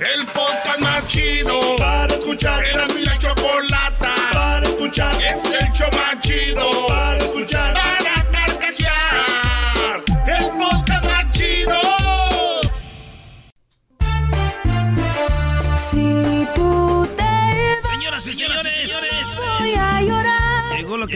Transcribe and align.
El 0.00 0.26
podcast 0.28 0.78
más 0.80 1.06
chido 1.06 1.76
para 1.76 2.14
escuchar. 2.14 2.64
Era 2.66 2.88
mi 2.88 3.04
la 3.04 3.18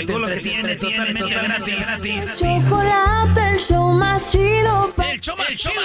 llorar. 0.02 0.06
llegó 0.06 0.06
Llegó 0.06 0.18
lo 0.18 0.26
te 0.28 0.34
que 0.34 0.40
te 0.40 0.54
entretiene 0.54 0.76
totalmente 0.76 1.34
totalmente 1.34 1.70
gratis. 1.76 1.86
gratis. 1.86 2.38
Chocolate, 2.38 3.50
el 3.52 3.58
show 3.60 3.92
más 3.94 4.30
chido 4.32 4.92
El 5.10 5.20
show 5.20 5.36
más 5.36 5.48
chido. 5.48 5.80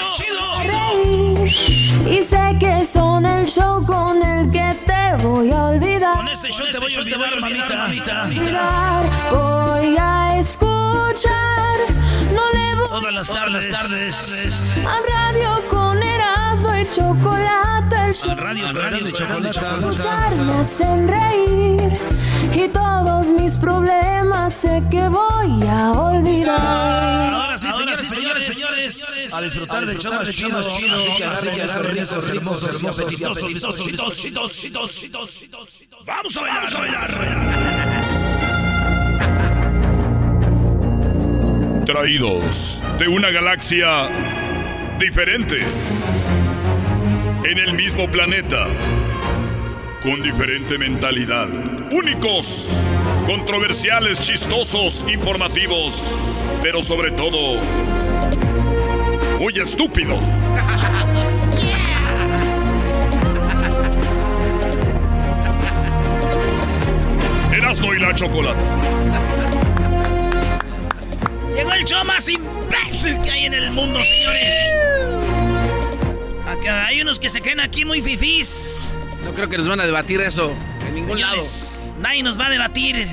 reír. 0.63 1.47
Y 2.07 2.23
sé 2.23 2.55
que 2.59 2.85
son 2.85 3.25
el 3.25 3.45
show 3.45 3.85
con 3.85 4.21
el 4.23 4.51
que 4.51 4.75
te 4.85 5.23
voy 5.23 5.51
a 5.51 5.65
olvidar. 5.67 6.15
Con 6.17 6.27
este 6.27 6.49
show 6.49 6.67
te 6.71 6.79
voy 6.79 6.93
a 6.95 6.99
olvidar, 6.99 7.39
mamita. 7.39 8.23
Olvidar, 8.25 9.03
Voy 9.31 9.95
a 9.99 10.37
escuchar. 10.39 11.77
No 12.33 12.41
le 12.53 12.75
voy 12.75 12.87
Todas 12.89 13.13
las 13.13 13.27
tardes. 13.27 13.69
tardes. 13.69 14.85
a 14.85 15.29
radio 15.29 15.49
con 15.69 16.01
Erasmo 16.01 16.75
y 16.75 16.85
chocolate. 16.89 17.95
El 18.07 18.15
show 18.15 18.35
Radio, 18.35 18.71
radio 18.73 19.05
de 19.05 19.13
chocolate. 19.13 19.49
escuchar 19.49 20.35
me 20.35 20.53
hacen 20.59 21.07
reír. 21.07 21.93
Y 22.53 22.67
todos 22.69 23.31
mis 23.31 23.57
problemas 23.57 24.00
sé 24.51 24.83
que 24.91 25.07
voy 25.07 25.67
a 25.67 25.91
olvidar. 25.91 27.33
Ahora 27.33 27.57
sí, 27.57 27.71
señores, 27.71 27.99
señores, 27.99 28.45
señores, 28.45 29.33
a 29.33 29.41
disfrutar 29.41 29.85
del 29.85 29.97
show 29.97 30.13
más 30.13 30.29
chido. 30.29 30.57
Así 30.59 31.15
que 31.17 31.23
agarren 31.23 31.97
esos 31.97 32.29
rizos 32.29 32.29
hermosos, 32.29 32.75
hermosos, 32.75 33.05
apetitosos, 33.05 33.43
apetitosos, 33.43 33.79
apetitosos, 33.79 34.65
apetitosos. 34.65 35.87
Vamos 36.05 36.37
a 36.37 36.41
bailar, 36.41 36.61
vamos 36.63 36.75
a 36.75 36.79
bailar. 36.79 37.09
Traídos 41.85 42.83
de 42.99 43.07
una 43.07 43.29
galaxia 43.31 44.09
diferente. 44.99 45.59
En 47.43 47.57
el 47.57 47.73
mismo 47.73 48.09
planeta. 48.11 48.67
Con 50.01 50.21
diferente 50.23 50.77
mentalidad. 50.79 51.47
Únicos. 51.91 52.79
Controversiales, 53.27 54.19
chistosos, 54.19 55.05
informativos. 55.07 56.17
Pero 56.63 56.81
sobre 56.81 57.11
todo. 57.11 57.61
Muy 59.39 59.59
estúpidos. 59.59 60.23
Erasmo 67.53 67.93
y 67.93 67.99
la 67.99 68.15
chocolate. 68.15 68.63
Llegó 71.55 71.73
el 71.73 71.85
show 71.85 72.03
más 72.05 72.27
imbécil 72.27 73.19
que 73.21 73.29
hay 73.29 73.45
en 73.45 73.53
el 73.53 73.69
mundo, 73.69 73.99
señores. 74.01 74.55
Acá 76.47 76.87
hay 76.87 77.01
unos 77.01 77.19
que 77.19 77.29
se 77.29 77.39
creen 77.39 77.59
aquí 77.59 77.85
muy 77.85 78.01
fifís. 78.01 78.95
No 79.23 79.33
creo 79.33 79.49
que 79.49 79.57
nos 79.57 79.67
van 79.67 79.79
a 79.79 79.85
debatir 79.85 80.21
eso 80.21 80.51
en 80.87 80.95
ningún 80.95 81.17
Señores, 81.17 81.93
nadie 81.99 82.23
nos 82.23 82.39
va 82.39 82.47
a 82.47 82.49
debatir 82.49 83.07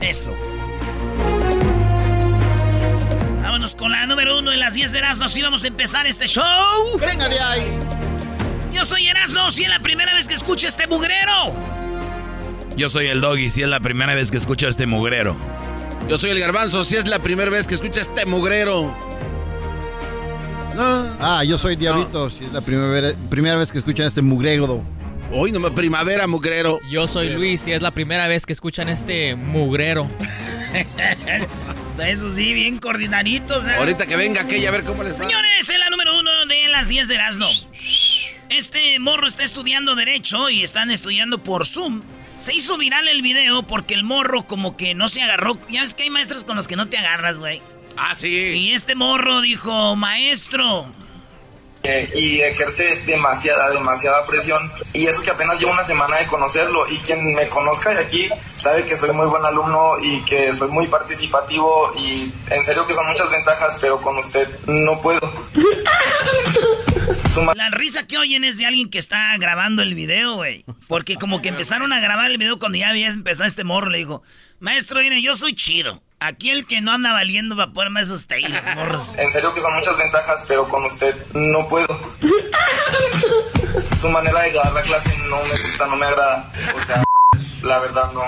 eso. 0.00 0.32
Vámonos 3.42 3.74
con 3.74 3.92
la 3.92 4.06
número 4.06 4.38
uno 4.38 4.52
en 4.52 4.60
las 4.60 4.74
10 4.74 4.92
de 4.92 4.98
Erasmo. 4.98 5.24
Así 5.24 5.42
vamos 5.42 5.62
a 5.64 5.66
empezar 5.66 6.06
este 6.06 6.26
show. 6.26 6.42
lado. 6.42 6.98
Venga 6.98 7.28
de 7.28 7.38
ahí. 7.40 7.66
Yo 8.72 8.84
soy 8.84 9.08
Erasmo, 9.08 9.50
si 9.50 9.64
es 9.64 9.68
la 9.68 9.80
primera 9.80 10.14
vez 10.14 10.28
que 10.28 10.34
escucho 10.34 10.66
este 10.66 10.86
mugrero. 10.86 11.52
Yo 12.76 12.88
soy 12.88 13.06
el 13.08 13.20
doggy, 13.20 13.50
si 13.50 13.62
es 13.62 13.68
la 13.68 13.80
primera 13.80 14.14
vez 14.14 14.30
que 14.30 14.36
escucho 14.38 14.68
este 14.68 14.86
mugrero. 14.86 15.36
Yo 16.08 16.16
soy 16.16 16.30
el 16.30 16.40
garbanzo, 16.40 16.82
si 16.84 16.96
es 16.96 17.06
la 17.06 17.18
primera 17.18 17.50
vez 17.50 17.66
que 17.66 17.74
escucha 17.74 18.00
este 18.00 18.24
mugrero. 18.24 18.94
No. 20.74 21.06
Ah, 21.20 21.44
yo 21.44 21.58
soy 21.58 21.76
Diablito, 21.76 22.30
si 22.30 22.44
es 22.44 22.52
la 22.52 22.60
primera, 22.60 23.12
primera 23.28 23.56
vez 23.56 23.70
que 23.70 23.78
escuchan 23.78 24.06
este 24.06 24.22
mugrego. 24.22 24.82
Hoy 25.32 25.52
no 25.52 25.60
me 25.60 25.70
primavera, 25.70 26.26
mugrero. 26.26 26.80
Yo 26.88 27.06
soy 27.06 27.28
Luis 27.28 27.64
y 27.68 27.72
es 27.72 27.82
la 27.82 27.92
primera 27.92 28.26
vez 28.26 28.46
que 28.46 28.52
escuchan 28.52 28.88
este 28.88 29.36
mugrero. 29.36 30.08
Eso 32.04 32.34
sí, 32.34 32.52
bien 32.52 32.78
coordinaditos. 32.78 33.64
¿eh? 33.64 33.76
Ahorita 33.78 34.06
que 34.06 34.16
venga 34.16 34.42
aquella 34.42 34.70
a 34.70 34.72
ver 34.72 34.82
cómo 34.82 35.04
les 35.04 35.12
va. 35.12 35.18
Señores, 35.18 35.68
es 35.68 35.78
la 35.78 35.88
número 35.88 36.18
uno 36.18 36.46
de 36.46 36.68
las 36.68 36.88
10 36.88 37.06
de 37.06 37.14
Erasmo. 37.14 37.48
Este 38.48 38.98
morro 38.98 39.28
está 39.28 39.44
estudiando 39.44 39.94
Derecho 39.94 40.50
y 40.50 40.64
están 40.64 40.90
estudiando 40.90 41.42
por 41.44 41.64
Zoom. 41.64 42.02
Se 42.38 42.52
hizo 42.52 42.76
viral 42.76 43.06
el 43.06 43.22
video 43.22 43.62
porque 43.62 43.94
el 43.94 44.02
morro 44.02 44.48
como 44.48 44.76
que 44.76 44.94
no 44.94 45.08
se 45.08 45.22
agarró. 45.22 45.60
Ya 45.68 45.82
ves 45.82 45.94
que 45.94 46.02
hay 46.04 46.10
maestros 46.10 46.42
con 46.42 46.56
los 46.56 46.66
que 46.66 46.74
no 46.74 46.88
te 46.88 46.98
agarras, 46.98 47.38
güey. 47.38 47.62
Ah, 47.96 48.16
sí. 48.16 48.28
Y 48.28 48.72
este 48.72 48.96
morro 48.96 49.42
dijo, 49.42 49.94
maestro, 49.94 50.92
Eh, 51.82 52.10
y 52.14 52.40
ejerce 52.40 53.02
demasiada, 53.06 53.70
demasiada 53.70 54.26
presión. 54.26 54.70
Y 54.92 55.06
eso 55.06 55.22
que 55.22 55.30
apenas 55.30 55.58
llevo 55.58 55.72
una 55.72 55.84
semana 55.84 56.18
de 56.18 56.26
conocerlo. 56.26 56.88
Y 56.90 56.98
quien 56.98 57.34
me 57.34 57.48
conozca 57.48 57.90
de 57.90 58.00
aquí 58.00 58.28
sabe 58.56 58.84
que 58.84 58.96
soy 58.96 59.12
muy 59.12 59.26
buen 59.26 59.44
alumno 59.44 59.98
y 59.98 60.20
que 60.24 60.52
soy 60.52 60.70
muy 60.70 60.88
participativo. 60.88 61.92
Y 61.96 62.32
en 62.50 62.64
serio 62.64 62.86
que 62.86 62.92
son 62.92 63.06
muchas 63.06 63.30
ventajas, 63.30 63.78
pero 63.80 64.00
con 64.00 64.18
usted 64.18 64.48
no 64.66 65.00
puedo. 65.00 65.20
La 67.54 67.70
risa 67.70 68.06
que 68.06 68.18
oyen 68.18 68.44
es 68.44 68.58
de 68.58 68.66
alguien 68.66 68.90
que 68.90 68.98
está 68.98 69.36
grabando 69.38 69.82
el 69.82 69.94
video, 69.94 70.34
güey. 70.34 70.64
Porque 70.88 71.16
como 71.16 71.40
que 71.40 71.48
empezaron 71.48 71.92
a 71.92 72.00
grabar 72.00 72.30
el 72.30 72.38
video 72.38 72.58
cuando 72.58 72.78
ya 72.78 72.90
había 72.90 73.08
empezado 73.08 73.46
este 73.46 73.64
morro, 73.64 73.88
le 73.88 73.98
dijo, 73.98 74.22
maestro, 74.58 75.00
mire, 75.00 75.22
yo 75.22 75.36
soy 75.36 75.54
chido. 75.54 76.02
Aquí 76.22 76.50
el 76.50 76.66
que 76.66 76.82
no 76.82 76.92
anda 76.92 77.12
valiendo 77.14 77.56
va 77.56 77.64
a 77.64 77.70
ponerme 77.72 78.02
esos 78.02 78.26
teídos, 78.26 78.60
morros. 78.76 79.10
En 79.16 79.30
serio 79.30 79.54
que 79.54 79.60
son 79.60 79.74
muchas 79.74 79.96
ventajas, 79.96 80.44
pero 80.46 80.68
con 80.68 80.84
usted 80.84 81.14
no 81.32 81.66
puedo. 81.68 81.88
Su 84.00 84.08
manera 84.10 84.42
de 84.42 84.52
dar 84.52 84.72
la 84.72 84.82
clase 84.82 85.16
no 85.28 85.36
me 85.42 85.50
gusta, 85.50 85.86
no 85.86 85.96
me 85.96 86.06
agrada. 86.06 86.52
O 86.76 86.86
sea, 86.86 87.02
la 87.62 87.78
verdad 87.78 88.12
no, 88.12 88.22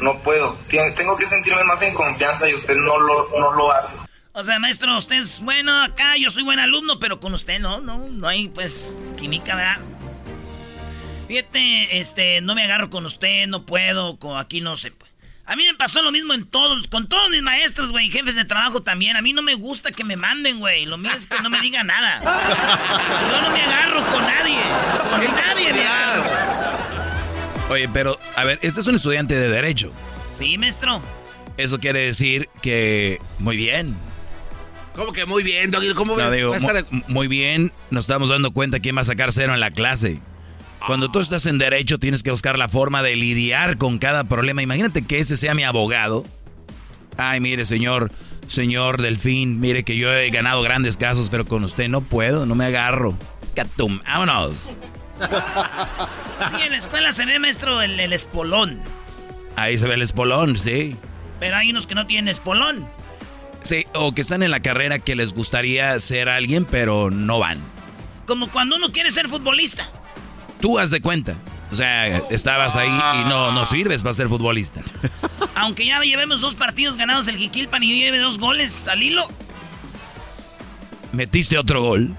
no 0.00 0.18
puedo. 0.22 0.56
Tien- 0.68 0.94
Tengo 0.94 1.16
que 1.16 1.24
sentirme 1.26 1.64
más 1.64 1.80
en 1.82 1.94
confianza 1.94 2.46
y 2.48 2.54
usted 2.54 2.76
no 2.76 2.98
lo, 2.98 3.28
no 3.38 3.52
lo 3.52 3.72
hace. 3.72 3.96
O 4.32 4.44
sea, 4.44 4.58
maestro, 4.58 4.96
usted 4.96 5.16
es 5.20 5.40
bueno 5.42 5.82
acá, 5.82 6.16
yo 6.18 6.30
soy 6.30 6.42
buen 6.44 6.58
alumno, 6.58 6.98
pero 7.00 7.20
con 7.20 7.32
usted 7.34 7.58
no, 7.58 7.80
no, 7.80 7.98
no 8.08 8.28
hay 8.28 8.48
pues 8.48 8.98
química, 9.18 9.56
¿verdad? 9.56 9.78
Fíjate, 11.26 11.98
este, 11.98 12.40
no 12.40 12.54
me 12.54 12.64
agarro 12.64 12.90
con 12.90 13.06
usted, 13.06 13.46
no 13.46 13.64
puedo, 13.64 14.18
con, 14.18 14.38
aquí 14.38 14.60
no 14.60 14.76
sé. 14.76 14.90
pues. 14.92 15.09
A 15.50 15.56
mí 15.56 15.64
me 15.64 15.74
pasó 15.74 16.00
lo 16.02 16.12
mismo 16.12 16.32
en 16.32 16.46
todos, 16.46 16.86
con 16.86 17.08
todos 17.08 17.28
mis 17.28 17.42
maestros, 17.42 17.90
güey, 17.90 18.08
jefes 18.08 18.36
de 18.36 18.44
trabajo 18.44 18.82
también. 18.84 19.16
A 19.16 19.20
mí 19.22 19.32
no 19.32 19.42
me 19.42 19.54
gusta 19.54 19.90
que 19.90 20.04
me 20.04 20.14
manden, 20.16 20.60
güey. 20.60 20.86
Lo 20.86 20.96
mío 20.96 21.10
es 21.16 21.26
que 21.26 21.40
no 21.42 21.50
me 21.50 21.60
diga 21.60 21.82
nada. 21.82 22.20
Yo 22.22 23.40
no 23.42 23.50
me 23.50 23.60
agarro 23.60 24.06
con 24.12 24.22
nadie. 24.22 24.60
Con 25.10 25.36
nadie 25.36 25.72
me 25.72 25.82
agarro. 25.88 26.24
Oye, 27.68 27.88
pero, 27.88 28.16
a 28.36 28.44
ver, 28.44 28.60
este 28.62 28.80
es 28.80 28.86
un 28.86 28.94
estudiante 28.94 29.34
de 29.34 29.48
Derecho. 29.48 29.92
Sí, 30.24 30.56
maestro. 30.56 31.02
Eso 31.56 31.80
quiere 31.80 31.98
decir 32.06 32.48
que 32.62 33.20
muy 33.40 33.56
bien. 33.56 33.96
¿Cómo 34.94 35.12
que 35.12 35.26
muy 35.26 35.42
bien, 35.42 35.72
Doggy? 35.72 35.94
¿Cómo 35.94 36.16
No, 36.16 36.30
ves? 36.30 36.32
digo, 36.32 36.50
Va 36.50 36.56
a 36.58 36.60
estar- 36.60 36.86
mu- 36.90 37.02
muy 37.08 37.26
bien, 37.26 37.72
nos 37.90 38.04
estamos 38.04 38.28
dando 38.28 38.52
cuenta 38.52 38.78
quién 38.78 38.96
va 38.96 39.00
a 39.00 39.04
sacar 39.04 39.32
cero 39.32 39.52
en 39.54 39.60
la 39.60 39.72
clase. 39.72 40.20
Cuando 40.86 41.10
tú 41.10 41.20
estás 41.20 41.46
en 41.46 41.58
derecho 41.58 41.98
tienes 41.98 42.22
que 42.22 42.30
buscar 42.30 42.58
la 42.58 42.68
forma 42.68 43.02
de 43.02 43.16
lidiar 43.16 43.76
con 43.76 43.98
cada 43.98 44.24
problema. 44.24 44.62
Imagínate 44.62 45.02
que 45.02 45.18
ese 45.18 45.36
sea 45.36 45.54
mi 45.54 45.64
abogado. 45.64 46.24
Ay, 47.16 47.40
mire, 47.40 47.66
señor, 47.66 48.10
señor 48.48 49.02
Delfín, 49.02 49.60
mire 49.60 49.84
que 49.84 49.96
yo 49.96 50.12
he 50.12 50.30
ganado 50.30 50.62
grandes 50.62 50.96
casos, 50.96 51.28
pero 51.30 51.44
con 51.44 51.64
usted 51.64 51.88
no 51.88 52.00
puedo, 52.00 52.46
no 52.46 52.54
me 52.54 52.64
agarro. 52.64 53.14
Catum, 53.54 54.00
vámonos. 54.04 54.54
Sí, 55.20 56.62
en 56.64 56.72
la 56.72 56.78
escuela 56.78 57.12
se 57.12 57.26
ve, 57.26 57.38
maestro, 57.38 57.82
el, 57.82 58.00
el 58.00 58.12
espolón. 58.12 58.80
Ahí 59.56 59.76
se 59.76 59.86
ve 59.86 59.94
el 59.94 60.02
espolón, 60.02 60.56
sí. 60.56 60.96
Pero 61.38 61.56
hay 61.56 61.70
unos 61.70 61.86
que 61.86 61.94
no 61.94 62.06
tienen 62.06 62.28
espolón. 62.28 62.86
Sí, 63.62 63.86
o 63.94 64.14
que 64.14 64.22
están 64.22 64.42
en 64.42 64.50
la 64.50 64.60
carrera 64.60 64.98
que 64.98 65.14
les 65.14 65.34
gustaría 65.34 65.98
ser 66.00 66.30
alguien, 66.30 66.64
pero 66.64 67.10
no 67.10 67.38
van. 67.38 67.58
Como 68.26 68.48
cuando 68.48 68.76
uno 68.76 68.90
quiere 68.92 69.10
ser 69.10 69.28
futbolista. 69.28 69.90
Tú 70.60 70.78
haz 70.78 70.90
de 70.90 71.00
cuenta. 71.00 71.34
O 71.70 71.74
sea, 71.74 72.18
estabas 72.30 72.74
ahí 72.76 72.88
y 72.88 73.24
no, 73.28 73.52
no 73.52 73.64
sirves 73.64 74.02
para 74.02 74.12
ser 74.12 74.28
futbolista. 74.28 74.80
Aunque 75.54 75.86
ya 75.86 76.00
llevemos 76.00 76.40
dos 76.40 76.54
partidos 76.54 76.96
ganados 76.96 77.28
el 77.28 77.36
Jiquilpan 77.36 77.82
y 77.82 77.90
yo 77.90 77.94
lleve 78.06 78.18
dos 78.18 78.38
goles 78.38 78.88
al 78.88 79.02
hilo. 79.02 79.28
¿Metiste 81.12 81.58
otro 81.58 81.82
gol? 81.82 82.14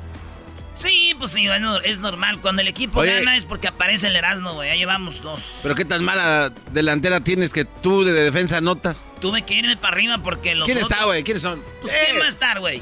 Sí, 0.73 1.13
pues 1.19 1.31
sí, 1.31 1.47
bueno, 1.47 1.79
es 1.81 1.99
normal. 1.99 2.39
Cuando 2.41 2.61
el 2.61 2.67
equipo 2.67 3.01
Oye. 3.01 3.13
gana 3.19 3.35
es 3.37 3.45
porque 3.45 3.67
aparece 3.67 4.07
el 4.07 4.15
Erasmo, 4.15 4.53
güey. 4.53 4.69
Ya 4.69 4.75
llevamos 4.75 5.21
dos. 5.21 5.41
Pero 5.61 5.75
qué 5.75 5.85
tan 5.85 6.03
mala 6.03 6.51
delantera 6.71 7.19
tienes 7.21 7.51
que 7.51 7.65
tú 7.65 8.03
de 8.03 8.13
defensa 8.13 8.61
notas. 8.61 9.05
Tuve 9.19 9.43
que 9.43 9.53
irme 9.55 9.77
para 9.77 9.95
arriba 9.95 10.17
porque 10.23 10.55
los 10.55 10.65
¿Quién 10.65 10.77
otros- 10.77 10.91
está, 10.91 11.05
güey? 11.05 11.23
¿Quiénes 11.23 11.43
son? 11.43 11.61
Pues 11.81 11.93
Eh, 11.93 11.97
¿quién 12.09 12.21
va 12.21 12.25
a 12.25 12.29
estar, 12.29 12.59
güey? 12.59 12.81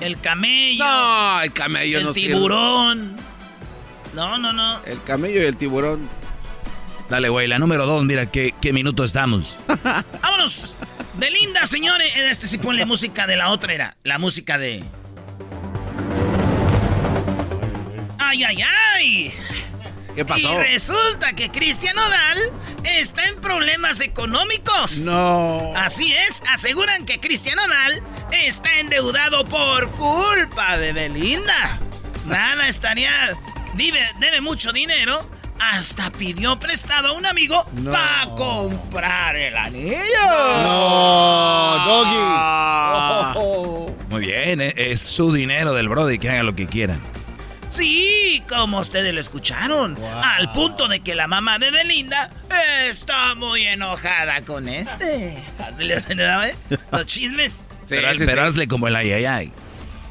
El 0.00 0.20
camello. 0.20 0.84
No, 0.84 1.40
el 1.42 1.52
camello 1.52 1.98
el 1.98 2.04
no 2.06 2.12
sirve. 2.12 2.34
tiburón. 2.34 3.16
No, 4.14 4.38
no, 4.38 4.52
no. 4.52 4.84
El 4.84 5.02
camello 5.02 5.40
y 5.42 5.44
el 5.44 5.56
tiburón. 5.56 6.08
Dale, 7.08 7.28
güey, 7.28 7.46
la 7.46 7.58
número 7.58 7.84
dos, 7.86 8.04
mira 8.04 8.26
qué, 8.26 8.54
qué 8.60 8.72
minuto 8.72 9.04
estamos. 9.04 9.58
Vámonos. 10.22 10.76
Belinda, 11.14 11.66
señores. 11.66 12.10
Este 12.16 12.46
sí 12.46 12.58
ponle 12.58 12.84
música 12.86 13.26
de 13.26 13.36
la 13.36 13.50
otra 13.50 13.72
era. 13.72 13.96
La 14.02 14.18
música 14.18 14.58
de. 14.58 14.82
Ay, 18.18 18.44
ay, 18.44 18.64
ay. 18.96 19.32
¿Qué 20.14 20.24
pasó? 20.24 20.52
Y 20.52 20.56
resulta 20.64 21.32
que 21.34 21.50
Cristian 21.50 21.96
Odal 21.98 22.38
está 22.84 23.26
en 23.28 23.40
problemas 23.40 24.00
económicos. 24.00 24.98
No. 24.98 25.72
Así 25.76 26.12
es, 26.28 26.42
aseguran 26.50 27.06
que 27.06 27.18
Cristian 27.20 27.58
Odal 27.58 28.02
está 28.32 28.78
endeudado 28.78 29.44
por 29.44 29.90
culpa 29.92 30.76
de 30.78 30.92
Belinda. 30.92 31.78
Nada 32.26 32.68
estaría. 32.68 33.10
Debe, 33.74 34.00
debe 34.20 34.40
mucho 34.40 34.72
dinero. 34.72 35.28
Hasta 35.60 36.10
pidió 36.10 36.58
prestado 36.58 37.08
a 37.08 37.12
un 37.12 37.24
amigo 37.24 37.64
No. 37.74 37.92
para 37.92 38.24
comprar 38.36 39.36
el 39.36 39.56
anillo. 39.56 39.96
No, 40.62 41.84
Doggy. 41.86 42.16
Oh. 43.36 43.96
Muy 44.10 44.22
bien, 44.26 44.60
eh, 44.60 44.74
es 44.76 45.00
su 45.00 45.32
dinero 45.32 45.72
del 45.72 45.88
Brody, 45.88 46.18
que 46.18 46.30
haga 46.30 46.42
lo 46.42 46.56
que 46.56 46.66
quieran. 46.66 47.00
Sí, 47.68 48.42
como 48.48 48.80
ustedes 48.80 49.14
lo 49.14 49.20
escucharon. 49.20 49.96
Al 50.22 50.50
punto 50.52 50.88
de 50.88 51.00
que 51.00 51.14
la 51.14 51.26
mamá 51.28 51.58
de 51.58 51.70
Belinda 51.70 52.28
está 52.90 53.34
muy 53.36 53.62
enojada 53.62 54.42
con 54.42 54.68
este. 54.68 55.42
Así 55.58 55.84
le 55.84 55.94
hacen, 55.94 56.18
¿eh? 56.20 56.54
Los 56.92 57.06
chismes. 57.06 57.60
pero, 57.88 58.08
pero 58.18 58.42
hazle 58.44 58.66
como 58.68 58.88
el 58.88 58.96
ay, 58.96 59.12
ay, 59.12 59.24
ay. 59.24 59.52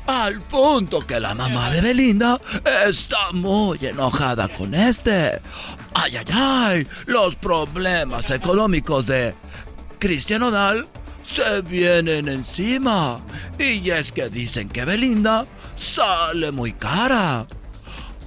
Al 0.07 0.41
punto 0.41 1.05
que 1.05 1.19
la 1.19 1.33
mamá 1.33 1.69
de 1.69 1.81
Belinda 1.81 2.39
está 2.87 3.31
muy 3.33 3.77
enojada 3.81 4.47
con 4.49 4.73
este. 4.73 5.39
Ay, 5.93 6.17
ay, 6.17 6.25
ay. 6.33 6.87
Los 7.05 7.35
problemas 7.35 8.29
económicos 8.31 9.05
de 9.05 9.33
Cristian 9.99 10.43
Odal 10.43 10.87
se 11.23 11.61
vienen 11.61 12.27
encima. 12.27 13.21
Y 13.59 13.89
es 13.89 14.11
que 14.11 14.29
dicen 14.29 14.69
que 14.69 14.85
Belinda 14.85 15.45
sale 15.75 16.51
muy 16.51 16.73
cara. 16.73 17.47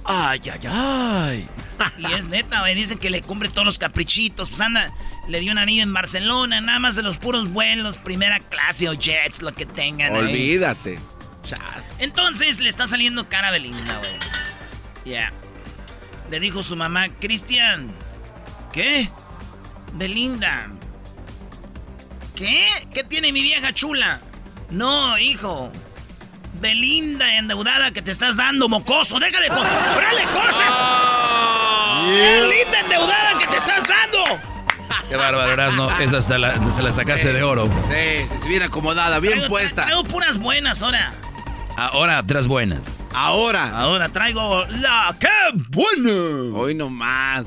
Ay, 0.05 0.41
ay, 0.51 0.67
ay. 0.69 1.47
Y 1.97 2.13
es 2.13 2.27
neta, 2.29 2.61
güey. 2.61 2.73
Dicen 2.73 2.97
que 2.97 3.09
le 3.09 3.21
cumple 3.21 3.49
todos 3.49 3.65
los 3.65 3.77
caprichitos. 3.77 4.49
Pues 4.49 4.61
anda, 4.61 4.93
le 5.27 5.39
dio 5.41 5.51
un 5.51 5.57
anillo 5.57 5.83
en 5.83 5.93
Barcelona, 5.93 6.61
nada 6.61 6.79
más 6.79 6.95
de 6.95 7.03
los 7.03 7.17
puros 7.17 7.51
vuelos, 7.51 7.97
primera 7.97 8.39
clase 8.39 8.87
o 8.87 8.93
jets, 8.93 9.41
lo 9.41 9.53
que 9.53 9.65
tengan. 9.65 10.13
ahí. 10.27 10.33
Entonces 11.99 12.59
le 12.59 12.69
está 12.69 12.87
saliendo 12.87 13.27
cara 13.29 13.49
a 13.49 13.51
Belinda, 13.51 13.97
güey. 13.97 14.13
Ya. 15.05 15.31
Le 16.31 16.39
dijo 16.39 16.63
su 16.63 16.75
mamá, 16.75 17.09
Cristian. 17.19 17.91
¿Qué? 18.73 19.09
Belinda. 19.93 20.67
¿Qué? 22.35 22.67
¿Qué 22.93 23.03
tiene 23.03 23.31
mi 23.31 23.41
vieja 23.43 23.71
chula? 23.73 24.19
No, 24.69 25.17
hijo. 25.17 25.71
Belinda 26.59 27.37
endeudada 27.37 27.91
que 27.91 28.01
te 28.01 28.11
estás 28.11 28.35
dando, 28.35 28.67
mocoso. 28.67 29.19
Déjale 29.19 29.47
comprarle 29.49 30.23
cosas. 30.23 30.73
Belinda 32.07 32.79
endeudada 32.79 33.37
que 33.39 33.47
te 33.47 33.57
estás 33.57 33.83
dando. 33.87 34.23
Qué 35.09 35.15
bárbaro, 35.17 35.71
no. 35.73 35.99
Esa 35.99 36.17
hasta 36.17 36.37
la, 36.37 36.71
se 36.71 36.81
la 36.81 36.91
sacaste 36.91 37.31
de 37.31 37.43
oro. 37.43 37.65
Sí, 37.89 38.25
sí, 38.27 38.35
sí, 38.41 38.47
bien 38.49 38.63
acomodada, 38.63 39.19
bien 39.19 39.35
Traigo- 39.39 39.49
puesta. 39.49 39.83
Traigo 39.83 40.03
puras 40.03 40.37
buenas 40.39 40.81
ahora. 40.81 41.13
Ahora, 41.77 42.23
tras 42.23 42.47
buenas. 42.47 42.81
Ahora. 43.13 43.77
Ahora 43.77 44.09
traigo 44.09 44.65
la 44.67 45.15
que 45.19 45.27
buena. 45.69 46.57
Hoy 46.57 46.73
nomás. 46.75 47.45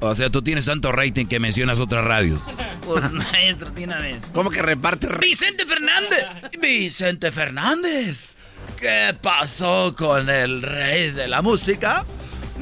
O 0.00 0.14
sea, 0.14 0.30
tú 0.30 0.40
tienes 0.42 0.64
tanto 0.64 0.92
rating 0.92 1.26
que 1.26 1.38
mencionas 1.40 1.80
otras 1.80 2.04
radios. 2.04 2.40
Pues 2.80 3.12
maestro, 3.12 3.72
tiene 3.72 3.92
una 3.92 4.02
vez. 4.02 4.20
¿Cómo 4.34 4.50
que 4.50 4.60
reparte? 4.62 5.06
re- 5.06 5.18
Vicente 5.18 5.64
Fernández. 5.64 6.24
Vicente 6.60 7.30
Fernández. 7.30 8.34
¿Qué 8.80 9.14
pasó 9.22 9.94
con 9.96 10.28
el 10.28 10.60
rey 10.62 11.10
de 11.12 11.28
la 11.28 11.40
música? 11.40 12.04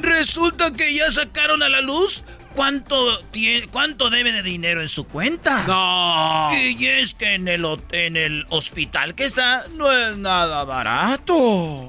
Resulta 0.03 0.71
que 0.75 0.93
ya 0.93 1.11
sacaron 1.11 1.63
a 1.63 1.71
la 1.71 1.81
luz 1.81 2.25
cuánto, 2.59 3.23
tie- 3.31 3.69
cuánto 3.71 4.11
debe 4.11 4.33
de 4.33 4.43
dinero 4.43 4.81
en 4.83 4.89
su 4.89 5.05
cuenta. 5.07 5.63
No. 5.67 6.51
Y 6.55 6.85
es 6.87 7.15
que 7.15 7.35
en 7.35 7.47
el, 7.47 7.65
en 7.93 8.17
el 8.17 8.45
hospital 8.51 9.15
que 9.15 9.25
está 9.25 9.67
no 9.75 9.91
es 9.93 10.17
nada 10.17 10.65
barato. 10.65 11.89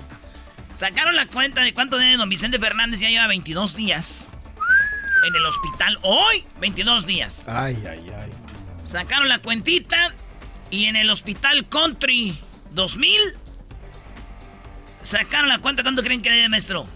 Sacaron 0.76 1.16
la 1.16 1.26
cuenta 1.26 1.62
de 1.64 1.74
cuánto 1.74 1.98
debe 1.98 2.16
don 2.18 2.30
Vicente 2.30 2.60
Fernández, 2.60 3.00
ya 3.00 3.10
lleva 3.10 3.26
22 3.28 3.76
días. 3.76 4.30
En 5.28 5.36
el 5.36 5.46
hospital 5.46 5.98
hoy, 6.04 6.46
22 6.62 7.06
días. 7.08 7.46
Ay, 7.50 7.76
ay, 7.90 8.06
ay. 8.16 8.30
Sacaron 8.86 9.28
la 9.28 9.40
cuentita 9.40 10.14
y 10.70 10.86
en 10.86 10.96
el 10.96 11.10
hospital 11.10 11.68
Country 11.68 12.38
2000 12.72 13.20
sacaron 15.02 15.50
la 15.50 15.58
cuenta. 15.60 15.82
¿Cuánto 15.84 16.04
creen 16.04 16.22
que 16.22 16.30
debe, 16.32 16.48
maestro? 16.48 16.88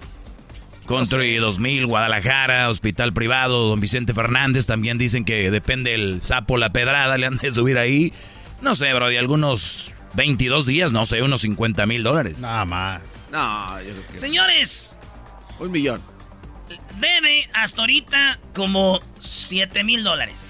Country 0.88 1.36
2000, 1.38 1.86
Guadalajara, 1.86 2.70
Hospital 2.70 3.14
Privado, 3.14 3.70
Don 3.70 3.80
Vicente 3.80 4.14
Fernández. 4.14 4.66
También 4.66 4.98
dicen 4.98 5.26
que 5.26 5.50
depende 5.52 5.94
el 5.94 6.22
sapo, 6.22 6.58
la 6.58 6.72
pedrada, 6.72 7.18
le 7.18 7.26
han 7.26 7.38
de 7.38 7.52
subir 7.52 7.78
ahí. 7.78 8.14
No 8.62 8.76
sé, 8.76 8.94
bro, 8.94 9.08
de 9.10 9.20
algunos 9.20 9.94
22 10.16 10.66
días, 10.66 10.92
no 10.92 11.06
sé, 11.06 11.22
unos 11.22 11.42
50 11.42 11.86
mil 11.86 12.04
dólares. 12.04 12.40
Nada 12.40 12.66
más. 12.66 13.02
No, 13.32 13.82
yo 13.82 13.92
creo 13.92 14.08
que. 14.12 14.18
Señores, 14.18 14.98
Un 15.60 15.72
millón. 15.72 16.02
debe 17.00 17.50
hasta 17.54 17.82
ahorita 17.82 18.40
como 18.54 19.00
7 19.20 19.84
mil 19.84 20.04
dólares. 20.04 20.50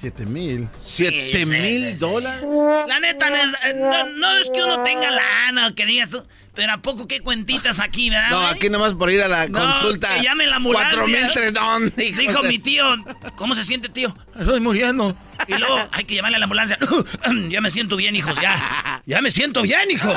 Siete 0.00 0.26
mil. 0.26 0.68
¿Siete 0.80 1.44
sí, 1.46 1.50
mil 1.50 1.82
sí, 1.84 1.92
sí. 1.92 1.96
dólares? 1.98 2.44
La 2.86 3.00
neta, 3.00 3.30
no 3.30 3.36
es, 3.36 3.52
no, 3.76 4.06
no 4.18 4.36
es 4.36 4.50
que 4.50 4.62
uno 4.62 4.82
tenga 4.82 5.10
lana 5.10 5.68
o 5.68 5.74
que 5.74 5.86
digas 5.86 6.10
tú, 6.10 6.22
pero 6.54 6.72
¿a 6.72 6.78
poco 6.78 7.06
qué 7.08 7.20
cuentitas 7.20 7.80
aquí, 7.80 8.10
verdad? 8.10 8.30
No, 8.30 8.46
aquí 8.46 8.68
nomás 8.70 8.94
por 8.94 9.10
ir 9.10 9.22
a 9.22 9.28
la 9.28 9.48
No, 9.48 9.60
consulta. 9.60 10.14
que 10.16 10.22
llame 10.22 10.46
la 10.46 10.56
ambulancia. 10.56 10.90
Cuatro 10.98 11.06
mil 11.08 11.26
tres, 11.32 11.52
hijo 11.52 12.20
Dijo 12.20 12.42
de- 12.42 12.48
mi 12.48 12.58
tío, 12.58 12.84
¿cómo 13.36 13.54
se 13.54 13.64
siente, 13.64 13.88
tío? 13.88 14.14
Estoy 14.38 14.60
muriendo. 14.60 15.16
Y 15.48 15.54
luego 15.54 15.78
hay 15.92 16.04
que 16.04 16.14
llamarle 16.14 16.36
a 16.36 16.38
la 16.38 16.44
ambulancia. 16.44 16.78
ya 17.48 17.60
me 17.60 17.70
siento 17.70 17.96
bien, 17.96 18.14
hijos, 18.16 18.34
ya. 18.40 19.02
Ya 19.06 19.20
me 19.20 19.30
siento 19.30 19.60
bien, 19.60 19.90
hijos. 19.90 20.16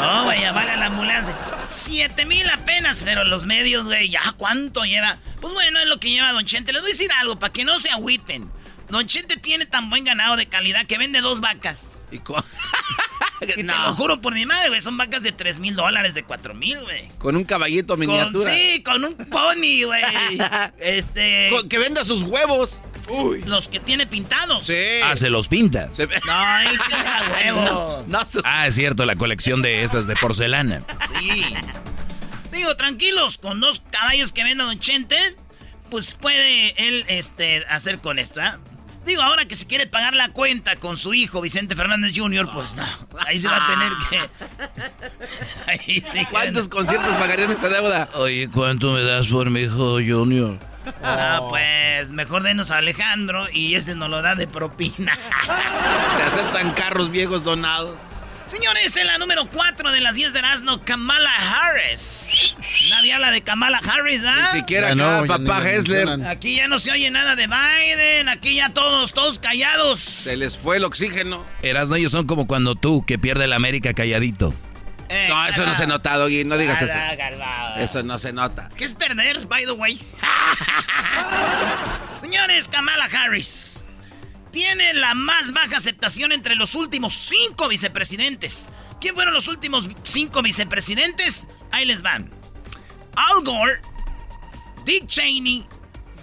No, 0.00 0.24
güey, 0.24 0.40
llamarle 0.40 0.70
a 0.72 0.76
la 0.76 0.86
ambulancia. 0.86 1.36
Siete 1.64 2.24
mil 2.24 2.48
apenas, 2.48 3.02
pero 3.04 3.24
los 3.24 3.44
medios, 3.44 3.84
güey, 3.86 4.08
ya 4.08 4.22
cuánto 4.38 4.84
lleva. 4.84 5.18
Pues 5.40 5.52
bueno, 5.52 5.78
es 5.80 5.86
lo 5.88 6.00
que 6.00 6.08
lleva 6.10 6.32
Don 6.32 6.46
Chente. 6.46 6.72
Les 6.72 6.80
voy 6.80 6.90
a 6.90 6.94
decir 6.94 7.10
algo, 7.20 7.38
para 7.38 7.52
que 7.52 7.64
no 7.64 7.78
se 7.78 7.90
agüiten. 7.90 8.50
Don 8.88 9.06
Chente 9.06 9.36
tiene 9.36 9.66
tan 9.66 9.90
buen 9.90 10.04
ganado 10.04 10.36
de 10.36 10.46
calidad 10.46 10.86
que 10.86 10.96
vende 10.96 11.20
dos 11.20 11.40
vacas. 11.42 11.90
Y 12.14 12.18
con, 12.20 12.42
Y 13.42 13.46
te 13.46 13.62
lo 13.64 13.94
juro 13.94 14.20
por 14.20 14.32
mi 14.32 14.46
madre, 14.46 14.68
güey, 14.68 14.80
son 14.80 14.96
vacas 14.96 15.22
de 15.22 15.32
tres 15.32 15.58
mil 15.58 15.74
dólares, 15.74 16.14
de 16.14 16.22
cuatro 16.22 16.54
mil, 16.54 16.80
güey. 16.82 17.08
con 17.18 17.36
un 17.36 17.44
caballito 17.44 17.94
Con- 17.94 18.00
miniatura. 18.00 18.54
Sí, 18.54 18.82
con 18.82 19.04
un 19.04 19.14
pony, 19.16 19.84
güey. 19.84 20.02
Este. 20.78 21.48
Con- 21.50 21.68
que 21.68 21.78
venda 21.78 22.04
sus 22.04 22.22
huevos. 22.22 22.80
Los 23.44 23.68
que 23.68 23.80
tiene 23.80 24.06
pintados. 24.06 24.64
Sí. 24.64 24.74
Ah, 25.04 25.14
se 25.14 25.28
los 25.28 25.46
pinta. 25.48 25.90
Se- 25.92 26.06
No, 26.06 26.58
él 26.60 26.78
pinta 26.88 27.22
huevo. 27.34 28.04
No, 28.08 28.24
sus- 28.24 28.42
Ah, 28.46 28.66
es 28.66 28.76
cierto, 28.76 29.04
la 29.04 29.16
colección 29.16 29.60
de 29.60 29.82
esas 29.82 30.06
de 30.06 30.16
porcelana. 30.16 30.82
Sí. 31.18 31.44
Digo, 32.50 32.76
tranquilos, 32.76 33.36
con 33.36 33.60
dos 33.60 33.82
caballos 33.90 34.32
que 34.32 34.42
venda 34.44 34.64
Don 34.64 34.78
Chente, 34.78 35.18
pues 35.90 36.14
puede 36.14 36.70
él 36.88 37.04
este, 37.08 37.64
hacer 37.68 37.98
con 37.98 38.18
esta. 38.18 38.58
Digo, 39.04 39.22
ahora 39.22 39.44
que 39.44 39.56
se 39.56 39.66
quiere 39.66 39.86
pagar 39.86 40.14
la 40.14 40.28
cuenta 40.28 40.76
con 40.76 40.96
su 40.96 41.14
hijo 41.14 41.40
Vicente 41.40 41.76
Fernández 41.76 42.12
Jr., 42.16 42.50
pues 42.52 42.74
no, 42.74 42.84
ahí 43.26 43.38
se 43.38 43.48
va 43.48 43.64
a 43.64 43.70
tener 43.70 43.92
que... 44.10 44.20
Ahí 45.70 46.04
sí 46.12 46.26
¿Cuántos 46.30 46.68
conciertos 46.68 47.12
pagarían 47.14 47.50
esa 47.50 47.68
deuda? 47.68 48.08
Oye, 48.14 48.48
¿cuánto 48.52 48.92
me 48.92 49.02
das 49.02 49.26
por 49.28 49.50
mi 49.50 49.60
hijo 49.60 49.94
Junior? 49.94 50.58
Ah, 51.02 51.40
pues 51.48 52.10
mejor 52.10 52.42
denos 52.42 52.70
a 52.70 52.78
Alejandro 52.78 53.46
y 53.52 53.74
este 53.74 53.94
nos 53.94 54.10
lo 54.10 54.22
da 54.22 54.34
de 54.34 54.46
propina. 54.46 55.18
Te 56.16 56.22
aceptan 56.22 56.72
carros 56.72 57.10
viejos 57.10 57.44
donados. 57.44 57.96
Señores, 58.46 58.94
en 58.96 59.06
la 59.06 59.16
número 59.16 59.46
4 59.46 59.90
de 59.90 60.00
las 60.00 60.16
10 60.16 60.34
de 60.34 60.38
Erasmo, 60.38 60.82
Kamala 60.84 61.30
Harris. 61.34 62.54
Nadie 62.90 63.14
habla 63.14 63.30
de 63.30 63.40
Kamala 63.40 63.78
Harris, 63.78 64.22
¿ah? 64.24 64.50
Ni 64.52 64.60
siquiera 64.60 64.92
acá, 64.92 65.24
papá 65.26 65.66
Hessler. 65.66 66.26
Aquí 66.26 66.56
ya 66.56 66.68
no 66.68 66.78
se 66.78 66.92
oye 66.92 67.10
nada 67.10 67.36
de 67.36 67.46
Biden, 67.46 68.28
aquí 68.28 68.56
ya 68.56 68.68
todos, 68.68 69.14
todos 69.14 69.38
callados. 69.38 69.98
Se 69.98 70.36
les 70.36 70.58
fue 70.58 70.76
el 70.76 70.84
oxígeno. 70.84 71.44
Erasmo, 71.62 71.96
ellos 71.96 72.12
son 72.12 72.26
como 72.26 72.46
cuando 72.46 72.74
tú, 72.74 73.04
que 73.06 73.18
pierde 73.18 73.46
la 73.46 73.56
América 73.56 73.94
calladito. 73.94 74.52
Eh, 75.08 75.26
no, 75.28 75.46
eso 75.46 75.64
no 75.64 75.74
se 75.74 75.86
nota, 75.86 76.16
Doggy, 76.16 76.44
no 76.44 76.58
digas 76.58 76.82
eso. 76.82 76.94
Galvado. 77.16 77.80
Eso 77.80 78.02
no 78.02 78.18
se 78.18 78.32
nota. 78.32 78.70
¿Qué 78.76 78.84
es 78.84 78.92
perder, 78.92 79.46
by 79.46 79.64
the 79.64 79.72
way? 79.72 79.98
Señores, 82.20 82.68
Kamala 82.68 83.06
Harris 83.06 83.83
tiene 84.54 84.94
la 84.94 85.14
más 85.14 85.52
baja 85.52 85.78
aceptación 85.78 86.30
entre 86.30 86.54
los 86.54 86.76
últimos 86.76 87.12
cinco 87.12 87.68
vicepresidentes. 87.68 88.70
¿Quién 89.00 89.16
fueron 89.16 89.34
los 89.34 89.48
últimos 89.48 89.88
cinco 90.04 90.42
vicepresidentes? 90.42 91.48
Ahí 91.72 91.84
les 91.84 92.02
van. 92.02 92.30
Al 93.16 93.42
Gore, 93.42 93.82
Dick 94.84 95.08
Cheney, 95.08 95.66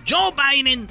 Joe 0.07 0.31
Biden 0.31 0.87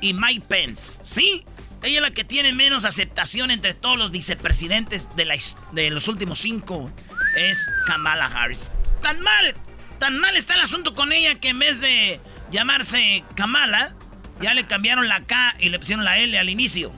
y 0.00 0.14
Mike 0.14 0.46
Pence. 0.48 0.98
¿Sí? 1.04 1.44
Ella 1.84 1.98
es 1.98 2.02
la 2.02 2.10
que 2.10 2.24
tiene 2.24 2.52
menos 2.52 2.84
aceptación 2.84 3.52
entre 3.52 3.72
todos 3.72 3.96
los 3.96 4.10
vicepresidentes 4.10 5.14
de, 5.14 5.26
la, 5.26 5.36
de 5.70 5.90
los 5.90 6.08
últimos 6.08 6.40
cinco. 6.40 6.90
Es 7.36 7.68
Kamala 7.86 8.26
Harris. 8.26 8.72
Tan 9.00 9.20
mal, 9.20 9.54
tan 10.00 10.18
mal 10.18 10.36
está 10.36 10.54
el 10.54 10.60
asunto 10.62 10.96
con 10.96 11.12
ella 11.12 11.36
que 11.36 11.50
en 11.50 11.60
vez 11.60 11.80
de 11.80 12.20
llamarse 12.50 13.22
Kamala, 13.36 13.94
ya 14.40 14.54
le 14.54 14.64
cambiaron 14.64 15.08
la 15.08 15.20
K 15.20 15.56
y 15.58 15.68
le 15.68 15.78
pusieron 15.78 16.04
la 16.04 16.18
L 16.18 16.38
al 16.38 16.48
inicio. 16.48 16.92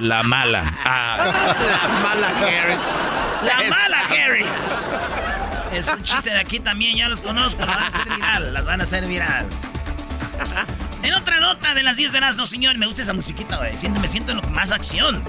La 0.00 0.22
mala. 0.22 0.62
Ah. 0.84 1.54
La 1.60 1.88
mala 2.00 2.28
Harris. 2.28 2.78
La 3.42 3.68
mala 3.68 3.98
Harris. 4.08 4.46
Es 5.72 5.88
un 5.88 6.02
chiste 6.02 6.30
de 6.30 6.38
aquí 6.38 6.60
también, 6.60 6.96
ya 6.96 7.08
los 7.08 7.20
conozco. 7.20 7.64
Las 7.64 7.68
van 7.68 7.84
a 7.84 7.88
hacer 7.88 8.08
viral. 8.08 8.54
Las 8.54 8.64
van 8.64 8.80
a 8.80 8.84
hacer 8.84 9.06
viral. 9.06 9.46
En 11.02 11.14
otra 11.14 11.40
nota 11.40 11.74
de 11.74 11.82
las 11.82 11.96
10 11.96 12.12
de 12.12 12.20
las 12.20 12.36
no, 12.36 12.46
señor, 12.46 12.76
me 12.78 12.86
gusta 12.86 13.02
esa 13.02 13.12
musiquita, 13.12 13.56
güey. 13.56 13.72
Me 14.00 14.08
siento 14.08 14.32
en 14.32 14.52
más 14.52 14.72
acción. 14.72 15.22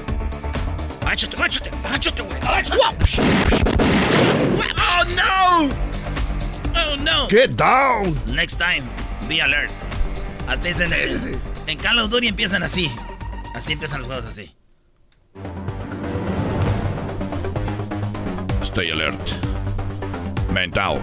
Agáchate, 1.01 1.35
agáchate, 1.35 1.71
agáchate, 1.85 2.21
güey. 2.21 2.39
Oh, 4.77 5.03
no. 5.15 5.69
Oh, 6.75 6.95
no. 6.97 7.27
Get 7.29 7.55
down. 7.55 8.15
Next 8.27 8.57
time, 8.57 8.83
be 9.27 9.41
alert. 9.41 9.71
Hasta 10.49 10.83
en, 10.83 11.39
en 11.67 11.77
Call 11.77 11.99
of 11.99 12.09
Duty 12.09 12.27
empiezan 12.27 12.63
así. 12.63 12.89
Así 13.53 13.73
empiezan 13.73 13.99
los 13.99 14.07
juegos 14.07 14.25
así. 14.25 14.51
Stay 18.63 18.89
alert. 18.89 19.21
Mental. 20.51 20.99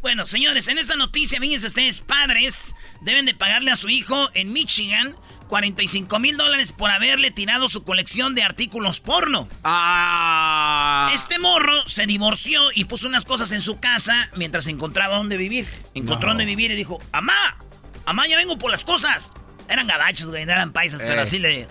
Bueno, 0.00 0.26
señores, 0.26 0.66
en 0.66 0.78
esta 0.78 0.96
noticia, 0.96 1.38
fíjense 1.38 1.68
ustedes, 1.68 2.00
padres 2.00 2.74
deben 3.00 3.26
de 3.26 3.34
pagarle 3.34 3.70
a 3.70 3.76
su 3.76 3.88
hijo 3.88 4.30
en 4.34 4.52
Michigan 4.52 5.14
45 5.48 6.18
mil 6.18 6.36
dólares 6.36 6.72
por 6.72 6.90
haberle 6.90 7.30
tirado 7.30 7.68
su 7.68 7.82
colección 7.84 8.34
de 8.34 8.42
artículos 8.42 9.00
porno. 9.00 9.48
Ah. 9.64 11.10
Este 11.12 11.38
morro 11.38 11.88
se 11.88 12.06
divorció 12.06 12.60
y 12.74 12.84
puso 12.84 13.08
unas 13.08 13.24
cosas 13.24 13.50
en 13.52 13.60
su 13.62 13.80
casa 13.80 14.30
mientras 14.36 14.66
encontraba 14.68 15.16
dónde 15.16 15.36
vivir. 15.36 15.66
Encontró 15.94 16.28
dónde 16.30 16.44
vivir 16.44 16.70
y 16.70 16.76
dijo, 16.76 17.00
¡Amá! 17.12 17.56
¡Amá, 18.06 18.26
ya 18.26 18.36
vengo 18.36 18.58
por 18.58 18.70
las 18.70 18.84
cosas! 18.84 19.32
Eran 19.68 19.86
gabachos, 19.86 20.28
güey, 20.28 20.46
no 20.46 20.52
eran 20.52 20.72
paisas, 20.72 21.00
pero 21.02 21.14
Eh. 21.20 21.20
así 21.20 21.38
le... 21.38 21.66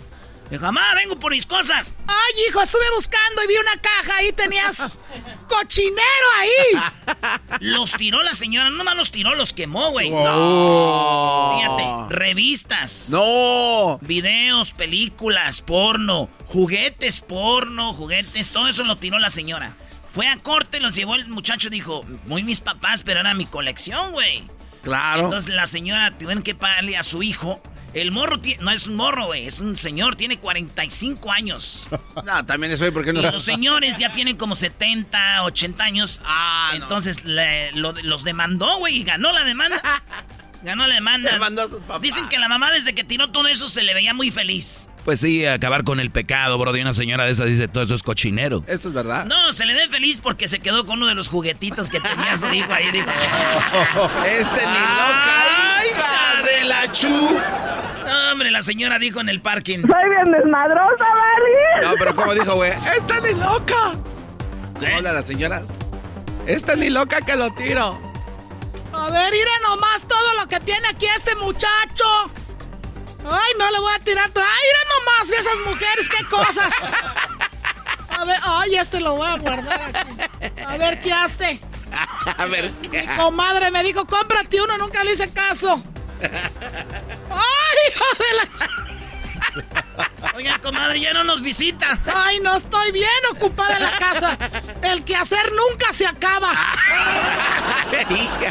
Dijo, 0.49 0.63
mamá, 0.63 0.93
vengo 0.95 1.19
por 1.19 1.33
mis 1.33 1.45
cosas. 1.45 1.93
Ay, 2.07 2.43
hijo, 2.49 2.61
estuve 2.61 2.85
buscando 2.95 3.43
y 3.43 3.47
vi 3.47 3.55
una 3.57 3.81
caja. 3.81 4.15
Ahí 4.17 4.31
tenías 4.31 4.97
cochinero 5.47 6.27
ahí. 6.39 7.29
Los 7.59 7.91
tiró 7.93 8.23
la 8.23 8.33
señora, 8.33 8.69
no 8.69 8.77
nomás 8.77 8.95
los 8.95 9.11
tiró, 9.11 9.35
los 9.35 9.51
quemó, 9.53 9.91
güey. 9.91 10.09
No. 10.09 11.57
Fíjate, 11.59 12.15
revistas. 12.15 13.09
No. 13.09 13.97
Videos, 14.01 14.71
películas, 14.71 15.61
porno, 15.61 16.29
juguetes 16.45 17.21
porno, 17.21 17.93
juguetes, 17.93 18.53
todo 18.53 18.67
eso 18.67 18.83
lo 18.83 18.97
tiró 18.97 19.19
la 19.19 19.29
señora. 19.29 19.73
Fue 20.13 20.27
a 20.27 20.37
corte, 20.37 20.79
los 20.79 20.95
llevó 20.95 21.15
el 21.15 21.27
muchacho, 21.27 21.69
dijo, 21.69 22.03
muy 22.25 22.43
mis 22.43 22.61
papás, 22.61 23.03
pero 23.03 23.19
era 23.19 23.33
mi 23.33 23.45
colección, 23.45 24.13
güey. 24.13 24.43
Claro. 24.81 25.25
Entonces 25.25 25.53
la 25.53 25.67
señora 25.67 26.11
tuvieron 26.17 26.41
que 26.43 26.55
pagarle 26.55 26.97
a 26.97 27.03
su 27.03 27.21
hijo. 27.21 27.61
El 28.01 28.11
morro 28.11 28.37
tie- 28.37 28.57
no 28.59 28.71
es 28.71 28.87
un 28.87 28.95
morro, 28.95 29.25
güey, 29.27 29.45
es 29.47 29.59
un 29.59 29.77
señor, 29.77 30.15
tiene 30.15 30.37
45 30.39 31.31
años. 31.31 31.87
No, 32.25 32.45
también 32.45 32.71
eso, 32.73 32.91
¿por 32.93 33.03
qué 33.03 33.13
no? 33.13 33.19
Y 33.21 33.23
los 33.23 33.43
señores 33.43 33.97
ya 33.97 34.11
tienen 34.11 34.37
como 34.37 34.55
70, 34.55 35.43
80 35.43 35.83
años. 35.83 36.19
Ah, 36.25 36.69
no. 36.73 36.83
Entonces 36.83 37.25
le- 37.25 37.71
lo- 37.73 37.93
los 38.03 38.23
demandó, 38.23 38.77
güey, 38.79 38.97
y 38.97 39.03
ganó 39.03 39.31
la 39.31 39.43
demanda. 39.43 39.81
Ganó 40.63 40.87
la 40.87 40.95
demanda. 40.95 41.31
Demandó 41.31 41.61
a 41.61 41.67
sus 41.69 41.79
papás. 41.81 42.01
Dicen 42.01 42.27
que 42.29 42.39
la 42.39 42.49
mamá 42.49 42.71
desde 42.71 42.95
que 42.95 43.03
tiró 43.03 43.29
todo 43.29 43.47
eso 43.47 43.69
se 43.69 43.83
le 43.83 43.93
veía 43.93 44.15
muy 44.15 44.31
feliz. 44.31 44.87
Pues 45.05 45.19
sí, 45.19 45.45
acabar 45.45 45.83
con 45.83 45.99
el 45.99 46.09
pecado, 46.09 46.57
bro. 46.57 46.73
De 46.73 46.81
una 46.81 46.93
señora 46.93 47.25
de 47.25 47.31
esas 47.31 47.45
dice, 47.45 47.67
todo 47.67 47.83
eso 47.83 47.93
es 47.93 48.01
cochinero. 48.01 48.63
Esto 48.67 48.87
es 48.87 48.93
verdad. 48.95 49.25
No, 49.25 49.53
se 49.53 49.67
le 49.67 49.75
ve 49.75 49.87
feliz 49.87 50.19
porque 50.19 50.47
se 50.47 50.57
quedó 50.59 50.83
con 50.83 50.97
uno 50.97 51.05
de 51.07 51.13
los 51.13 51.27
juguetitos 51.27 51.91
que 51.91 51.99
tenía 51.99 52.35
su 52.37 52.51
hijo 52.51 52.73
ahí. 52.73 52.89
Dijo, 52.91 53.05
Este 54.25 54.65
ni 54.65 54.79
loca, 54.79 55.43
¡Ay, 55.77 55.87
hija 55.91 56.43
de 56.59 56.65
la 56.67 56.91
chu. 56.91 57.39
No, 58.07 58.31
hombre, 58.31 58.51
la 58.51 58.63
señora 58.63 58.97
dijo 58.99 59.19
en 59.19 59.29
el 59.29 59.41
parking. 59.41 59.79
Soy 59.81 60.09
bien 60.09 60.31
desmadrosa, 60.31 61.05
Barry. 61.13 61.85
No, 61.87 61.93
pero 61.99 62.15
¿cómo 62.15 62.33
dijo, 62.33 62.55
güey? 62.55 62.71
¡Esta 62.95 63.19
ni 63.21 63.33
loca! 63.33 63.93
¿Cómo 64.75 64.87
¿Eh? 64.87 64.93
habla 64.95 65.13
la 65.13 65.23
señora? 65.23 65.61
Esta 66.45 66.75
ni 66.75 66.89
loca 66.89 67.21
que 67.21 67.35
lo 67.35 67.53
tiro. 67.53 67.99
A 68.93 69.09
ver, 69.09 69.31
mira 69.31 69.51
nomás 69.63 70.07
todo 70.07 70.33
lo 70.39 70.47
que 70.47 70.59
tiene 70.61 70.87
aquí 70.87 71.05
este 71.15 71.35
muchacho. 71.35 72.05
Ay, 73.29 73.53
no 73.59 73.69
le 73.69 73.79
voy 73.79 73.93
a 73.93 73.99
tirar 73.99 74.29
todo. 74.29 74.43
Ay, 74.43 74.65
mira 74.67 74.79
nomás 74.97 75.39
esas 75.39 75.59
mujeres, 75.65 76.09
qué 76.09 76.25
cosas. 76.25 76.73
A 78.17 78.25
ver, 78.25 78.37
ay, 78.41 78.75
este 78.75 78.99
lo 79.01 79.15
voy 79.15 79.27
a 79.27 79.37
guardar 79.37 79.81
aquí. 79.81 80.63
A 80.65 80.77
ver, 80.77 81.01
¿qué 81.01 81.11
hace? 81.13 81.59
A 82.37 82.45
ver, 82.45 82.71
¿qué? 82.89 83.03
Mi 83.03 83.15
comadre 83.15 83.71
me 83.71 83.83
dijo, 83.83 84.05
cómprate 84.05 84.61
uno, 84.61 84.77
nunca 84.77 85.03
le 85.03 85.13
hice 85.13 85.31
caso. 85.31 85.81
Ay, 86.21 87.77
hijo 87.89 88.05
de 88.19 88.31
la... 88.37 88.47
Oiga, 90.35 90.59
comadre, 90.59 90.99
ya 90.99 91.13
no 91.13 91.23
nos 91.23 91.41
visita. 91.41 91.97
Ay, 92.13 92.39
no 92.41 92.55
estoy 92.55 92.91
bien 92.91 93.09
ocupada 93.31 93.77
en 93.77 93.83
la 93.83 93.97
casa. 93.97 94.37
El 94.83 95.03
quehacer 95.03 95.51
nunca 95.51 95.91
se 95.93 96.05
acaba. 96.05 96.51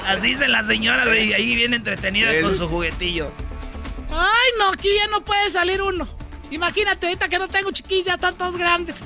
Así 0.07 0.29
dice 0.29 0.49
la 0.49 0.65
señora, 0.65 1.05
güey, 1.05 1.33
ahí 1.33 1.55
bien 1.55 1.75
entretenida 1.75 2.41
con 2.41 2.57
su 2.57 2.69
juguetillo. 2.69 3.33
Ay, 4.11 4.51
no, 4.59 4.69
aquí 4.71 4.89
ya 4.97 5.07
no 5.09 5.25
puede 5.25 5.51
salir 5.51 5.83
uno. 5.83 6.09
Imagínate 6.51 7.07
ahorita 7.07 7.29
que 7.29 7.39
no 7.39 7.49
tengo 7.49 7.71
chiquilla, 7.71 8.15
están 8.15 8.37
todos 8.37 8.57
grandes. 8.57 9.01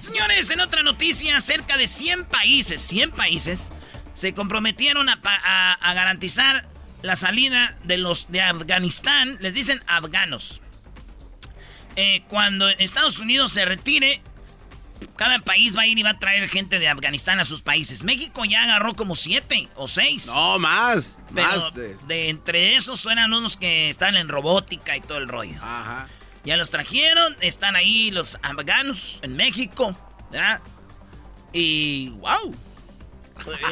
Señores, 0.00 0.50
en 0.50 0.60
otra 0.60 0.82
noticia, 0.82 1.38
cerca 1.40 1.76
de 1.76 1.86
100 1.86 2.24
países, 2.24 2.80
100 2.80 3.10
países, 3.12 3.70
se 4.14 4.34
comprometieron 4.34 5.08
a, 5.08 5.20
a- 5.22 5.72
a 5.74 5.94
garantizar 5.94 6.66
la 7.02 7.16
salida 7.16 7.76
de 7.84 7.98
los 7.98 8.30
de 8.30 8.40
Afganistán, 8.42 9.36
les 9.40 9.54
dicen 9.54 9.82
afganos. 9.86 10.60
Eh, 11.96 12.22
cuando 12.28 12.68
Estados 12.68 13.18
Unidos 13.18 13.52
se 13.52 13.64
retire, 13.64 14.22
cada 15.16 15.38
país 15.40 15.76
va 15.76 15.82
a 15.82 15.86
ir 15.86 15.98
y 15.98 16.02
va 16.02 16.10
a 16.10 16.18
traer 16.18 16.48
gente 16.48 16.78
de 16.78 16.88
Afganistán 16.88 17.40
a 17.40 17.44
sus 17.44 17.62
países. 17.62 18.04
México 18.04 18.44
ya 18.44 18.62
agarró 18.62 18.94
como 18.94 19.16
siete 19.16 19.68
o 19.76 19.88
seis. 19.88 20.26
No, 20.26 20.58
más. 20.58 21.16
Pero 21.34 21.48
más. 21.48 21.74
de- 21.74 21.96
de 22.06 22.28
entre 22.28 22.76
esos 22.76 23.04
eran 23.06 23.32
unos 23.32 23.56
que 23.56 23.88
están 23.88 24.14
en 24.16 24.28
robótica 24.28 24.96
y 24.96 25.00
todo 25.00 25.18
el 25.18 25.28
rollo. 25.28 25.56
Ajá. 25.62 26.06
Ya 26.44 26.56
los 26.56 26.70
trajeron, 26.70 27.36
están 27.40 27.76
ahí 27.76 28.10
los 28.10 28.38
afganos 28.42 29.18
en 29.22 29.36
México, 29.36 29.94
¿verdad? 30.30 30.60
Y 31.52 32.10
wow. 32.10 32.54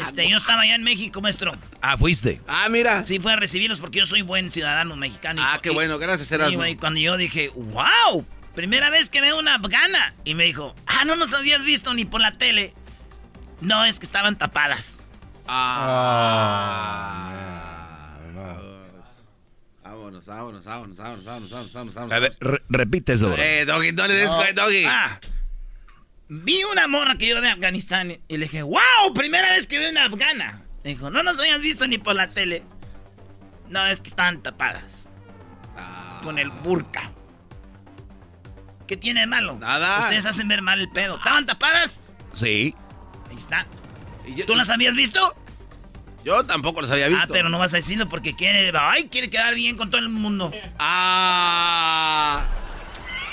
Este, 0.03 0.29
yo 0.29 0.37
estaba 0.37 0.63
allá 0.63 0.75
en 0.75 0.83
México, 0.83 1.21
maestro. 1.21 1.53
Ah, 1.81 1.97
fuiste. 1.97 2.41
Ah, 2.49 2.69
mira. 2.71 3.03
Sí, 3.05 3.19
fue 3.21 3.33
a 3.33 3.37
recibirlos 3.37 3.81
porque 3.81 3.99
yo 3.99 4.07
soy 4.07 4.23
buen 4.23 4.51
ciudadano 4.51 4.97
mexicano. 4.97 5.41
y- 5.41 5.45
Ah, 5.47 5.59
qué 5.63 5.71
y- 5.71 5.75
bueno, 5.75 5.99
gracias, 5.99 6.31
Erasmo. 6.33 6.57
güey, 6.59 6.77
cuando 6.77 7.01
yo 7.01 7.17
dije, 7.17 7.51
wow, 7.55 8.25
primera 8.55 8.91
vez 8.91 9.11
que 9.11 9.21
veo 9.21 9.39
una 9.39 9.55
afgana. 9.57 10.15
Y 10.25 10.35
me 10.35 10.45
dijo, 10.45 10.75
ah, 10.87 11.05
no 11.05 11.17
nos 11.17 11.33
habías 11.35 11.65
visto 11.65 11.95
ni 11.95 12.05
por 12.05 12.21
la 12.21 12.33
tele. 12.39 12.75
No, 13.61 13.85
es 13.85 13.99
que 13.99 14.07
estaban 14.07 14.37
tapadas. 14.39 14.97
Ah. 15.47 17.35
Vámonos, 19.85 20.25
vámonos, 20.27 20.65
vámonos, 20.65 20.97
vámonos, 20.97 21.25
vámonos, 21.25 21.51
vámonos, 21.73 21.95
vámonos. 21.95 22.13
A 22.13 22.19
ver, 22.19 22.37
re- 22.41 22.59
repite 22.69 23.13
eso. 23.15 23.35
Eh, 23.37 23.65
Doggy, 23.67 23.93
no 23.93 24.07
le 24.07 24.15
des, 24.15 24.31
Doggy. 24.55 24.85
Ah, 24.87 25.19
vi 26.29 26.63
una 26.65 26.87
morra 26.89 27.17
que 27.17 27.27
iba 27.27 27.41
de 27.41 27.49
Afganistán 27.49 28.19
y 28.29 28.37
le 28.37 28.47
dije, 28.47 28.63
wow, 28.63 29.15
primera 29.15 29.51
vez 29.51 29.67
que 29.67 29.79
veo 29.79 29.91
una 29.91 30.05
afgana. 30.05 30.63
Me 30.85 30.91
dijo, 30.91 31.11
no 31.11 31.23
nos 31.23 31.39
habías 31.39 31.63
visto 31.63 31.87
ni 31.87 31.99
por 31.99 32.15
la 32.15 32.29
tele. 32.29 32.63
No, 33.69 33.87
es 33.87 34.01
que 34.01 34.09
estaban 34.09 34.43
tapadas. 34.43 35.09
Con 36.23 36.39
el 36.39 36.51
burka. 36.51 37.11
¿Qué 38.87 38.97
tiene 38.97 39.21
de 39.21 39.27
malo? 39.27 39.59
Nada. 39.59 40.01
Ustedes 40.01 40.27
hacen 40.27 40.49
ver 40.49 40.63
mal 40.63 40.81
el 40.81 40.91
pedo. 40.91 41.17
¿Estaban 41.17 41.47
tapadas? 41.47 42.03
Sí. 42.33 42.75
Ahí 43.31 43.37
está. 43.37 43.67
¿Tú 44.47 44.57
las 44.57 44.71
habías 44.71 44.95
visto? 44.95 45.35
Yo 46.25 46.45
tampoco 46.45 46.81
las 46.83 46.91
había 46.91 47.09
visto. 47.09 47.23
Ah, 47.25 47.29
pero 47.31 47.49
no 47.49 47.59
vas 47.59 47.73
a 47.73 47.77
decirlo 47.77 48.09
porque 48.09 48.35
quiere, 48.35 48.73
ay, 48.79 49.09
quiere 49.09 49.31
quedar 49.31 49.55
bien 49.55 49.77
con 49.77 49.91
todo 49.91 50.01
el 50.01 50.09
mundo. 50.09 50.53
Ah. 50.79 52.45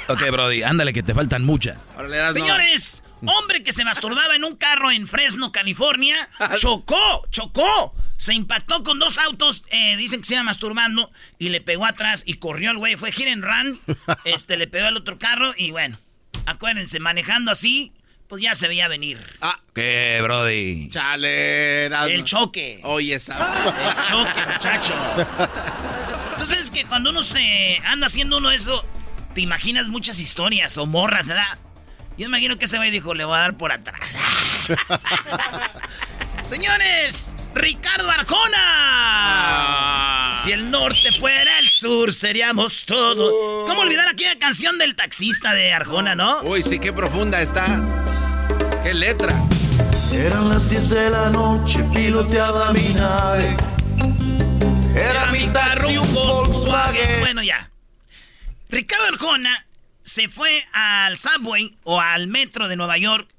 Ok, 0.08 0.22
Brody, 0.32 0.64
ándale 0.64 0.94
que 0.94 1.04
te 1.04 1.14
faltan 1.14 1.44
muchas. 1.44 1.96
Órale. 1.98 2.34
Señores, 2.34 3.04
hombre 3.26 3.64
que 3.64 3.74
se 3.74 3.84
masturbaba 3.84 4.36
en 4.36 4.44
un 4.44 4.56
carro 4.56 4.92
en 4.92 5.08
Fresno, 5.08 5.52
California, 5.52 6.30
chocó, 6.60 7.28
chocó. 7.32 7.96
Se 8.18 8.34
impactó 8.34 8.84
con 8.84 8.98
dos 9.00 9.18
autos, 9.18 9.66
eh, 9.72 9.98
dicen 9.98 10.22
que 10.22 10.28
se 10.28 10.34
iba 10.36 10.44
masturbando, 10.44 11.12
y 11.38 11.50
le 11.50 11.60
pegó 11.60 11.86
atrás 11.86 12.24
y 12.26 12.36
corrió 12.36 12.72
el 12.72 12.78
güey. 12.78 12.96
Fue 12.96 13.12
hit 13.12 13.28
and 13.28 13.44
run, 13.44 13.80
este, 14.26 14.58
le 14.58 14.68
pegó 14.68 14.88
al 14.88 14.96
otro 14.96 15.18
carro 15.20 15.54
y 15.58 15.72
bueno, 15.72 16.00
acuérdense, 16.46 17.00
manejando 17.00 17.52
así, 17.52 17.92
pues 18.28 18.42
ya 18.42 18.56
se 18.56 18.68
veía 18.68 18.88
venir. 18.88 19.20
Ah, 19.42 19.60
¿Qué, 19.74 20.20
Brody? 20.22 20.90
chale, 20.90 21.86
Erasmo. 21.86 22.14
El 22.14 22.24
choque. 22.24 22.80
Oye, 22.84 23.16
esa. 23.16 23.36
El 23.68 24.06
choque, 24.06 24.54
muchacho. 24.54 24.94
Entonces 26.32 26.60
es 26.60 26.72
que 26.72 26.86
cuando 26.86 27.10
uno 27.10 27.22
se 27.22 27.80
anda 27.86 28.08
haciendo 28.08 28.38
uno 28.38 28.52
eso, 28.52 28.86
te 29.36 29.42
imaginas 29.42 29.90
muchas 29.90 30.20
historias 30.20 30.78
o 30.80 30.88
morras, 30.88 31.28
¿verdad? 31.28 31.60
Yo 32.18 32.26
imagino 32.26 32.58
que 32.58 32.64
ese 32.66 32.78
güey 32.78 32.90
dijo, 32.90 33.14
le 33.14 33.26
voy 33.26 33.36
a 33.36 33.40
dar 33.40 33.58
por 33.58 33.74
atrás. 33.74 34.18
Señores, 36.46 37.36
Ricardo 37.54 38.10
Arjona. 38.10 39.12
Si 40.42 40.54
el 40.54 40.72
norte 40.72 41.12
fuera 41.12 41.60
el 41.60 41.68
sur, 41.68 42.14
seríamos 42.14 42.86
todo. 42.86 43.66
¿Cómo 43.66 43.82
olvidar 43.82 44.08
aquella 44.08 44.40
canción 44.40 44.78
del 44.78 44.96
taxista 44.96 45.54
de 45.54 45.74
Arjona, 45.74 46.16
no? 46.16 46.42
Uy, 46.44 46.64
sí, 46.64 46.80
qué 46.80 46.94
profunda 46.94 47.42
está. 47.42 47.66
Qué 48.84 48.94
letra. 48.94 49.36
Eran 50.14 50.48
las 50.48 50.70
10 50.70 50.90
de 50.90 51.10
la 51.10 51.30
noche, 51.30 51.84
piloteaba 51.94 52.72
mi 52.72 52.88
nave. 52.94 53.58
Era 54.96 55.26
mi 55.32 55.50
taxi, 55.50 55.98
un 55.98 56.14
Volkswagen. 56.14 57.20
Bueno, 57.20 57.44
ya. 57.44 57.70
Ricardo 58.70 59.06
Arjona 59.06 59.66
se 60.04 60.30
fue 60.30 60.66
al 60.74 61.18
subway 61.18 61.76
o 61.84 62.00
al 62.00 62.28
metro 62.28 62.68
de 62.68 62.76
Nueva 62.76 62.98
York 62.98 63.30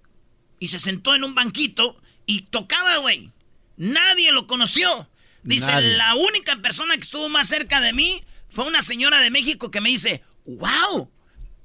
y 0.59 0.69
se 0.69 0.79
sentó 0.79 1.15
en 1.15 1.25
un 1.25 1.35
banquito 1.35 2.01
y 2.27 2.43
tocaba, 2.43 2.97
güey. 2.99 3.31
Nadie 3.77 4.33
lo 4.33 4.47
conoció. 4.47 5.09
Dice, 5.43 5.71
Nadie. 5.71 5.97
la 5.97 6.15
única 6.17 6.57
persona 6.57 6.95
que 6.95 7.03
estuvo 7.03 7.29
más 7.29 7.49
cerca 7.49 7.81
de 7.81 7.93
mí 7.93 8.25
fue 8.49 8.67
una 8.67 8.83
señora 8.83 9.21
de 9.21 9.31
México 9.31 9.71
que 9.71 9.81
me 9.81 9.91
dice, 9.91 10.23
wow, 10.47 11.11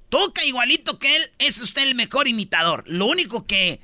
toca 0.10 0.44
igualito 0.44 1.00
que 1.00 1.16
él, 1.16 1.32
es 1.40 1.60
usted 1.62 1.84
el 1.84 1.96
mejor 1.96 2.28
imitador. 2.28 2.84
Lo 2.86 3.06
único 3.06 3.48
que 3.48 3.80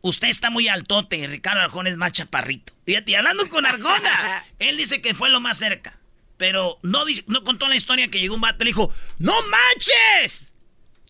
usted 0.00 0.28
está 0.28 0.50
muy 0.50 0.68
altote 0.68 1.16
y 1.16 1.26
Ricardo 1.26 1.60
Arjona 1.60 1.90
es 1.90 1.96
más 1.96 2.12
chaparrito. 2.12 2.72
Y 2.86 3.14
hablando 3.14 3.48
con 3.48 3.66
Arjona, 3.66 4.44
él 4.58 4.76
dice 4.76 5.02
que 5.02 5.14
fue 5.14 5.30
lo 5.30 5.40
más 5.40 5.58
cerca. 5.58 5.98
Pero 6.36 6.78
no, 6.82 7.04
no 7.28 7.44
contó 7.44 7.68
la 7.68 7.76
historia 7.76 8.08
que 8.08 8.18
llegó 8.20 8.34
un 8.34 8.40
vato 8.40 8.58
y 8.60 8.64
le 8.64 8.70
dijo, 8.70 8.92
¡No 9.18 9.34
manches! 9.42 10.48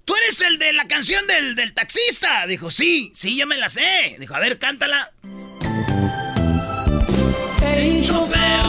¿Tú 0.04 0.14
eres 0.16 0.38
el 0.42 0.58
de 0.58 0.72
la 0.74 0.86
canción 0.86 1.26
del, 1.26 1.54
del 1.54 1.72
taxista? 1.72 2.46
Dijo, 2.46 2.70
sí, 2.70 3.12
sí, 3.16 3.36
yo 3.38 3.46
me 3.46 3.56
la 3.56 3.70
sé. 3.70 4.16
Dijo, 4.20 4.34
a 4.34 4.38
ver, 4.40 4.58
cántala. 4.58 5.12
Hey, 7.62 8.02
chofer. 8.06 8.60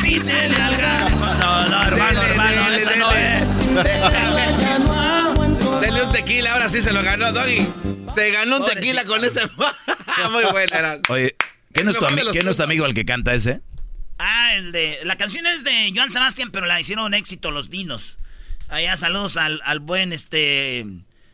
Dísele 0.04 0.56
al 0.56 0.76
gran- 0.76 1.10
No, 1.40 1.68
no, 1.68 1.82
hermano, 1.82 2.22
hermano, 2.22 2.68
esa 2.74 2.96
no 2.96 3.12
es. 3.12 3.48
Ya 3.74 4.78
no 4.78 4.92
aguanto. 4.92 5.80
Dele 5.80 6.02
un 6.04 6.12
tequila, 6.12 6.52
ahora 6.52 6.68
sí 6.68 6.80
se 6.80 6.92
lo 6.92 7.02
ganó, 7.02 7.32
Doggy. 7.32 7.66
Se 8.14 8.30
ganó 8.30 8.56
un 8.56 8.62
Pobrecito. 8.62 8.80
tequila 8.80 9.04
con 9.04 9.24
ese. 9.24 9.40
Muy 10.30 10.44
buena, 10.50 10.76
era. 10.78 11.00
Oye, 11.08 11.36
¿qué 11.72 11.84
no 11.84 11.90
es 11.90 11.98
tu, 11.98 12.04
ami- 12.04 12.30
¿qué 12.32 12.42
no 12.42 12.50
es 12.50 12.56
tu 12.56 12.62
amigo 12.62 12.86
el 12.86 12.94
que 12.94 13.04
canta 13.04 13.34
ese? 13.34 13.60
Ah, 14.22 14.54
el 14.54 14.70
de. 14.72 14.98
La 15.04 15.16
canción 15.16 15.46
es 15.46 15.64
de 15.64 15.92
Joan 15.94 16.10
Sebastián, 16.10 16.50
pero 16.52 16.66
la 16.66 16.78
hicieron 16.78 17.14
éxito 17.14 17.50
los 17.50 17.70
Dinos. 17.70 18.16
Allá 18.68 18.96
saludos 18.96 19.36
al, 19.36 19.60
al 19.64 19.80
buen 19.80 20.12
este. 20.12 20.84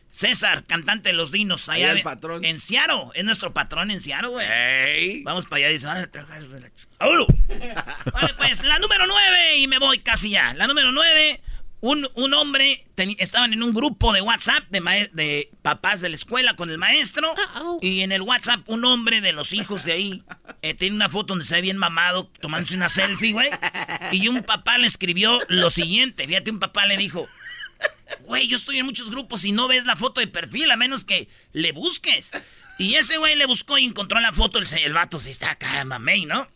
César, 0.09 0.63
cantante 0.65 1.09
de 1.09 1.13
los 1.13 1.31
Dinos. 1.31 1.69
Allá 1.69 1.91
el 1.91 2.01
patrón. 2.01 2.43
En 2.43 2.57
Ciaro. 2.59 3.11
Es 3.13 3.23
nuestro 3.25 3.53
patrón 3.53 3.91
en 3.91 3.99
Ciaro, 3.99 4.31
güey. 4.31 4.47
Ey. 4.49 5.23
Vamos 5.23 5.45
para 5.45 5.57
allá. 5.57 5.67
Dice, 5.69 5.85
"Órale, 5.85 6.07
trabajas 6.07 6.49
de 6.49 6.61
la 6.61 6.67
ch- 6.69 6.87
¡Vámonos! 6.97 7.27
Vale, 8.13 8.33
pues, 8.37 8.63
la 8.63 8.79
número 8.79 9.05
nueve, 9.05 9.57
y 9.57 9.67
me 9.67 9.77
voy 9.77 9.99
casi 9.99 10.31
ya. 10.31 10.53
La 10.55 10.65
número 10.65 10.91
nueve, 10.91 11.41
un, 11.89 12.07
un 12.15 12.33
hombre, 12.33 12.85
teni- 12.95 13.15
estaban 13.19 13.53
en 13.53 13.63
un 13.63 13.73
grupo 13.73 14.11
de 14.11 14.21
WhatsApp 14.21 14.65
de, 14.69 15.09
de 15.13 15.49
papás 15.61 16.01
de 16.01 16.09
la 16.09 16.15
escuela 16.15 16.55
con 16.55 16.69
el 16.69 16.77
maestro. 16.77 17.33
Y 17.81 18.01
en 18.01 18.11
el 18.11 18.21
WhatsApp, 18.21 18.67
un 18.67 18.83
hombre 18.85 19.21
de 19.21 19.31
los 19.31 19.53
hijos 19.53 19.85
de 19.85 19.93
ahí 19.93 20.23
eh, 20.61 20.73
tiene 20.73 20.95
una 20.95 21.07
foto 21.07 21.27
donde 21.33 21.45
se 21.45 21.55
ve 21.55 21.61
bien 21.61 21.77
mamado, 21.77 22.27
tomándose 22.41 22.75
una 22.75 22.89
selfie, 22.89 23.31
güey. 23.31 23.49
Y 24.11 24.27
un 24.27 24.43
papá 24.43 24.77
le 24.77 24.87
escribió 24.87 25.39
lo 25.47 25.69
siguiente. 25.69 26.27
Fíjate, 26.27 26.51
un 26.51 26.59
papá 26.59 26.85
le 26.85 26.97
dijo. 26.97 27.27
Güey, 28.21 28.47
yo 28.47 28.57
estoy 28.57 28.79
en 28.79 28.85
muchos 28.85 29.09
grupos 29.11 29.45
y 29.45 29.51
no 29.51 29.67
ves 29.67 29.85
la 29.85 29.95
foto 29.95 30.19
de 30.19 30.27
perfil, 30.27 30.71
a 30.71 30.75
menos 30.77 31.03
que 31.03 31.29
le 31.53 31.71
busques. 31.71 32.31
Y 32.77 32.95
ese 32.95 33.17
güey 33.17 33.35
le 33.35 33.45
buscó 33.45 33.77
y 33.77 33.85
encontró 33.85 34.19
la 34.19 34.33
foto, 34.33 34.59
el, 34.59 34.67
el 34.83 34.93
vato 34.93 35.19
se 35.19 35.29
está 35.31 35.51
acá, 35.51 35.83
mamey, 35.85 36.25
¿no? 36.25 36.47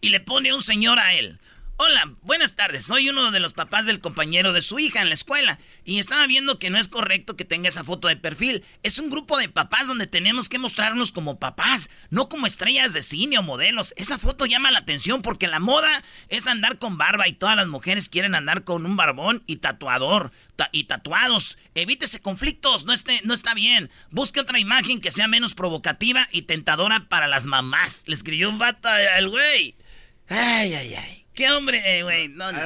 Y 0.00 0.08
le 0.08 0.20
pone 0.20 0.52
un 0.54 0.62
señor 0.62 0.98
a 0.98 1.14
él. 1.14 1.38
Hola, 1.82 2.12
buenas 2.20 2.56
tardes. 2.56 2.84
Soy 2.84 3.08
uno 3.08 3.30
de 3.30 3.40
los 3.40 3.54
papás 3.54 3.86
del 3.86 4.00
compañero 4.02 4.52
de 4.52 4.60
su 4.60 4.78
hija 4.78 5.00
en 5.00 5.08
la 5.08 5.14
escuela. 5.14 5.58
Y 5.82 5.98
estaba 5.98 6.26
viendo 6.26 6.58
que 6.58 6.68
no 6.68 6.76
es 6.76 6.88
correcto 6.88 7.38
que 7.38 7.46
tenga 7.46 7.70
esa 7.70 7.84
foto 7.84 8.06
de 8.06 8.18
perfil. 8.18 8.62
Es 8.82 8.98
un 8.98 9.08
grupo 9.08 9.38
de 9.38 9.48
papás 9.48 9.88
donde 9.88 10.06
tenemos 10.06 10.50
que 10.50 10.58
mostrarnos 10.58 11.10
como 11.10 11.38
papás, 11.38 11.88
no 12.10 12.28
como 12.28 12.46
estrellas 12.46 12.92
de 12.92 13.00
cine 13.00 13.38
o 13.38 13.42
modelos. 13.42 13.94
Esa 13.96 14.18
foto 14.18 14.44
llama 14.44 14.70
la 14.70 14.80
atención 14.80 15.22
porque 15.22 15.46
la 15.48 15.58
moda 15.58 16.04
es 16.28 16.46
andar 16.46 16.76
con 16.76 16.98
barba 16.98 17.26
y 17.28 17.32
todas 17.32 17.56
las 17.56 17.66
mujeres 17.66 18.10
quieren 18.10 18.34
andar 18.34 18.62
con 18.64 18.84
un 18.84 18.98
barbón 18.98 19.42
y 19.46 19.56
tatuador 19.56 20.32
ta- 20.56 20.68
y 20.72 20.84
tatuados. 20.84 21.56
Evítese 21.74 22.20
conflictos, 22.20 22.84
no, 22.84 22.92
esté, 22.92 23.22
no 23.24 23.32
está 23.32 23.54
bien. 23.54 23.88
Busque 24.10 24.40
otra 24.40 24.58
imagen 24.58 25.00
que 25.00 25.10
sea 25.10 25.28
menos 25.28 25.54
provocativa 25.54 26.28
y 26.30 26.42
tentadora 26.42 27.08
para 27.08 27.26
las 27.26 27.46
mamás. 27.46 28.04
Le 28.06 28.12
escribió 28.12 28.50
un 28.50 28.58
vato 28.58 28.86
al 28.90 29.30
güey. 29.30 29.76
Ay, 30.28 30.74
ay, 30.74 30.94
ay. 30.94 31.19
Qué 31.40 31.50
hombre, 31.50 31.80
eh, 31.98 32.02
güey. 32.02 32.28
No, 32.28 32.52
no. 32.52 32.60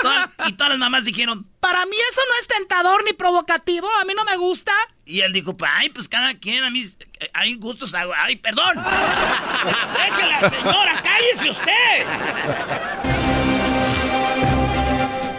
Toda- 0.00 0.30
y 0.46 0.52
todas 0.52 0.70
las 0.70 0.78
mamás 0.78 1.04
dijeron, 1.06 1.44
Para 1.58 1.84
mí 1.86 1.96
eso 2.10 2.20
no 2.28 2.34
es 2.40 2.46
tentador 2.46 3.02
ni 3.04 3.12
provocativo, 3.14 3.88
a 4.00 4.04
mí 4.04 4.12
no 4.14 4.24
me 4.24 4.36
gusta. 4.36 4.72
y 5.04 5.20
él 5.22 5.32
dijo, 5.32 5.56
"Pa, 5.56 5.78
ay, 5.78 5.88
pues 5.90 6.08
cada 6.08 6.34
quien, 6.38 6.62
a 6.64 6.70
mí 6.70 6.82
eh, 6.84 7.30
hay 7.34 7.54
gustos. 7.56 7.94
Ay, 7.94 8.36
perdón. 8.36 8.74
Déjela, 9.96 10.50
señora, 10.50 11.02
cállese 11.02 11.50
usted. 11.50 12.06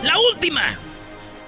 La 0.03 0.17
última. 0.33 0.77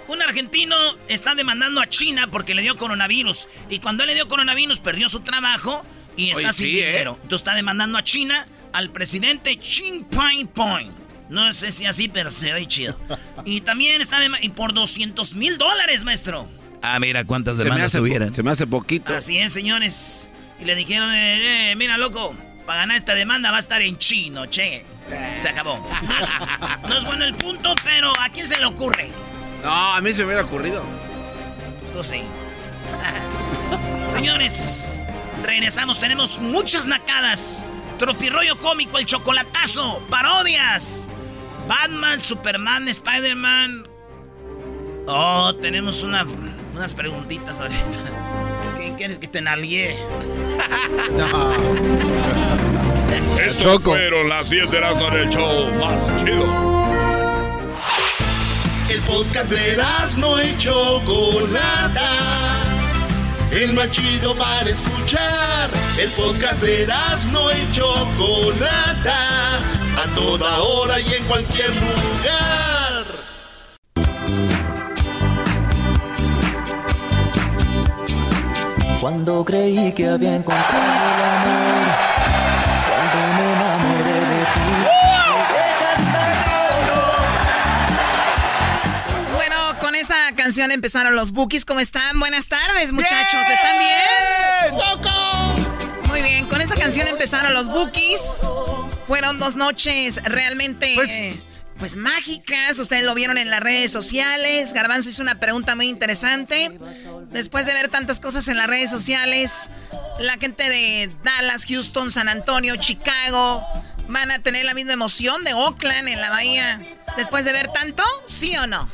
Un 0.08 0.22
argentino 0.22 0.76
está 1.08 1.36
demandando 1.36 1.82
a 1.82 1.88
China 1.88 2.28
porque 2.32 2.56
le 2.56 2.62
dio 2.62 2.78
coronavirus. 2.78 3.48
Y 3.70 3.80
cuando 3.80 4.04
él 4.04 4.08
le 4.10 4.16
dio 4.16 4.28
coronavirus, 4.28 4.80
perdió 4.80 5.08
su 5.10 5.20
trabajo 5.20 5.84
y 6.18 6.30
está 6.32 6.40
Oye, 6.50 6.54
sin 6.54 6.68
sí, 6.68 6.80
¿eh? 6.80 6.88
dinero. 6.88 7.14
Entonces 7.22 7.42
está 7.42 7.56
demandando 7.56 7.98
a 7.98 8.04
China 8.04 8.48
al 8.74 8.90
presidente 8.92 9.58
Xi 9.58 10.06
Jinping. 10.12 10.99
No 11.30 11.54
sé 11.54 11.72
si 11.72 11.86
así, 11.86 12.10
pero 12.10 12.32
se 12.32 12.54
oye 12.54 12.68
chido. 12.68 12.98
Y 13.46 13.62
también 13.62 14.02
está 14.02 14.18
y 14.42 14.50
por 14.50 14.74
200 14.74 15.36
mil 15.36 15.58
dólares, 15.58 16.04
maestro. 16.04 16.50
Ah, 16.82 17.00
mira 17.00 17.24
cuántas 17.26 17.58
demandas 17.58 17.92
tuvieran. 17.92 18.34
se 18.34 18.42
me 18.42 18.52
hace 18.52 18.66
poquito. 18.66 19.14
Así 19.16 19.38
es, 19.38 19.52
señores. 19.54 20.28
Y 20.60 20.66
le 20.66 20.76
dijeron, 20.76 21.14
eh, 21.14 21.72
eh, 21.72 21.76
mira, 21.76 21.98
loco, 21.98 22.36
para 22.66 22.82
ganar 22.82 22.98
esta 22.98 23.16
demanda 23.16 23.52
va 23.52 23.58
a 23.58 23.60
estar 23.60 23.82
en 23.82 23.98
chino, 23.98 24.46
che. 24.48 24.86
Se 25.42 25.50
acabó. 25.50 25.88
No 26.04 26.20
es, 26.20 26.30
no 26.88 26.98
es 26.98 27.06
bueno 27.06 27.26
el 27.26 27.34
punto, 27.34 27.74
pero 27.84 28.12
¿a 28.20 28.30
quién 28.30 28.48
se 28.48 28.60
le 28.60 28.66
ocurre? 28.66 29.10
No, 29.64 29.94
a 29.94 30.02
mí 30.02 30.12
se 30.14 30.20
me 30.20 30.28
hubiera 30.28 30.44
ocurrido. 30.44 30.84
Esto 31.84 32.04
sí. 32.04 32.22
Señores, 34.12 35.06
regresamos. 35.44 36.00
Tenemos 36.00 36.40
muchas 36.40 36.86
nacadas. 36.86 37.66
Tropirroyo 37.98 38.58
cómico, 38.60 38.98
el 38.98 39.06
chocolatazo, 39.06 40.06
parodias. 40.10 41.10
Batman, 41.70 42.20
Superman, 42.20 42.88
Spider-Man. 42.88 43.88
Oh, 45.06 45.54
tenemos 45.62 46.02
una, 46.02 46.26
unas 46.74 46.94
preguntitas 46.94 47.60
ahorita. 47.60 47.80
¿Qué, 48.80 48.96
¿Quieres 48.98 49.20
que 49.20 49.28
te 49.28 49.40
nalguee? 49.40 49.96
no. 51.12 51.54
Estos 53.40 53.84
fueron 53.84 54.30
las 54.30 54.50
10 54.50 54.72
de 54.72 54.78
Erasmo 54.80 55.10
en 55.10 55.14
el 55.14 55.30
show 55.30 55.72
más 55.76 56.08
chido. 56.16 56.48
El 58.90 59.02
podcast 59.02 59.52
de 59.52 59.74
Erasmo 59.74 60.42
y 60.42 60.58
Chocolata. 60.58 62.10
El 63.52 63.74
más 63.74 63.90
chido 63.90 64.36
para 64.36 64.70
escuchar. 64.70 65.70
El 65.98 66.10
podcast 66.12 66.62
de 66.62 66.84
Erasmo 66.84 67.50
y 67.52 67.72
Chocolata. 67.72 69.58
A 69.58 70.16
toda 70.16 70.60
hora 70.60 71.00
y 71.00 71.14
en 71.14 71.24
cualquier 71.26 71.70
lugar. 71.70 73.06
Cuando 79.02 79.44
creí 79.44 79.94
que 79.94 80.08
había 80.08 80.36
encontrado 80.36 81.09
canción 90.50 90.72
empezaron 90.72 91.16
los 91.16 91.32
bookies. 91.32 91.64
¿Cómo 91.64 91.80
están? 91.80 92.20
Buenas 92.20 92.48
tardes, 92.48 92.92
muchachos. 92.92 93.40
¿Están 93.54 93.78
bien? 93.78 94.82
Muy 96.08 96.24
bien, 96.24 96.48
con 96.48 96.60
esa 96.60 96.76
canción 96.76 97.08
empezaron 97.08 97.54
los 97.54 97.68
bookies. 97.68 98.40
Fueron 99.06 99.38
dos 99.38 99.56
noches 99.56 100.20
realmente... 100.24 100.94
Pues, 100.96 101.36
pues 101.78 101.98
mágicas, 101.98 102.80
ustedes 102.80 103.04
lo 103.04 103.14
vieron 103.14 103.38
en 103.38 103.52
las 103.52 103.60
redes 103.60 103.92
sociales. 103.92 104.74
Garbanzo 104.74 105.12
hizo 105.12 105.22
una 105.22 105.40
pregunta 105.40 105.76
muy 105.76 105.88
interesante. 105.88 106.80
Después 107.30 107.68
de 107.68 107.76
ver 107.76 107.90
tantas 107.90 108.20
cosas 108.20 108.48
en 108.48 108.58
las 108.58 108.66
redes 108.66 108.90
sociales, 108.90 109.70
la 110.20 110.34
gente 110.38 110.68
de 110.68 111.12
Dallas, 111.24 111.66
Houston, 111.68 112.10
San 112.10 112.28
Antonio, 112.28 112.76
Chicago, 112.78 113.64
van 114.08 114.32
a 114.32 114.40
tener 114.40 114.66
la 114.66 114.74
misma 114.74 114.94
emoción 114.94 115.44
de 115.44 115.54
Oakland 115.54 116.08
en 116.08 116.20
la 116.20 116.32
bahía. 116.32 116.82
Después 117.18 117.46
de 117.46 117.54
ver 117.54 117.68
tanto, 117.68 118.04
¿sí 118.26 118.58
o 118.58 118.66
no? 118.66 118.90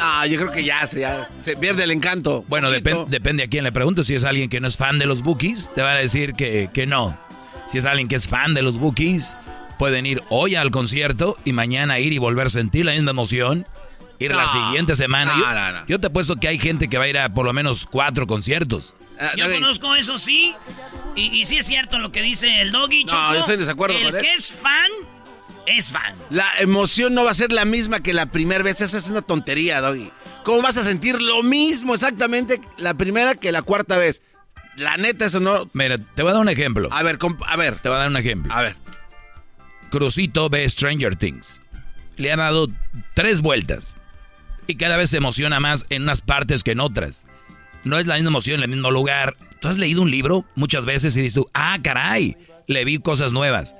Ah, 0.00 0.26
yo 0.26 0.38
creo 0.38 0.50
que 0.52 0.64
ya 0.64 0.86
se, 0.86 1.00
ya 1.00 1.28
se 1.42 1.56
pierde 1.56 1.84
el 1.84 1.90
encanto. 1.90 2.44
Bueno, 2.48 2.70
depen- 2.70 3.06
depende 3.08 3.42
a 3.44 3.48
quién 3.48 3.64
le 3.64 3.72
pregunto. 3.72 4.02
Si 4.02 4.14
es 4.14 4.24
alguien 4.24 4.48
que 4.48 4.60
no 4.60 4.68
es 4.68 4.76
fan 4.76 4.98
de 4.98 5.06
los 5.06 5.22
Bookies, 5.22 5.70
te 5.74 5.82
va 5.82 5.92
a 5.92 5.96
decir 5.96 6.34
que, 6.34 6.68
que 6.72 6.86
no. 6.86 7.18
Si 7.66 7.78
es 7.78 7.84
alguien 7.84 8.08
que 8.08 8.16
es 8.16 8.28
fan 8.28 8.54
de 8.54 8.62
los 8.62 8.76
Bookies, 8.78 9.36
pueden 9.78 10.06
ir 10.06 10.22
hoy 10.30 10.54
al 10.54 10.70
concierto 10.70 11.36
y 11.44 11.52
mañana 11.52 11.98
ir 11.98 12.12
y 12.12 12.18
volver 12.18 12.46
a 12.48 12.50
sentir 12.50 12.84
la 12.84 12.92
misma 12.92 13.10
emoción. 13.12 13.66
Ir 14.20 14.32
la 14.34 14.44
No. 14.44 14.52
siguiente 14.52 14.94
semana. 14.94 15.34
No, 15.34 15.40
yo, 15.40 15.54
no, 15.54 15.72
no. 15.80 15.86
yo 15.86 15.98
te 16.00 16.06
apuesto 16.06 16.36
que 16.36 16.46
hay 16.46 16.58
gente 16.58 16.88
que 16.88 16.98
va 16.98 17.04
a 17.04 17.08
ir 17.08 17.18
a 17.18 17.34
por 17.34 17.44
lo 17.44 17.52
menos 17.52 17.84
cuatro 17.90 18.26
conciertos. 18.28 18.96
Yo 19.36 19.50
conozco 19.50 19.94
eso, 19.96 20.18
sí. 20.18 20.54
Y, 21.16 21.40
y 21.40 21.44
sí 21.44 21.56
es 21.58 21.66
cierto 21.66 21.98
lo 21.98 22.12
que 22.12 22.22
dice 22.22 22.60
el 22.60 22.70
doggy. 22.70 23.04
No, 23.04 23.10
Choco. 23.12 23.32
yo 23.34 23.40
estoy 23.40 23.54
en 23.54 23.60
desacuerdo 23.60 23.96
El 23.96 24.04
con 24.04 24.16
él. 24.16 24.22
que 24.22 24.34
es 24.34 24.52
fan, 24.52 24.90
es 25.66 25.92
fan. 25.92 26.16
La 26.30 26.46
emoción 26.60 27.14
no 27.14 27.24
va 27.24 27.30
a 27.30 27.34
ser 27.34 27.52
la 27.52 27.64
misma 27.64 28.00
que 28.00 28.12
la 28.12 28.26
primera 28.26 28.62
vez. 28.62 28.80
Esa 28.80 28.98
es 28.98 29.08
una 29.08 29.22
tontería, 29.22 29.80
Doggy. 29.80 30.10
¿Cómo 30.44 30.62
vas 30.62 30.76
a 30.76 30.84
sentir 30.84 31.20
lo 31.22 31.42
mismo 31.42 31.94
exactamente 31.94 32.60
la 32.76 32.94
primera 32.94 33.34
que 33.34 33.52
la 33.52 33.62
cuarta 33.62 33.96
vez? 33.96 34.22
La 34.76 34.96
neta, 34.96 35.26
eso 35.26 35.40
no. 35.40 35.70
Mira, 35.72 35.96
te 35.98 36.22
voy 36.22 36.30
a 36.30 36.34
dar 36.34 36.42
un 36.42 36.48
ejemplo. 36.48 36.88
A 36.92 37.02
ver, 37.02 37.18
a 37.46 37.56
ver. 37.56 37.78
Te 37.78 37.88
voy 37.88 37.96
a 37.96 38.00
dar 38.00 38.08
un 38.08 38.16
ejemplo. 38.16 38.52
A 38.52 38.62
ver. 38.62 38.76
Crucito 39.90 40.48
ve 40.50 40.68
Stranger 40.68 41.16
Things. 41.16 41.60
Le 42.16 42.32
ha 42.32 42.36
dado 42.36 42.68
tres 43.14 43.40
vueltas. 43.40 43.96
Y 44.66 44.76
cada 44.76 44.96
vez 44.96 45.10
se 45.10 45.18
emociona 45.18 45.60
más 45.60 45.86
en 45.90 46.02
unas 46.02 46.22
partes 46.22 46.64
que 46.64 46.72
en 46.72 46.80
otras. 46.80 47.24
No 47.84 47.98
es 47.98 48.06
la 48.06 48.14
misma 48.14 48.30
emoción 48.30 48.58
en 48.58 48.64
el 48.64 48.70
mismo 48.70 48.90
lugar. 48.90 49.36
¿Tú 49.60 49.68
has 49.68 49.78
leído 49.78 50.02
un 50.02 50.10
libro 50.10 50.44
muchas 50.54 50.84
veces 50.86 51.16
y 51.16 51.20
dices 51.22 51.34
tú, 51.34 51.48
ah, 51.54 51.78
caray, 51.82 52.36
le 52.66 52.84
vi 52.84 52.98
cosas 52.98 53.32
nuevas? 53.32 53.74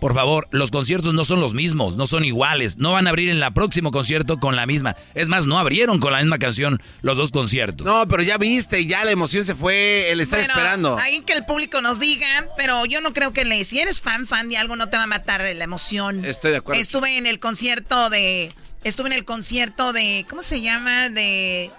Por 0.00 0.14
favor, 0.14 0.48
los 0.50 0.70
conciertos 0.70 1.12
no 1.14 1.24
son 1.24 1.40
los 1.40 1.54
mismos, 1.54 1.96
no 1.96 2.06
son 2.06 2.24
iguales. 2.24 2.78
No 2.78 2.92
van 2.92 3.06
a 3.06 3.10
abrir 3.10 3.28
en 3.28 3.42
el 3.42 3.52
próximo 3.52 3.90
concierto 3.90 4.38
con 4.38 4.56
la 4.56 4.66
misma. 4.66 4.96
Es 5.14 5.28
más, 5.28 5.46
no 5.46 5.58
abrieron 5.58 6.00
con 6.00 6.12
la 6.12 6.20
misma 6.20 6.38
canción 6.38 6.80
los 7.02 7.16
dos 7.18 7.30
conciertos. 7.30 7.86
No, 7.86 8.08
pero 8.08 8.22
ya 8.22 8.38
viste, 8.38 8.86
ya 8.86 9.04
la 9.04 9.10
emoción 9.10 9.44
se 9.44 9.54
fue. 9.54 10.10
Él 10.10 10.20
está 10.20 10.36
Bueno, 10.36 10.52
esperando. 10.52 10.98
Ahí 10.98 11.20
que 11.20 11.34
el 11.34 11.44
público 11.44 11.82
nos 11.82 12.00
diga, 12.00 12.48
pero 12.56 12.86
yo 12.86 13.00
no 13.00 13.12
creo 13.12 13.32
que 13.32 13.44
le. 13.44 13.64
Si 13.64 13.78
eres 13.78 14.00
fan, 14.00 14.26
fan 14.26 14.48
de 14.48 14.56
algo, 14.56 14.74
no 14.76 14.88
te 14.88 14.96
va 14.96 15.02
a 15.02 15.06
matar 15.06 15.42
la 15.42 15.64
emoción. 15.64 16.24
Estoy 16.24 16.52
de 16.52 16.56
acuerdo. 16.58 16.80
Estuve 16.80 17.18
en 17.18 17.26
el 17.26 17.38
concierto 17.38 18.08
de. 18.10 18.52
Estuve 18.84 19.08
en 19.08 19.12
el 19.12 19.24
concierto 19.26 19.92
de. 19.92 20.24
¿Cómo 20.28 20.42
se 20.42 20.62
llama? 20.62 21.10
De. 21.10 21.70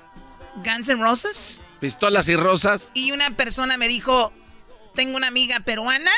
Guns 0.64 0.90
N' 0.90 1.02
Roses. 1.02 1.62
Pistolas 1.80 2.28
y 2.28 2.36
rosas. 2.36 2.92
Y 2.94 3.12
una 3.12 3.36
persona 3.36 3.78
me 3.78 3.88
dijo: 3.88 4.32
Tengo 4.94 5.18
una 5.18 5.28
amiga 5.28 5.62
peruana, 5.62 6.12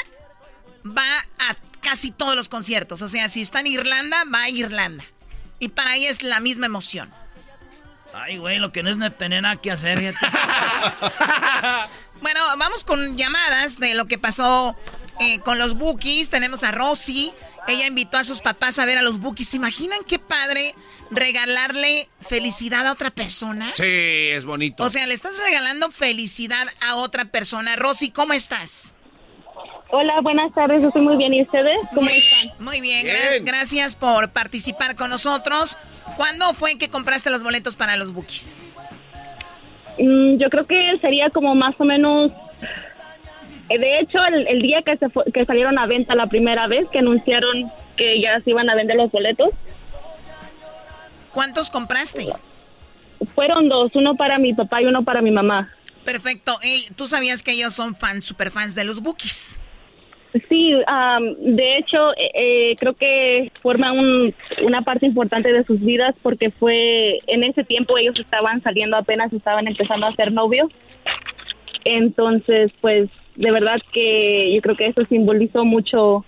va 0.86 1.20
a 1.40 1.56
casi 1.84 2.10
todos 2.12 2.36
los 2.36 2.50
conciertos. 2.50 3.04
O 3.04 3.10
sea, 3.10 3.30
si 3.30 3.42
está 3.42 3.60
en 3.60 3.68
Irlanda, 3.68 4.24
va 4.34 4.44
a 4.44 4.50
Irlanda. 4.50 5.04
Y 5.60 5.68
para 5.70 5.96
ella 5.96 6.10
es 6.10 6.24
la 6.24 6.40
misma 6.40 6.66
emoción. 6.66 7.14
Ay, 8.14 8.38
güey, 8.38 8.60
lo 8.60 8.72
que 8.72 8.84
no 8.84 8.90
es 8.90 8.98
no 8.98 9.12
tener 9.12 9.42
nada 9.42 9.58
que 9.58 9.72
hacer. 9.72 9.98
bueno, 12.22 12.42
vamos 12.58 12.84
con 12.84 13.18
llamadas 13.18 13.80
de 13.80 13.96
lo 13.96 14.06
que 14.06 14.18
pasó 14.18 14.76
eh, 15.20 15.40
con 15.40 15.58
los 15.58 15.76
Bookies. 15.76 16.30
Tenemos 16.30 16.64
a 16.64 16.72
Rosy. 16.72 17.34
Ella 17.68 17.88
invitó 17.88 18.18
a 18.18 18.24
sus 18.24 18.42
papás 18.42 18.78
a 18.80 18.86
ver 18.86 18.98
a 18.98 19.02
los 19.02 19.20
Bookies. 19.20 19.50
¿Se 19.50 19.58
imaginan 19.58 20.00
qué 20.08 20.20
padre 20.20 20.76
regalarle 21.10 22.10
felicidad 22.22 22.86
a 22.88 22.92
otra 22.92 23.10
persona? 23.10 23.72
Sí, 23.76 23.84
es 23.84 24.46
bonito. 24.46 24.84
O 24.84 24.90
sea, 24.90 25.08
le 25.08 25.14
estás 25.14 25.40
regalando 25.40 25.90
felicidad 25.90 26.68
a 26.82 26.96
otra 26.96 27.26
persona. 27.26 27.76
Rosy, 27.76 28.12
¿cómo 28.12 28.34
estás? 28.34 28.94
Hola, 29.96 30.22
buenas 30.22 30.52
tardes, 30.56 30.84
estoy 30.84 31.04
muy 31.04 31.18
bien. 31.18 31.34
¿Y 31.36 31.44
ustedes? 31.44 31.78
¿Cómo 31.94 32.10
están? 32.10 32.50
Muy 32.60 32.82
bien, 32.82 33.06
gra- 33.06 33.44
gracias 33.46 33.96
por 33.96 34.32
participar 34.32 34.96
con 34.96 35.12
nosotros. 35.12 35.78
¿Cuándo 36.18 36.52
fue 36.56 36.80
que 36.80 36.90
compraste 36.90 37.30
los 37.30 37.44
boletos 37.44 37.76
para 37.76 37.96
los 37.96 38.12
Bookies? 38.12 38.66
Mm, 40.00 40.38
yo 40.38 40.50
creo 40.50 40.66
que 40.66 40.98
sería 41.00 41.30
como 41.30 41.54
más 41.54 41.76
o 41.78 41.86
menos... 41.86 42.32
eh, 43.70 43.78
De 43.78 44.00
hecho, 44.00 44.18
el, 44.26 44.48
el 44.48 44.62
día 44.64 44.82
que, 44.84 44.98
se 44.98 45.10
fu- 45.10 45.24
que 45.32 45.46
salieron 45.46 45.78
a 45.78 45.86
venta 45.86 46.16
la 46.16 46.26
primera 46.26 46.66
vez, 46.68 46.88
que 46.92 46.98
anunciaron 46.98 47.72
que 47.96 48.20
ya 48.20 48.42
se 48.42 48.50
iban 48.50 48.68
a 48.72 48.76
vender 48.76 48.96
los 48.96 49.12
boletos, 49.12 49.50
¿Cuántos 51.32 51.70
compraste? 51.70 52.28
fueron 53.36 53.70
dos, 53.70 53.92
uno 53.96 54.16
para 54.16 54.38
mi 54.40 54.54
papá 54.56 54.82
y 54.82 54.86
uno 54.86 55.04
para 55.04 55.22
mi 55.22 55.30
mamá. 55.32 55.72
Perfecto. 56.04 56.58
¿Tú 56.96 57.06
sabías 57.08 57.42
que 57.44 57.52
ellos 57.52 57.74
son 57.74 57.96
fans, 57.96 58.26
super 58.26 58.50
fans 58.52 58.74
de 58.76 58.84
los 58.84 59.00
Bookies? 59.02 59.60
Sí, 60.50 60.72
am, 60.88 61.36
de 61.38 61.78
hecho, 61.78 62.12
eh, 62.18 62.32
eh, 62.34 62.76
creo 62.80 62.94
que 62.96 63.52
forma 63.62 63.92
un- 63.92 64.34
una 64.64 64.82
parte 64.82 65.06
importante 65.06 65.52
de 65.54 65.64
sus 65.66 65.80
vidas 65.80 66.16
porque 66.24 66.50
fue 66.52 67.20
en 67.28 67.44
ese 67.44 67.64
tiempo 67.64 67.98
ellos 67.98 68.20
estaban 68.20 68.62
saliendo 68.64 68.98
apenas, 68.98 69.32
estaban 69.32 69.68
empezando 69.68 70.08
a 70.08 70.16
ser 70.16 70.32
novios. 70.32 70.70
Entonces, 71.86 72.72
pues, 72.82 73.10
de 73.36 73.52
verdad 73.52 73.78
que 73.94 74.54
yo 74.56 74.62
creo 74.62 74.76
que 74.76 74.88
eso 74.88 75.02
simbolizó 75.10 75.66
mucho 75.66 76.26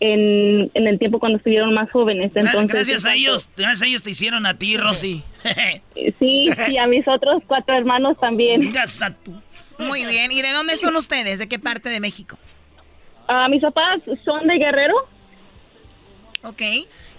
en, 0.00 0.70
en 0.74 0.86
el 0.86 0.98
tiempo 0.98 1.18
cuando 1.18 1.38
estuvieron 1.38 1.72
más 1.74 1.90
jóvenes. 1.90 2.32
Entonces, 2.34 2.66
gracias 2.66 3.04
a 3.04 3.14
ellos, 3.14 3.48
gracias 3.56 3.82
a 3.82 3.86
ellos 3.86 4.02
te 4.02 4.10
hicieron 4.10 4.46
a 4.46 4.58
ti, 4.58 4.76
Rosy. 4.76 5.22
Sí, 6.18 6.46
y 6.70 6.76
a 6.78 6.86
mis 6.86 7.06
otros 7.06 7.42
cuatro 7.46 7.76
hermanos 7.76 8.16
también. 8.18 8.72
Muy 9.78 10.04
bien. 10.06 10.32
¿Y 10.32 10.40
de 10.42 10.50
dónde 10.52 10.76
son 10.76 10.96
ustedes? 10.96 11.38
¿De 11.38 11.48
qué 11.48 11.58
parte 11.58 11.88
de 11.90 12.00
México? 12.00 12.38
Ah, 13.28 13.48
mis 13.48 13.62
papás 13.62 14.00
son 14.24 14.46
de 14.46 14.56
Guerrero. 14.58 14.94
Ok. 16.42 16.62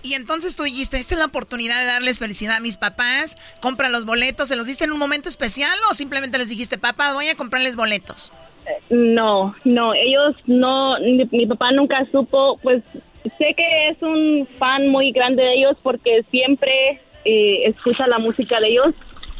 Y 0.03 0.13
entonces 0.13 0.55
tú 0.55 0.63
dijiste, 0.63 0.97
esta 0.97 1.15
es 1.15 1.19
la 1.19 1.25
oportunidad 1.25 1.79
de 1.79 1.87
darles 1.87 2.19
felicidad 2.19 2.57
a 2.57 2.59
mis 2.59 2.77
papás. 2.77 3.37
Compra 3.59 3.89
los 3.89 4.05
boletos. 4.05 4.49
¿Se 4.49 4.55
los 4.55 4.67
diste 4.67 4.83
en 4.83 4.91
un 4.91 4.99
momento 4.99 5.29
especial 5.29 5.77
o 5.89 5.93
simplemente 5.95 6.37
les 6.37 6.49
dijiste, 6.49 6.77
papá, 6.77 7.13
voy 7.13 7.29
a 7.29 7.35
comprarles 7.35 7.75
boletos? 7.75 8.31
No, 8.89 9.55
no, 9.63 9.93
ellos 9.93 10.35
no, 10.45 10.99
mi, 10.99 11.25
mi 11.31 11.45
papá 11.45 11.71
nunca 11.71 12.05
supo, 12.11 12.57
pues 12.61 12.83
sé 13.37 13.53
que 13.55 13.89
es 13.89 14.01
un 14.01 14.47
fan 14.57 14.87
muy 14.87 15.11
grande 15.11 15.43
de 15.43 15.53
ellos 15.55 15.77
porque 15.81 16.23
siempre 16.29 17.01
eh, 17.25 17.63
escucha 17.65 18.07
la 18.07 18.19
música 18.19 18.59
de 18.59 18.69
ellos 18.69 18.95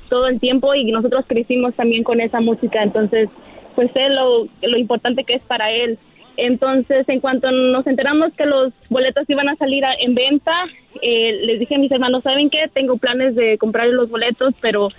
todo 0.09 0.27
el 0.27 0.39
tiempo 0.39 0.73
y 0.75 0.91
nosotros 0.91 1.25
crecimos 1.27 1.73
también 1.75 2.03
con 2.03 2.21
esa 2.21 2.39
música, 2.39 2.83
entonces 2.83 3.29
pues 3.75 3.91
sé 3.91 4.09
lo, 4.09 4.47
lo 4.61 4.77
importante 4.77 5.23
que 5.23 5.33
es 5.33 5.45
para 5.45 5.71
él. 5.71 5.97
Entonces, 6.37 7.07
en 7.07 7.19
cuanto 7.21 7.49
nos 7.51 7.87
enteramos 7.87 8.33
que 8.33 8.45
los 8.45 8.73
boletos 8.89 9.23
iban 9.29 9.47
a 9.49 9.55
salir 9.55 9.85
a- 9.85 9.93
en 9.95 10.15
venta, 10.15 10.53
eh, 11.01 11.37
les 11.43 11.59
dije 11.59 11.75
a 11.75 11.79
mis 11.79 11.91
hermanos, 11.91 12.23
¿saben 12.23 12.49
qué? 12.49 12.69
Tengo 12.73 12.97
planes 12.97 13.35
de 13.35 13.57
comprar 13.57 13.87
los 13.87 14.09
boletos, 14.09 14.53
pero 14.61 14.89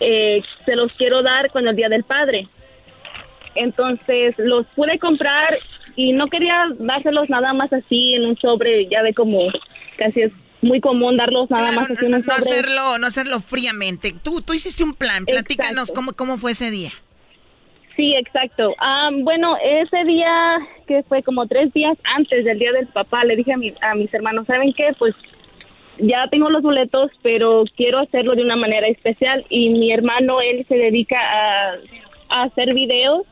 eh, 0.00 0.42
se 0.64 0.74
los 0.74 0.90
quiero 0.94 1.22
dar 1.22 1.50
con 1.50 1.68
el 1.68 1.76
Día 1.76 1.88
del 1.88 2.04
Padre. 2.04 2.48
Entonces 3.54 4.34
los 4.38 4.66
pude 4.74 4.98
comprar 4.98 5.58
y 5.96 6.12
no 6.12 6.26
quería 6.28 6.64
dárselos 6.78 7.28
nada 7.28 7.52
más 7.52 7.72
así 7.72 8.14
en 8.14 8.24
un 8.24 8.36
sobre, 8.38 8.88
ya 8.88 9.02
ve 9.02 9.12
como 9.12 9.40
casi 9.98 10.22
es 10.22 10.32
muy 10.62 10.80
común 10.80 11.16
darlos 11.16 11.50
nada 11.50 11.64
Claro, 11.68 11.80
más 11.80 11.90
así 11.90 12.06
en 12.06 12.14
un 12.14 12.20
no 12.20 12.34
sobre. 12.34 12.36
hacerlo, 12.58 12.98
no 12.98 13.06
hacerlo 13.06 13.40
fríamente. 13.40 14.14
Tú, 14.22 14.40
tú 14.40 14.54
hiciste 14.54 14.82
un 14.84 14.94
plan. 14.94 15.26
Platícanos 15.26 15.92
cómo, 15.92 16.12
cómo 16.14 16.38
fue 16.38 16.52
ese 16.52 16.70
día. 16.70 16.90
Sí, 18.02 18.16
exacto. 18.16 18.74
Ah, 18.80 19.10
bueno, 19.12 19.56
ese 19.62 20.02
día, 20.02 20.58
que 20.88 21.04
fue 21.04 21.22
como 21.22 21.46
tres 21.46 21.72
días 21.72 21.96
antes 22.16 22.44
del 22.44 22.58
día 22.58 22.72
del 22.72 22.88
papá, 22.88 23.22
le 23.22 23.36
dije 23.36 23.52
a, 23.52 23.56
mi- 23.56 23.74
a 23.80 23.94
mis 23.94 24.12
hermanos, 24.12 24.44
¿saben 24.48 24.72
qué? 24.72 24.90
Pues 24.98 25.14
ya 25.98 26.26
tengo 26.26 26.50
los 26.50 26.62
boletos, 26.62 27.12
pero 27.22 27.62
quiero 27.76 28.00
hacerlo 28.00 28.34
de 28.34 28.42
una 28.42 28.56
manera 28.56 28.88
especial. 28.88 29.46
Y 29.50 29.68
mi 29.68 29.92
hermano, 29.92 30.40
él 30.40 30.66
se 30.66 30.74
dedica 30.74 31.16
a, 32.28 32.42
hacer 32.42 32.74
videos. 32.74 33.24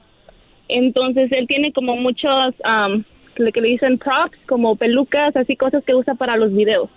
Entonces, 0.69 1.33
él 1.33 1.49
tiene 1.49 1.73
como 1.73 1.97
muchos, 1.97 2.55
am, 2.63 3.03
lo 3.39 3.51
que 3.51 3.61
le 3.61 3.71
dicen 3.71 3.99
props, 3.99 4.39
como 4.47 4.77
pelucas, 4.77 5.35
así 5.35 5.57
cosas 5.57 5.83
que 5.85 5.97
usa 5.97 6.15
para 6.15 6.37
los 6.37 6.55
videos. 6.55 6.89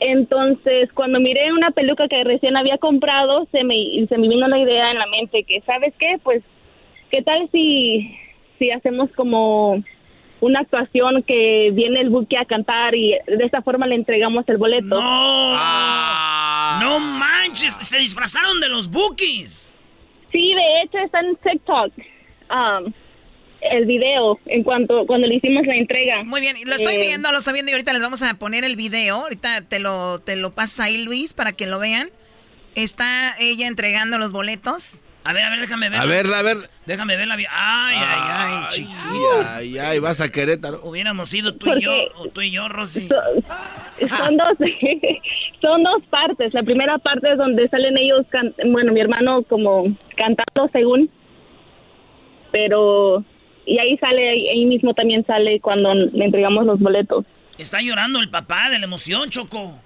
Entonces, 0.00 0.92
cuando 0.92 1.18
miré 1.18 1.50
una 1.50 1.70
peluca 1.70 2.08
que 2.08 2.24
recién 2.24 2.58
había 2.58 2.76
comprado, 2.76 3.46
se 3.52 3.64
me, 3.64 3.74
se 4.06 4.18
me 4.18 4.28
vino 4.28 4.46
la 4.48 4.58
idea 4.58 4.90
en 4.90 4.98
la 4.98 5.06
mente 5.06 5.44
que, 5.44 5.62
¿sabes 5.62 5.94
qué? 5.98 6.18
Pues, 6.22 6.42
¿qué 7.14 7.22
tal 7.22 7.48
si, 7.52 8.10
si 8.58 8.72
hacemos 8.72 9.08
como 9.14 9.82
una 10.40 10.60
actuación 10.60 11.22
que 11.22 11.70
viene 11.72 12.00
el 12.00 12.10
buque 12.10 12.36
a 12.36 12.44
cantar 12.44 12.94
y 12.96 13.12
de 13.26 13.44
esta 13.44 13.62
forma 13.62 13.86
le 13.86 13.94
entregamos 13.94 14.44
el 14.48 14.56
boleto? 14.56 15.00
¡No! 15.00 16.80
¡No 16.80 16.98
manches! 16.98 17.74
Se 17.82 17.98
disfrazaron 17.98 18.60
de 18.60 18.68
los 18.68 18.90
bookies. 18.90 19.76
Sí, 20.32 20.54
de 20.54 20.82
hecho 20.82 20.98
está 20.98 21.20
en 21.20 21.36
TikTok. 21.36 21.92
um, 22.50 22.92
el 23.60 23.86
video 23.86 24.38
en 24.46 24.62
cuanto 24.64 25.06
cuando 25.06 25.28
le 25.28 25.36
hicimos 25.36 25.64
la 25.66 25.76
entrega. 25.76 26.24
Muy 26.24 26.40
bien, 26.40 26.56
lo 26.66 26.74
estoy 26.74 26.96
Eh, 26.96 26.98
viendo, 26.98 27.30
lo 27.30 27.38
estoy 27.38 27.54
viendo 27.54 27.70
y 27.70 27.74
ahorita 27.74 27.92
les 27.92 28.02
vamos 28.02 28.22
a 28.22 28.34
poner 28.34 28.64
el 28.64 28.74
video. 28.76 29.22
Ahorita 29.22 29.62
te 29.68 29.78
lo, 29.78 30.18
te 30.18 30.34
lo 30.36 30.52
pasas 30.52 30.80
ahí, 30.80 31.02
Luis, 31.04 31.32
para 31.32 31.52
que 31.52 31.66
lo 31.66 31.78
vean. 31.78 32.10
Está 32.74 33.34
ella 33.38 33.68
entregando 33.68 34.18
los 34.18 34.32
boletos. 34.32 35.00
A 35.26 35.32
ver, 35.32 35.42
a 35.42 35.50
ver, 35.50 35.60
déjame 35.60 35.88
ver. 35.88 36.00
A 36.00 36.04
verla, 36.06 36.38
a 36.38 36.42
ver. 36.42 36.56
Déjame 36.84 37.16
verla. 37.16 37.36
bien. 37.36 37.48
Ay, 37.50 37.96
ay, 37.98 38.20
ay, 38.28 38.64
chiquilla. 38.70 39.56
Ay, 39.56 39.78
ay, 39.78 39.98
vas 39.98 40.20
a 40.20 40.30
Querétaro. 40.30 40.80
Hubiéramos 40.84 41.32
ido 41.32 41.54
tú 41.54 41.66
y 41.74 41.80
yo, 41.82 41.92
o 42.18 42.28
tú 42.28 42.42
y 42.42 42.50
yo, 42.50 42.68
Rosy. 42.68 43.08
son 43.08 44.36
dos 44.36 44.58
son 45.62 45.82
dos 45.82 46.02
partes. 46.10 46.52
La 46.52 46.62
primera 46.62 46.98
parte 46.98 47.32
es 47.32 47.38
donde 47.38 47.66
salen 47.68 47.96
ellos, 47.96 48.26
can- 48.28 48.54
bueno, 48.66 48.92
mi 48.92 49.00
hermano 49.00 49.42
como 49.44 49.84
cantando 50.16 50.68
según, 50.72 51.08
pero 52.52 53.24
y 53.66 53.78
ahí 53.78 53.96
sale 53.98 54.28
ahí, 54.30 54.48
ahí 54.48 54.66
mismo 54.66 54.92
también 54.94 55.24
sale 55.26 55.60
cuando 55.60 55.94
le 55.94 56.24
entregamos 56.24 56.66
los 56.66 56.78
boletos. 56.80 57.24
Está 57.58 57.80
llorando 57.80 58.20
el 58.20 58.28
papá 58.28 58.68
de 58.70 58.78
la 58.78 58.84
emoción, 58.84 59.30
Choco. 59.30 59.80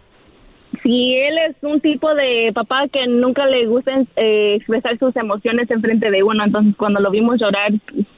Sí, 0.82 1.14
él 1.14 1.36
es 1.48 1.56
un 1.62 1.80
tipo 1.80 2.14
de 2.14 2.50
papá 2.54 2.86
que 2.92 3.06
nunca 3.06 3.46
le 3.46 3.66
gusta 3.66 3.92
eh, 4.16 4.54
expresar 4.56 4.98
sus 4.98 5.14
emociones 5.16 5.70
en 5.70 5.80
frente 5.80 6.10
de 6.10 6.22
uno, 6.22 6.44
entonces 6.44 6.74
cuando 6.76 7.00
lo 7.00 7.10
vimos 7.10 7.40
llorar 7.40 7.72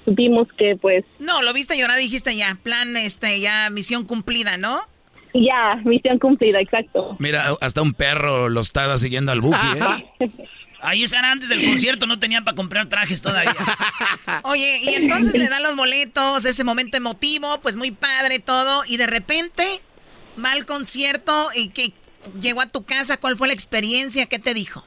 supimos 0.04 0.48
que 0.56 0.76
pues 0.76 1.04
No, 1.18 1.42
lo 1.42 1.52
viste 1.52 1.78
llorar, 1.78 1.98
dijiste 1.98 2.36
ya, 2.36 2.56
plan, 2.62 2.96
este, 2.96 3.40
ya, 3.40 3.70
misión 3.70 4.04
cumplida, 4.04 4.56
¿no? 4.56 4.80
ya, 5.32 5.76
misión 5.84 6.18
cumplida, 6.18 6.60
exacto. 6.60 7.16
Mira, 7.18 7.44
hasta 7.60 7.82
un 7.82 7.92
perro 7.92 8.48
lo 8.48 8.60
estaba 8.60 8.96
siguiendo 8.98 9.32
al 9.32 9.40
buki, 9.40 9.56
¿eh? 10.20 10.30
Ahí 10.82 11.04
era 11.04 11.30
antes 11.30 11.50
del 11.50 11.62
concierto, 11.62 12.06
no 12.06 12.18
tenían 12.18 12.42
para 12.42 12.54
comprar 12.54 12.86
trajes 12.86 13.20
todavía. 13.20 13.54
Oye, 14.44 14.80
y 14.82 14.94
entonces 14.94 15.34
le 15.34 15.48
dan 15.48 15.62
los 15.62 15.76
boletos, 15.76 16.46
ese 16.46 16.64
momento 16.64 16.96
emotivo, 16.96 17.60
pues 17.60 17.76
muy 17.76 17.90
padre 17.90 18.38
todo, 18.38 18.82
y 18.86 18.96
de 18.96 19.06
repente 19.06 19.82
va 20.42 20.52
al 20.52 20.64
concierto 20.64 21.50
y 21.54 21.68
que 21.68 21.92
llegó 22.40 22.60
a 22.60 22.66
tu 22.66 22.84
casa, 22.84 23.16
¿cuál 23.18 23.36
fue 23.36 23.48
la 23.48 23.54
experiencia? 23.54 24.26
¿Qué 24.26 24.38
te 24.38 24.54
dijo? 24.54 24.84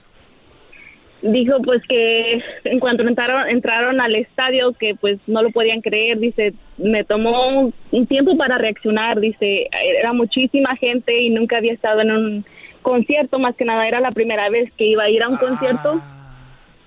Dijo 1.21 1.61
pues 1.63 1.81
que 1.87 2.43
en 2.65 2.79
cuanto 2.79 3.03
entraron, 3.03 3.47
entraron 3.49 4.01
al 4.01 4.13
estadio 4.15 4.73
que 4.73 4.93
pues 4.95 5.19
no 5.25 5.41
lo 5.41 5.51
podían 5.51 5.79
creer, 5.79 6.19
dice, 6.19 6.53
me 6.77 7.05
tomó 7.05 7.71
un 7.91 8.07
tiempo 8.07 8.35
para 8.35 8.57
reaccionar, 8.57 9.21
dice, 9.21 9.69
era 9.99 10.11
muchísima 10.11 10.75
gente 10.75 11.17
y 11.21 11.29
nunca 11.29 11.57
había 11.57 11.71
estado 11.71 12.01
en 12.01 12.11
un 12.11 12.45
concierto, 12.81 13.39
más 13.39 13.55
que 13.55 13.63
nada 13.63 13.87
era 13.87 14.01
la 14.01 14.11
primera 14.11 14.49
vez 14.49 14.69
que 14.77 14.83
iba 14.85 15.03
a 15.03 15.09
ir 15.09 15.23
a 15.23 15.29
un 15.29 15.37
concierto 15.37 16.01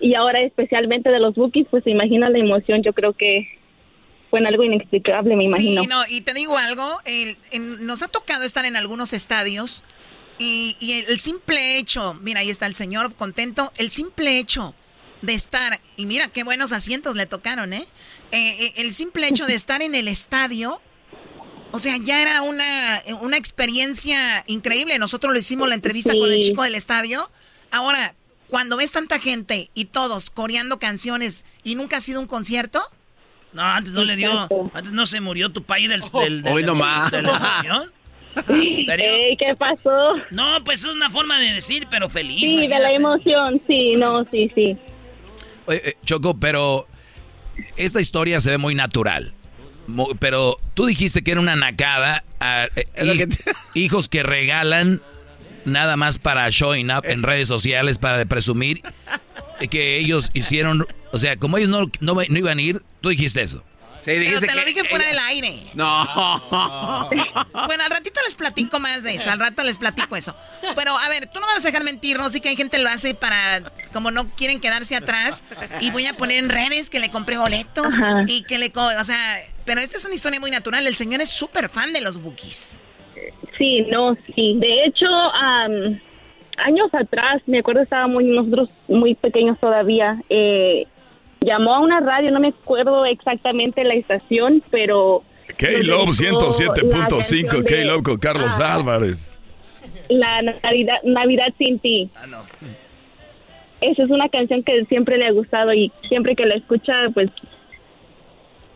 y 0.00 0.14
ahora 0.14 0.42
especialmente 0.42 1.08
de 1.08 1.18
los 1.18 1.34
Bookies, 1.34 1.68
pues 1.70 1.82
se 1.84 1.90
imagina 1.90 2.28
la 2.28 2.36
emoción, 2.38 2.82
yo 2.82 2.92
creo 2.92 3.14
que 3.14 3.48
fue 4.28 4.40
en 4.40 4.46
algo 4.48 4.64
inexplicable, 4.64 5.34
me 5.34 5.46
imagino. 5.46 5.80
Sí, 5.80 5.88
no, 5.88 6.02
y 6.10 6.20
te 6.20 6.34
digo 6.34 6.58
algo, 6.58 6.98
el- 7.06 7.38
en- 7.52 7.86
nos 7.86 8.02
ha 8.02 8.08
tocado 8.08 8.44
estar 8.44 8.66
en 8.66 8.76
algunos 8.76 9.14
estadios 9.14 9.82
y, 10.38 10.76
y 10.80 10.92
el, 10.92 11.20
simple 11.20 11.78
hecho, 11.78 12.14
mira, 12.14 12.40
ahí 12.40 12.50
está 12.50 12.66
el 12.66 12.74
señor 12.74 13.14
contento, 13.14 13.72
el 13.76 13.90
simple 13.90 14.38
hecho 14.38 14.74
de 15.22 15.34
estar, 15.34 15.80
y 15.96 16.06
mira 16.06 16.28
qué 16.28 16.44
buenos 16.44 16.72
asientos 16.72 17.16
le 17.16 17.26
tocaron, 17.26 17.72
¿eh? 17.72 17.86
Eh, 18.32 18.66
eh, 18.66 18.72
el 18.76 18.92
simple 18.92 19.28
hecho 19.28 19.46
de 19.46 19.54
estar 19.54 19.80
en 19.82 19.94
el 19.94 20.08
estadio, 20.08 20.80
o 21.72 21.78
sea, 21.78 21.96
ya 21.96 22.20
era 22.22 22.42
una, 22.42 23.02
una 23.20 23.36
experiencia 23.36 24.44
increíble. 24.46 24.98
Nosotros 24.98 25.32
le 25.32 25.40
hicimos 25.40 25.68
la 25.68 25.74
entrevista 25.74 26.12
con 26.12 26.30
el 26.30 26.40
chico 26.40 26.62
del 26.62 26.74
estadio. 26.74 27.30
Ahora, 27.70 28.14
cuando 28.48 28.76
ves 28.76 28.92
tanta 28.92 29.18
gente 29.18 29.70
y 29.74 29.86
todos 29.86 30.30
coreando 30.30 30.78
canciones 30.78 31.44
y 31.64 31.74
nunca 31.74 31.96
ha 31.96 32.00
sido 32.00 32.20
un 32.20 32.26
concierto, 32.26 32.82
No, 33.52 33.62
antes 33.62 33.92
no 33.94 34.04
le 34.04 34.16
dio. 34.16 34.48
Antes 34.74 34.92
no 34.92 35.06
se 35.06 35.20
murió 35.20 35.50
tu 35.50 35.62
país 35.64 35.88
del, 35.88 36.00
del, 36.02 36.42
del- 36.42 36.52
Hoy 36.52 36.62
del- 36.62 36.66
nomás. 36.66 37.10
de 37.10 37.22
la 37.22 37.36
emoción. 37.62 37.92
Ey, 38.48 39.36
¿Qué 39.36 39.54
pasó? 39.58 40.14
No, 40.30 40.62
pues 40.64 40.84
es 40.84 40.90
una 40.92 41.10
forma 41.10 41.38
de 41.38 41.52
decir, 41.54 41.86
pero 41.90 42.08
feliz. 42.08 42.48
Sí, 42.50 42.56
de 42.66 42.78
la 42.78 42.92
emoción, 42.92 43.60
sí, 43.66 43.92
no, 43.96 44.24
sí, 44.30 44.50
sí. 44.54 44.76
Oye, 45.66 45.80
eh, 45.90 45.94
Choco, 46.04 46.38
pero 46.38 46.86
esta 47.76 48.00
historia 48.00 48.40
se 48.40 48.50
ve 48.50 48.58
muy 48.58 48.74
natural. 48.74 49.32
Pero 50.18 50.58
tú 50.74 50.86
dijiste 50.86 51.22
que 51.22 51.30
era 51.32 51.40
una 51.40 51.56
nacada. 51.56 52.24
a- 52.40 52.68
eh, 52.76 53.26
Hijos 53.74 54.08
que 54.08 54.22
regalan 54.22 55.00
nada 55.64 55.96
más 55.96 56.18
para 56.18 56.48
showing 56.50 56.90
up 56.90 57.04
Eh. 57.04 57.12
en 57.12 57.22
redes 57.22 57.48
sociales, 57.48 57.98
para 57.98 58.24
presumir 58.26 58.82
que 59.70 59.96
ellos 59.98 60.30
hicieron. 60.34 60.86
O 61.12 61.18
sea, 61.18 61.36
como 61.36 61.56
ellos 61.56 61.70
no, 61.70 61.90
no, 62.00 62.14
no 62.28 62.38
iban 62.38 62.58
a 62.58 62.62
ir, 62.62 62.82
tú 63.00 63.08
dijiste 63.08 63.40
eso. 63.42 63.64
Sí, 64.06 64.12
pero 64.12 64.20
dijiste 64.20 64.46
te 64.46 64.54
lo 64.54 64.60
que 64.60 64.66
dije 64.72 64.84
fuera 64.84 65.04
ella- 65.04 65.10
del 65.10 65.18
aire. 65.26 65.62
No. 65.74 66.06
Bueno, 67.66 67.82
al 67.84 67.90
ratito 67.90 68.20
les 68.24 68.36
platico 68.36 68.78
más 68.78 69.02
de 69.02 69.14
eso, 69.16 69.30
al 69.30 69.38
rato 69.40 69.62
les 69.64 69.78
platico 69.78 70.14
eso. 70.16 70.36
Pero, 70.76 70.96
a 70.96 71.08
ver, 71.08 71.26
tú 71.26 71.40
no 71.40 71.46
me 71.46 71.54
vas 71.54 71.64
a 71.64 71.68
dejar 71.68 71.82
mentir, 71.84 72.16
¿no? 72.18 72.28
Sí 72.28 72.40
que 72.40 72.48
hay 72.50 72.56
gente 72.56 72.76
que 72.76 72.82
lo 72.82 72.88
hace 72.88 73.14
para, 73.14 73.62
como 73.92 74.10
no 74.10 74.28
quieren 74.36 74.60
quedarse 74.60 74.94
atrás, 74.94 75.42
y 75.80 75.90
voy 75.90 76.06
a 76.06 76.16
poner 76.16 76.38
en 76.38 76.48
redes 76.50 76.88
que 76.90 77.00
le 77.00 77.10
compré 77.10 77.36
boletos 77.38 77.94
Ajá. 77.98 78.24
y 78.28 78.42
que 78.44 78.58
le, 78.58 78.70
co- 78.70 78.84
o 79.00 79.04
sea, 79.04 79.18
pero 79.64 79.80
esta 79.80 79.96
es 79.96 80.04
una 80.04 80.14
historia 80.14 80.38
muy 80.38 80.50
natural, 80.50 80.86
el 80.86 80.94
señor 80.96 81.20
es 81.20 81.30
súper 81.30 81.68
fan 81.68 81.92
de 81.92 82.00
los 82.02 82.20
bookies. 82.22 82.78
Sí, 83.58 83.80
no, 83.90 84.14
sí. 84.14 84.54
De 84.58 84.84
hecho, 84.84 85.06
am, 85.06 85.98
años 86.58 86.88
atrás, 86.92 87.42
me 87.46 87.58
acuerdo 87.60 87.82
estábamos 87.82 88.22
nosotros 88.22 88.68
muy 88.86 89.14
pequeños 89.14 89.58
todavía. 89.58 90.18
eh, 90.28 90.86
llamó 91.46 91.74
a 91.74 91.80
una 91.80 92.00
radio, 92.00 92.30
no 92.32 92.40
me 92.40 92.48
acuerdo 92.48 93.06
exactamente 93.06 93.84
la 93.84 93.94
estación, 93.94 94.62
pero 94.70 95.22
K-Love 95.56 96.06
nos 96.06 96.18
dedicó 96.18 96.40
la 96.44 96.74
107.5, 96.74 97.08
canción 97.08 97.62
de- 97.62 97.64
K-Love 97.64 98.02
con 98.02 98.18
Carlos 98.18 98.52
ah, 98.60 98.74
Álvarez. 98.74 99.38
La 100.08 100.42
Navidad, 100.42 100.96
Navidad 101.04 101.54
sin 101.56 101.78
ti. 101.78 102.10
Ah, 102.16 102.26
no. 102.26 102.44
Esa 103.80 104.02
es 104.02 104.10
una 104.10 104.28
canción 104.28 104.62
que 104.62 104.84
siempre 104.86 105.18
le 105.18 105.26
ha 105.26 105.30
gustado 105.30 105.72
y 105.72 105.92
siempre 106.08 106.34
que 106.34 106.46
la 106.46 106.56
escucha, 106.56 106.92
pues 107.14 107.30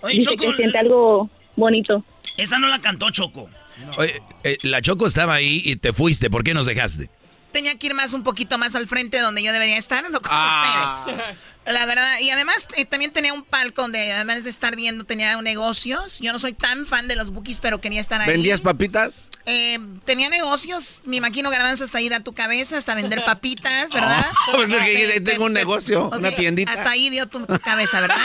Oye, 0.02 0.14
dice 0.16 0.30
Choco, 0.30 0.50
que 0.50 0.56
siente 0.56 0.78
algo 0.78 1.28
bonito. 1.56 2.04
esa 2.36 2.58
no 2.58 2.68
la 2.68 2.78
cantó 2.78 3.10
Choco. 3.10 3.48
Oye, 3.96 4.20
eh, 4.44 4.58
la 4.62 4.80
Choco 4.80 5.06
estaba 5.06 5.34
ahí 5.34 5.62
y 5.64 5.76
te 5.76 5.92
fuiste. 5.92 6.30
¿Por 6.30 6.44
qué 6.44 6.54
nos 6.54 6.66
dejaste? 6.66 7.08
Tenía 7.52 7.76
que 7.78 7.86
ir 7.88 7.94
más 7.94 8.12
un 8.12 8.22
poquito 8.22 8.58
más 8.58 8.74
al 8.74 8.86
frente 8.86 9.18
donde 9.18 9.42
yo 9.42 9.52
debería 9.52 9.76
estar, 9.76 10.02
no 10.10 10.20
con 10.20 10.30
Ah. 10.32 10.86
ustedes. 10.88 11.36
La 11.66 11.84
verdad, 11.86 12.18
y 12.20 12.30
además 12.30 12.66
eh, 12.76 12.84
también 12.84 13.12
tenía 13.12 13.32
un 13.32 13.44
palco 13.44 13.82
donde 13.82 14.12
además 14.12 14.44
de 14.44 14.50
estar 14.50 14.76
viendo 14.76 15.04
tenía 15.04 15.40
negocios. 15.42 16.18
Yo 16.20 16.32
no 16.32 16.38
soy 16.38 16.52
tan 16.52 16.86
fan 16.86 17.06
de 17.08 17.16
los 17.16 17.30
bookies, 17.30 17.60
pero 17.60 17.80
quería 17.80 18.00
estar 18.00 18.20
ahí. 18.20 18.28
¿Vendías 18.28 18.60
papitas? 18.60 19.10
Eh, 19.46 19.78
tenía 20.04 20.28
negocios, 20.28 21.00
me 21.04 21.16
imagino 21.16 21.48
garbanzo 21.50 21.82
hasta 21.84 21.96
ahí 21.98 22.08
da 22.10 22.20
tu 22.20 22.34
cabeza, 22.34 22.76
hasta 22.76 22.94
vender 22.94 23.24
papitas, 23.24 23.90
¿verdad? 23.92 24.26
Oh, 24.48 24.52
pues 24.52 24.68
es 24.68 24.76
que 24.76 25.06
Te- 25.06 25.12
ahí 25.14 25.20
tengo 25.20 25.44
un 25.46 25.54
te- 25.54 25.60
negocio, 25.60 26.10
una 26.12 26.30
tiendita. 26.34 26.72
Hasta 26.72 26.90
ahí 26.90 27.08
dio 27.10 27.26
tu, 27.26 27.44
tu 27.46 27.58
cabeza, 27.58 28.00
¿verdad? 28.00 28.18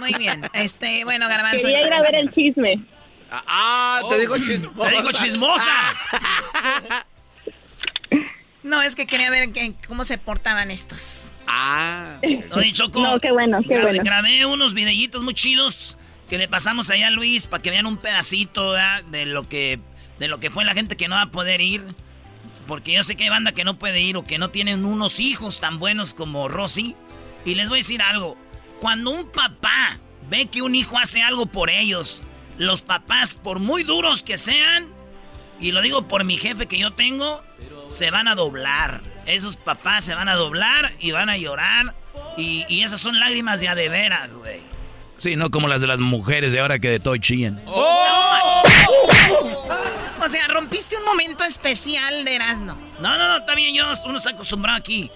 Muy 0.00 0.12
bien. 0.14 0.48
Este, 0.52 1.04
bueno, 1.04 1.28
garbanzo. 1.28 1.66
Quería 1.66 1.86
ir 1.86 1.92
a 1.92 2.00
ver 2.02 2.14
el 2.16 2.32
chisme. 2.34 2.82
Ah, 3.30 4.00
te 4.08 4.18
digo 4.18 4.36
chismosa. 4.38 4.90
¡Te 4.90 4.96
digo 4.96 5.12
chismosa! 5.12 5.94
No, 8.64 8.82
es 8.82 8.96
que 8.96 9.06
quería 9.06 9.30
ver 9.30 9.52
que- 9.52 9.72
cómo 9.86 10.04
se 10.04 10.18
portaban 10.18 10.70
estos. 10.72 11.30
Ah. 11.46 12.18
Oye, 12.52 12.72
Choco. 12.72 13.00
No, 13.00 13.20
qué 13.20 13.30
bueno, 13.30 13.60
qué 13.62 13.76
gra- 13.76 13.82
bueno. 13.82 14.02
Grabé 14.02 14.44
unos 14.46 14.74
videitos 14.74 15.22
muy 15.22 15.34
chidos 15.34 15.96
que 16.28 16.38
le 16.38 16.48
pasamos 16.48 16.90
allá 16.90 17.08
a 17.08 17.10
Luis 17.10 17.46
para 17.46 17.62
que 17.62 17.70
vean 17.70 17.86
un 17.86 17.98
pedacito 17.98 18.70
¿verdad? 18.72 19.04
de 19.04 19.26
lo 19.26 19.48
que 19.48 19.78
de 20.18 20.28
lo 20.28 20.40
que 20.40 20.48
fue 20.50 20.64
la 20.64 20.72
gente 20.74 20.96
que 20.96 21.06
no 21.08 21.14
va 21.16 21.22
a 21.22 21.30
poder 21.30 21.60
ir. 21.60 21.84
Porque 22.66 22.92
yo 22.92 23.02
sé 23.02 23.14
que 23.16 23.24
hay 23.24 23.30
banda 23.30 23.52
que 23.52 23.64
no 23.64 23.78
puede 23.78 24.00
ir 24.00 24.16
o 24.16 24.24
que 24.24 24.38
no 24.38 24.48
tienen 24.48 24.84
unos 24.86 25.20
hijos 25.20 25.60
tan 25.60 25.78
buenos 25.78 26.14
como 26.14 26.48
Rosy. 26.48 26.96
Y 27.44 27.56
les 27.56 27.68
voy 27.68 27.78
a 27.78 27.80
decir 27.80 28.00
algo. 28.00 28.38
Cuando 28.80 29.10
un 29.10 29.28
papá 29.30 29.98
ve 30.30 30.46
que 30.46 30.62
un 30.62 30.74
hijo 30.74 30.96
hace 30.98 31.20
algo 31.22 31.44
por 31.46 31.68
ellos, 31.68 32.24
los 32.56 32.80
papás, 32.80 33.34
por 33.34 33.58
muy 33.58 33.82
duros 33.82 34.22
que 34.22 34.38
sean, 34.38 34.86
y 35.60 35.72
lo 35.72 35.82
digo 35.82 36.08
por 36.08 36.24
mi 36.24 36.38
jefe 36.38 36.66
que 36.66 36.78
yo 36.78 36.90
tengo, 36.90 37.42
se 37.94 38.10
van 38.10 38.26
a 38.26 38.34
doblar. 38.34 39.00
Esos 39.24 39.56
papás 39.56 40.04
se 40.04 40.14
van 40.14 40.28
a 40.28 40.34
doblar 40.34 40.90
y 40.98 41.12
van 41.12 41.30
a 41.30 41.36
llorar. 41.36 41.94
Y, 42.36 42.82
esas 42.82 43.00
son 43.00 43.18
lágrimas 43.20 43.60
ya 43.60 43.74
de 43.74 43.88
veras, 43.88 44.32
güey. 44.34 44.60
Sí, 45.16 45.36
no 45.36 45.50
como 45.50 45.68
las 45.68 45.80
de 45.80 45.86
las 45.86 46.00
mujeres 46.00 46.52
de 46.52 46.58
ahora 46.58 46.80
que 46.80 46.90
de 46.90 46.98
todo 46.98 47.16
chillan. 47.16 47.60
¡Oh! 47.66 48.62
O 50.20 50.28
sea, 50.28 50.48
rompiste 50.48 50.96
un 50.96 51.04
momento 51.04 51.44
especial 51.44 52.24
de 52.24 52.34
Erasmo. 52.34 52.74
No, 52.98 53.16
no, 53.16 53.28
no, 53.28 53.36
está 53.38 53.54
bien, 53.54 53.74
yo, 53.74 53.84
uno 54.06 54.18
está 54.18 54.30
acostumbrado 54.30 54.76
aquí. 54.76 55.08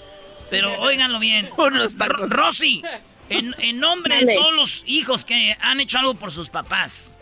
Pero 0.49 0.73
óiganlo 0.81 1.19
bien. 1.19 1.51
Rosy, 2.29 2.83
en, 3.29 3.81
nombre 3.81 4.25
de 4.25 4.35
todos 4.35 4.55
los 4.55 4.85
hijos 4.87 5.25
que 5.25 5.57
han 5.61 5.81
hecho 5.81 5.99
algo 5.99 6.15
por 6.15 6.31
sus 6.31 6.49
papás. 6.49 7.19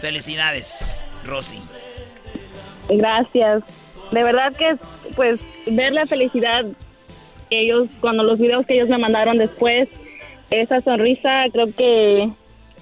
Felicidades, 0.00 1.04
Rosy. 1.24 1.60
Gracias. 2.88 3.79
De 4.10 4.22
verdad 4.22 4.52
que, 4.56 4.76
pues, 5.14 5.40
ver 5.66 5.92
la 5.92 6.06
felicidad 6.06 6.64
que 7.48 7.62
ellos, 7.62 7.88
cuando 8.00 8.22
los 8.22 8.38
videos 8.38 8.66
que 8.66 8.74
ellos 8.74 8.88
me 8.88 8.98
mandaron 8.98 9.38
después, 9.38 9.88
esa 10.50 10.80
sonrisa, 10.80 11.44
creo 11.52 11.72
que... 11.74 12.30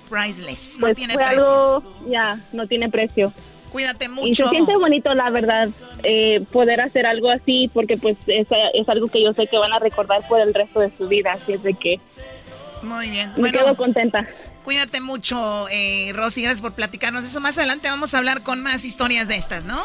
Priceless, 0.08 0.76
no 0.78 0.86
pues, 0.86 0.96
tiene 0.96 1.14
precio. 1.14 1.76
Algo, 1.76 1.82
ya, 2.08 2.40
no 2.52 2.66
tiene 2.66 2.88
precio. 2.88 3.32
Cuídate 3.70 4.08
mucho. 4.08 4.28
Y 4.28 4.34
se 4.34 4.48
siente 4.48 4.76
bonito, 4.76 5.12
la 5.14 5.28
verdad, 5.30 5.68
eh, 6.02 6.42
poder 6.50 6.80
hacer 6.80 7.04
algo 7.04 7.30
así, 7.30 7.70
porque 7.74 7.98
pues 7.98 8.16
es, 8.26 8.46
es, 8.72 8.88
algo 8.88 9.08
que 9.08 9.22
yo 9.22 9.34
sé 9.34 9.46
que 9.46 9.58
van 9.58 9.72
a 9.72 9.78
recordar 9.78 10.26
por 10.26 10.40
el 10.40 10.54
resto 10.54 10.80
de 10.80 10.90
su 10.96 11.08
vida, 11.08 11.32
así 11.32 11.52
es 11.52 11.62
de 11.62 11.74
que... 11.74 12.00
Muy 12.82 13.10
bien. 13.10 13.30
Me 13.36 13.52
quedo 13.52 13.76
contenta. 13.76 14.26
Cuídate 14.64 15.00
mucho, 15.00 15.68
eh, 15.70 16.12
Rosy, 16.14 16.42
gracias 16.42 16.62
por 16.62 16.74
platicarnos 16.74 17.24
eso. 17.24 17.40
Más 17.40 17.58
adelante 17.58 17.88
vamos 17.88 18.14
a 18.14 18.18
hablar 18.18 18.42
con 18.42 18.62
más 18.62 18.84
historias 18.84 19.28
de 19.28 19.36
estas, 19.36 19.64
¿no? 19.64 19.84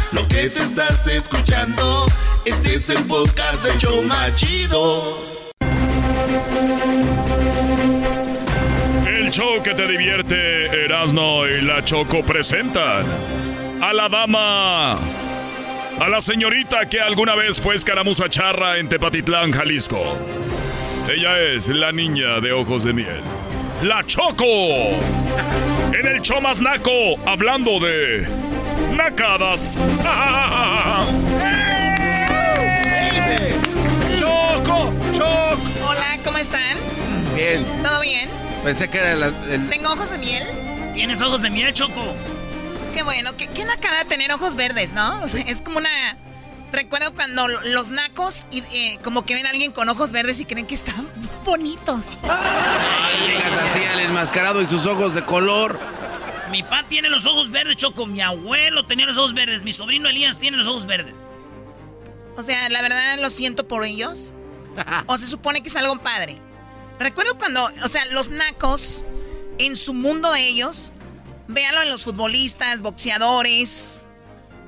Lo 0.11 0.27
que 0.27 0.49
te 0.49 0.61
estás 0.61 1.07
escuchando, 1.07 2.05
este 2.43 2.75
es 2.75 2.89
el 2.89 3.03
podcast 3.05 3.63
de 3.63 3.77
Choma 3.77 4.33
Chido. 4.35 5.17
El 9.07 9.31
show 9.31 9.63
que 9.63 9.73
te 9.73 9.87
divierte, 9.87 10.65
Erasno 10.83 11.47
y 11.47 11.61
la 11.61 11.83
Choco 11.85 12.23
presentan 12.23 13.05
a 13.81 13.93
la 13.93 14.09
dama, 14.09 14.93
a 14.93 16.09
la 16.09 16.19
señorita 16.19 16.89
que 16.89 16.99
alguna 16.99 17.35
vez 17.35 17.61
fue 17.61 17.75
escaramuza 17.75 18.27
charra 18.29 18.79
en 18.79 18.89
Tepatitlán, 18.89 19.51
Jalisco. 19.53 20.17
Ella 21.09 21.39
es 21.39 21.69
la 21.69 21.93
niña 21.93 22.41
de 22.41 22.51
ojos 22.51 22.83
de 22.83 22.91
miel, 22.91 23.21
la 23.81 24.03
Choco. 24.05 24.45
En 25.93 26.05
el 26.05 26.21
show 26.21 26.39
más 26.41 26.61
naco, 26.61 27.17
hablando 27.25 27.79
de 27.79 28.27
nacadas. 28.95 29.75
¡Choco! 34.19 34.93
¡Choco! 35.13 35.59
Hola, 35.87 36.19
¿cómo 36.23 36.37
están? 36.37 36.77
Bien. 37.35 37.65
¿Todo 37.81 38.01
bien? 38.01 38.29
Pensé 38.63 38.87
que 38.87 38.99
era 38.99 39.13
el... 39.13 39.67
¿Tengo 39.69 39.91
ojos 39.93 40.11
de 40.11 40.17
miel? 40.19 40.43
¿Tienes 40.93 41.21
ojos 41.21 41.41
de 41.41 41.49
miel, 41.49 41.73
Choco? 41.73 42.03
Qué 42.93 43.01
bueno, 43.03 43.35
qué, 43.35 43.47
qué 43.47 43.65
nacada 43.65 44.05
tener 44.05 44.31
ojos 44.31 44.55
verdes, 44.55 44.93
¿no? 44.93 45.23
O 45.23 45.27
sea, 45.27 45.41
es 45.41 45.61
como 45.61 45.79
una... 45.79 45.89
Recuerdo 46.71 47.13
cuando 47.13 47.47
los 47.47 47.89
nacos 47.89 48.47
y, 48.49 48.59
eh, 48.59 48.99
como 49.03 49.25
que 49.25 49.33
ven 49.33 49.45
a 49.45 49.49
alguien 49.49 49.71
con 49.71 49.89
ojos 49.89 50.11
verdes 50.11 50.39
y 50.39 50.45
creen 50.45 50.65
que 50.65 50.75
están 50.75 51.07
bonitos. 51.45 52.05
Ay, 52.23 53.27
llegas 53.27 53.69
así 53.69 53.83
al 53.83 53.99
enmascarado 53.99 54.61
y 54.61 54.65
sus 54.67 54.85
ojos 54.85 55.13
de 55.13 55.23
color. 55.23 55.79
Mi 56.49 56.63
papá 56.63 56.85
tiene 56.87 57.09
los 57.09 57.25
ojos 57.25 57.49
verdes, 57.51 57.77
Choco. 57.77 58.05
Mi 58.05 58.21
abuelo 58.21 58.85
tenía 58.85 59.05
los 59.05 59.17
ojos 59.17 59.33
verdes. 59.33 59.63
Mi 59.63 59.73
sobrino 59.73 60.09
Elías 60.09 60.37
tiene 60.37 60.57
los 60.57 60.67
ojos 60.67 60.85
verdes. 60.85 61.15
O 62.35 62.43
sea, 62.43 62.69
la 62.69 62.81
verdad 62.81 63.17
lo 63.19 63.29
siento 63.29 63.67
por 63.67 63.83
ellos. 63.85 64.33
o 65.07 65.17
se 65.17 65.27
supone 65.27 65.61
que 65.61 65.69
es 65.69 65.75
algo 65.75 65.99
padre. 65.99 66.37
Recuerdo 66.99 67.37
cuando, 67.37 67.69
o 67.83 67.87
sea, 67.87 68.05
los 68.07 68.29
nacos, 68.29 69.03
en 69.57 69.75
su 69.75 69.93
mundo 69.93 70.31
de 70.31 70.47
ellos, 70.47 70.93
véanlo 71.47 71.81
en 71.81 71.89
los 71.89 72.03
futbolistas, 72.03 72.81
boxeadores, 72.81 74.05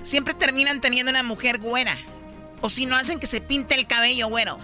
siempre 0.04 0.34
terminan 0.34 0.82
teniendo 0.82 1.10
una 1.10 1.24
mujer 1.24 1.60
güera. 1.60 1.98
O 2.62 2.70
si 2.70 2.86
no 2.86 2.96
hacen 2.96 3.20
que 3.20 3.28
se 3.28 3.42
pinte 3.42 3.76
el 3.76 3.88
cabello 3.88 4.30
güero. 4.30 4.58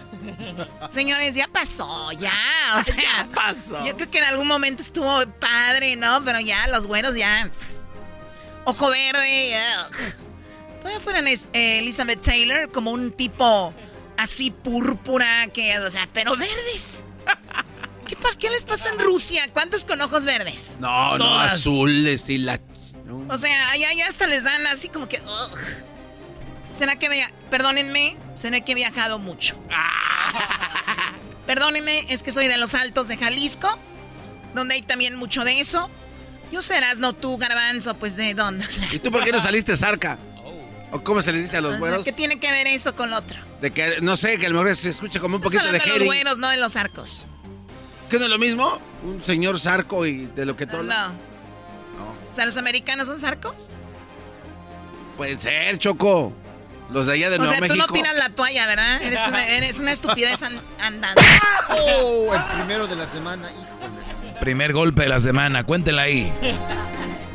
Señores, 0.89 1.35
ya 1.35 1.47
pasó, 1.47 2.11
ya. 2.13 2.33
O 2.77 2.83
sea, 2.83 2.95
ya 2.95 3.27
pasó. 3.33 3.83
Yo 3.85 3.97
creo 3.97 4.11
que 4.11 4.19
en 4.19 4.25
algún 4.25 4.47
momento 4.47 4.83
estuvo 4.83 5.25
padre, 5.39 5.95
¿no? 5.95 6.23
Pero 6.23 6.39
ya, 6.39 6.67
los 6.67 6.85
güeros 6.85 7.15
ya. 7.15 7.49
Ojo 8.65 8.89
verde. 8.89 9.55
Todavía 10.79 10.99
fueran 10.99 11.27
eh, 11.27 11.39
Elizabeth 11.53 12.21
Taylor 12.21 12.71
como 12.71 12.91
un 12.91 13.11
tipo 13.11 13.73
así 14.17 14.51
púrpura 14.51 15.47
que, 15.47 15.77
o 15.79 15.89
sea, 15.89 16.07
pero 16.13 16.37
verdes. 16.37 17.03
¿Qué, 18.07 18.17
¿Qué, 18.37 18.49
les 18.49 18.65
pasó 18.65 18.89
en 18.89 18.99
Rusia? 18.99 19.43
¿Cuántos 19.53 19.85
con 19.85 20.01
ojos 20.01 20.25
verdes? 20.25 20.77
No, 20.79 21.17
no, 21.17 21.39
azules 21.39 22.29
y 22.29 22.39
la... 22.39 22.59
O 23.28 23.38
sea, 23.38 23.72
allá 23.72 23.93
ya 23.93 24.07
hasta 24.07 24.28
les 24.28 24.43
dan 24.43 24.66
así 24.68 24.89
como 24.89 25.07
que... 25.07 25.22
¿Será 26.72 26.97
que, 26.97 27.10
perdónenme, 27.49 28.16
será 28.36 28.62
que 28.62 28.74
he 28.74 28.76
viajado 28.76 29.20
mucho? 29.20 29.60
Perdónenme, 31.47 32.05
es 32.10 32.22
que 32.22 32.32
soy 32.32 32.47
de 32.47 32.57
los 32.57 32.76
altos 32.76 33.07
de 33.07 33.18
Jalisco, 33.18 33.68
donde 34.53 34.76
hay 34.76 34.84
también 34.84 35.16
mucho 35.16 35.43
de 35.43 35.60
eso. 35.60 35.89
Yo 36.51 36.62
serás, 36.62 36.99
no 36.99 37.14
tú, 37.14 37.38
garbanzo, 37.38 37.95
pues 37.95 38.16
de 38.16 38.36
dónde. 38.36 38.66
¿Y 38.91 38.99
tú 38.99 39.10
por 39.10 39.24
qué 39.24 39.32
no 39.32 39.39
saliste 39.41 39.76
zarca? 39.76 40.20
¿O 40.91 41.03
cómo 41.03 41.22
se 41.22 41.32
le 41.32 41.39
dice 41.39 41.57
a 41.57 41.62
los 41.62 41.72
O 41.72 41.74
sea, 41.74 41.80
güeros? 41.80 42.03
¿Qué 42.03 42.12
tiene 42.12 42.39
que 42.39 42.51
ver 42.51 42.68
eso 42.68 42.95
con 42.95 43.10
lo 43.10 43.18
otro? 43.18 43.39
De 43.62 43.72
que, 43.72 43.97
no 44.01 44.16
sé, 44.16 44.38
que 44.38 44.45
a 44.45 44.49
lo 44.49 44.62
mejor 44.62 44.76
se 44.76 44.89
escucha 44.89 45.20
como 45.20 45.38
un 45.38 45.43
Estás 45.43 45.62
poquito 45.62 45.72
de 45.72 45.80
de 45.80 45.97
los 45.99 46.05
güeros, 46.05 46.38
no 46.38 46.49
de 46.49 46.57
los 46.57 46.76
arcos. 46.76 47.26
¿Qué 48.10 48.18
no 48.18 48.26
es 48.26 48.30
lo 48.30 48.39
mismo? 48.39 48.80
Un 49.03 49.24
señor 49.24 49.60
zarco 49.60 50.05
y 50.05 50.26
de 50.28 50.45
lo 50.45 50.55
que 50.55 50.66
todo. 50.66 50.84
No. 50.84 51.28
O 52.30 52.34
sea, 52.34 52.45
¿los 52.45 52.57
americanos 52.57 53.07
son 53.07 53.19
sarcos? 53.19 53.71
Puede 55.17 55.38
ser, 55.39 55.77
Choco. 55.77 56.34
Los 56.91 57.05
de 57.05 57.13
allá 57.13 57.30
de 57.30 57.36
o 57.36 57.39
Nuevo 57.39 57.51
sea, 57.51 57.59
tú 57.59 57.67
México. 57.73 57.88
no 57.88 57.93
tiras 57.93 58.15
la 58.15 58.30
toalla, 58.30 58.65
¿verdad? 58.65 59.01
Eres 59.03 59.21
una, 59.27 59.47
eres 59.57 59.80
una 59.80 59.91
estupidez 59.91 60.41
an- 60.41 60.59
andando. 60.80 61.21
Oh, 61.69 62.34
el 62.36 62.43
primero 62.55 62.88
de 62.88 62.95
la 62.95 63.07
semana, 63.07 63.51
híjole. 63.51 64.39
Primer 64.39 64.73
golpe 64.73 65.03
de 65.03 65.09
la 65.09 65.19
semana, 65.19 65.63
cuéntela 65.65 66.03
ahí. 66.03 66.34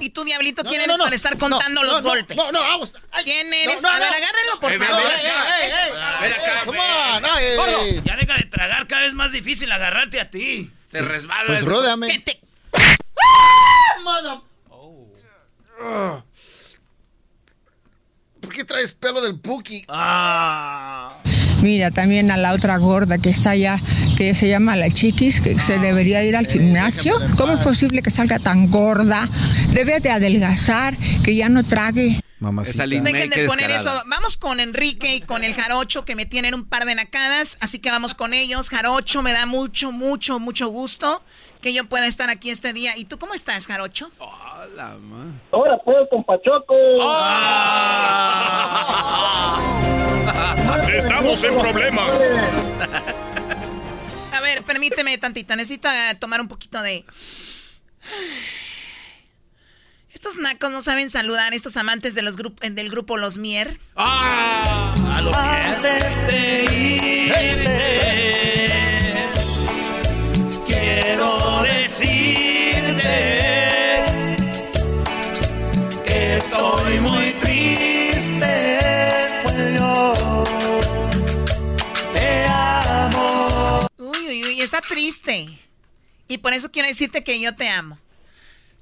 ¿Y 0.01 0.11
tú, 0.11 0.25
Diablito, 0.25 0.63
quién 0.65 0.79
no, 0.79 0.85
eres 0.85 0.99
no, 0.99 1.05
para 1.05 1.17
estar 1.17 1.39
contando 1.39 1.83
no, 1.83 1.93
los 1.93 2.03
no, 2.03 2.09
golpes? 2.09 2.37
no, 2.37 2.51
no, 2.51 2.61
vamos. 2.61 2.93
¿Quién 3.23 3.53
eres? 3.53 3.83
no, 3.83 3.89
a 3.91 3.99
ver, 3.99 4.09
agárrenlo, 4.09 4.61
por 4.61 4.73
favor. 4.79 5.03
ven, 6.21 6.33
acá, 6.33 6.65
ven. 6.67 8.05
ya 8.05 8.17
deja 8.17 8.35
de 8.37 8.45
tragar, 8.45 8.87
cada 8.87 9.03
vez 9.03 9.15
más 9.15 9.33
difícil 9.33 9.71
agarrarte 9.71 10.21
a 10.21 10.31
ti. 10.31 10.71
Se 10.91 11.01
resbala. 11.03 11.45
Pues. 11.47 11.65
¿Qué 12.11 12.19
te- 12.21 12.41
Mother- 14.03 14.39
Ah. 14.39 14.43
¿Por 18.41 18.53
qué 18.53 18.65
traes 18.65 18.93
pelo 18.93 19.23
del 19.23 19.39
Puki? 19.39 19.85
Ah. 19.89 21.19
Mira, 21.63 21.91
también 21.91 22.31
a 22.31 22.37
la 22.37 22.53
otra 22.53 22.77
gorda 22.77 23.17
que 23.17 23.31
está 23.31 23.51
allá, 23.51 23.81
que 24.19 24.35
se 24.35 24.49
llama 24.49 24.77
la 24.77 24.91
chiquis, 24.91 25.41
que 25.41 25.59
se 25.59 25.79
debería 25.79 26.23
ir 26.23 26.37
al 26.37 26.47
gimnasio. 26.47 27.19
¿Cómo 27.39 27.55
es 27.55 27.61
posible 27.61 28.03
que 28.03 28.11
salga 28.11 28.39
tan 28.39 28.71
gorda? 28.71 29.27
Debe 29.73 29.99
de 30.01 30.11
adelgazar, 30.11 30.95
que 31.25 31.35
ya 31.35 31.49
no 31.49 31.65
trague. 31.65 32.21
Dejen 32.39 33.31
de 33.31 33.47
poner 33.47 33.71
descarada. 33.71 34.01
eso. 34.01 34.03
Vamos 34.09 34.37
con 34.37 34.61
Enrique 34.61 35.15
y 35.15 35.21
con 35.23 35.43
el 35.43 35.55
Jarocho 35.55 36.05
que 36.05 36.15
me 36.15 36.27
tienen 36.27 36.53
un 36.53 36.67
par 36.67 36.85
de 36.85 36.95
nacadas, 36.95 37.57
así 37.63 37.79
que 37.79 37.91
vamos 37.91 38.15
con 38.15 38.35
ellos. 38.35 38.69
Jarocho, 38.69 39.23
me 39.23 39.33
da 39.33 39.47
mucho, 39.47 39.91
mucho, 39.91 40.39
mucho 40.39 40.69
gusto 40.69 41.23
que 41.65 41.73
yo 41.73 41.87
pueda 41.87 42.07
estar 42.07 42.29
aquí 42.29 42.51
este 42.51 42.75
día. 42.75 42.95
¿Y 42.99 43.07
tú 43.07 43.19
cómo 43.19 43.33
estás, 43.33 43.67
Jarocho? 43.67 44.11
Hola, 44.19 44.99
ma. 45.01 45.41
Ahora 45.51 45.79
puedo 45.79 46.07
con 46.11 46.23
Pachoco. 46.23 46.75
Estamos 50.95 51.43
en 51.43 51.59
problemas. 51.59 52.11
A 54.33 54.41
ver, 54.43 54.63
permíteme 54.65 55.17
tantito. 55.17 55.57
Necesito 55.57 55.89
eh, 55.89 56.15
tomar 56.21 56.43
un 56.43 56.49
poquito 56.49 56.83
de... 56.83 57.05
Estos 60.13 60.37
nacos 60.37 60.71
no 60.71 60.83
saben 60.83 61.09
saludar, 61.11 61.55
estos 61.55 61.77
amantes 61.79 62.15
de 62.15 62.21
los 62.23 62.37
grup- 62.37 62.61
del 62.61 62.91
grupo 62.91 63.17
Los 63.17 63.39
Mier. 63.39 63.81
A 63.97 65.21
los 65.23 65.35
Antes 65.35 66.27
de 66.27 66.65
irte, 66.65 68.24
está 84.75 84.95
triste. 84.95 85.59
Y 86.29 86.39
por 86.39 86.53
eso 86.53 86.71
quiero 86.71 86.89
decirte 86.89 87.23
que 87.23 87.41
yo 87.41 87.55
te 87.55 87.69
amo. 87.69 87.99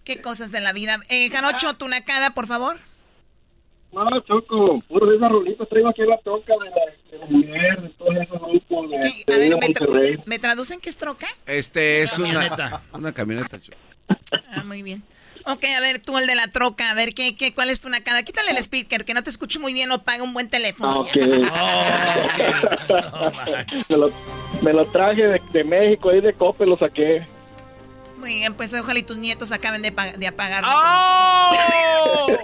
Qué 0.04 0.20
cosas 0.20 0.50
de 0.52 0.60
la 0.60 0.72
vida. 0.72 0.98
Eh, 1.08 1.30
Jarocho, 1.30 1.74
tu 1.74 1.88
nacada, 1.88 2.30
por 2.30 2.46
favor. 2.46 2.78
No, 3.92 4.08
Choco, 4.22 4.80
puro 4.88 5.06
de 5.06 5.16
esas 5.16 5.30
rolitas 5.30 5.68
traigo 5.68 5.90
aquí 5.90 6.02
la 6.02 6.16
toca 6.18 6.54
de 6.54 6.70
la, 6.70 7.10
de 7.10 7.18
la 7.18 7.26
mujer, 7.26 7.82
de 7.82 7.88
todos 7.90 8.16
esos 8.16 8.40
grupos 8.40 8.90
de, 8.90 8.98
A 9.34 9.38
ver, 9.38 9.58
¿me, 9.58 9.68
tra-. 9.68 10.22
¿me 10.24 10.38
traducen 10.38 10.80
qué 10.80 10.88
es 10.88 10.96
troca? 10.96 11.26
Este 11.44 12.02
es 12.02 12.18
una 12.18 12.32
Camioneta. 12.32 12.82
una 12.94 13.12
camioneta. 13.12 13.60
Choco. 13.60 13.76
Ah, 14.48 14.64
muy 14.64 14.82
bien. 14.82 15.02
Ok, 15.46 15.64
a 15.76 15.80
ver, 15.80 16.00
tú 16.00 16.16
el 16.18 16.26
de 16.26 16.34
la 16.34 16.48
troca, 16.48 16.90
a 16.90 16.94
ver, 16.94 17.14
¿qué, 17.14 17.36
qué, 17.36 17.54
¿cuál 17.54 17.70
es 17.70 17.80
tu 17.80 17.88
nacada? 17.88 18.22
Quítale 18.22 18.50
el 18.52 18.58
speaker, 18.58 19.04
que 19.04 19.14
no 19.14 19.22
te 19.22 19.30
escucho 19.30 19.60
muy 19.60 19.72
bien 19.72 19.90
o 19.90 20.02
paga 20.02 20.22
un 20.22 20.32
buen 20.34 20.46
Ah, 20.46 20.50
teléfono. 20.50 21.00
ok. 21.00 21.16
me, 23.88 23.96
lo, 23.96 24.10
me 24.62 24.72
lo 24.72 24.86
traje 24.86 25.22
de, 25.22 25.42
de 25.52 25.64
México, 25.64 26.10
ahí 26.10 26.20
de 26.20 26.32
Cope 26.34 26.64
lo 26.66 26.76
saqué. 26.78 27.26
Muy 28.18 28.34
bien, 28.34 28.54
pues 28.54 28.72
ojalá 28.72 29.00
y 29.00 29.02
tus 29.02 29.18
nietos 29.18 29.50
acaben 29.50 29.82
de, 29.82 29.90
de 30.16 30.26
apagar. 30.28 30.62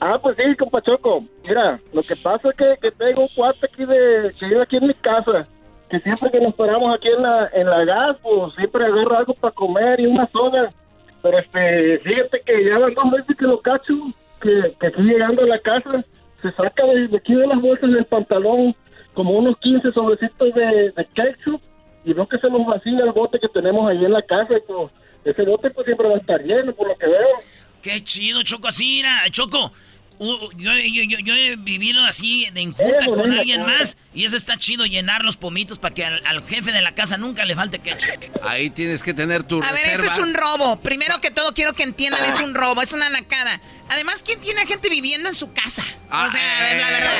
ah, 0.00 0.18
pues 0.22 0.36
sí, 0.36 0.42
compa 0.58 0.82
Choco. 0.82 1.24
Mira, 1.48 1.80
lo 1.92 2.02
que 2.02 2.16
pasa 2.16 2.48
es 2.50 2.56
que, 2.56 2.74
que 2.82 2.90
tengo 2.90 3.22
un 3.22 3.28
cuate 3.28 3.66
aquí 3.72 3.84
de, 3.84 4.32
que 4.38 4.46
vive 4.46 4.62
aquí 4.62 4.76
en 4.76 4.86
mi 4.88 4.94
casa. 4.94 5.46
Que 5.92 6.00
siempre 6.00 6.30
que 6.30 6.40
nos 6.40 6.54
paramos 6.54 6.96
aquí 6.96 7.08
en 7.08 7.22
la, 7.22 7.50
en 7.52 7.68
la 7.68 7.84
gas, 7.84 8.16
pues 8.22 8.54
siempre 8.54 8.86
agarro 8.86 9.18
algo 9.18 9.34
para 9.34 9.52
comer 9.52 10.00
y 10.00 10.06
una 10.06 10.26
soda. 10.32 10.72
Pero 11.20 11.38
este, 11.38 11.98
fíjate 11.98 12.40
que 12.46 12.64
ya 12.64 12.78
van 12.78 12.94
dos 12.94 13.10
veces 13.10 13.36
que 13.36 13.44
lo 13.44 13.58
cacho, 13.58 13.92
que, 14.40 14.74
que 14.80 14.86
aquí 14.86 15.02
llegando 15.02 15.42
a 15.42 15.46
la 15.46 15.58
casa, 15.58 16.02
se 16.40 16.50
saca 16.52 16.86
de, 16.86 17.08
de 17.08 17.16
aquí 17.18 17.34
de 17.34 17.46
las 17.46 17.60
bolsas 17.60 17.92
del 17.92 18.06
pantalón 18.06 18.74
como 19.12 19.32
unos 19.32 19.58
15 19.58 19.92
sobrecitos 19.92 20.54
de, 20.54 20.92
de 20.96 21.06
ketchup 21.12 21.60
y 22.06 22.14
veo 22.14 22.26
que 22.26 22.38
se 22.38 22.48
nos 22.48 22.66
vacía 22.66 23.04
el 23.04 23.12
bote 23.12 23.38
que 23.38 23.48
tenemos 23.48 23.90
ahí 23.90 24.02
en 24.02 24.12
la 24.12 24.22
casa. 24.22 24.54
Y 24.56 24.60
pues, 24.66 24.90
ese 25.26 25.42
bote 25.42 25.68
pues 25.68 25.84
siempre 25.84 26.08
va 26.08 26.14
a 26.14 26.18
estar 26.20 26.42
lleno, 26.42 26.72
por 26.72 26.88
lo 26.88 26.96
que 26.96 27.06
veo. 27.06 27.36
Qué 27.82 28.02
chido, 28.02 28.42
Choco, 28.42 28.68
así, 28.68 29.02
Choco. 29.30 29.72
Uh, 30.22 30.50
yo, 30.56 30.72
yo, 30.74 31.02
yo, 31.04 31.18
yo 31.18 31.34
he 31.34 31.56
vivido 31.56 32.04
así 32.04 32.48
de 32.52 32.62
enjuta 32.62 32.98
Eso, 33.00 33.12
con 33.12 33.32
alguien 33.32 33.64
más 33.66 33.96
y 34.14 34.24
eso 34.24 34.36
está 34.36 34.56
chido, 34.56 34.84
llenar 34.84 35.24
los 35.24 35.36
pomitos 35.36 35.78
para 35.78 35.94
que 35.94 36.04
al, 36.04 36.24
al 36.26 36.46
jefe 36.46 36.70
de 36.72 36.82
la 36.82 36.94
casa 36.94 37.16
nunca 37.16 37.44
le 37.44 37.54
falte 37.54 37.78
ketchup. 37.78 38.12
Ahí 38.42 38.70
tienes 38.70 39.02
que 39.02 39.14
tener 39.14 39.42
tu 39.42 39.62
A 39.62 39.72
ver, 39.72 39.86
ese 39.86 40.06
es 40.06 40.18
un 40.18 40.34
robo. 40.34 40.80
Primero 40.80 41.20
que 41.20 41.30
todo, 41.30 41.52
quiero 41.54 41.72
que 41.72 41.82
entiendan, 41.82 42.24
es 42.24 42.40
un 42.40 42.54
robo, 42.54 42.82
es 42.82 42.92
una 42.92 43.08
nacada. 43.08 43.60
Además, 43.88 44.22
¿quién 44.22 44.40
tiene 44.40 44.60
a 44.62 44.66
gente 44.66 44.88
viviendo 44.88 45.28
en 45.28 45.34
su 45.34 45.52
casa? 45.52 45.82
O 46.10 46.30
sea, 46.30 46.58
a 46.58 46.62
ver, 46.62 46.80
la 46.80 46.90
verdad. 46.90 47.12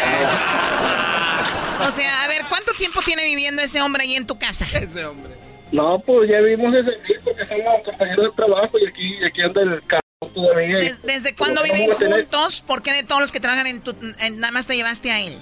O 1.88 1.90
sea, 1.90 2.24
a 2.24 2.28
ver, 2.28 2.42
¿cuánto 2.48 2.72
tiempo 2.72 3.00
tiene 3.05 3.24
viviendo 3.24 3.62
ese 3.62 3.82
hombre 3.82 4.05
ahí 4.05 4.14
en 4.14 4.26
tu 4.26 4.38
casa? 4.38 4.66
Ese 4.72 5.05
hombre. 5.05 5.34
No, 5.72 5.98
pues 6.00 6.28
ya 6.30 6.40
vimos 6.40 6.74
ese 6.74 6.90
disco 7.09 7.34
que 7.34 7.46
somos 7.46 7.82
compañeros 7.84 8.30
de 8.30 8.36
trabajo 8.36 8.78
y 8.78 8.86
aquí, 8.86 9.24
aquí 9.24 9.40
anda 9.40 9.62
el 9.62 9.82
carro 9.86 10.01
todavía. 10.29 10.79
y- 10.79 10.85
Des- 10.85 11.03
¿Desde 11.03 11.35
cuándo 11.35 11.62
viven 11.62 11.91
juntos? 11.93 12.62
¿Por 12.66 12.83
qué 12.83 12.93
de 12.93 13.03
todos 13.03 13.20
los 13.20 13.33
que 13.33 13.41
trabajan 13.41 13.66
en 13.66 13.81
tu... 13.81 13.95
en- 14.18 14.41
nada 14.41 14.53
más 14.53 14.66
te 14.66 14.77
llevaste 14.77 15.11
a 15.11 15.20
él? 15.20 15.37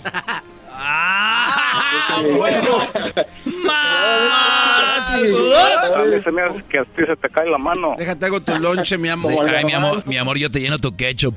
¡Ah! 0.73 2.23
bueno! 2.37 2.87
¡Más! 3.65 5.11
Se 5.11 6.31
me 6.33 6.43
hace 6.43 6.63
que 6.71 6.79
a 6.79 6.85
ti 6.85 7.03
se 7.07 7.17
te 7.17 7.29
cae 7.29 7.49
la 7.51 7.59
mano. 7.59 7.95
Déjate 7.99 8.27
hago 8.27 8.41
tu 8.41 8.57
lonche, 8.59 8.97
mi 8.99 9.09
amor. 9.09 9.33
Sí, 9.49 9.55
Ay, 9.57 9.65
mi 9.65 9.73
amor, 9.73 10.07
mi 10.07 10.17
amor, 10.17 10.39
yo 10.39 10.51
te 10.51 10.61
lleno 10.61 10.79
tu 10.79 10.95
ketchup. 10.97 11.35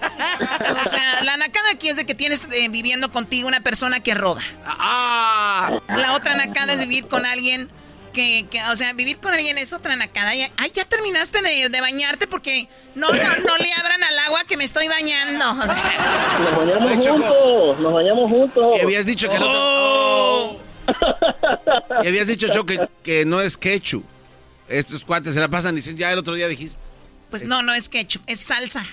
O 0.00 0.88
sea, 0.88 1.22
la 1.24 1.36
nacada 1.36 1.70
aquí 1.72 1.88
es 1.88 1.96
de 1.96 2.06
que 2.06 2.14
tienes 2.14 2.46
eh, 2.52 2.68
viviendo 2.68 3.10
contigo 3.10 3.48
una 3.48 3.60
persona 3.60 4.00
que 4.00 4.14
roba. 4.14 4.40
¡Ah! 4.64 5.80
La 5.88 6.12
otra 6.14 6.36
nacada 6.36 6.72
es 6.74 6.80
vivir 6.80 7.06
con 7.08 7.26
alguien 7.26 7.68
que, 8.18 8.46
que, 8.50 8.60
o 8.64 8.74
sea, 8.74 8.92
vivir 8.94 9.18
con 9.18 9.32
alguien 9.32 9.56
es 9.58 9.72
otra 9.72 9.94
nacada. 9.94 10.30
Ay, 10.30 10.72
ya 10.74 10.84
terminaste 10.84 11.40
de, 11.40 11.68
de 11.68 11.80
bañarte 11.80 12.26
porque 12.26 12.68
no, 12.96 13.08
no, 13.12 13.14
no 13.16 13.56
le 13.58 13.72
abran 13.74 14.02
al 14.02 14.18
agua 14.26 14.40
que 14.48 14.56
me 14.56 14.64
estoy 14.64 14.88
bañando. 14.88 15.44
O 15.52 15.62
sea, 15.62 16.38
Nos 16.40 16.56
bañamos 16.58 16.90
Ay, 16.90 16.96
juntos, 17.06 17.78
nos 17.78 17.92
bañamos 17.92 18.30
juntos. 18.30 18.76
Y 18.76 18.80
habías 18.80 19.06
dicho 19.06 19.30
que 19.30 19.38
no. 19.38 19.46
¡Oh! 19.48 20.56
Y 22.02 22.08
habías 22.08 22.26
dicho, 22.26 22.48
Choco, 22.48 22.66
que, 22.66 22.88
que 23.04 23.24
no 23.24 23.40
es 23.40 23.56
ketchup. 23.56 24.04
Estos 24.68 25.04
cuates 25.04 25.34
se 25.34 25.40
la 25.40 25.48
pasan 25.48 25.74
diciendo, 25.76 26.00
ya 26.00 26.12
el 26.12 26.18
otro 26.18 26.34
día 26.34 26.48
dijiste. 26.48 26.80
pues 27.30 27.44
no, 27.44 27.62
no 27.62 27.72
es 27.72 27.88
ketchup, 27.88 28.22
es 28.26 28.40
salsa 28.40 28.84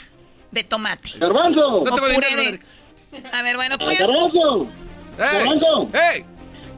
de 0.51 0.63
tomate. 0.63 1.09
Garbanzo, 1.17 1.84
No 1.84 1.95
te 1.95 1.99
voy 2.01 2.11
a 2.11 2.36
de- 2.36 2.59
A 3.34 3.41
ver, 3.41 3.55
bueno, 3.55 3.78
cuida- 3.80 3.99
Garbanzo, 4.05 4.67
¡Ey! 5.17 5.38
Garbanzo, 5.39 5.89
¡Ey! 6.13 6.26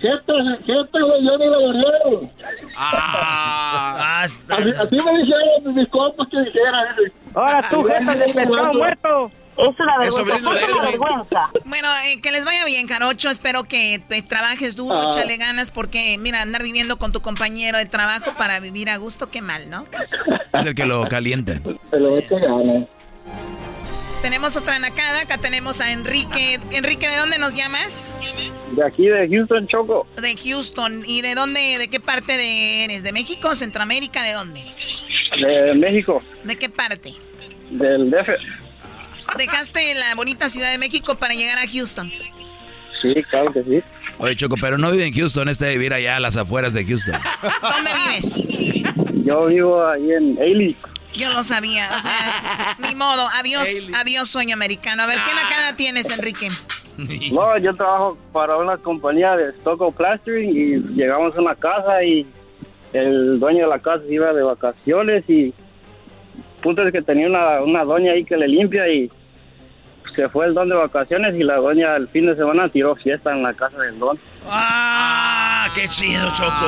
Siete, 0.02 1.00
güey, 1.02 1.26
yo 1.26 1.38
ni 1.38 1.46
lo 1.48 1.68
barrieron. 1.68 2.32
¡Ah! 2.76 3.96
Basta. 4.22 4.56
Así, 4.56 4.70
así 4.70 4.96
me 5.06 5.20
dijeron 5.24 5.76
mis 5.76 5.88
compas 5.90 6.28
que 6.30 6.40
dijera. 6.42 6.96
dice. 6.98 7.12
Ahora 7.36 7.68
tú, 7.70 7.86
Ay, 7.90 8.06
jefe 8.06 8.18
de 8.20 8.34
Garbanzo. 8.46 8.74
muerto. 8.74 9.32
Es 9.58 9.68
una 9.80 9.96
Es 10.06 10.16
vergüenza, 10.16 10.66
es 10.68 10.74
una 10.74 10.82
vergüenza. 10.92 11.50
Bueno, 11.66 11.88
eh, 12.06 12.22
que 12.22 12.32
les 12.32 12.46
vaya 12.46 12.64
bien, 12.66 12.88
Jarocho. 12.88 13.30
Espero 13.32 13.64
que 13.64 14.00
te 14.08 14.22
trabajes 14.22 14.76
duro, 14.76 15.02
Ah. 15.02 15.08
échale 15.10 15.38
ganas, 15.38 15.72
porque, 15.72 16.16
mira, 16.20 16.44
andar 16.44 16.62
viviendo 16.62 17.00
con 17.00 17.12
tu 17.12 17.22
compañero 17.22 17.80
de 17.80 17.88
trabajo 17.88 18.34
para 18.38 18.60
vivir 18.60 18.90
a 18.92 18.98
gusto, 18.98 19.32
qué 19.32 19.42
mal, 19.42 19.68
¿no? 19.70 19.86
Es 20.54 20.64
el 20.66 20.76
que 20.76 20.86
lo 20.86 21.06
calienta. 21.08 21.60
Se 21.90 22.00
lo 22.00 22.12
ganas. 22.16 22.88
Tenemos 24.22 24.58
otra 24.58 24.80
nacada, 24.80 25.22
acá 25.22 25.38
tenemos 25.38 25.80
a 25.80 25.92
Enrique. 25.92 26.60
Enrique, 26.72 27.08
¿de 27.08 27.18
dónde 27.18 27.38
nos 27.38 27.54
llamas? 27.54 28.20
De 28.76 28.86
aquí, 28.86 29.08
de 29.08 29.28
Houston, 29.30 29.68
Choco. 29.68 30.08
De 30.22 30.36
Houston. 30.36 31.04
¿Y 31.06 31.22
de 31.22 31.36
dónde, 31.36 31.78
de 31.78 31.88
qué 31.88 32.00
parte 32.00 32.38
de 32.38 32.84
eres? 32.84 33.04
¿De 33.04 33.12
México, 33.12 33.56
Centroamérica? 33.56 34.24
¿De 34.24 34.34
dónde? 34.34 34.62
De 35.40 35.74
México. 35.76 36.22
¿De 36.44 36.56
qué 36.58 36.70
parte? 36.70 37.14
Del 37.70 38.10
DF. 38.10 38.30
¿Dejaste 39.38 39.94
la 39.96 40.16
bonita 40.16 40.50
Ciudad 40.50 40.72
de 40.72 40.78
México 40.78 41.16
para 41.16 41.34
llegar 41.34 41.58
a 41.60 41.68
Houston? 41.68 42.12
Sí, 43.02 43.14
claro 43.30 43.52
que 43.54 43.64
sí. 43.64 43.82
Oye, 44.20 44.36
Choco, 44.36 44.56
pero 44.60 44.78
no 44.78 44.92
vive 44.92 45.06
en 45.06 45.14
Houston, 45.14 45.48
este 45.48 45.66
de 45.66 45.74
vivir 45.74 45.94
allá 45.94 46.16
a 46.16 46.20
las 46.20 46.38
afueras 46.38 46.74
de 46.74 46.86
Houston. 46.86 47.14
¿Dónde 47.62 47.92
vives? 48.06 48.48
Yo 49.26 49.46
vivo 49.46 49.86
ahí 49.86 50.12
en 50.12 50.38
Ailey. 50.42 50.76
Yo 51.18 51.30
lo 51.32 51.44
sabía, 51.44 51.90
o 51.98 52.02
sea, 52.02 52.78
ni 52.88 52.96
modo. 52.96 53.28
Adiós, 53.40 53.90
adiós 53.96 54.30
sueño 54.30 54.54
americano. 54.54 55.04
A 55.04 55.08
ver, 55.08 55.18
¿qué 55.28 55.34
nacada 55.34 55.76
tienes, 55.76 56.10
Enrique? 56.12 56.48
No, 57.32 57.56
yo 57.60 57.76
trabajo 57.76 58.18
para 58.34 58.58
una 58.58 58.76
compañía 58.78 59.36
de 59.36 59.52
Stockholm 59.60 59.94
Plastering 59.94 60.50
y 60.50 60.96
llegamos 60.96 61.36
a 61.36 61.42
una 61.42 61.54
casa 61.54 62.04
y 62.04 62.26
el 62.92 63.40
dueño 63.40 63.66
de 63.66 63.70
la 63.70 63.78
casa 63.78 64.04
se 64.08 64.16
iba 64.16 64.34
de 64.34 64.42
vacaciones 64.42 65.24
y 65.30 65.54
punto 66.64 66.82
es 66.82 66.92
que 66.92 67.04
tenía 67.04 67.28
una, 67.28 67.62
una 67.62 67.84
doña 67.84 68.14
ahí 68.14 68.26
que 68.26 68.36
le 68.36 68.48
limpia 68.48 68.90
y 68.90 69.12
se 70.16 70.28
fue 70.30 70.48
el 70.48 70.56
don 70.56 70.70
de 70.70 70.76
vacaciones 70.76 71.36
y 71.36 71.44
la 71.44 71.58
doña 71.58 71.96
el 71.96 72.08
fin 72.08 72.26
de 72.26 72.36
semana 72.36 72.68
tiró 72.70 72.96
fiesta 72.96 73.32
en 73.32 73.44
la 73.44 73.54
casa 73.54 73.78
del 73.78 74.00
don. 74.00 74.20
¡Ah! 74.48 75.68
¡Qué 75.76 75.88
chido, 75.88 76.28
Choco! 76.34 76.66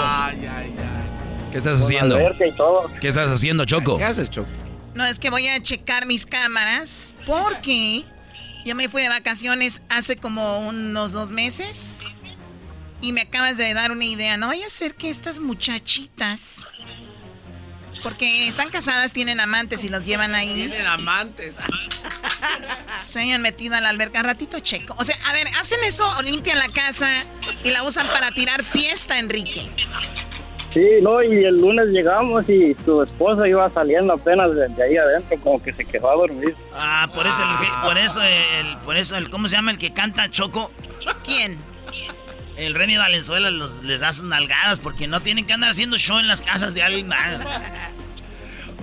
¿Qué 1.51 1.57
estás 1.57 1.81
haciendo? 1.81 2.15
alberca 2.15 2.45
y 2.45 2.51
todo. 2.51 2.91
¿Qué 3.01 3.07
estás 3.07 3.29
haciendo, 3.29 3.65
Choco? 3.65 3.97
¿Qué 3.97 4.03
haces, 4.03 4.29
Choco? 4.29 4.49
No, 4.93 5.05
es 5.05 5.19
que 5.19 5.29
voy 5.29 5.47
a 5.47 5.61
checar 5.61 6.05
mis 6.05 6.25
cámaras 6.25 7.15
porque 7.25 8.03
yo 8.65 8.75
me 8.75 8.89
fui 8.89 9.01
de 9.01 9.09
vacaciones 9.09 9.81
hace 9.89 10.17
como 10.17 10.59
unos 10.59 11.11
dos 11.11 11.31
meses 11.31 12.01
y 13.01 13.13
me 13.13 13.21
acabas 13.21 13.57
de 13.57 13.73
dar 13.73 13.91
una 13.91 14.05
idea. 14.05 14.37
No 14.37 14.47
vaya 14.47 14.67
a 14.67 14.69
ser 14.69 14.95
que 14.95 15.09
estas 15.09 15.39
muchachitas, 15.39 16.67
porque 18.03 18.47
están 18.47 18.69
casadas, 18.69 19.13
tienen 19.13 19.39
amantes 19.39 19.83
y 19.83 19.89
los 19.89 20.05
llevan 20.05 20.35
ahí. 20.35 20.67
Tienen 20.67 20.85
amantes. 20.87 21.53
Se 22.97 23.19
hayan 23.19 23.41
metido 23.41 23.75
a 23.75 23.81
la 23.81 23.89
alberca. 23.89 24.21
Ratito 24.23 24.59
checo. 24.59 24.95
O 24.97 25.03
sea, 25.03 25.15
a 25.27 25.33
ver, 25.33 25.47
hacen 25.59 25.79
eso 25.85 26.05
o 26.17 26.21
limpian 26.21 26.59
la 26.59 26.69
casa 26.69 27.09
y 27.63 27.69
la 27.69 27.83
usan 27.83 28.07
para 28.07 28.31
tirar 28.31 28.63
fiesta, 28.63 29.19
Enrique. 29.19 29.69
Sí, 30.73 30.85
no, 31.01 31.23
y 31.23 31.43
el 31.43 31.59
lunes 31.59 31.87
llegamos 31.87 32.47
y 32.47 32.75
su 32.85 33.01
esposa 33.01 33.47
iba 33.47 33.69
saliendo 33.71 34.13
apenas 34.13 34.53
de, 34.53 34.83
ahí 34.83 34.97
adentro, 34.97 35.37
como 35.39 35.61
que 35.61 35.73
se 35.73 35.83
quedó 35.83 36.11
a 36.11 36.15
dormir. 36.15 36.55
Ah, 36.73 37.09
por 37.13 37.25
eso, 37.25 37.37
el, 37.41 37.87
por 37.87 37.97
eso, 37.97 38.21
el, 38.21 38.77
por 38.85 38.97
eso, 38.97 39.17
el, 39.17 39.29
¿cómo 39.29 39.47
se 39.47 39.55
llama 39.55 39.71
el 39.71 39.79
que 39.79 39.93
canta 39.93 40.29
Choco? 40.29 40.71
¿Quién? 41.25 41.57
El 42.55 42.75
Remy 42.75 42.97
Valenzuela 42.97 43.49
los, 43.49 43.83
les 43.83 43.99
da 44.01 44.13
sus 44.13 44.25
nalgadas 44.25 44.79
porque 44.79 45.07
no 45.07 45.21
tienen 45.21 45.47
que 45.47 45.53
andar 45.53 45.71
haciendo 45.71 45.97
show 45.97 46.19
en 46.19 46.27
las 46.27 46.41
casas 46.41 46.75
de 46.75 46.83
alguien 46.83 47.07
más. 47.07 47.39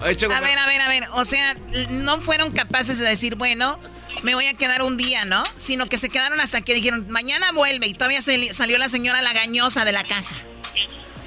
A 0.00 0.06
ver, 0.06 0.58
a 0.58 0.66
ver, 0.66 0.80
a 0.80 0.88
ver. 0.88 1.04
O 1.14 1.24
sea, 1.24 1.56
no 1.90 2.20
fueron 2.20 2.52
capaces 2.52 2.98
de 2.98 3.06
decir, 3.06 3.36
bueno, 3.36 3.78
me 4.22 4.34
voy 4.34 4.46
a 4.46 4.54
quedar 4.54 4.82
un 4.82 4.96
día, 4.96 5.24
¿no? 5.24 5.42
Sino 5.56 5.86
que 5.86 5.98
se 5.98 6.08
quedaron 6.08 6.40
hasta 6.40 6.62
que 6.62 6.74
dijeron, 6.74 7.06
mañana 7.08 7.52
vuelve 7.52 7.86
y 7.86 7.94
todavía 7.94 8.20
salió 8.22 8.78
la 8.78 8.88
señora 8.88 9.22
lagañosa 9.22 9.84
de 9.84 9.92
la 9.92 10.04
casa. 10.04 10.34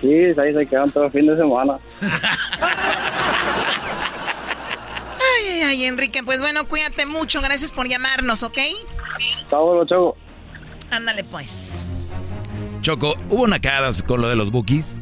Sí, 0.02 0.40
ahí 0.40 0.54
se 0.54 0.66
quedaron 0.66 0.90
todo 0.92 1.06
el 1.06 1.12
fin 1.12 1.28
de 1.28 1.36
semana. 1.36 1.78
Ay, 5.20 5.48
ay, 5.48 5.62
ay, 5.62 5.84
Enrique, 5.86 6.24
pues 6.24 6.40
bueno, 6.40 6.68
cuídate 6.68 7.06
mucho. 7.06 7.42
Gracias 7.42 7.74
por 7.74 7.88
llamarnos, 7.88 8.44
¿ok? 8.44 8.58
Está 9.42 9.58
bueno, 9.58 9.86
Choco. 9.86 10.18
Ándale, 10.92 11.24
pues. 11.24 11.74
Choco, 12.82 13.16
¿hubo 13.30 13.48
nacadas 13.48 14.02
con 14.02 14.22
lo 14.22 14.30
de 14.30 14.36
los 14.36 14.52
bookies? 14.52 15.02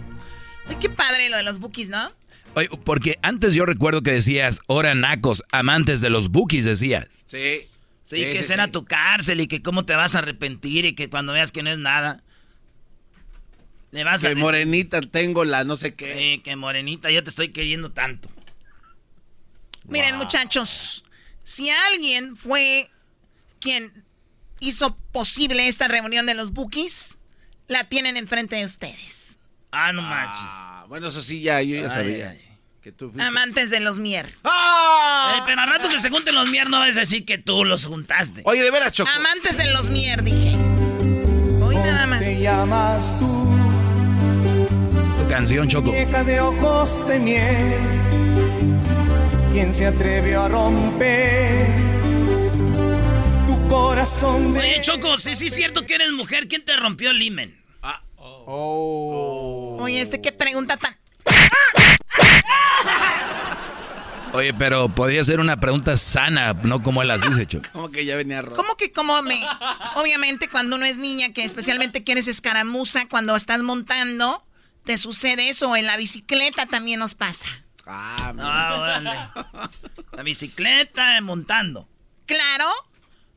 Uy, 0.70 0.76
qué 0.80 0.90
padre 0.90 1.30
lo 1.30 1.38
de 1.38 1.44
los 1.44 1.60
bookies, 1.60 1.90
¿no? 1.90 2.12
Oye, 2.56 2.70
porque 2.84 3.20
antes 3.22 3.54
yo 3.54 3.68
recuerdo 3.68 4.02
que 4.02 4.12
decías, 4.12 4.62
ahora 4.68 4.96
nacos, 4.96 5.44
amantes 5.52 6.02
de 6.02 6.10
los 6.10 6.30
bookies, 6.30 6.66
decías. 6.66 7.08
Sí. 7.28 7.68
Sí, 8.04 8.22
que 8.22 8.44
será 8.44 8.70
tu 8.70 8.86
cárcel 8.86 9.42
y 9.42 9.48
que 9.48 9.62
cómo 9.62 9.86
te 9.86 9.94
vas 9.94 10.16
a 10.16 10.20
arrepentir 10.20 10.86
y 10.86 10.96
que 10.96 11.10
cuando 11.10 11.34
veas 11.34 11.52
que 11.52 11.62
no 11.62 11.70
es 11.70 11.78
nada. 11.78 12.24
Le 13.92 14.04
vas 14.04 14.16
a 14.16 14.28
Que 14.28 14.28
decir, 14.30 14.44
morenita 14.44 15.02
tengo 15.02 15.46
la 15.46 15.64
no 15.64 15.76
sé 15.76 15.96
qué. 15.96 16.16
Sí, 16.18 16.42
que 16.44 16.56
morenita, 16.56 17.10
yo 17.10 17.24
te 17.24 17.30
estoy 17.30 17.50
queriendo 17.50 17.92
tanto. 17.92 18.30
Miren, 19.86 20.18
muchachos, 20.18 21.06
si 21.44 21.70
alguien 21.70 22.36
fue 22.36 22.90
quien 23.60 24.04
hizo 24.60 24.98
posible 25.14 25.68
esta 25.68 25.88
reunión 25.88 26.26
de 26.26 26.34
los 26.34 26.52
bookies, 26.52 27.18
la 27.68 27.84
tienen 27.86 28.18
enfrente 28.18 28.58
de 28.58 28.66
ustedes. 28.66 29.38
Ah, 29.72 29.94
no 29.94 30.02
manches. 30.02 30.42
Ah, 30.44 30.86
bueno, 30.90 31.08
eso 31.08 31.22
sí, 31.22 31.42
ya, 31.42 31.62
yo 31.62 31.76
ya 31.76 31.84
Ay, 31.84 31.90
sabía. 31.90 32.30
ay. 32.32 32.44
Que 32.82 32.92
tú 32.92 33.10
fuiste- 33.12 33.24
Amantes 33.24 33.70
de 33.70 33.80
los 33.82 34.00
mier. 34.00 34.26
Eh, 34.28 35.42
pero 35.46 35.62
al 35.62 35.70
rato 35.70 35.90
que 35.90 36.00
se 36.00 36.10
junten 36.10 36.36
los 36.36 36.50
miernos, 36.50 36.72
no 36.72 36.80
vas 36.80 36.96
a 36.98 37.02
decir 37.02 37.26
que 37.26 37.38
tú 37.38 37.64
los 37.66 37.86
juntaste. 37.86 38.42
Oye, 38.46 38.64
de 38.64 38.72
veras, 38.72 38.92
Choco. 38.94 39.10
Amantes 39.16 39.58
de 39.58 39.72
los 39.74 39.90
mier, 39.90 40.24
dije. 40.24 40.56
Hoy 41.62 41.76
nada 41.76 42.08
más. 42.08 42.20
Te 42.22 42.40
llamas 42.42 43.18
tú, 43.20 43.37
canción, 45.38 45.68
Choco. 45.68 45.92
de 45.92 46.42
ojos 46.42 47.08
de 47.08 47.20
miel. 47.20 47.76
¿Quién 49.54 49.72
se 49.72 49.86
atrevió 49.86 50.42
a 50.42 50.48
romper 50.50 51.68
tu 53.46 53.68
corazón 53.68 54.54
de 54.54 54.62
Oye, 54.62 54.82
Choco, 54.82 55.16
sí 55.20 55.30
es 55.30 55.54
cierto 55.54 55.86
que 55.86 55.94
eres 55.94 56.12
mujer. 56.12 56.48
¿Quién 56.48 56.66
te 56.66 56.76
rompió 56.76 57.12
el 57.12 57.22
himen? 57.22 57.56
Oye, 58.48 60.02
este 60.02 60.20
qué 60.22 60.32
pregunta 60.32 60.76
tan. 60.76 60.98
Oye, 64.34 64.56
pero 64.56 64.90
podría 64.90 65.24
ser 65.24 65.40
una 65.40 65.60
pregunta 65.60 65.98
sana, 65.98 66.54
no 66.64 66.82
como 66.82 67.04
él 67.04 67.10
las 67.10 67.22
dice, 67.22 67.46
Choco. 67.46 67.70
¿Cómo 67.74 67.92
que 67.92 68.06
ya 68.06 68.16
venía 68.16 68.42
rojo? 68.42 68.56
¿Cómo 68.56 68.76
que 68.76 68.92
cómo 68.92 69.22
me? 69.22 69.40
Obviamente 69.98 70.48
cuando 70.48 70.78
uno 70.78 70.86
es 70.86 70.98
niña, 70.98 71.32
que 71.32 71.44
especialmente 71.44 72.04
que 72.04 72.14
eres 72.14 72.28
escaramuza, 72.28 73.08
cuando 73.08 73.36
estás 73.36 73.62
montando, 73.62 74.47
te 74.88 74.98
sucede 74.98 75.50
eso. 75.50 75.76
En 75.76 75.86
la 75.86 75.98
bicicleta 75.98 76.66
también 76.66 77.00
nos 77.00 77.14
pasa. 77.14 77.46
Ah, 77.86 78.34
Ah, 78.40 78.76
órale. 78.82 79.70
La 80.14 80.24
bicicleta 80.24 81.18
eh, 81.18 81.22
montando. 81.22 81.88
Claro. 82.26 82.66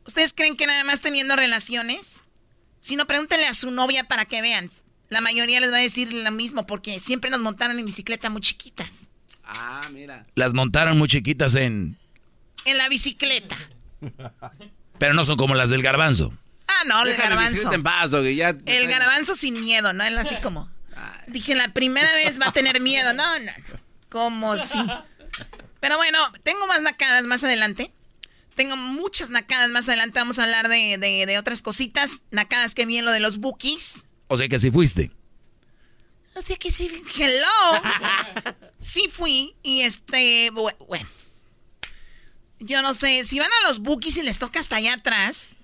¿Ustedes 0.07 0.33
creen 0.33 0.57
que 0.57 0.67
nada 0.67 0.83
más 0.85 1.03
teniendo 1.03 1.37
relaciones? 1.37 2.23
Si 2.81 2.97
no, 2.97 3.07
pregúntenle 3.07 3.47
a 3.47 3.55
su 3.55 3.71
novia 3.71 4.05
para 4.09 4.25
que 4.25 4.41
vean. 4.41 4.71
La 5.09 5.21
mayoría 5.21 5.61
les 5.61 5.71
va 5.73 5.77
a 5.77 5.81
decir 5.81 6.13
lo 6.13 6.31
mismo 6.31 6.67
porque 6.67 6.99
siempre 7.01 7.31
nos 7.31 7.41
montaron 7.41 7.79
en 7.79 7.85
bicicleta 7.85 8.31
muy 8.31 8.41
chiquitas. 8.41 9.11
Ah, 9.45 9.83
mira. 9.93 10.27
Las 10.37 10.55
montaron 10.55 10.97
muy 10.97 11.09
chiquitas 11.09 11.55
en... 11.57 11.99
En 12.65 12.79
la 12.79 12.89
bicicleta. 12.89 13.57
Pero 14.99 15.15
no 15.15 15.25
son 15.25 15.37
como 15.37 15.55
las 15.55 15.71
del 15.71 15.83
garbanzo. 15.83 16.33
Ah, 16.69 16.85
no, 16.87 17.03
el 17.03 17.09
Déjale 17.11 17.29
garbanzo. 17.31 17.51
bicicleta 17.53 17.75
en 17.77 17.83
paz, 17.83 18.11
que 18.13 18.35
ya... 18.37 18.55
El 18.67 18.87
garbanzo 18.87 19.35
sin 19.35 19.61
miedo, 19.61 19.93
¿no? 19.93 20.05
Él 20.05 20.17
así 20.19 20.37
como... 20.43 20.71
Dije, 21.31 21.55
la 21.55 21.73
primera 21.73 22.13
vez 22.15 22.41
va 22.41 22.47
a 22.49 22.53
tener 22.53 22.81
miedo. 22.81 23.13
No, 23.15 23.39
no, 23.39 23.45
no. 23.45 23.81
Como 24.09 24.59
si... 24.59 24.79
Pero 25.81 25.97
bueno, 25.97 26.19
tengo 26.43 26.67
más 26.67 26.83
nacadas 26.83 27.27
más 27.27 27.43
adelante. 27.45 27.93
Tengo 28.55 28.77
muchas 28.77 29.31
nacadas 29.31 29.71
más 29.71 29.89
adelante. 29.89 30.19
Vamos 30.19 30.39
a 30.39 30.43
hablar 30.43 30.69
de, 30.69 30.99
de- 30.99 31.25
de 31.27 31.39
otras 31.39 31.63
cositas. 31.63 32.25
Nacadas 32.31 32.75
que 32.75 32.85
bien 32.87 33.05
lo 33.05 33.13
de 33.13 33.21
los 33.21 33.39
bookies. 33.39 34.03
O 34.29 34.37
sea 34.37 34.49
que 34.49 34.59
sí 34.59 34.71
fuiste. 34.71 35.11
O 36.35 36.43
sea 36.43 36.57
que 36.57 36.71
sí, 36.71 37.03
hello. 37.19 37.83
Sí 38.79 39.09
fui 39.13 39.57
y 39.63 39.83
este, 39.83 40.51
bu- 40.53 40.77
bueno. 40.87 41.09
Yo 42.59 42.83
no 42.83 42.93
sé, 42.93 43.25
si 43.25 43.39
van 43.39 43.49
a 43.51 43.69
los 43.69 43.79
bookies 43.81 44.17
y 44.19 44.23
les 44.23 44.39
toca 44.39 44.61
hasta 44.61 44.77
allá 44.77 44.95
atrás. 44.95 45.57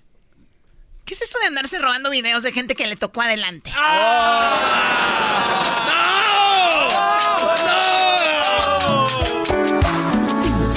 ¿Qué 1.07 1.15
es 1.15 1.23
eso 1.23 1.39
de 1.39 1.47
andarse 1.47 1.79
robando 1.79 2.11
videos 2.11 2.43
de 2.43 2.53
gente 2.53 2.75
que 2.75 2.87
le 2.87 2.97
tocó 2.97 3.23
adelante? 3.23 3.71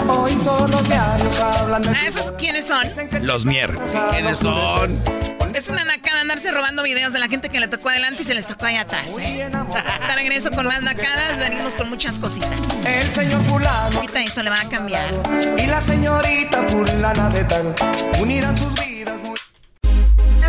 Hoy 0.07 0.33
todos 0.43 0.69
los 0.69 0.87
diarios 0.87 1.39
hablan 1.39 1.81
de 1.81 1.89
Ah, 1.89 2.07
¿Esos 2.07 2.31
quiénes 2.33 2.65
son? 2.67 2.87
Los 3.21 3.45
mier. 3.45 3.77
¿Quiénes 4.11 4.39
son? 4.39 4.99
Es 5.53 5.67
una 5.67 5.83
nacada 5.83 6.21
andarse 6.21 6.51
robando 6.51 6.83
videos 6.83 7.11
de 7.13 7.19
la 7.19 7.27
gente 7.27 7.49
que 7.49 7.59
le 7.59 7.67
tocó 7.67 7.89
adelante 7.89 8.21
y 8.21 8.25
se 8.25 8.33
les 8.33 8.47
tocó 8.47 8.65
allá 8.65 8.81
atrás, 8.81 9.17
¿eh? 9.19 9.49
De 10.07 10.15
regreso 10.15 10.51
con 10.51 10.65
más 10.65 10.81
nacadas, 10.81 11.37
venimos 11.39 11.75
con 11.75 11.89
muchas 11.89 12.17
cositas. 12.19 12.85
El 12.85 13.09
señor 13.11 13.41
fulano 13.43 13.97
Ahorita 13.97 14.21
eso 14.21 14.41
le 14.43 14.49
van 14.51 14.65
a 14.67 14.69
cambiar. 14.69 15.05
y 15.57 15.65
la 15.67 15.81
señorita 15.81 16.63
fulana 16.63 17.29
de 17.29 17.43
tal 17.45 17.75
unirán 18.19 18.57
sus 18.57 18.73
vidas. 18.75 19.15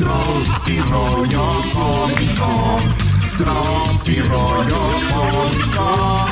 Tropi 0.00 0.78
rollo 0.88 1.44
cómico. 1.74 2.78
Tropi 3.36 4.20
rollo 4.20 4.82
cómico. 5.10 6.26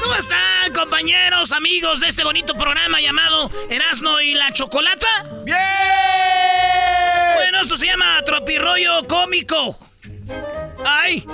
¿Cómo 0.00 0.14
están, 0.14 0.72
compañeros, 0.72 1.50
amigos 1.50 1.98
de 1.98 2.06
este 2.06 2.22
bonito 2.22 2.54
programa 2.54 3.00
llamado 3.00 3.50
Erasmo 3.68 4.20
y 4.20 4.34
la 4.34 4.52
Chocolata? 4.52 5.26
¡Bien! 5.44 5.58
Bueno, 7.34 7.60
esto 7.62 7.76
se 7.76 7.86
llama 7.86 8.22
Tropirollo 8.24 9.04
Cómico. 9.08 9.76
¡Ay! 10.86 11.26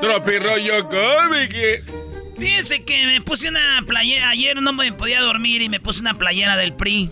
Tropirollo 0.00 0.88
cómico. 0.88 2.03
Fíjense 2.38 2.84
que 2.84 3.06
me 3.06 3.20
puse 3.20 3.48
una 3.48 3.82
playera. 3.86 4.30
Ayer 4.30 4.60
no 4.60 4.72
me 4.72 4.92
podía 4.92 5.20
dormir 5.20 5.62
y 5.62 5.68
me 5.68 5.80
puse 5.80 6.00
una 6.00 6.14
playera 6.14 6.56
del 6.56 6.74
PRI. 6.74 7.10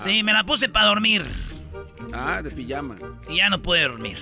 Sí, 0.00 0.22
me 0.22 0.32
la 0.32 0.44
puse 0.44 0.68
para 0.68 0.86
dormir. 0.86 1.24
Ah, 2.12 2.42
de 2.42 2.50
pijama. 2.50 2.96
Y 3.28 3.36
ya 3.36 3.48
no 3.50 3.62
pude 3.62 3.82
dormir. 3.82 4.18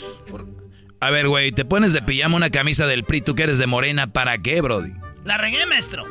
A 1.01 1.11
ver, 1.11 1.29
güey, 1.29 1.53
te 1.53 1.64
pones 1.64 1.93
de 1.93 2.03
pijama 2.03 2.37
una 2.37 2.51
camisa 2.51 2.87
del 2.87 3.05
PRI, 3.05 3.20
tú 3.20 3.35
que 3.35 3.43
eres 3.43 3.59
de 3.59 3.66
morena, 3.66 4.07
¿para 4.12 4.39
qué, 4.39 4.61
Brody? 4.61 4.93
La 5.25 5.37
regué, 5.37 5.66
maestro. 5.66 6.05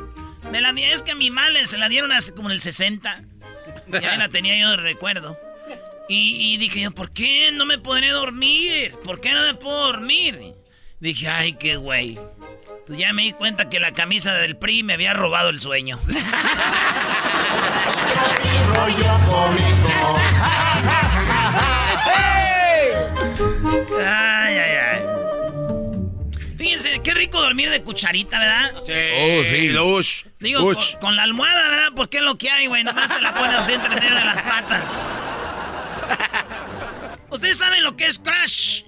Me 0.51 0.61
la 0.61 0.74
di, 0.74 0.84
es 0.84 1.01
que 1.01 1.11
a 1.11 1.16
mi 1.16 1.32
madre 1.32 1.66
se 1.66 1.78
la 1.78 1.89
dieron 1.89 2.11
hace 2.11 2.34
como 2.34 2.49
en 2.49 2.55
el 2.55 2.61
60. 2.61 3.24
Ya 3.89 4.18
la 4.18 4.30
tenía 4.30 4.59
yo 4.59 4.72
de 4.72 4.78
recuerdo. 4.78 5.38
Y, 6.09 6.53
y 6.53 6.57
dije 6.57 6.82
yo, 6.82 6.91
¿por 6.91 7.11
qué 7.11 7.51
no 7.53 7.66
me 7.66 7.78
podré 7.78 8.09
dormir? 8.09 8.93
¿Por 9.03 9.22
qué 9.22 9.32
no 9.32 9.41
me 9.43 9.55
puedo 9.55 9.88
dormir? 9.88 10.53
Dije, 10.99 11.28
ay, 11.28 11.53
qué 11.53 11.76
güey. 11.78 12.20
Pues 12.86 13.00
ya 13.00 13.14
me 13.14 13.24
di 13.24 13.32
cuenta 13.34 13.70
que 13.70 13.80
la 13.80 13.94
camisa 13.94 14.34
del 14.36 14.58
PRI 14.58 14.84
me 14.84 14.94
había 14.94 15.14
robado 15.14 15.50
el 15.50 15.62
sueño. 15.62 16.00
Ay, 24.06 24.58
ay, 24.58 24.78
ay. 24.78 25.02
Fíjense, 26.58 27.02
qué 27.04 27.14
rico 27.14 27.42
dormir 27.42 27.70
de 27.70 27.82
cucharita, 27.84 28.40
¿verdad? 28.40 28.74
Oh, 28.78 29.44
sí, 29.44 29.70
lush. 29.70 30.24
Digo, 30.40 30.60
Lush. 30.62 30.92
con, 30.94 31.00
con 31.02 31.16
la 31.16 31.24
almohada, 31.24 31.70
¿verdad? 31.70 31.88
Porque 31.96 32.18
es 32.18 32.24
lo 32.24 32.38
que 32.38 32.50
hay, 32.50 32.68
güey. 32.68 32.84
Nomás 32.84 33.10
te 33.14 33.22
la 33.22 33.34
pones 33.34 33.56
así 33.58 33.74
entre 33.74 33.90
medio 33.96 34.16
de 34.16 34.26
las 34.26 34.42
patas. 34.42 34.98
Ustedes 37.30 37.58
saben 37.58 37.84
lo 37.84 37.96
que 37.96 38.06
es 38.08 38.20
crash. 38.20 38.84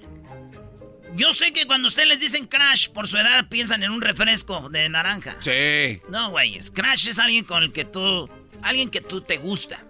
Yo 1.16 1.34
sé 1.34 1.54
que 1.54 1.66
cuando 1.66 1.88
ustedes 1.88 2.08
les 2.10 2.20
dicen 2.20 2.46
crash, 2.46 2.90
por 2.90 3.08
su 3.08 3.18
edad 3.18 3.48
piensan 3.48 3.84
en 3.84 3.92
un 3.92 4.02
refresco 4.02 4.70
de 4.70 4.88
naranja. 4.90 5.36
Sí. 5.42 6.02
No, 6.10 6.32
güey, 6.32 6.60
Crash 6.74 7.08
es 7.08 7.20
alguien 7.20 7.46
con 7.46 7.64
el 7.64 7.72
que 7.72 7.86
tú. 7.86 8.30
Alguien 8.62 8.90
que 8.90 9.02
tú 9.02 9.22
te 9.22 9.38
gusta. 9.38 9.84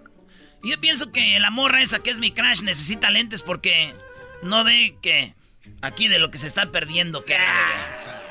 Y 0.62 0.70
yo 0.70 0.80
pienso 0.80 1.10
que 1.12 1.38
la 1.40 1.50
morra 1.50 1.82
esa 1.82 1.98
que 2.00 2.10
es 2.10 2.18
mi 2.18 2.30
crash 2.32 2.62
necesita 2.62 3.10
lentes 3.10 3.42
porque 3.42 3.94
no 4.42 4.64
ve 4.64 4.96
que. 5.02 5.34
Aquí 5.82 6.06
de 6.08 6.18
lo 6.20 6.30
que 6.30 6.38
se 6.38 6.46
está 6.46 6.70
perdiendo, 6.70 7.24
que. 7.24 7.36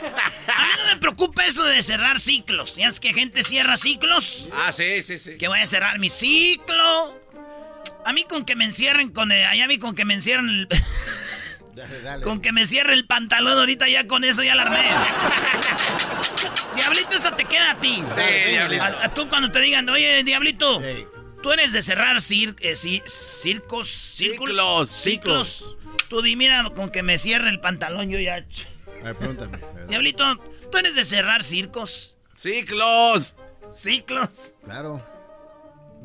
A 0.06 0.62
mí 0.68 0.70
no 0.78 0.86
me 0.94 0.98
preocupa 0.98 1.46
eso 1.46 1.64
de 1.66 1.82
cerrar 1.84 2.20
ciclos. 2.20 2.76
¿Ya 2.76 2.88
es 2.88 3.00
que 3.00 3.14
gente 3.14 3.44
cierra 3.44 3.76
ciclos? 3.76 4.50
Ah, 4.54 4.72
sí, 4.72 5.02
sí, 5.04 5.18
sí. 5.20 5.38
Que 5.38 5.48
voy 5.48 5.60
a 5.60 5.66
cerrar 5.66 6.00
mi 6.00 6.10
ciclo. 6.10 7.20
A 8.06 8.14
mí 8.14 8.24
con 8.26 8.46
que 8.46 8.56
me 8.56 8.66
encierren 8.66 9.10
con. 9.10 9.32
el- 9.32 9.46
allá 9.46 9.66
a 9.66 9.68
mí 9.68 9.80
con 9.80 9.96
que 9.96 10.06
me 10.06 10.14
encierren 10.14 10.48
el. 10.50 10.68
Con 12.24 12.42
que 12.42 12.52
me 12.52 12.66
cierre 12.66 12.94
el 12.94 13.06
pantalón 13.06 13.58
ahorita 13.58 13.88
ya 13.88 14.08
con 14.08 14.24
eso 14.24 14.44
ya 14.44 14.56
la 14.56 14.64
armé. 14.64 14.84
Diablito, 16.76 17.16
esta 17.16 17.36
te 17.36 17.46
queda 17.46 17.72
a 17.72 17.80
ti. 17.80 18.04
Sí, 18.16 18.50
Diablito. 18.52 18.84
A, 18.84 18.88
a 19.06 19.14
tú 19.14 19.28
cuando 19.30 19.52
te 19.52 19.60
digan, 19.62 19.88
oye, 19.90 20.24
Diablito, 20.24 20.82
tú 21.42 21.52
eres 21.52 21.74
de 21.74 21.82
cerrar 21.82 22.18
cir- 22.18 22.56
eh, 22.60 22.74
ci- 22.74 23.04
circos, 23.08 23.90
círculos, 23.90 24.90
ciclos. 24.92 25.76
Tú 26.10 26.22
di, 26.22 26.36
mira, 26.36 26.70
con 26.76 26.90
que 26.92 27.02
me 27.04 27.18
cierre 27.18 27.50
el 27.50 27.60
pantalón 27.60 28.10
yo 28.10 28.20
ya... 28.20 28.36
A 28.36 29.04
ver, 29.04 29.16
pregúntame. 29.16 29.58
Diablito, 29.88 30.38
tú 30.72 30.78
eres 30.78 30.96
de 30.96 31.06
cerrar 31.06 31.44
circos. 31.44 32.18
Ciclos. 32.36 33.36
Ciclos. 33.72 34.30
Claro. 34.64 35.04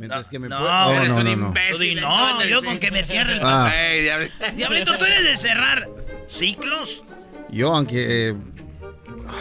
Mientras 0.01 0.31
que 0.31 0.39
me 0.39 0.49
No, 0.49 0.59
pueda- 0.61 0.97
eres 0.97 1.11
un 1.11 1.29
imbécil. 1.29 2.01
No, 2.01 2.43
yo 2.47 2.63
con 2.65 2.79
que 2.79 2.91
me 2.91 3.05
cierre 3.05 3.35
el 3.35 3.39
Ah. 3.41 3.43
pantalón. 3.43 3.73
Ey, 3.75 4.03
diablo. 4.03 4.29
Diablito, 4.57 4.97
tú 4.99 5.05
eres 5.05 5.25
de 5.25 5.37
cerrar 5.37 5.89
ciclos. 6.27 7.05
Yo, 7.51 7.75
aunque. 7.75 8.31
eh, 8.31 8.35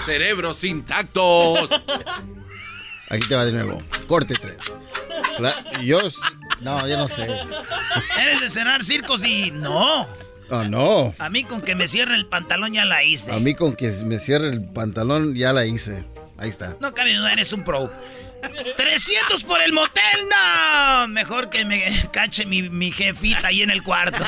Cerebros 0.06 0.64
intactos. 0.66 1.70
aquí 3.10 3.28
te 3.28 3.36
va 3.36 3.46
de 3.46 3.52
nuevo. 3.54 3.78
Corte 4.08 4.36
3. 4.40 4.58
yo. 5.84 6.00
No, 6.62 6.86
yo 6.88 6.98
no 6.98 7.08
sé. 7.08 7.24
Eres 8.22 8.42
de 8.42 8.50
cerrar 8.50 8.84
circos 8.84 9.24
y 9.26 9.52
no. 9.52 10.06
Oh, 10.52 10.64
no. 10.64 11.16
A 11.20 11.30
mí 11.30 11.44
con 11.46 11.62
que 11.62 11.74
me 11.76 11.88
cierre 11.88 12.16
el 12.16 12.26
pantalón 12.26 12.74
ya 12.74 12.84
la 12.84 13.04
hice. 13.04 13.32
A 13.32 13.40
mí 13.40 13.56
con 13.56 13.76
que 13.76 13.92
me 14.04 14.20
cierre 14.20 14.50
el 14.50 14.62
pantalón 14.64 15.36
ya 15.36 15.54
la 15.54 15.66
hice. 15.66 16.04
Ahí 16.38 16.50
está. 16.50 16.76
No 16.82 16.94
cabe 16.94 17.14
duda, 17.16 17.32
eres 17.32 17.54
un 17.54 17.64
pro. 17.64 17.92
300 18.78 19.44
por 19.44 19.62
el 19.62 19.74
motel, 19.74 20.28
no. 20.30 21.08
Mejor 21.08 21.50
que 21.50 21.66
me 21.66 22.10
cache 22.12 22.46
mi, 22.46 22.64
mi 22.64 22.92
jefita 22.92 23.48
ahí 23.48 23.62
en 23.62 23.72
el 23.72 23.84
cuarto. 23.84 24.24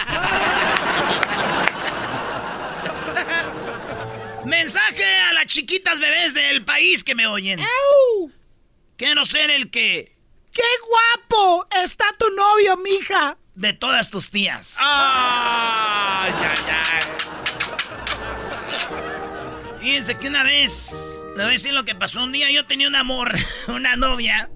Mensaje 4.45 5.05
a 5.29 5.33
las 5.33 5.45
chiquitas 5.45 5.99
bebés 5.99 6.33
del 6.33 6.63
país 6.65 7.03
que 7.03 7.15
me 7.15 7.27
oyen. 7.27 7.61
Quiero 8.97 9.25
ser 9.25 9.49
el 9.51 9.69
que... 9.69 10.17
¡Qué 10.51 10.61
guapo! 10.87 11.67
Está 11.83 12.05
tu 12.19 12.29
novio, 12.31 12.77
mija. 12.77 13.37
De 13.55 13.73
todas 13.73 14.09
tus 14.09 14.29
tías. 14.29 14.75
Ay, 14.79 16.33
ay, 16.33 16.57
ay. 16.67 17.40
Fíjense 19.81 20.15
que 20.15 20.27
una 20.27 20.43
vez, 20.43 21.23
le 21.35 21.43
voy 21.43 21.49
a 21.49 21.53
decir 21.53 21.73
lo 21.73 21.83
que 21.85 21.95
pasó. 21.95 22.23
Un 22.23 22.31
día 22.31 22.51
yo 22.51 22.65
tenía 22.67 22.87
un 22.87 22.95
amor, 22.95 23.33
una 23.67 23.95
novia, 23.95 24.49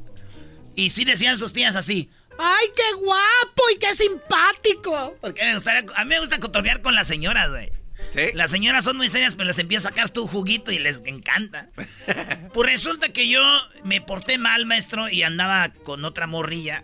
y 0.76 0.92
sí 0.92 1.04
decían 1.04 1.38
sus 1.38 1.52
tías 1.52 1.76
así. 1.76 2.12
¡Ay, 2.38 2.68
qué 2.76 2.96
guapo 2.98 3.64
y 3.74 3.80
qué 3.80 3.94
simpático! 3.96 5.18
Porque 5.22 5.44
me 5.44 5.56
gustaría, 5.56 5.84
a 5.96 6.04
mí 6.04 6.10
me 6.10 6.20
gusta 6.20 6.40
cotorrear 6.40 6.82
con 6.82 6.94
las 6.94 7.08
señoras, 7.08 7.50
güey. 7.50 7.72
¿Sí? 8.12 8.30
Las 8.34 8.52
señoras 8.52 8.84
son 8.84 8.98
muy 8.98 9.10
serias, 9.10 9.34
pero 9.34 9.48
les 9.48 9.58
empieza 9.58 9.88
a 9.88 9.92
sacar 9.92 10.12
tu 10.12 10.28
juguito 10.28 10.72
y 10.72 10.78
les 10.78 11.02
encanta. 11.06 11.70
pues 12.54 12.72
resulta 12.72 13.10
que 13.10 13.28
yo 13.28 13.42
me 13.84 14.02
porté 14.02 14.38
mal, 14.38 14.68
maestro, 14.68 15.10
y 15.10 15.24
andaba 15.24 15.70
con 15.70 16.06
otra 16.06 16.28
morrilla. 16.28 16.84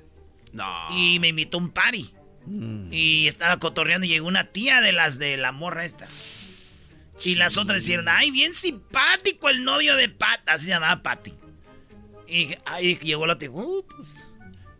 No. 0.51 0.87
Y 0.97 1.19
me 1.19 1.27
invitó 1.27 1.57
a 1.57 1.61
un 1.61 1.69
party. 1.69 2.15
Y 2.89 3.27
estaba 3.27 3.59
cotorreando 3.59 4.07
y 4.07 4.09
llegó 4.09 4.27
una 4.27 4.45
tía 4.45 4.81
de 4.81 4.93
las 4.93 5.19
de 5.19 5.37
la 5.37 5.51
morra 5.51 5.85
esta. 5.85 6.07
Y 7.23 7.35
las 7.35 7.57
otras 7.57 7.83
dijeron, 7.83 8.07
ay, 8.09 8.31
bien 8.31 8.53
simpático 8.53 9.49
el 9.49 9.63
novio 9.63 9.95
de 9.95 10.09
Pat. 10.09 10.41
Así 10.47 10.65
se 10.65 10.71
llamaba 10.71 11.01
Patty. 11.03 11.33
Y 12.27 12.55
ahí 12.65 12.95
llegó 12.97 13.27
la 13.27 13.37
tía. 13.37 13.51
"Uh, 13.51 13.85
pues, 13.85 14.07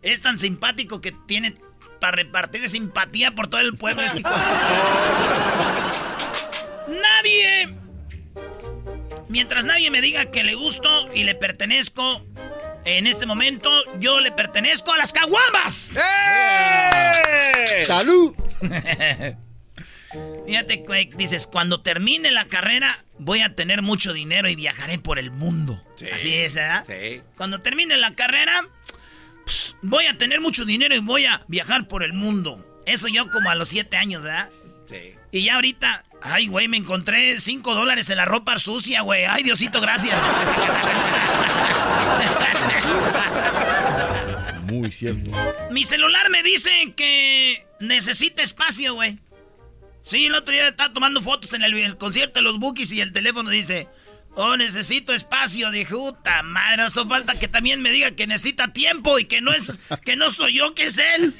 es 0.02 0.22
tan 0.22 0.38
simpático 0.38 1.00
que 1.00 1.12
tiene 1.26 1.54
para 2.00 2.16
repartir 2.16 2.68
simpatía 2.68 3.32
por 3.34 3.48
todo 3.48 3.60
el 3.60 3.76
pueblo. 3.76 4.02
Este 4.02 4.20
hijo 4.20 4.30
de 4.30 4.36
su-". 4.40 4.50
Nadie. 7.00 7.74
Mientras 9.28 9.64
nadie 9.64 9.90
me 9.90 10.00
diga 10.00 10.26
que 10.30 10.42
le 10.44 10.54
gusto 10.54 11.08
y 11.14 11.24
le 11.24 11.34
pertenezco, 11.34 12.22
en 12.84 13.06
este 13.06 13.24
momento 13.24 13.70
yo 13.98 14.20
le 14.20 14.32
pertenezco 14.32 14.92
a 14.92 14.98
las 14.98 15.12
caguamas. 15.12 15.92
¡Eh! 15.96 17.84
¡Salud! 17.86 18.34
Fíjate, 20.46 20.84
güey, 20.86 21.10
dices, 21.16 21.46
cuando 21.46 21.80
termine 21.80 22.30
la 22.30 22.46
carrera 22.46 23.04
voy 23.18 23.40
a 23.40 23.54
tener 23.54 23.82
mucho 23.82 24.12
dinero 24.12 24.48
y 24.48 24.56
viajaré 24.56 24.98
por 24.98 25.18
el 25.18 25.30
mundo. 25.30 25.82
Sí. 25.96 26.06
Así 26.12 26.34
es, 26.34 26.54
¿verdad? 26.54 26.84
Sí. 26.86 27.22
Cuando 27.36 27.60
termine 27.60 27.96
la 27.96 28.14
carrera, 28.14 28.68
pues, 29.44 29.76
voy 29.82 30.06
a 30.06 30.18
tener 30.18 30.40
mucho 30.40 30.64
dinero 30.64 30.94
y 30.94 30.98
voy 30.98 31.24
a 31.24 31.42
viajar 31.48 31.88
por 31.88 32.02
el 32.02 32.12
mundo. 32.12 32.82
Eso 32.84 33.08
yo 33.08 33.30
como 33.30 33.50
a 33.50 33.54
los 33.54 33.68
siete 33.68 33.96
años, 33.96 34.22
¿verdad? 34.22 34.50
Sí. 34.86 35.14
Y 35.30 35.44
ya 35.44 35.54
ahorita, 35.54 36.02
ay, 36.20 36.48
güey, 36.48 36.68
me 36.68 36.76
encontré 36.76 37.38
5 37.40 37.74
dólares 37.74 38.10
en 38.10 38.18
la 38.18 38.24
ropa 38.24 38.58
sucia, 38.58 39.00
güey. 39.00 39.24
Ay, 39.24 39.42
Diosito, 39.42 39.80
gracias. 39.80 40.14
Muy 44.64 44.92
cierto. 44.92 45.30
Mi 45.70 45.84
celular 45.84 46.28
me 46.30 46.42
dice 46.42 46.70
que 46.96 47.66
necesita 47.80 48.42
espacio, 48.42 48.94
güey. 48.94 49.18
Sí, 50.02 50.26
el 50.26 50.34
otro 50.34 50.52
día 50.52 50.68
estaba 50.68 50.92
tomando 50.92 51.22
fotos 51.22 51.52
en 51.54 51.62
el, 51.62 51.74
el 51.74 51.96
concierto 51.96 52.40
de 52.40 52.42
los 52.42 52.58
Bookies 52.58 52.92
y 52.92 53.00
el 53.00 53.12
teléfono 53.12 53.50
dice, 53.50 53.86
oh, 54.34 54.56
necesito 54.56 55.12
espacio. 55.14 55.70
Dije, 55.70 55.94
puta 55.94 56.42
madre, 56.42 56.86
eso 56.86 57.06
falta 57.08 57.38
que 57.38 57.48
también 57.48 57.80
me 57.80 57.90
diga 57.92 58.10
que 58.10 58.26
necesita 58.26 58.72
tiempo 58.72 59.18
y 59.18 59.26
que 59.26 59.40
no 59.40 59.52
es, 59.52 59.78
que 60.04 60.16
no 60.16 60.30
soy 60.30 60.54
yo, 60.54 60.74
que 60.74 60.86
es 60.86 60.98
él. 60.98 61.32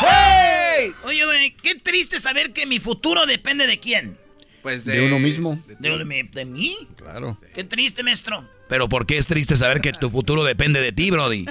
¡Hey! 0.00 0.92
Oye, 1.04 1.24
güey, 1.24 1.50
qué 1.62 1.74
triste 1.74 2.18
saber 2.20 2.52
que 2.52 2.66
mi 2.66 2.78
futuro 2.78 3.26
depende 3.26 3.66
de 3.66 3.78
quién. 3.78 4.16
Pues 4.62 4.84
De 4.84 5.06
uno 5.06 5.18
mismo. 5.18 5.60
¿De, 5.66 5.76
de 5.76 6.04
mí- 6.04 6.22
de 6.22 6.44
mí? 6.44 6.76
Claro. 6.96 7.38
Qué 7.54 7.64
triste, 7.64 8.02
maestro. 8.02 8.46
Pero 8.68 8.88
¿por 8.88 9.06
qué 9.06 9.18
es 9.18 9.26
triste 9.26 9.56
saber 9.56 9.80
que 9.80 9.92
tu 9.92 10.10
futuro 10.10 10.44
depende 10.44 10.80
de 10.80 10.92
ti, 10.92 11.10
Brody? 11.10 11.46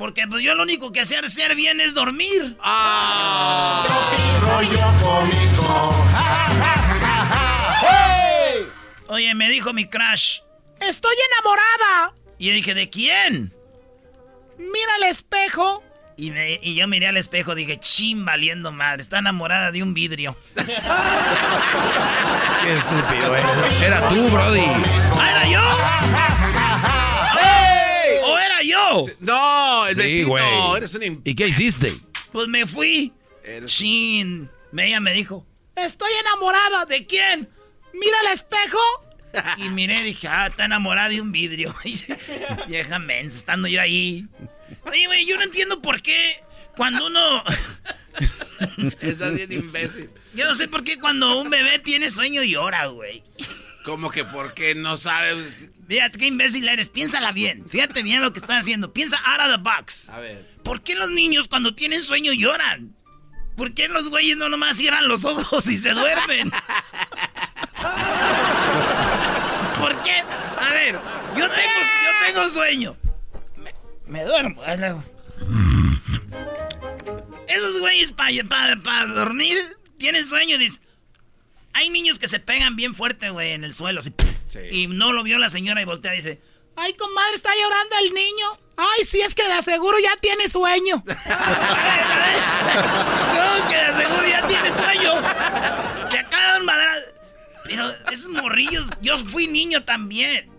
Porque 0.00 0.26
pues 0.26 0.42
yo 0.42 0.54
lo 0.54 0.62
único 0.62 0.92
que 0.92 1.04
sé 1.04 1.18
hacer 1.18 1.54
bien 1.54 1.78
es 1.78 1.92
dormir. 1.92 2.56
Oye, 9.08 9.34
me 9.34 9.50
dijo 9.50 9.72
mi 9.74 9.84
crush. 9.86 10.38
Estoy 10.80 11.14
enamorada. 11.32 12.14
Y 12.38 12.46
yo 12.48 12.54
dije, 12.54 12.72
¿de 12.74 12.88
quién? 12.88 13.52
Mira 14.56 14.96
el 14.98 15.04
espejo. 15.10 15.82
Y, 16.16 16.30
me- 16.30 16.58
y 16.62 16.74
yo 16.74 16.86
miré 16.88 17.08
al 17.08 17.16
espejo, 17.18 17.54
dije, 17.54 17.78
chin, 17.80 18.24
valiendo 18.24 18.72
madre. 18.72 19.02
Está 19.02 19.18
enamorada 19.18 19.70
de 19.72 19.82
un 19.82 19.92
vidrio. 19.92 20.34
Qué 20.54 20.62
estúpido 22.72 23.36
eres. 23.36 23.50
Era 23.82 24.08
tú, 24.08 24.30
Brody. 24.30 24.60
¿Ah, 25.18 25.30
era 25.30 25.44
yo? 25.46 25.60
No, 29.20 29.86
el 29.86 29.94
Sí, 29.94 30.00
vecino. 30.00 30.76
Eres 30.76 30.94
un 30.94 31.20
¿Y 31.24 31.34
qué 31.34 31.48
hiciste? 31.48 31.92
Pues 32.32 32.48
me 32.48 32.66
fui. 32.66 33.12
Chin. 33.66 34.48
Ella 34.76 35.00
me 35.00 35.12
dijo, 35.12 35.46
Estoy 35.76 36.10
enamorada. 36.20 36.84
¿De 36.86 37.06
quién? 37.06 37.48
Mira 37.92 38.16
el 38.26 38.32
espejo. 38.32 38.78
Y 39.58 39.68
miré 39.68 40.00
y 40.00 40.04
dije, 40.04 40.26
ah, 40.28 40.48
está 40.48 40.64
enamorada 40.64 41.08
de 41.08 41.20
un 41.20 41.30
vidrio. 41.32 41.74
Vieja 42.68 42.98
mensa, 42.98 43.36
estando 43.36 43.68
yo 43.68 43.80
ahí. 43.80 44.26
Oye, 44.84 45.06
güey, 45.06 45.24
yo 45.26 45.36
no 45.36 45.42
entiendo 45.42 45.80
por 45.80 46.02
qué 46.02 46.36
cuando 46.76 47.06
uno... 47.06 47.44
Estás 49.00 49.34
bien 49.34 49.52
imbécil. 49.52 50.10
Yo 50.34 50.46
no 50.46 50.54
sé 50.54 50.68
por 50.68 50.82
qué 50.84 50.98
cuando 50.98 51.40
un 51.40 51.48
bebé 51.48 51.78
tiene 51.78 52.10
sueño 52.10 52.42
llora, 52.42 52.86
güey. 52.86 53.22
Como 53.84 54.10
que 54.10 54.24
porque 54.24 54.74
no 54.74 54.96
sabes. 54.96 55.36
Fíjate 55.90 56.18
qué 56.20 56.26
imbécil 56.28 56.68
eres, 56.68 56.88
piénsala 56.88 57.32
bien. 57.32 57.68
Fíjate 57.68 58.04
bien 58.04 58.20
lo 58.22 58.32
que 58.32 58.38
estás 58.38 58.60
haciendo. 58.60 58.92
Piensa 58.92 59.16
out 59.26 59.40
of 59.40 59.56
the 59.56 59.56
box. 59.60 60.08
A 60.08 60.20
ver. 60.20 60.46
¿Por 60.62 60.82
qué 60.82 60.94
los 60.94 61.10
niños 61.10 61.48
cuando 61.48 61.74
tienen 61.74 62.00
sueño 62.00 62.32
lloran? 62.32 62.94
¿Por 63.56 63.74
qué 63.74 63.88
los 63.88 64.08
güeyes 64.08 64.36
no 64.36 64.48
nomás 64.48 64.76
cierran 64.76 65.08
los 65.08 65.24
ojos 65.24 65.66
y 65.66 65.76
se 65.76 65.90
duermen? 65.90 66.52
¿Por 69.80 70.00
qué? 70.04 70.22
A 70.60 70.72
ver, 70.72 70.94
yo 71.36 71.50
tengo, 71.50 71.80
yo 72.04 72.24
tengo 72.24 72.48
sueño. 72.50 72.96
Me, 73.56 73.74
me 74.06 74.24
duermo. 74.24 74.62
Esos 77.48 77.80
güeyes 77.80 78.12
para 78.12 79.06
dormir 79.06 79.58
tienen 79.98 80.24
sueño. 80.24 80.56
Dice, 80.56 80.78
hay 81.72 81.90
niños 81.90 82.20
que 82.20 82.28
se 82.28 82.38
pegan 82.38 82.76
bien 82.76 82.94
fuerte, 82.94 83.30
güey, 83.30 83.54
en 83.54 83.64
el 83.64 83.74
suelo. 83.74 83.98
así, 83.98 84.12
Y 84.70 84.86
no 84.86 85.12
lo 85.12 85.22
vio 85.22 85.38
la 85.38 85.50
señora 85.50 85.82
y 85.82 85.84
voltea 85.84 86.14
y 86.14 86.16
dice, 86.16 86.40
Ay, 86.76 86.94
comadre, 86.94 87.34
está 87.34 87.50
llorando 87.54 87.96
el 88.04 88.14
niño. 88.14 88.46
Ay, 88.76 89.04
sí, 89.04 89.20
es 89.20 89.34
que 89.34 89.44
de 89.44 89.52
aseguro 89.52 89.98
ya 89.98 90.16
tiene 90.20 90.48
sueño. 90.48 91.04
No, 92.70 93.68
que 93.68 93.76
de 93.76 94.04
seguro 94.04 94.28
ya 94.28 94.46
tienes 94.46 94.74
sueño. 94.74 95.14
Te 96.08 96.18
acaba 96.18 96.54
de 96.54 96.60
madrar. 96.60 96.98
Pero 97.64 97.90
esos 98.12 98.28
morrillos, 98.28 98.88
yo 99.00 99.18
fui 99.18 99.46
niño 99.46 99.84
también. 99.84 100.50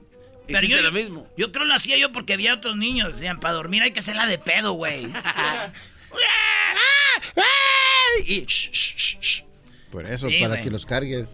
Pero 0.48 0.68
yo, 0.68 0.82
lo 0.82 0.92
mismo. 0.92 1.28
Yo 1.38 1.52
creo 1.52 1.66
lo 1.66 1.74
hacía 1.74 1.98
yo 1.98 2.12
porque 2.12 2.34
había 2.34 2.54
otros 2.54 2.76
niños. 2.76 3.14
Decían, 3.14 3.40
para 3.40 3.54
dormir 3.54 3.84
hay 3.84 3.92
que 3.92 4.02
hacerla 4.02 4.26
de 4.26 4.38
pedo, 4.38 4.74
güey. 4.74 5.06
y, 8.26 8.46
shh, 8.46 8.72
shh, 8.72 8.96
shh, 8.98 9.20
shh. 9.20 9.44
Por 9.92 10.06
eso, 10.06 10.30
Sí, 10.30 10.40
para 10.42 10.62
que 10.62 10.70
los 10.70 10.86
cargues. 10.86 11.30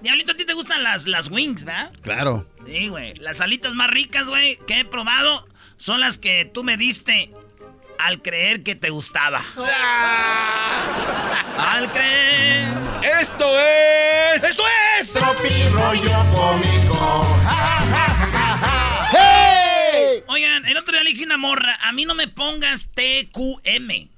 Diablito, 0.00 0.32
a 0.32 0.36
ti 0.36 0.44
te 0.44 0.54
gustan 0.54 0.82
las, 0.82 1.06
las 1.06 1.28
wings, 1.30 1.64
¿verdad? 1.64 1.92
Claro. 2.02 2.46
Sí, 2.66 2.88
güey. 2.88 3.14
Las 3.16 3.40
alitas 3.40 3.74
más 3.74 3.90
ricas, 3.90 4.28
güey, 4.28 4.56
que 4.66 4.80
he 4.80 4.84
probado 4.84 5.46
son 5.76 6.00
las 6.00 6.18
que 6.18 6.44
tú 6.44 6.62
me 6.64 6.76
diste 6.76 7.30
al 7.98 8.22
creer 8.22 8.62
que 8.62 8.74
te 8.76 8.90
gustaba. 8.90 9.44
Al 11.58 11.90
creer. 11.90 12.68
¡Esto 13.20 13.44
es! 13.58 14.42
¡Esto 14.44 14.62
es! 15.00 15.12
Tropi 15.12 15.68
rollo 15.70 16.24
cómico. 16.32 17.38
¡Hey! 19.10 20.22
Oigan, 20.28 20.66
el 20.66 20.76
otro 20.76 20.92
día 20.92 21.02
le 21.02 21.10
dije 21.10 21.24
una 21.24 21.38
morra, 21.38 21.76
a 21.82 21.92
mí 21.92 22.04
no 22.04 22.14
me 22.14 22.28
pongas 22.28 22.90
TQM. 22.92 24.08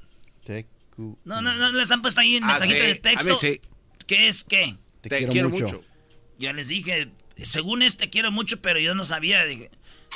TQ. 0.45 0.99
No, 1.25 1.41
no, 1.41 1.55
no 1.55 1.73
les 1.73 1.91
han 1.91 2.03
puesto 2.03 2.21
ahí 2.21 2.37
en 2.37 2.45
Ah, 2.45 2.49
mensajito 2.49 2.81
sí. 2.81 2.87
de 2.87 2.95
texto. 2.97 3.29
A 3.29 3.33
mí 3.33 3.39
sí. 3.39 3.61
¿Qué 4.07 4.29
es 4.29 4.45
qué? 4.45 4.77
Te, 5.01 5.09
Te 5.09 5.19
quiero, 5.19 5.33
quiero 5.33 5.49
mucho. 5.51 5.65
mucho. 5.65 5.85
Ya 6.39 6.53
les 6.53 6.69
dije, 6.69 7.11
según 7.43 7.83
este 7.83 8.11
quiero 8.11 8.31
mucho, 8.31 8.61
pero 8.63 8.79
yo 8.79 8.95
no 8.95 9.05
sabía. 9.05 9.45
Dije, 9.45 9.71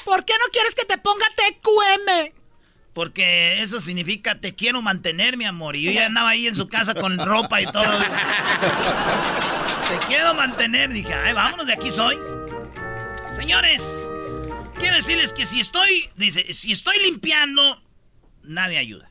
¿Por 0.05 0.25
qué 0.25 0.35
no 0.41 0.47
quieres 0.53 0.75
que 0.75 0.85
te 0.85 0.99
ponga 0.99 1.27
TQM? 1.37 2.33
porque 2.95 3.61
eso 3.61 3.81
significa 3.81 4.41
te 4.41 4.55
quiero 4.55 4.81
mantener, 4.81 5.37
mi 5.37 5.45
amor. 5.45 5.75
Y 5.75 5.83
yo 5.83 5.91
ya 5.91 6.07
andaba 6.07 6.29
ahí 6.31 6.47
en 6.47 6.55
su 6.55 6.69
casa 6.69 6.95
con 6.95 7.19
ropa 7.19 7.61
y 7.61 7.67
todo. 7.67 7.83
te 9.89 10.07
quiero 10.07 10.33
mantener. 10.35 10.91
Dije, 10.93 11.13
ay, 11.13 11.35
vámonos, 11.35 11.67
de 11.67 11.73
aquí 11.73 11.91
soy. 11.91 12.17
Señores, 13.33 14.09
quiero 14.79 14.95
decirles 14.95 15.33
que 15.33 15.45
si 15.45 15.59
estoy, 15.59 16.09
dice, 16.15 16.53
si 16.53 16.71
estoy 16.71 17.01
limpiando, 17.01 17.83
nadie 18.45 18.79
ayuda. 18.79 19.11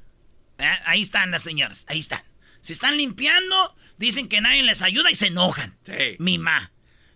¿Eh? 0.59 0.71
Ahí 0.85 1.01
están 1.01 1.31
las 1.31 1.43
señoras, 1.43 1.83
ahí 1.89 1.99
están. 1.99 2.23
Si 2.61 2.71
están 2.71 2.95
limpiando, 2.95 3.75
dicen 3.97 4.27
que 4.27 4.41
nadie 4.41 4.63
les 4.63 4.81
ayuda 4.81 5.11
y 5.11 5.15
se 5.15 5.27
enojan. 5.27 5.77
Sí. 5.83 6.15
Mi 6.19 6.37
ma. 6.37 6.71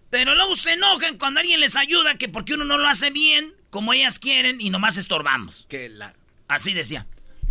Pero 0.09 0.35
luego 0.35 0.55
se 0.55 0.73
enojan 0.73 1.17
cuando 1.17 1.39
alguien 1.39 1.59
les 1.59 1.75
ayuda, 1.75 2.15
que 2.15 2.29
porque 2.29 2.53
uno 2.53 2.63
no 2.63 2.77
lo 2.77 2.87
hace 2.87 3.11
bien, 3.11 3.53
como 3.69 3.93
ellas 3.93 4.19
quieren, 4.19 4.61
y 4.61 4.69
nomás 4.69 4.97
estorbamos. 4.97 5.65
Que 5.67 5.89
la... 5.89 6.13
Así 6.47 6.73
decía. 6.73 7.07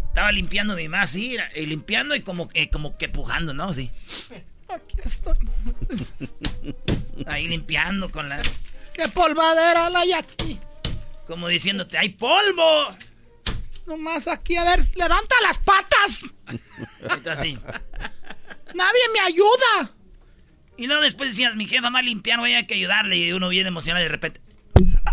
Estaba 0.08 0.32
limpiando 0.32 0.74
mi 0.76 0.88
mamá, 0.88 1.02
así, 1.02 1.34
era, 1.34 1.50
y 1.54 1.66
limpiando 1.66 2.14
y 2.14 2.22
como, 2.22 2.48
que 2.48 2.70
como 2.70 2.96
que 2.96 3.10
pujando, 3.10 3.52
¿no? 3.52 3.64
Así. 3.64 3.90
Aquí 4.68 4.96
estoy. 5.04 5.36
Ahí 7.26 7.46
limpiando 7.46 8.10
con 8.10 8.28
la... 8.28 8.40
¡Qué 8.94 9.08
polvadera 9.08 9.90
la 9.90 10.00
hay 10.00 10.12
aquí! 10.12 10.58
Como 11.26 11.48
diciéndote, 11.48 11.98
¡hay 11.98 12.10
polvo! 12.10 12.96
Nomás 13.86 14.26
aquí, 14.26 14.56
a 14.56 14.64
ver, 14.64 14.82
levanta 14.94 15.34
las 15.42 15.58
patas. 15.58 16.22
Así. 17.30 17.58
Nadie 18.76 19.00
me 19.12 19.20
ayuda. 19.20 19.90
Y 20.76 20.86
luego 20.86 21.02
después 21.02 21.30
decías, 21.30 21.54
mi 21.56 21.66
jefa 21.66 21.90
va 21.90 21.98
a 22.00 22.02
limpiar, 22.02 22.38
voy 22.38 22.54
a 22.54 22.66
que 22.66 22.74
ayudarle. 22.74 23.16
Y 23.16 23.32
uno 23.32 23.48
viene 23.48 23.68
emocionado 23.68 24.02
y 24.04 24.08
de 24.08 24.10
repente... 24.10 24.40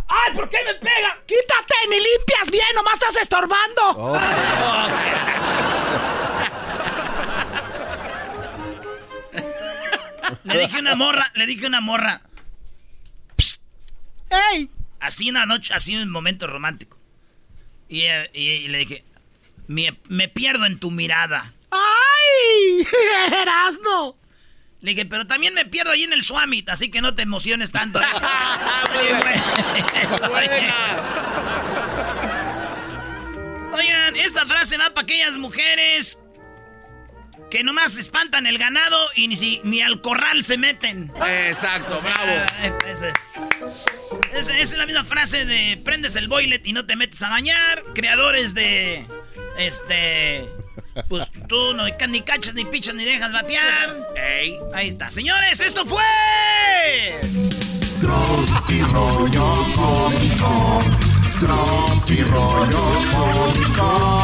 ¡Ay, 0.08 0.34
¿por 0.36 0.50
qué 0.50 0.58
me 0.66 0.74
pega? 0.76 1.18
Quítate, 1.26 1.76
ni 1.90 1.96
limpias 1.96 2.52
bien, 2.52 2.66
nomás 2.76 2.96
estás 2.96 3.16
estorbando. 3.18 3.82
Oh, 3.96 4.18
Le 10.44 10.60
dije 10.60 10.78
a 10.78 10.82
una 10.82 10.96
morra, 10.96 11.32
le 11.36 11.46
dije 11.46 11.66
una 11.68 11.82
morra. 11.82 12.22
¡Ey! 14.52 14.70
Así 15.00 15.30
una 15.30 15.46
noche, 15.46 15.74
así 15.74 15.96
un 15.96 16.10
momento 16.10 16.48
romántico. 16.48 16.98
Y, 17.90 18.02
eh, 18.02 18.30
y- 18.34 18.50
y 18.50 18.68
le 18.68 18.78
dije, 18.80 19.04
me, 19.68 19.98
me 20.10 20.28
pierdo 20.28 20.66
en 20.66 20.80
tu 20.80 20.92
mirada. 20.92 21.54
¡Ay! 21.74 22.88
¡Erasno! 23.42 24.18
Le 24.82 24.92
dije, 24.92 25.06
pero 25.06 25.26
también 25.26 25.54
me 25.54 25.66
pierdo 25.66 25.92
ahí 25.92 26.04
en 26.04 26.12
el 26.14 26.24
Swamit, 26.24 26.70
así 26.70 26.92
que 26.92 27.02
no 27.02 27.16
te 27.16 27.24
emociones 27.24 27.72
tanto. 27.72 28.02
¿eh?". 28.02 28.06
Oigan, 33.72 34.16
esta 34.18 34.46
frase 34.46 34.78
va 34.78 34.90
para 34.94 35.04
aquellas 35.04 35.38
mujeres 35.38 36.20
que 37.50 37.64
nomás 37.64 37.98
espantan 37.98 38.46
el 38.48 38.58
ganado 38.58 38.98
y 39.16 39.28
ni, 39.28 39.36
si, 39.36 39.62
ni 39.64 39.82
al 39.82 40.02
corral 40.02 40.44
se 40.44 40.58
meten. 40.58 41.12
Exacto, 41.48 41.98
O 41.98 42.02
sea, 42.02 42.14
bravo. 42.14 42.32
Esa 42.88 43.10
es, 43.10 44.50
es 44.50 44.78
la 44.78 44.86
misma 44.86 45.04
frase 45.04 45.46
de 45.46 45.80
prendes 45.86 46.16
el 46.16 46.28
boilet 46.28 46.66
y 46.68 46.74
no 46.74 46.86
te 46.86 46.96
metes 46.96 47.22
a 47.22 47.30
bañar. 47.30 47.84
Creadores 47.94 48.54
de 48.54 49.06
Este. 49.58 50.50
Pues 51.10 51.30
tú 51.48 51.74
no 51.74 51.86
ni 52.08 52.22
cachas, 52.22 52.54
ni 52.54 52.66
pichas, 52.66 52.94
ni 52.96 53.04
dejas 53.04 53.32
batear. 53.32 54.08
Ey. 54.16 54.58
Ahí 54.74 54.90
está. 54.90 55.10
Señores, 55.10 55.60
esto 55.60 55.86
fue. 55.86 56.04
Tropi 58.00 58.82
rollo 58.82 59.56
cómico. 59.76 60.82
Tropi 61.40 62.22
rollo 62.24 62.84
cómico. 63.12 64.24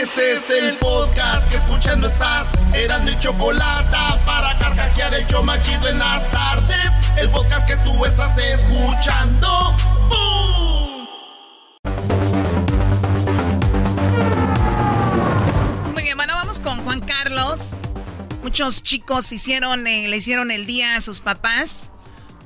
Este 0.00 0.34
es 0.34 0.48
el 0.50 0.76
podcast 0.76 1.50
que 1.50 1.56
escuchando 1.56 2.06
estás. 2.06 2.52
Eran 2.72 3.04
mi 3.04 3.18
chocolate 3.18 3.96
para 4.24 4.56
carcajear 4.56 5.12
el 5.12 5.26
yo 5.26 5.42
machido 5.42 5.88
en 5.88 5.98
las 5.98 6.30
tardes. 6.30 6.92
El 7.16 7.28
podcast 7.30 7.66
que 7.66 7.76
tú 7.78 8.04
estás 8.04 8.38
escuchando. 8.38 9.74
Bien, 15.96 16.16
bueno, 16.16 16.34
vamos 16.34 16.60
con 16.60 16.84
Juan 16.84 17.00
Carlos. 17.00 17.78
Muchos 18.44 18.84
chicos 18.84 19.32
eh, 19.32 20.08
le 20.08 20.16
hicieron 20.16 20.52
el 20.52 20.64
día 20.66 20.94
a 20.94 21.00
sus 21.00 21.20
papás 21.20 21.90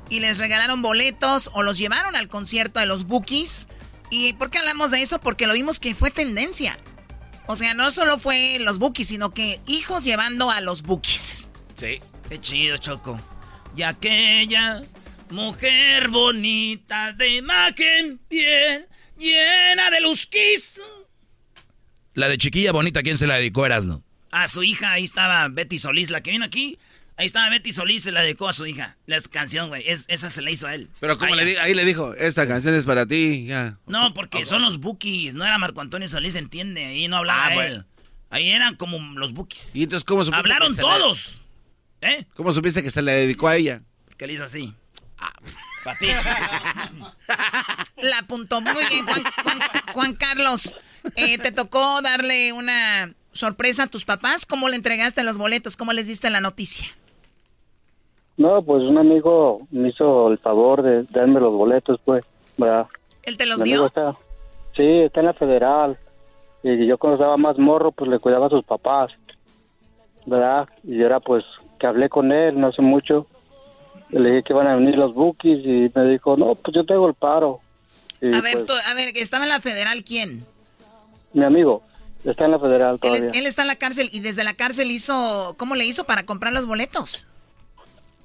y 0.08 0.20
les 0.20 0.38
regalaron 0.38 0.80
boletos 0.80 1.50
o 1.52 1.62
los 1.62 1.76
llevaron 1.76 2.16
al 2.16 2.28
concierto 2.28 2.80
de 2.80 2.86
los 2.86 3.06
Bookies. 3.06 3.68
¿Y 4.08 4.32
por 4.32 4.48
qué 4.48 4.56
hablamos 4.56 4.90
de 4.90 5.02
eso? 5.02 5.20
Porque 5.20 5.46
lo 5.46 5.52
vimos 5.52 5.80
que 5.80 5.94
fue 5.94 6.10
tendencia. 6.10 6.78
O 7.52 7.56
sea, 7.56 7.74
no 7.74 7.90
solo 7.90 8.18
fue 8.18 8.56
los 8.60 8.78
Bookies, 8.78 9.08
sino 9.08 9.34
que 9.34 9.60
hijos 9.66 10.04
llevando 10.04 10.50
a 10.50 10.62
los 10.62 10.80
Bookies. 10.80 11.46
Sí. 11.74 12.00
Qué 12.30 12.40
chido, 12.40 12.78
Choco. 12.78 13.20
Y 13.76 13.82
aquella 13.82 14.80
mujer 15.28 16.08
bonita 16.08 17.12
de 17.12 17.36
imagen 17.36 18.18
bien 18.30 18.86
llena 19.18 19.90
de 19.90 20.00
luzquis. 20.00 20.80
La 22.14 22.28
de 22.28 22.38
chiquilla 22.38 22.72
bonita, 22.72 23.02
¿quién 23.02 23.18
se 23.18 23.26
la 23.26 23.34
dedicó, 23.36 23.66
Erasno? 23.66 24.02
A 24.30 24.48
su 24.48 24.62
hija, 24.62 24.92
ahí 24.92 25.04
estaba 25.04 25.46
Betty 25.48 25.78
Solís, 25.78 26.08
la 26.08 26.22
que 26.22 26.30
vino 26.30 26.46
aquí. 26.46 26.78
Ahí 27.16 27.26
estaba 27.26 27.48
Betty 27.50 27.72
Solís, 27.72 28.02
se 28.02 28.10
la 28.12 28.22
dedicó 28.22 28.48
a 28.48 28.52
su 28.52 28.66
hija. 28.66 28.96
La 29.06 29.20
canción, 29.20 29.68
güey, 29.68 29.84
esa 29.86 30.30
se 30.30 30.42
la 30.42 30.50
hizo 30.50 30.66
a 30.66 30.74
él. 30.74 30.88
Pero 30.98 31.18
como 31.18 31.34
Ahí- 31.34 31.38
le 31.40 31.44
di- 31.44 31.56
ahí 31.56 31.74
le 31.74 31.84
dijo, 31.84 32.14
esta 32.14 32.48
canción 32.48 32.74
es 32.74 32.84
para 32.84 33.06
ti, 33.06 33.44
ya. 33.46 33.78
No, 33.86 34.14
porque 34.14 34.46
son 34.46 34.62
los 34.62 34.78
bookies, 34.78 35.34
no 35.34 35.44
era 35.44 35.58
Marco 35.58 35.80
Antonio 35.80 36.08
Solís, 36.08 36.34
entiende, 36.36 36.84
ahí 36.86 37.08
no 37.08 37.18
hablaba 37.18 37.44
Ah, 37.46 37.50
él. 37.50 37.54
bueno. 37.54 37.84
Ahí 38.30 38.50
eran 38.50 38.76
como 38.76 38.98
los 39.18 39.34
bookies. 39.34 39.76
¿Y 39.76 39.82
entonces 39.82 40.04
cómo 40.04 40.24
supiste 40.24 40.40
Hablaron 40.52 40.68
que 40.68 40.74
se 40.74 40.82
le- 40.82 40.88
todos. 40.88 41.38
¿Eh? 42.00 42.24
¿Cómo 42.34 42.52
supiste 42.52 42.82
que 42.82 42.90
se 42.90 43.02
le 43.02 43.12
dedicó 43.12 43.46
a 43.48 43.56
ella? 43.56 43.82
Que 44.16 44.26
le 44.26 44.32
hizo 44.32 44.44
así. 44.44 44.74
Pa' 45.84 45.94
ti. 45.96 46.06
La 48.02 48.18
apuntó 48.20 48.60
muy 48.60 48.84
bien, 48.88 49.04
Juan, 49.06 49.22
Juan- 49.42 49.60
Juan 49.92 50.14
Carlos. 50.14 50.74
eh, 51.16 51.38
¿Te 51.38 51.52
tocó 51.52 52.00
darle 52.02 52.52
una 52.52 53.12
sorpresa 53.32 53.84
a 53.84 53.86
tus 53.86 54.04
papás? 54.04 54.46
¿Cómo 54.46 54.68
le 54.68 54.76
entregaste 54.76 55.22
los 55.22 55.38
boletos? 55.38 55.76
¿Cómo 55.76 55.92
les 55.92 56.06
diste 56.06 56.30
la 56.30 56.40
noticia? 56.40 56.86
No, 58.36 58.62
pues 58.62 58.82
un 58.82 58.98
amigo 58.98 59.60
me 59.70 59.90
hizo 59.90 60.28
el 60.30 60.38
favor 60.38 60.82
de 60.82 61.04
darme 61.10 61.40
los 61.40 61.52
boletos, 61.52 62.00
pues, 62.04 62.24
¿verdad? 62.56 62.86
¿Él 63.24 63.36
te 63.36 63.46
los 63.46 63.58
Mi 63.60 63.64
dio? 63.70 63.86
está, 63.86 64.16
sí, 64.76 64.82
está 64.82 65.20
en 65.20 65.26
la 65.26 65.34
federal. 65.34 65.98
Y 66.62 66.86
yo 66.86 66.96
cuando 66.98 67.16
estaba 67.16 67.36
más 67.36 67.58
morro, 67.58 67.92
pues 67.92 68.10
le 68.10 68.18
cuidaba 68.18 68.46
a 68.46 68.50
sus 68.50 68.64
papás, 68.64 69.12
¿verdad? 70.26 70.68
Y 70.84 71.02
era 71.02 71.20
pues 71.20 71.44
que 71.78 71.86
hablé 71.86 72.08
con 72.08 72.32
él 72.32 72.58
no 72.58 72.68
hace 72.68 72.82
mucho. 72.82 73.26
Le 74.10 74.30
dije 74.30 74.42
que 74.44 74.52
iban 74.52 74.66
a 74.68 74.76
venir 74.76 74.96
los 74.96 75.14
bookies 75.14 75.64
y 75.64 75.90
me 75.94 76.04
dijo, 76.08 76.36
no, 76.36 76.54
pues 76.54 76.74
yo 76.74 76.84
tengo 76.84 77.08
el 77.08 77.14
paro. 77.14 77.60
Y 78.20 78.28
A 78.34 78.40
ver, 78.40 78.52
pues, 78.52 78.66
tú- 78.66 78.72
a 78.90 78.94
ver, 78.94 79.08
¿estaba 79.16 79.44
en 79.44 79.50
la 79.50 79.60
federal 79.60 80.04
quién? 80.04 80.44
mi 81.34 81.44
amigo 81.44 81.82
está 82.24 82.44
en 82.44 82.50
la 82.52 82.58
federal 82.58 82.98
Él, 83.02 83.14
es- 83.14 83.20
todavía. 83.22 83.40
él 83.40 83.46
está 83.46 83.62
en 83.62 83.68
la 83.68 83.76
cárcel 83.76 84.10
y 84.12 84.20
desde 84.20 84.44
la 84.44 84.52
cárcel 84.54 84.90
hizo, 84.90 85.54
¿cómo 85.58 85.74
le 85.76 85.86
hizo 85.86 86.04
para 86.04 86.24
comprar 86.24 86.52
los 86.52 86.66
boletos? 86.66 87.26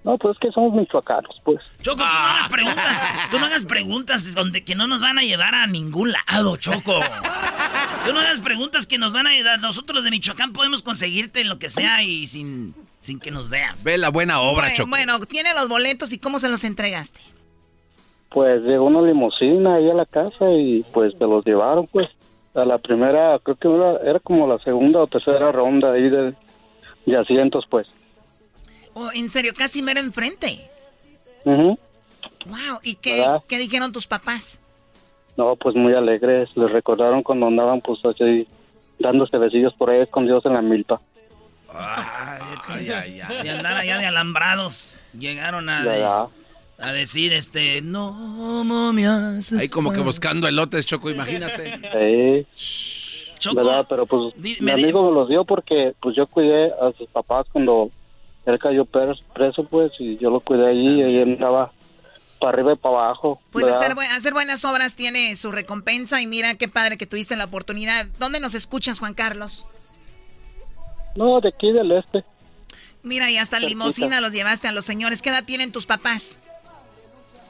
No, 0.07 0.17
pues 0.17 0.35
es 0.35 0.39
que 0.39 0.51
somos 0.53 0.73
michoacanos, 0.73 1.35
pues. 1.43 1.59
Choco, 1.81 1.97
tú 1.97 2.03
no 2.05 2.07
hagas 2.07 2.47
preguntas. 2.47 3.29
Tú 3.29 3.39
no 3.39 3.45
hagas 3.45 3.65
preguntas 3.65 4.35
donde 4.35 4.63
que 4.63 4.73
no 4.73 4.87
nos 4.87 5.01
van 5.01 5.17
a 5.17 5.21
llevar 5.21 5.53
a 5.53 5.67
ningún 5.67 6.13
lado, 6.13 6.55
Choco. 6.55 6.97
Tú 8.05 8.13
no 8.13 8.19
hagas 8.21 8.39
preguntas 8.39 8.87
que 8.87 8.97
nos 8.97 9.11
van 9.11 9.27
a 9.27 9.31
ayudar. 9.31 9.59
Nosotros 9.59 9.95
los 9.95 10.05
de 10.05 10.11
Michoacán 10.11 10.53
podemos 10.53 10.81
conseguirte 10.81 11.43
lo 11.43 11.59
que 11.59 11.69
sea 11.69 12.03
y 12.03 12.25
sin, 12.25 12.73
sin 13.01 13.19
que 13.19 13.31
nos 13.31 13.49
veas. 13.49 13.83
Ve 13.83 13.97
la 13.97 14.07
buena 14.07 14.39
obra, 14.39 14.61
bueno, 14.67 14.77
Choco. 14.77 14.89
bueno, 14.89 15.19
tiene 15.19 15.53
los 15.53 15.67
boletos 15.67 16.13
y 16.13 16.19
¿cómo 16.19 16.39
se 16.39 16.47
los 16.47 16.63
entregaste? 16.63 17.19
Pues 18.29 18.61
llegó 18.61 18.85
una 18.85 19.01
limusina 19.01 19.75
ahí 19.75 19.89
a 19.89 19.93
la 19.93 20.05
casa 20.05 20.49
y 20.51 20.85
pues 20.93 21.19
me 21.19 21.27
los 21.27 21.45
llevaron, 21.45 21.85
pues. 21.85 22.07
A 22.55 22.63
la 22.63 22.77
primera, 22.77 23.37
creo 23.39 23.57
que 23.57 23.67
era, 23.67 23.97
era 24.09 24.19
como 24.21 24.47
la 24.47 24.57
segunda 24.59 25.01
o 25.01 25.07
tercera 25.07 25.51
ronda 25.51 25.91
ahí 25.91 26.09
de, 26.09 26.33
de 27.05 27.17
asientos, 27.17 27.65
pues. 27.69 27.87
Oh, 28.99 29.11
en 29.13 29.29
serio, 29.29 29.53
casi 29.55 29.83
mero 29.83 29.99
enfrente. 29.99 30.59
Ujú. 31.45 31.77
Wow, 32.47 32.79
¿y 32.81 32.95
qué, 32.95 33.25
qué 33.47 33.57
dijeron 33.59 33.91
tus 33.91 34.07
papás? 34.07 34.59
No, 35.35 35.55
pues 35.55 35.75
muy 35.75 35.93
alegres. 35.93 36.49
Les 36.57 36.71
recordaron 36.71 37.21
cuando 37.21 37.45
andaban, 37.45 37.79
pues 37.81 37.99
así, 38.05 38.47
dándose 38.97 39.37
besillos 39.37 39.73
por 39.75 39.91
ahí 39.91 40.01
escondidos 40.01 40.43
en 40.47 40.53
la 40.53 40.61
milpa. 40.63 40.99
Ay, 41.71 42.89
ay, 42.89 43.21
ay. 43.21 43.43
De 43.43 43.49
andar 43.51 43.77
allá 43.77 43.99
de 43.99 44.05
alambrados. 44.07 44.99
Llegaron 45.17 45.69
a, 45.69 45.83
de- 45.83 46.03
a 46.79 46.93
decir, 46.93 47.33
este, 47.33 47.81
no, 47.81 48.63
no 48.63 48.93
me 48.93 49.05
haces 49.05 49.59
Ahí 49.59 49.69
como 49.69 49.91
que 49.91 49.99
buscando 49.99 50.47
elotes, 50.47 50.85
Choco, 50.87 51.11
imagínate. 51.11 52.45
Sí. 52.55 53.35
Choco, 53.37 53.57
¿Verdad? 53.57 53.85
Pero 53.87 54.07
pues 54.07 54.35
mi 54.61 54.71
amigo 54.71 55.07
me 55.07 55.13
los 55.13 55.29
dio 55.29 55.45
porque 55.45 55.93
pues 56.01 56.15
yo 56.15 56.25
cuidé 56.25 56.71
a 56.81 56.91
sus 56.97 57.07
papás 57.09 57.45
cuando 57.51 57.91
él 58.47 58.59
cayó 58.59 58.85
pres- 58.85 59.21
preso, 59.33 59.63
pues, 59.65 59.91
y 59.99 60.17
yo 60.17 60.29
lo 60.29 60.39
cuidé 60.39 60.67
allí 60.69 60.99
y 60.99 61.03
ahí 61.03 61.21
andaba 61.21 61.71
para 62.39 62.53
arriba 62.53 62.73
y 62.73 62.75
para 62.77 62.95
abajo. 62.95 63.41
Pues 63.51 63.65
¿verdad? 63.65 63.81
hacer, 63.81 63.97
hacer 64.15 64.33
buenas 64.33 64.63
obras 64.65 64.95
tiene 64.95 65.35
su 65.35 65.51
recompensa 65.51 66.21
y 66.21 66.27
mira 66.27 66.55
qué 66.55 66.67
padre 66.67 66.97
que 66.97 67.05
tuviste 67.05 67.35
la 67.35 67.45
oportunidad. 67.45 68.07
¿Dónde 68.19 68.39
nos 68.39 68.55
escuchas, 68.55 68.99
Juan 68.99 69.13
Carlos? 69.13 69.65
No, 71.15 71.41
de 71.41 71.49
aquí 71.49 71.71
del 71.71 71.91
este. 71.91 72.23
Mira, 73.03 73.29
y 73.29 73.37
hasta 73.37 73.59
limosina 73.59 74.21
los 74.21 74.31
llevaste 74.33 74.67
a 74.67 74.71
los 74.71 74.85
señores. 74.85 75.21
¿Qué 75.21 75.29
edad 75.29 75.43
tienen 75.45 75.71
tus 75.71 75.85
papás? 75.85 76.39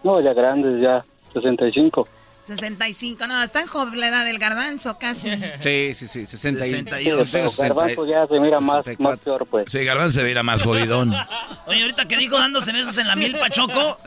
No, 0.03 0.21
ya 0.21 0.33
grandes, 0.33 0.81
ya, 0.81 1.03
65. 1.33 2.07
65. 2.47 3.27
No, 3.27 3.43
está 3.43 3.61
en 3.61 3.67
joven 3.67 3.99
la 3.99 4.07
edad 4.07 4.25
del 4.25 4.39
garbanzo, 4.39 4.97
casi. 4.97 5.29
Sí, 5.61 5.93
sí, 5.95 6.07
sí, 6.07 6.25
60 6.25 6.65
y- 6.67 6.69
61. 6.71 7.25
Sí, 7.25 7.61
Garbanzo 7.61 8.05
ya 8.07 8.25
se 8.27 8.39
mira 8.39 8.59
más, 8.59 8.85
más 8.99 9.19
peor, 9.19 9.45
pues. 9.49 9.71
Sí, 9.71 9.83
Garbanzo 9.83 10.17
se 10.19 10.23
veía 10.23 10.43
más 10.43 10.63
jodidón. 10.63 11.13
Oye, 11.67 11.81
ahorita 11.81 12.07
que 12.07 12.17
dijo 12.17 12.37
dándose 12.39 12.71
besos 12.71 12.97
en 12.97 13.07
la 13.07 13.15
milpa, 13.15 13.49
Choco. 13.49 13.97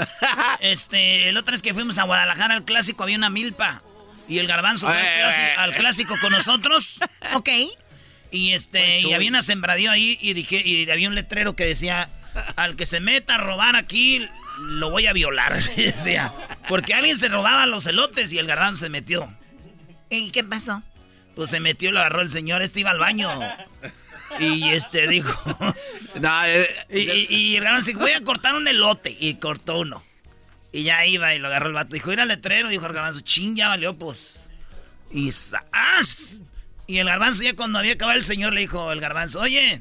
Este, 0.61 1.29
el 1.29 1.37
otro 1.37 1.55
es 1.55 1.63
que 1.63 1.75
fuimos 1.75 1.99
a 1.99 2.05
Guadalajara 2.05 2.55
al 2.55 2.65
clásico, 2.65 3.03
había 3.05 3.17
una 3.17 3.31
milpa. 3.31 3.83
Y 4.29 4.39
el 4.39 4.47
garbanzo 4.47 4.87
fue 4.87 4.97
al, 4.97 5.05
Eh, 5.05 5.19
clásico, 5.21 5.43
eh. 5.47 5.55
al 5.59 5.73
clásico 5.75 6.15
con 6.21 6.33
nosotros. 6.33 7.01
ok. 7.35 7.49
Y 8.31 8.53
este, 8.53 9.01
y 9.01 9.13
había 9.13 9.29
una 9.29 9.43
sembradío 9.43 9.91
ahí 9.91 10.17
y 10.21 10.35
dije, 10.35 10.63
y 10.65 10.89
había 10.89 11.09
un 11.09 11.17
letrero 11.17 11.57
que 11.57 11.65
decía, 11.65 12.09
al 12.55 12.77
que 12.77 12.87
se 12.87 13.01
meta 13.01 13.35
a 13.35 13.39
robar 13.39 13.75
aquí, 13.75 14.29
lo 14.61 14.91
voy 14.91 15.07
a 15.07 15.13
violar. 15.13 15.61
Decía, 15.77 16.33
porque 16.69 16.95
alguien 16.95 17.19
se 17.19 17.29
robaba 17.29 17.67
los 17.67 17.87
elotes 17.87 18.33
y 18.33 18.39
el 18.39 18.47
garbanzo 18.47 18.85
se 18.85 18.91
metió. 18.91 19.33
¿Y 20.09 20.31
qué 20.31 20.45
pasó? 20.45 20.83
Pues 21.37 21.51
se 21.51 21.61
metió, 21.61 21.93
lo 21.93 22.01
agarró 22.01 22.21
el 22.21 22.31
señor, 22.31 22.63
este 22.63 22.81
iba 22.81 22.91
al 22.91 22.99
baño. 22.99 23.31
Y 24.39 24.69
este 24.71 25.09
dijo. 25.09 25.39
Eh, 26.23 26.67
y, 26.91 27.35
y, 27.35 27.57
el 27.57 27.63
garbanzo 27.63 27.87
dijo, 27.87 28.01
voy 28.01 28.11
a 28.11 28.21
cortar 28.23 28.57
un 28.57 28.67
elote. 28.67 29.17
Y 29.19 29.35
cortó 29.35 29.79
uno. 29.79 30.05
Y 30.73 30.83
ya 30.83 31.07
iba 31.07 31.35
y 31.35 31.39
lo 31.39 31.47
agarró 31.47 31.69
el 31.69 31.73
vato. 31.73 31.95
Dijo, 31.95 32.13
ir 32.13 32.21
al 32.21 32.29
letrero. 32.29 32.69
Dijo 32.69 32.85
el 32.85 32.93
garbanzo, 32.93 33.21
ching, 33.21 33.55
ya 33.55 33.69
valió, 33.69 33.95
pues. 33.95 34.49
Y 35.13 35.31
¡zas! 35.31 36.43
Y 36.87 36.99
el 36.99 37.07
garbanzo, 37.07 37.45
ya 37.45 37.55
cuando 37.55 37.79
había 37.79 37.93
acabado 37.93 38.19
el 38.19 38.25
señor, 38.25 38.53
le 38.53 38.63
dijo 38.63 38.91
el 38.91 39.01
garbanzo, 39.01 39.41
oye, 39.41 39.81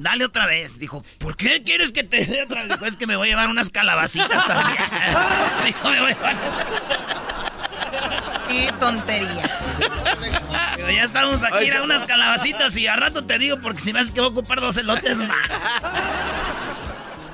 dale 0.00 0.24
otra 0.24 0.46
vez. 0.46 0.78
Dijo, 0.78 1.04
¿por 1.18 1.36
qué 1.36 1.62
quieres 1.62 1.92
que 1.92 2.02
te 2.02 2.24
dé 2.24 2.42
otra 2.42 2.62
vez? 2.62 2.70
Dijo, 2.70 2.86
es 2.86 2.96
que 2.96 3.06
me 3.06 3.16
voy 3.16 3.28
a 3.28 3.30
llevar 3.30 3.48
unas 3.48 3.70
calabacitas 3.70 4.46
también. 4.46 4.78
Dijo, 5.66 5.90
me 5.90 6.00
voy 6.00 6.12
a 6.12 6.14
llevar. 6.14 6.36
Qué 8.48 8.72
tontería. 8.80 9.42
ya 10.78 11.04
estamos 11.04 11.42
aquí, 11.42 11.66
era 11.66 11.82
unas 11.82 12.04
calabacitas 12.04 12.76
y 12.76 12.86
a 12.86 12.96
rato 12.96 13.24
te 13.24 13.38
digo 13.38 13.60
porque 13.60 13.80
si 13.80 13.92
me 13.92 14.00
haces 14.00 14.12
que 14.12 14.20
voy 14.20 14.30
a 14.30 14.32
ocupar 14.32 14.60
dos 14.60 14.76
elotes 14.76 15.18
más. 15.18 15.48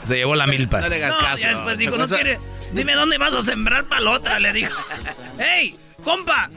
Se 0.02 0.16
llevó 0.16 0.36
la 0.36 0.46
milpa. 0.46 0.80
No, 0.80 1.36
ya 1.36 1.48
después 1.48 1.78
dijo, 1.78 1.96
no 1.96 2.06
quiere. 2.06 2.38
Dime 2.72 2.94
dónde 2.94 3.16
vas 3.16 3.34
a 3.34 3.42
sembrar 3.42 3.84
para 3.84 4.00
la 4.02 4.10
otra, 4.10 4.38
le 4.40 4.52
dijo. 4.52 4.76
¡Ey! 5.38 5.78
compa, 6.04 6.50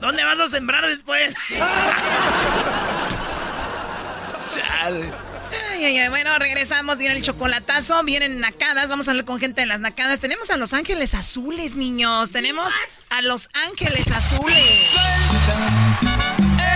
¿dónde 0.00 0.24
vas 0.24 0.40
a 0.40 0.48
sembrar 0.48 0.86
después? 0.86 1.34
Chale. 4.54 5.27
Ay, 5.78 5.84
ay, 5.84 5.98
ay. 5.98 6.08
Bueno, 6.08 6.36
regresamos. 6.40 6.98
Viene 6.98 7.14
el 7.14 7.22
chocolatazo. 7.22 8.02
Vienen 8.02 8.40
nacadas. 8.40 8.88
Vamos 8.88 9.06
a 9.06 9.12
hablar 9.12 9.24
con 9.24 9.38
gente 9.38 9.60
de 9.60 9.66
las 9.68 9.78
nacadas. 9.78 10.18
Tenemos 10.18 10.50
a 10.50 10.56
Los 10.56 10.72
Ángeles 10.72 11.14
Azules, 11.14 11.76
niños. 11.76 12.32
Tenemos 12.32 12.74
a 13.10 13.22
Los 13.22 13.48
Ángeles 13.68 14.10
Azules. 14.10 14.88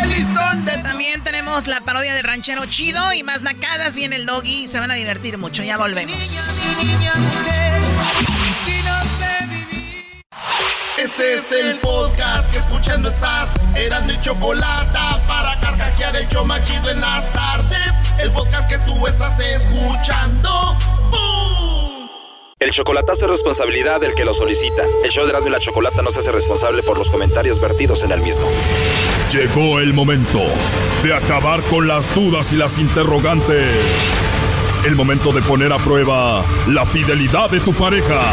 El 0.03 0.09
listón 0.09 0.65
También 0.85 1.25
tenemos 1.25 1.67
la 1.67 1.81
parodia 1.81 2.15
de 2.15 2.23
Ranchero 2.23 2.65
Chido 2.67 3.13
y 3.13 3.25
más 3.25 3.43
nacadas. 3.43 3.97
Viene 3.97 4.15
el 4.15 4.25
doggy. 4.25 4.69
Se 4.69 4.79
van 4.79 4.93
a 4.93 4.95
divertir 4.95 5.37
mucho. 5.37 5.65
Ya 5.65 5.79
volvemos. 5.79 6.17
Este 11.13 11.35
es 11.35 11.53
el 11.53 11.79
podcast 11.81 12.51
que 12.51 12.57
escuchando 12.57 13.11
estás. 13.11 13.55
Eran 13.77 14.07
mi 14.07 14.19
chocolate 14.23 14.99
para 15.29 15.61
carcajear 15.61 16.17
el 16.17 16.27
yo 16.31 16.43
machido 16.43 16.89
en 16.89 17.03
las 17.03 17.31
tardes. 17.35 17.93
El 18.19 18.31
podcast 18.31 18.67
que 18.67 18.79
tú 18.79 19.07
estás 19.07 19.39
escuchando. 19.39 20.75
El 22.59 22.71
chocolatazo 22.71 23.27
es 23.27 23.31
responsabilidad 23.31 24.01
del 24.01 24.15
que 24.15 24.25
lo 24.25 24.33
solicita. 24.33 24.85
El 25.05 25.11
show 25.11 25.25
de 25.25 25.33
Erasmo 25.33 25.49
y 25.49 25.53
la 25.53 25.61
Chocolata 25.61 26.01
no 26.01 26.11
se 26.11 26.21
hace 26.21 26.33
responsable 26.33 26.83
por 26.83 26.97
los 26.97 27.11
comentarios 27.11 27.61
vertidos 27.61 28.03
en 28.05 28.13
el 28.13 28.23
mismo. 28.23 28.49
Llegó 29.31 29.81
el 29.81 29.93
momento 29.93 30.41
de 31.03 31.15
acabar 31.15 31.63
con 31.65 31.89
las 31.89 32.13
dudas 32.15 32.55
y 32.55 32.57
las 32.57 32.79
interrogantes. 32.79 33.69
El 34.87 34.97
momento 34.97 35.31
de 35.33 35.43
poner 35.43 35.75
a 35.75 35.79
prueba 35.79 36.43
la 36.69 36.87
fidelidad 36.87 37.51
de 37.51 37.61
tu 37.61 37.75
pareja. 37.75 38.33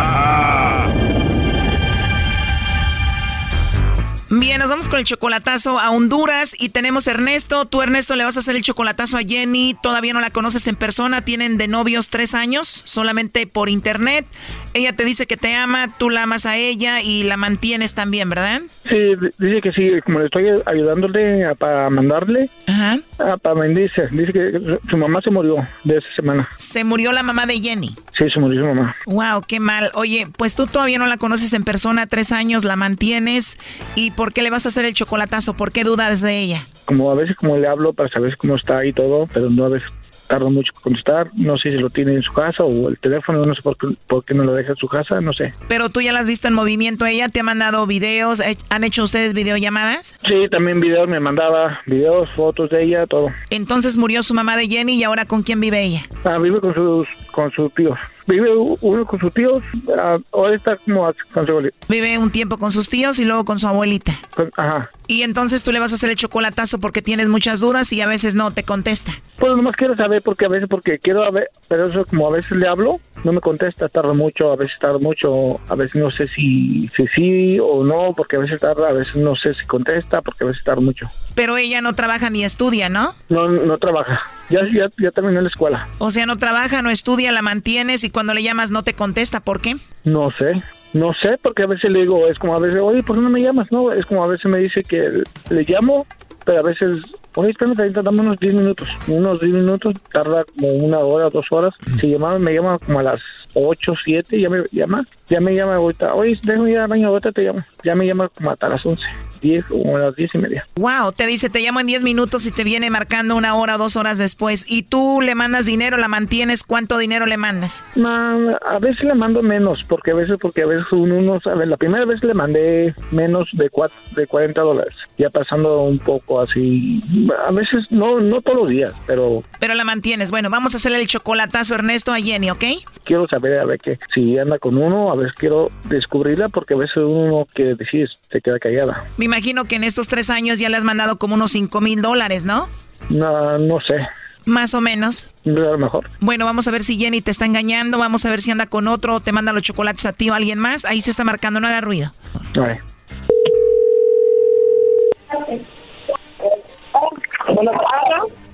Bien, 4.33 4.59
nos 4.59 4.69
vamos 4.69 4.87
con 4.87 4.97
el 4.97 5.03
chocolatazo 5.03 5.77
a 5.77 5.91
Honduras 5.91 6.55
y 6.57 6.69
tenemos 6.69 7.05
a 7.05 7.11
Ernesto. 7.11 7.65
Tú, 7.65 7.81
Ernesto, 7.81 8.15
le 8.15 8.23
vas 8.23 8.37
a 8.37 8.39
hacer 8.39 8.55
el 8.55 8.61
chocolatazo 8.61 9.17
a 9.17 9.23
Jenny. 9.23 9.75
Todavía 9.83 10.13
no 10.13 10.21
la 10.21 10.29
conoces 10.29 10.67
en 10.67 10.77
persona. 10.77 11.21
Tienen 11.21 11.57
de 11.57 11.67
novios 11.67 12.09
tres 12.09 12.33
años, 12.33 12.81
solamente 12.85 13.45
por 13.45 13.67
internet. 13.67 14.25
Ella 14.73 14.95
te 14.95 15.03
dice 15.03 15.25
que 15.25 15.35
te 15.35 15.53
ama, 15.53 15.93
tú 15.97 16.09
la 16.09 16.23
amas 16.23 16.45
a 16.45 16.55
ella 16.55 17.01
y 17.01 17.23
la 17.23 17.35
mantienes 17.35 17.93
también, 17.93 18.29
¿verdad? 18.29 18.61
Sí, 18.87 18.95
dice 19.37 19.61
que 19.61 19.73
sí, 19.73 19.89
como 20.05 20.19
le 20.19 20.25
estoy 20.27 20.47
ayudándole 20.65 21.53
para 21.55 21.89
mandarle. 21.89 22.49
Ajá. 22.67 22.99
Ah, 23.19 23.35
para 23.35 23.61
dice, 23.65 24.07
dice 24.11 24.31
que 24.31 24.79
su 24.89 24.95
mamá 24.95 25.19
se 25.21 25.29
murió 25.29 25.57
de 25.83 25.97
esa 25.97 26.09
semana. 26.15 26.47
¿Se 26.55 26.85
murió 26.85 27.11
la 27.11 27.21
mamá 27.21 27.45
de 27.45 27.59
Jenny? 27.59 27.97
Sí, 28.17 28.29
se 28.29 28.39
murió 28.39 28.61
su 28.61 28.67
mamá. 28.67 28.95
Wow, 29.07 29.43
qué 29.45 29.59
mal. 29.59 29.91
Oye, 29.93 30.29
pues 30.37 30.55
tú 30.55 30.67
todavía 30.67 30.99
no 30.99 31.07
la 31.07 31.17
conoces 31.17 31.51
en 31.51 31.65
persona, 31.65 32.07
tres 32.07 32.31
años, 32.31 32.63
la 32.63 32.77
mantienes 32.77 33.57
y 33.95 34.11
¿por 34.21 34.33
qué 34.33 34.43
le 34.43 34.51
vas 34.51 34.67
a 34.67 34.69
hacer 34.69 34.85
el 34.85 34.93
chocolatazo? 34.93 35.55
¿Por 35.55 35.71
qué 35.71 35.83
dudas 35.83 36.21
de 36.21 36.37
ella? 36.37 36.67
Como 36.85 37.09
a 37.09 37.15
veces 37.15 37.35
como 37.35 37.57
le 37.57 37.67
hablo 37.67 37.91
para 37.91 38.07
saber 38.07 38.37
cómo 38.37 38.53
está 38.53 38.85
y 38.85 38.93
todo, 38.93 39.25
pero 39.33 39.49
no 39.49 39.65
a 39.65 39.69
veces 39.69 39.89
tarda 40.27 40.47
mucho 40.47 40.71
en 40.75 40.81
contestar. 40.83 41.31
No 41.33 41.57
sé 41.57 41.71
si 41.71 41.79
lo 41.79 41.89
tiene 41.89 42.13
en 42.13 42.21
su 42.21 42.31
casa 42.31 42.63
o 42.63 42.89
el 42.89 42.99
teléfono, 42.99 43.43
no 43.43 43.55
sé 43.55 43.63
por 43.63 43.75
qué, 43.77 43.87
por 44.05 44.23
qué 44.23 44.35
no 44.35 44.43
lo 44.43 44.53
deja 44.53 44.73
en 44.73 44.75
su 44.75 44.87
casa, 44.87 45.19
no 45.21 45.33
sé. 45.33 45.55
Pero 45.67 45.89
tú 45.89 46.01
ya 46.01 46.13
la 46.13 46.19
has 46.19 46.27
visto 46.27 46.47
en 46.47 46.53
movimiento, 46.53 47.07
ella 47.07 47.29
te 47.29 47.39
ha 47.39 47.43
mandado 47.43 47.87
videos, 47.87 48.41
eh, 48.41 48.59
¿han 48.69 48.83
hecho 48.83 49.03
ustedes 49.03 49.33
videollamadas? 49.33 50.15
Sí, 50.23 50.47
también 50.51 50.79
videos, 50.79 51.09
me 51.09 51.19
mandaba 51.19 51.79
videos, 51.87 52.29
fotos 52.35 52.69
de 52.69 52.83
ella, 52.83 53.07
todo. 53.07 53.29
Entonces 53.49 53.97
murió 53.97 54.21
su 54.21 54.35
mamá 54.35 54.55
de 54.55 54.67
Jenny 54.67 54.99
y 54.99 55.03
ahora 55.03 55.25
¿con 55.25 55.41
quién 55.41 55.59
vive 55.59 55.81
ella? 55.81 56.03
Ah, 56.25 56.37
vive 56.37 56.61
con 56.61 56.75
sus, 56.75 57.07
con 57.31 57.49
sus 57.49 57.73
tíos 57.73 57.97
vive 58.31 58.55
uno 58.55 59.05
con 59.05 59.19
sus 59.19 59.33
tíos, 59.33 59.63
ah, 59.97 60.17
ahora 60.31 60.55
está 60.55 60.77
como 60.77 61.11
con 61.33 61.45
su 61.45 61.51
abuelita. 61.51 61.77
Vive 61.87 62.17
un 62.17 62.31
tiempo 62.31 62.57
con 62.57 62.71
sus 62.71 62.89
tíos 62.89 63.19
y 63.19 63.25
luego 63.25 63.45
con 63.45 63.59
su 63.59 63.67
abuelita. 63.67 64.13
Ajá. 64.57 64.89
Y 65.11 65.23
entonces 65.23 65.61
tú 65.61 65.73
le 65.73 65.79
vas 65.79 65.91
a 65.91 65.95
hacer 65.95 66.09
el 66.09 66.15
chocolatazo 66.15 66.79
porque 66.79 67.01
tienes 67.01 67.27
muchas 67.27 67.59
dudas 67.59 67.91
y 67.91 67.99
a 67.99 68.07
veces 68.07 68.33
no 68.33 68.51
te 68.51 68.63
contesta. 68.63 69.11
Pues 69.39 69.53
nomás 69.57 69.75
quiero 69.75 69.93
saber 69.97 70.21
porque 70.23 70.45
a 70.45 70.47
veces, 70.47 70.69
porque 70.69 70.99
quiero 70.99 71.29
ver, 71.33 71.49
pero 71.67 71.87
eso 71.87 72.05
como 72.05 72.27
a 72.27 72.31
veces 72.31 72.51
le 72.51 72.65
hablo, 72.65 73.01
no 73.25 73.33
me 73.33 73.41
contesta, 73.41 73.89
tarda 73.89 74.13
mucho, 74.13 74.53
a 74.53 74.55
veces 74.55 74.79
tarda 74.79 74.99
mucho, 74.99 75.59
a 75.67 75.75
veces 75.75 76.01
no 76.01 76.11
sé 76.11 76.29
si, 76.29 76.87
si 76.95 77.07
sí 77.07 77.59
o 77.59 77.83
no, 77.83 78.13
porque 78.15 78.37
a 78.37 78.39
veces 78.39 78.61
tarda, 78.61 78.87
a 78.87 78.93
veces 78.93 79.13
no 79.17 79.35
sé 79.35 79.53
si 79.53 79.65
contesta, 79.65 80.21
porque 80.21 80.45
a 80.45 80.47
veces 80.47 80.63
tarda 80.63 80.79
mucho. 80.79 81.07
Pero 81.35 81.57
ella 81.57 81.81
no 81.81 81.91
trabaja 81.91 82.29
ni 82.29 82.45
estudia, 82.45 82.87
¿no? 82.87 83.13
No, 83.27 83.49
no 83.49 83.77
trabaja. 83.79 84.21
Ya, 84.49 84.61
ya, 84.65 84.87
ya 84.97 85.11
terminó 85.11 85.41
la 85.41 85.49
escuela. 85.49 85.89
O 85.97 86.09
sea, 86.11 86.25
no 86.25 86.37
trabaja, 86.37 86.81
no 86.81 86.89
estudia, 86.89 87.33
la 87.33 87.41
mantienes 87.41 88.05
y 88.05 88.11
cuando 88.11 88.33
le 88.33 88.43
llamas 88.43 88.71
no 88.71 88.83
te 88.83 88.93
contesta. 88.93 89.41
¿Por 89.41 89.59
qué? 89.59 89.75
No 90.05 90.31
sé. 90.39 90.61
No 90.93 91.13
sé, 91.13 91.37
porque 91.41 91.63
a 91.63 91.67
veces 91.67 91.91
le 91.91 92.01
digo, 92.01 92.27
es 92.27 92.37
como 92.37 92.55
a 92.55 92.59
veces, 92.59 92.79
oye, 92.81 93.03
¿por 93.03 93.15
qué 93.15 93.21
no 93.21 93.29
me 93.29 93.41
llamas? 93.41 93.71
No, 93.71 93.91
es 93.91 94.05
como 94.05 94.23
a 94.23 94.27
veces 94.27 94.45
me 94.45 94.59
dice 94.59 94.83
que 94.83 95.23
le 95.49 95.63
llamo, 95.63 96.05
pero 96.45 96.59
a 96.59 96.63
veces 96.63 96.97
Oye, 97.35 97.51
espérame, 97.51 97.93
dame 97.93 98.21
unos 98.21 98.39
10 98.39 98.53
minutos. 98.53 98.89
Unos 99.07 99.39
10 99.39 99.53
minutos, 99.53 99.95
tarda 100.11 100.43
como 100.43 100.73
una 100.73 100.99
hora, 100.99 101.29
dos 101.29 101.45
horas. 101.49 101.73
Si 101.99 102.09
llama, 102.09 102.37
me 102.37 102.53
llama 102.53 102.77
como 102.79 102.99
a 102.99 103.03
las 103.03 103.21
8, 103.53 103.93
7, 104.03 104.41
ya 104.41 104.49
me 104.49 104.63
llama. 104.71 105.05
Ya 105.27 105.39
me 105.39 105.55
llama 105.55 105.75
ahorita. 105.75 106.13
Oye, 106.13 106.37
déjame 106.43 106.71
ir 106.71 106.79
al 106.79 106.89
baño, 106.89 107.07
ahorita 107.07 107.31
te 107.31 107.43
llamo. 107.43 107.61
Ya 107.83 107.95
me 107.95 108.05
llama 108.05 108.27
como 108.27 108.51
hasta 108.51 108.67
las 108.67 108.85
11. 108.85 109.01
10 109.41 109.65
o 109.71 109.97
a 109.97 109.99
las 109.99 110.15
10 110.15 110.35
y 110.35 110.37
media. 110.37 110.67
Wow, 110.75 111.11
te 111.11 111.25
dice, 111.27 111.49
te 111.49 111.59
llamo 111.59 111.79
en 111.79 111.87
10 111.87 112.03
minutos 112.03 112.45
y 112.47 112.51
te 112.51 112.63
viene 112.63 112.89
marcando 112.89 113.35
una 113.35 113.55
hora, 113.55 113.77
dos 113.77 113.95
horas 113.95 114.17
después. 114.17 114.65
¿Y 114.67 114.83
tú 114.83 115.19
le 115.21 115.35
mandas 115.35 115.65
dinero, 115.65 115.97
la 115.97 116.07
mantienes? 116.07 116.63
¿Cuánto 116.63 116.97
dinero 116.97 117.25
le 117.25 117.37
mandas? 117.37 117.83
a 117.95 118.79
veces 118.79 119.03
le 119.03 119.15
mando 119.15 119.41
menos, 119.41 119.81
porque 119.87 120.11
a 120.11 120.15
veces, 120.15 120.37
porque 120.39 120.63
a 120.63 120.65
veces 120.65 120.91
uno, 120.91 121.39
sabe. 121.41 121.65
La 121.65 121.77
primera 121.77 122.05
vez 122.05 122.23
le 122.23 122.33
mandé 122.33 122.93
menos 123.11 123.49
de, 123.53 123.69
cuatro, 123.69 123.97
de 124.15 124.27
40 124.27 124.61
dólares. 124.61 124.95
Ya 125.17 125.29
pasando 125.29 125.83
un 125.83 125.99
poco 125.99 126.41
así 126.41 127.01
a 127.47 127.51
veces 127.51 127.91
no, 127.91 128.19
no 128.19 128.41
todos 128.41 128.59
los 128.59 128.69
días, 128.69 128.93
pero... 129.05 129.43
Pero 129.59 129.73
la 129.73 129.83
mantienes. 129.83 130.31
Bueno, 130.31 130.49
vamos 130.49 130.73
a 130.73 130.77
hacerle 130.77 130.99
el 131.01 131.07
chocolatazo 131.07 131.75
Ernesto 131.75 132.13
a 132.13 132.19
Jenny, 132.19 132.49
¿ok? 132.51 132.63
Quiero 133.03 133.27
saber, 133.27 133.59
a 133.59 133.65
ver, 133.65 133.79
que 133.79 133.99
si 134.13 134.37
anda 134.37 134.59
con 134.59 134.77
uno, 134.77 135.11
a 135.11 135.15
ver, 135.15 135.33
quiero 135.33 135.71
descubrirla 135.85 136.49
porque 136.49 136.73
a 136.73 136.77
veces 136.77 136.97
uno 136.97 137.47
que 137.53 137.75
decide 137.75 138.07
se 138.29 138.41
queda 138.41 138.59
callada. 138.59 139.05
Me 139.17 139.25
imagino 139.31 139.63
que 139.63 139.77
en 139.77 139.85
estos 139.85 140.09
tres 140.09 140.29
años 140.29 140.59
ya 140.59 140.67
le 140.67 140.75
has 140.75 140.83
mandado 140.83 141.17
como 141.17 141.35
unos 141.35 141.53
cinco 141.53 141.79
mil 141.79 142.01
dólares, 142.01 142.43
¿no? 142.43 142.67
No, 143.09 143.57
no 143.57 143.79
sé. 143.79 144.05
Más 144.45 144.73
o 144.73 144.81
menos. 144.81 145.25
A 145.45 145.49
lo 145.49 145.77
mejor. 145.77 146.09
Bueno, 146.19 146.45
vamos 146.45 146.67
a 146.67 146.71
ver 146.71 146.83
si 146.83 146.97
Jenny 146.97 147.21
te 147.21 147.31
está 147.31 147.45
engañando, 147.45 147.97
vamos 147.97 148.25
a 148.25 148.29
ver 148.29 148.41
si 148.41 148.51
anda 148.51 148.65
con 148.65 148.89
otro, 148.89 149.21
te 149.21 149.31
manda 149.31 149.53
los 149.53 149.63
chocolates 149.63 150.05
a 150.05 150.11
ti 150.11 150.29
o 150.29 150.33
a 150.33 150.35
alguien 150.35 150.59
más. 150.59 150.83
Ahí 150.83 150.99
se 150.99 151.11
está 151.11 151.23
marcando, 151.23 151.61
no 151.61 151.67
haga 151.67 151.79
ruido. 151.79 152.11
Ay. 152.55 152.79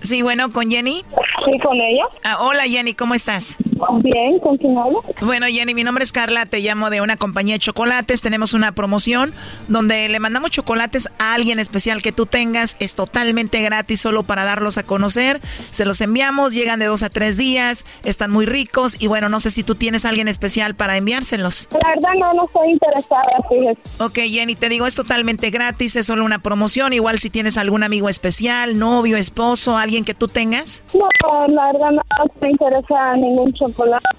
Sí, 0.01 0.21
bueno, 0.21 0.51
¿con 0.51 0.69
Jenny? 0.69 1.03
Sí, 1.45 1.59
con 1.59 1.75
ella. 1.75 2.05
Ah, 2.23 2.37
hola 2.41 2.63
Jenny, 2.63 2.93
¿cómo 2.93 3.15
estás? 3.15 3.57
Bien, 4.01 4.39
¿con 4.39 4.57
quién 4.57 4.77
hablo? 4.77 5.03
Bueno, 5.21 5.45
Jenny, 5.47 5.73
mi 5.73 5.83
nombre 5.83 6.03
es 6.03 6.11
Carla, 6.11 6.45
te 6.45 6.59
llamo 6.59 6.89
de 6.89 7.01
una 7.01 7.17
compañía 7.17 7.55
de 7.55 7.59
chocolates. 7.59 8.21
Tenemos 8.21 8.53
una 8.53 8.71
promoción 8.71 9.33
donde 9.67 10.09
le 10.09 10.19
mandamos 10.19 10.51
chocolates 10.51 11.09
a 11.19 11.33
alguien 11.33 11.59
especial 11.59 12.01
que 12.01 12.11
tú 12.11 12.25
tengas. 12.25 12.75
Es 12.79 12.95
totalmente 12.95 13.61
gratis, 13.61 14.01
solo 14.01 14.23
para 14.23 14.45
darlos 14.45 14.77
a 14.77 14.83
conocer. 14.83 15.41
Se 15.71 15.85
los 15.85 16.01
enviamos, 16.01 16.53
llegan 16.53 16.79
de 16.79 16.85
dos 16.85 17.03
a 17.03 17.09
tres 17.09 17.37
días, 17.37 17.85
están 18.03 18.31
muy 18.31 18.45
ricos 18.45 18.99
y 18.99 19.07
bueno, 19.07 19.29
no 19.29 19.39
sé 19.39 19.51
si 19.51 19.63
tú 19.63 19.75
tienes 19.75 20.05
a 20.05 20.09
alguien 20.09 20.27
especial 20.27 20.75
para 20.75 20.97
enviárselos. 20.97 21.67
La 21.71 21.89
verdad 21.89 22.13
no, 22.19 22.33
no 22.33 22.45
estoy 22.45 22.71
interesada, 22.71 23.23
fíjate. 23.49 23.79
Ok, 23.99 24.19
Jenny, 24.29 24.55
te 24.55 24.69
digo, 24.69 24.85
es 24.85 24.95
totalmente 24.95 25.49
gratis, 25.49 25.95
es 25.95 26.05
solo 26.05 26.25
una 26.25 26.39
promoción. 26.39 26.93
Igual 26.93 27.19
si 27.19 27.29
tienes 27.29 27.57
algún 27.57 27.83
amigo 27.83 28.09
especial, 28.09 28.77
novio, 28.79 29.17
esposo, 29.17 29.77
alguien 29.77 30.03
que 30.03 30.13
tú 30.13 30.27
tengas. 30.27 30.83
No, 30.93 31.07
la 31.47 31.71
verdad 31.71 31.91
no 31.91 32.01
interesada 32.47 33.15
en 33.15 33.21
ningún 33.21 33.53
chocolate 33.53 33.66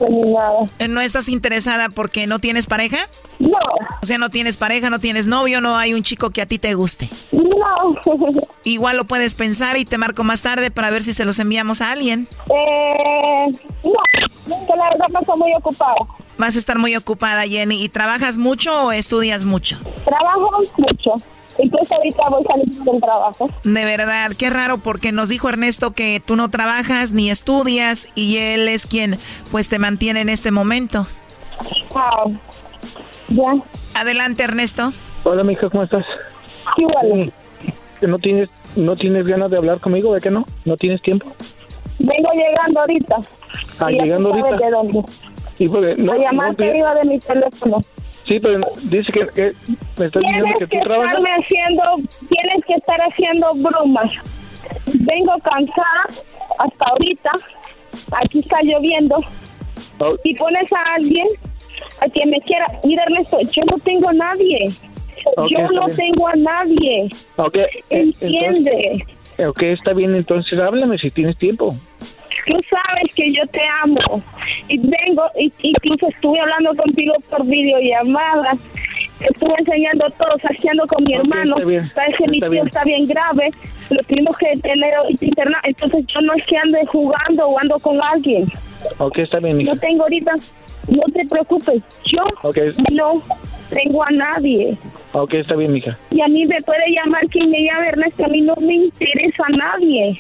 ni 0.09 0.33
nada. 0.33 0.61
Eh, 0.79 0.89
¿No 0.89 1.01
estás 1.01 1.29
interesada 1.29 1.89
porque 1.89 2.27
no 2.27 2.39
tienes 2.39 2.67
pareja? 2.67 2.99
No. 3.39 3.59
O 4.03 4.07
sea, 4.07 4.19
no 4.19 4.31
tienes 4.31 4.57
pareja, 4.57 4.91
no 4.91 4.99
tienes 4.99 5.27
novio, 5.27 5.61
no 5.61 5.77
hay 5.77 5.95
un 5.95 6.03
chico 6.03 6.31
que 6.31 6.43
a 6.43 6.47
ti 6.47 6.59
te 6.59 6.75
guste. 6.75 7.09
No. 7.33 7.95
Igual 8.65 8.97
lo 8.97 9.05
puedes 9.05 9.35
pensar 9.35 9.77
y 9.77 9.85
te 9.85 9.99
marco 9.99 10.25
más 10.25 10.43
tarde 10.43 10.71
para 10.71 10.91
ver 10.91 11.03
si 11.03 11.13
se 11.13 11.25
los 11.25 11.39
enviamos 11.39 11.81
a 11.81 11.91
alguien. 11.93 12.29
Eh, 12.47 13.53
no, 13.85 14.03
que 14.67 14.77
la 14.77 14.91
verdad 14.91 15.07
no 15.13 15.21
estoy 15.21 15.39
muy 15.39 15.55
ocupada. 15.55 15.95
Vas 16.37 16.55
a 16.55 16.59
estar 16.59 16.79
muy 16.79 16.95
ocupada, 16.95 17.43
Jenny. 17.43 17.83
¿Y 17.83 17.89
trabajas 17.89 18.39
mucho 18.39 18.87
o 18.87 18.93
estudias 18.93 19.45
mucho? 19.45 19.77
Trabajo 20.05 20.51
mucho. 20.77 21.17
Incluso 21.59 21.95
ahorita 21.95 22.29
voy 22.31 22.45
saliendo 22.45 22.93
del 22.93 23.01
trabajo. 23.01 23.51
De 23.65 23.85
verdad, 23.85 24.33
qué 24.39 24.51
raro 24.51 24.79
porque 24.79 25.13
nos 25.13 25.29
dijo 25.29 25.49
Ernesto 25.49 25.91
que 25.93 26.23
tú 26.25 26.37
no 26.37 26.51
trabajas 26.51 27.13
ni 27.13 27.31
estudias 27.31 28.09
y 28.15 28.39
él 28.39 28.69
es 28.69 28.87
quien 28.87 29.19
pues 29.51 29.69
te 29.69 29.79
mantiene 29.79 30.21
en 30.21 30.29
este 30.29 30.51
momento. 30.51 31.07
Ah, 31.95 32.25
ya. 33.29 33.55
Adelante, 33.95 34.45
Ernesto. 34.45 34.93
Hola, 35.25 35.43
mija, 35.43 35.69
¿cómo 35.69 35.83
estás? 35.83 36.05
Igual. 36.77 37.33
¿No 38.03 38.19
tienes, 38.19 38.49
¿No 38.77 38.95
tienes 38.95 39.27
ganas 39.27 39.51
de 39.51 39.57
hablar 39.57 39.81
conmigo? 39.81 40.15
¿De 40.15 40.21
qué 40.21 40.31
no? 40.31 40.45
¿No 40.65 40.77
tienes 40.77 41.03
tiempo? 41.03 41.27
Vengo 41.99 42.31
llegando 42.33 42.81
ahorita. 42.81 43.17
Ah, 43.81 43.91
llegando 43.91 44.29
ahorita. 44.33 44.57
de 44.57 44.71
dónde. 44.71 45.03
Sí, 45.59 45.67
porque 45.69 45.97
no, 45.97 46.15
La 46.15 46.19
llamada 46.31 46.51
no 46.53 46.57
que 46.57 46.65
te- 46.71 46.79
iba 46.79 46.95
de 46.95 47.05
mi 47.05 47.19
teléfono. 47.19 47.79
sí, 48.27 48.39
pero 48.41 48.61
dice 48.85 49.13
que, 49.13 49.27
que 49.29 49.53
me 49.99 50.07
estás 50.07 50.23
diciendo 50.23 50.47
que 50.59 50.67
que 50.67 50.79
tú 50.79 50.85
trabajas. 50.87 51.19
haciendo, 51.43 51.83
tienes 52.29 52.65
que 52.65 52.75
estar 52.75 53.01
haciendo 53.01 53.53
bromas. 53.57 54.11
Vengo 54.95 55.33
cansada 55.43 56.05
hasta 56.59 56.85
ahorita. 56.87 57.31
Aquí 58.23 58.39
está 58.41 58.63
lloviendo. 58.63 59.17
Oh. 59.99 60.15
Y 60.25 60.35
pones 60.37 60.73
a 60.73 60.95
alguien 60.97 61.27
a 62.01 62.09
quien 62.09 62.31
me 62.31 62.41
quiera. 62.43 62.67
Mira, 62.85 63.03
Ernesto, 63.05 63.39
yo 63.41 63.63
no 63.65 63.79
tengo 63.79 64.09
a 64.09 64.13
nadie. 64.13 64.69
Ok, 65.37 65.49
yo 65.51 65.69
no 65.73 65.87
bien. 65.87 65.97
tengo 65.97 66.29
a 66.29 66.37
nadie. 66.37 67.09
Ok, 67.37 67.57
eh, 67.57 67.71
Entiende. 67.91 68.71
entonces- 68.93 69.49
ok, 69.49 69.63
está 69.63 69.93
bien, 69.93 70.15
entonces 70.15 70.59
háblame 70.59 70.99
si 70.99 71.11
tienes 71.11 71.37
tiempo. 71.37 71.75
Tú 72.49 72.59
sabes 72.63 73.15
que 73.15 73.31
yo 73.31 73.47
te 73.49 73.61
amo. 73.85 74.23
Y 74.69 74.79
vengo, 74.79 75.23
y, 75.39 75.53
incluso 75.63 76.09
estuve 76.09 76.41
hablando 76.41 76.75
contigo 76.75 77.13
por 77.29 77.45
videollamada. 77.45 78.53
Estuve 79.21 79.55
enseñando 79.59 80.07
todo, 80.17 80.39
saqueando 80.41 80.87
con 80.87 81.05
mi 81.05 81.15
hermano. 81.15 81.57
Sabes 81.93 82.17
que 82.17 82.27
mi 82.29 82.41
tío 82.41 82.51
bien. 82.51 82.67
está 82.67 82.85
bien 82.85 83.07
grave. 83.07 83.51
Lo 83.91 84.03
tuvimos 84.05 84.37
que 84.39 84.47
tener 84.63 84.95
internado. 85.11 85.63
Entonces 85.65 86.07
yo 86.07 86.21
no 86.23 86.33
es 86.35 86.47
que 86.47 86.57
ande 86.57 86.87
jugando 86.87 87.49
o 87.49 87.59
ando 87.59 87.79
con 87.81 88.01
alguien. 88.01 88.51
Ok, 88.97 89.19
está 89.19 89.41
bien. 89.41 89.63
No 89.65 89.75
tengo 89.75 90.05
ahorita, 90.05 90.33
no 90.89 91.03
te 91.13 91.27
preocupes. 91.27 91.83
Yo 92.07 92.23
no 92.93 93.23
tengo 93.69 94.05
a 94.05 94.11
nadie. 94.11 94.79
Ok, 95.13 95.35
está 95.35 95.55
bien, 95.55 95.73
mija. 95.73 95.99
Y 96.11 96.23
a 96.23 96.29
mí 96.29 96.47
me 96.47 96.63
puede 96.63 96.91
llamar 96.93 97.27
quien 97.27 97.51
me 97.51 97.63
llame, 97.63 97.89
Ernesto. 97.89 98.25
A 98.25 98.29
mí 98.29 98.41
no 98.41 98.55
me 98.57 98.75
interesa 98.75 99.43
a 99.47 99.51
nadie. 99.51 100.19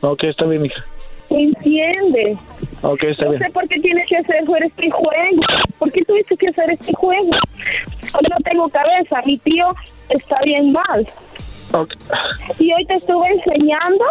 Ok, 0.00 0.24
está 0.24 0.46
bien, 0.46 0.62
mija. 0.62 0.82
¿Entiendes? 1.30 2.38
Ok, 2.82 3.02
está 3.04 3.24
No 3.24 3.30
bien. 3.32 3.42
sé 3.42 3.50
por 3.50 3.68
qué 3.68 3.80
tienes 3.80 4.08
que 4.08 4.16
hacer 4.16 4.36
este 4.64 4.90
juego. 4.90 5.40
¿Por 5.78 5.92
qué 5.92 6.02
tuviste 6.04 6.36
que 6.36 6.48
hacer 6.48 6.70
este 6.70 6.92
juego? 6.94 7.30
Yo 7.30 8.28
no 8.30 8.36
tengo 8.44 8.68
cabeza. 8.68 9.22
Mi 9.24 9.36
tío 9.38 9.74
está 10.08 10.38
bien 10.44 10.72
mal. 10.72 11.06
Ok, 11.72 11.94
Y 12.60 12.72
hoy 12.72 12.84
te 12.86 12.94
estuve 12.94 13.26
enseñando. 13.28 14.04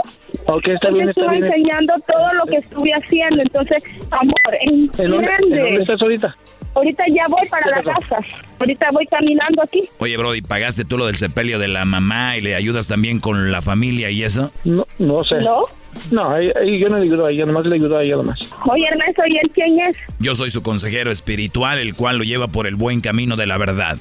ok, 0.47 0.67
está 0.67 0.89
hoy 0.89 0.93
bien, 0.95 1.05
te 1.05 1.11
está 1.11 1.21
estuve 1.21 1.31
bien. 1.39 1.45
enseñando 1.45 1.93
todo 2.05 2.33
lo 2.33 2.45
que 2.45 2.57
estuve 2.57 2.91
haciendo. 2.91 3.41
Entonces, 3.41 3.83
amor, 4.11 4.35
¿En 4.61 4.87
dónde, 4.87 5.03
¿En 5.03 5.11
dónde 5.11 5.29
entiende. 5.39 5.81
estás 5.81 6.01
ahorita? 6.01 6.35
Ahorita 6.75 7.03
ya 7.07 7.27
voy 7.27 7.47
para 7.47 7.67
la 7.67 7.81
casa. 7.81 8.17
Ahorita 8.59 8.87
voy 8.91 9.07
caminando 9.07 9.63
aquí. 9.63 9.81
Oye, 9.97 10.17
Brody, 10.17 10.41
¿pagaste 10.41 10.85
tú 10.85 10.97
lo 10.97 11.05
del 11.05 11.15
sepelio 11.15 11.57
de 11.57 11.69
la 11.69 11.85
mamá 11.85 12.37
y 12.37 12.41
le 12.41 12.53
ayudas 12.53 12.87
también 12.87 13.19
con 13.19 13.51
la 13.51 13.61
familia 13.61 14.09
y 14.09 14.23
eso? 14.23 14.51
No, 14.65 14.85
no 14.99 15.23
sé. 15.23 15.39
¿No? 15.41 15.63
No, 16.11 16.29
ahí, 16.29 16.51
ahí 16.59 16.77
yo 16.79 16.89
no 16.89 16.97
le 16.97 17.03
ayudo 17.03 17.25
a 17.25 17.31
ella, 17.31 17.45
nomás 17.45 17.65
le 17.65 17.75
ayudo 17.75 17.97
a 17.97 18.03
ella 18.03 18.17
nomás. 18.17 18.39
Oye, 18.65 18.85
Ernesto, 18.85 19.21
¿y 19.27 19.37
él 19.37 19.49
quién 19.53 19.79
es? 19.79 19.97
Yo 20.19 20.35
soy 20.35 20.49
su 20.49 20.61
consejero 20.61 21.11
espiritual, 21.11 21.79
el 21.79 21.95
cual 21.95 22.17
lo 22.17 22.25
lleva 22.25 22.47
por 22.49 22.67
el 22.67 22.75
buen 22.75 22.99
camino 22.99 23.37
de 23.37 23.45
la 23.45 23.57
verdad. 23.57 23.97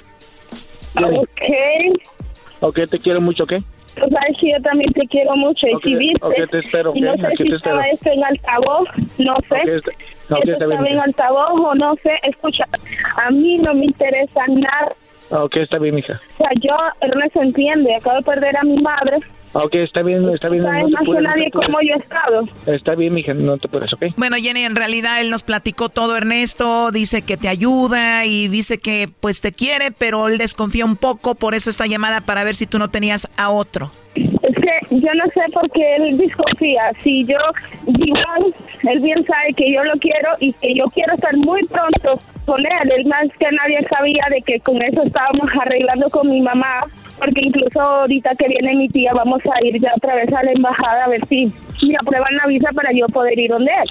Ok. 0.96 2.00
Ok, 2.60 2.80
te 2.90 2.98
quiero 2.98 3.20
mucho, 3.20 3.44
¿ok? 3.44 3.54
Tú 3.94 4.08
sabes 4.10 4.36
que 4.40 4.50
yo 4.50 4.60
también 4.62 4.92
te 4.92 5.06
quiero 5.06 5.36
mucho. 5.36 5.66
Y 5.66 5.76
si 5.82 5.94
viste, 5.94 6.26
ok, 6.26 6.50
te 6.50 6.58
espero, 6.58 6.92
y 6.94 7.00
no 7.00 7.14
sé 7.16 7.26
aquí 7.26 7.36
si 7.36 7.48
te 7.50 7.54
estaba 7.54 7.86
espero. 7.86 7.94
esto 7.94 8.10
en 8.10 8.24
altavoz, 8.24 8.88
no 9.18 9.36
sé. 9.48 9.60
Eso 9.62 9.90
está 10.28 10.52
estaba 10.52 10.88
en 10.88 10.98
altavoz 10.98 11.60
o 11.60 11.74
no 11.74 11.94
sé. 12.02 12.12
Escucha, 12.24 12.66
a 13.16 13.30
mí 13.30 13.58
no 13.58 13.74
me 13.74 13.86
interesa 13.86 14.42
nada. 14.48 14.92
Ok, 15.30 15.56
está 15.56 15.78
bien, 15.78 15.94
mija. 15.94 16.20
O 16.34 16.36
sea, 16.38 16.50
yo, 16.60 16.76
Ernesto, 17.00 17.42
entiende, 17.42 17.94
acabo 17.94 18.16
de 18.16 18.22
perder 18.22 18.56
a 18.56 18.62
mi 18.62 18.76
madre. 18.82 19.18
Ok, 19.54 19.74
está 19.76 20.02
bien, 20.02 20.28
está 20.30 20.48
bien. 20.48 20.64
sabes 20.64 20.84
no 20.84 20.90
más 20.90 21.00
que 21.00 21.06
no 21.06 21.16
te 21.16 21.22
nadie 21.22 21.46
apures. 21.46 21.66
cómo 21.66 21.78
yo 21.80 21.94
he 21.94 21.98
estado. 21.98 22.48
Está 22.66 22.94
bien, 22.96 23.14
mija, 23.14 23.34
no 23.34 23.56
te 23.56 23.68
apures, 23.68 23.92
¿ok? 23.92 24.06
Bueno, 24.16 24.36
Jenny, 24.36 24.64
en 24.64 24.74
realidad 24.74 25.20
él 25.20 25.30
nos 25.30 25.44
platicó 25.44 25.88
todo, 25.88 26.16
Ernesto, 26.16 26.90
dice 26.90 27.22
que 27.22 27.36
te 27.36 27.48
ayuda 27.48 28.26
y 28.26 28.48
dice 28.48 28.78
que 28.78 29.08
pues 29.20 29.40
te 29.40 29.52
quiere, 29.52 29.92
pero 29.92 30.26
él 30.28 30.38
desconfía 30.38 30.84
un 30.84 30.96
poco, 30.96 31.36
por 31.36 31.54
eso 31.54 31.70
esta 31.70 31.86
llamada 31.86 32.20
para 32.20 32.42
ver 32.42 32.56
si 32.56 32.66
tú 32.66 32.78
no 32.78 32.88
tenías 32.90 33.30
a 33.36 33.50
otro. 33.50 33.90
Es 34.16 34.54
que 34.56 34.86
yo 34.90 35.14
no 35.14 35.24
sé 35.32 35.40
por 35.52 35.70
qué 35.70 35.96
él 35.96 36.18
desconfía. 36.18 36.90
Si 36.98 37.24
yo, 37.24 37.38
igual, 37.86 38.54
él 38.82 39.00
bien 39.00 39.24
sabe 39.24 39.54
que 39.56 39.72
yo 39.72 39.84
lo 39.84 39.92
quiero 39.98 40.30
y 40.40 40.52
que 40.54 40.74
yo 40.74 40.84
quiero 40.86 41.14
estar 41.14 41.36
muy 41.36 41.62
pronto 41.66 42.18
con 42.44 42.60
él. 42.60 43.06
Más 43.06 43.26
que 43.38 43.46
nadie 43.50 43.80
sabía 43.88 44.26
de 44.30 44.42
que 44.42 44.60
con 44.60 44.80
eso 44.82 45.02
estábamos 45.02 45.48
arreglando 45.60 46.08
con 46.10 46.28
mi 46.30 46.40
mamá. 46.40 46.84
Porque 47.18 47.42
incluso 47.42 47.80
ahorita 47.80 48.30
que 48.38 48.48
viene 48.48 48.74
mi 48.74 48.88
tía, 48.88 49.12
vamos 49.14 49.40
a 49.54 49.64
ir 49.64 49.80
ya 49.80 49.92
otra 49.96 50.16
vez 50.16 50.32
a 50.32 50.42
la 50.42 50.50
embajada 50.50 51.04
a 51.04 51.08
ver 51.08 51.20
si 51.28 51.52
me 51.86 51.96
aprueban 51.96 52.34
la 52.36 52.46
visa 52.46 52.70
para 52.74 52.90
yo 52.92 53.06
poder 53.06 53.38
ir 53.38 53.50
donde 53.50 53.70
él. 53.70 53.90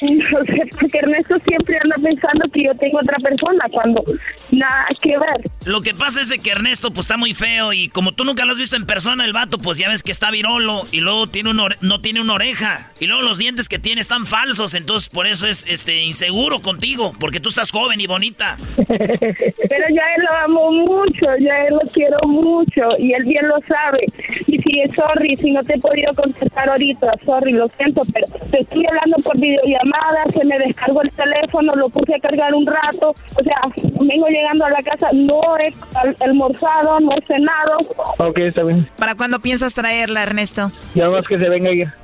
Entonces, 0.00 0.68
porque 0.80 0.98
Ernesto 0.98 1.38
siempre 1.40 1.78
anda 1.82 1.96
pensando 2.02 2.48
que 2.52 2.64
yo 2.64 2.74
tengo 2.74 2.98
otra 2.98 3.16
persona 3.18 3.64
cuando 3.70 4.02
nada 4.50 4.86
que 5.00 5.10
ver. 5.18 5.50
Lo 5.64 5.80
que 5.80 5.94
pasa 5.94 6.20
es 6.20 6.28
de 6.28 6.38
que 6.38 6.50
Ernesto 6.50 6.90
pues 6.90 7.04
está 7.04 7.16
muy 7.16 7.34
feo 7.34 7.72
y 7.72 7.88
como 7.88 8.12
tú 8.12 8.24
nunca 8.24 8.44
lo 8.44 8.52
has 8.52 8.58
visto 8.58 8.76
en 8.76 8.86
persona, 8.86 9.24
el 9.24 9.32
vato 9.32 9.58
pues 9.58 9.78
ya 9.78 9.88
ves 9.88 10.02
que 10.02 10.12
está 10.12 10.30
virolo 10.30 10.82
y 10.92 11.00
luego 11.00 11.26
tiene 11.26 11.50
un 11.50 11.58
no 11.80 12.00
tiene 12.00 12.20
una 12.20 12.34
oreja 12.34 12.90
y 13.00 13.06
luego 13.06 13.22
los 13.22 13.38
dientes 13.38 13.68
que 13.68 13.78
tiene 13.78 14.00
están 14.00 14.26
falsos, 14.26 14.74
entonces 14.74 15.08
por 15.08 15.26
eso 15.26 15.46
es 15.46 15.66
este 15.68 16.02
inseguro 16.02 16.60
contigo, 16.60 17.14
porque 17.18 17.37
tú 17.40 17.48
estás 17.50 17.70
joven 17.70 18.00
y 18.00 18.06
bonita. 18.06 18.56
Pero 18.76 19.84
yo 19.90 20.02
a 20.02 20.14
él 20.14 20.22
lo 20.28 20.36
amo 20.44 20.72
mucho, 20.72 21.26
yo 21.38 21.52
a 21.52 21.58
él 21.66 21.74
lo 21.74 21.90
quiero 21.92 22.16
mucho 22.26 22.82
y 22.98 23.12
él 23.12 23.24
bien 23.24 23.46
lo 23.48 23.56
sabe. 23.68 24.06
Y 24.46 24.58
si 24.62 24.80
es 24.80 24.94
sorry, 24.94 25.36
si 25.36 25.50
no 25.52 25.62
te 25.62 25.74
he 25.74 25.78
podido 25.78 26.12
contestar 26.14 26.68
ahorita, 26.68 27.12
sorry, 27.24 27.52
lo 27.52 27.66
siento, 27.68 28.02
pero 28.12 28.26
te 28.50 28.60
estoy 28.60 28.86
hablando 28.86 29.16
por 29.22 29.36
videollamada, 29.38 30.24
se 30.32 30.44
me 30.44 30.58
descargó 30.58 31.02
el 31.02 31.10
teléfono, 31.12 31.74
lo 31.76 31.88
puse 31.88 32.14
a 32.14 32.18
cargar 32.20 32.54
un 32.54 32.66
rato, 32.66 33.10
o 33.10 33.42
sea, 33.44 33.60
vengo 34.00 34.26
llegando 34.28 34.64
a 34.64 34.70
la 34.70 34.82
casa, 34.82 35.08
no 35.12 35.40
he 35.58 35.72
al- 35.96 36.16
almorzado, 36.20 37.00
no 37.00 37.12
he 37.12 37.20
cenado. 37.26 37.78
Ok, 38.18 38.38
está 38.38 38.62
bien. 38.64 38.88
¿Para 38.98 39.14
cuándo 39.14 39.40
piensas 39.40 39.74
traerla, 39.74 40.22
Ernesto? 40.22 40.70
Ya 40.94 41.08
más 41.08 41.26
que 41.26 41.38
se 41.38 41.48
venga 41.48 41.70
ella. 41.70 41.94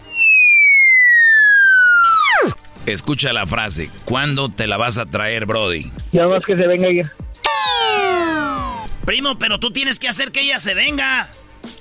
Escucha 2.86 3.32
la 3.32 3.46
frase, 3.46 3.88
¿cuándo 4.04 4.50
te 4.50 4.66
la 4.66 4.76
vas 4.76 4.98
a 4.98 5.06
traer, 5.06 5.46
Brody? 5.46 5.90
Ya 6.12 6.26
más 6.26 6.44
que 6.44 6.54
se 6.54 6.66
venga 6.66 6.88
ella. 6.88 7.10
Primo, 9.06 9.38
pero 9.38 9.58
tú 9.58 9.70
tienes 9.70 9.98
que 9.98 10.08
hacer 10.08 10.32
que 10.32 10.40
ella 10.40 10.58
se 10.58 10.74
venga. 10.74 11.30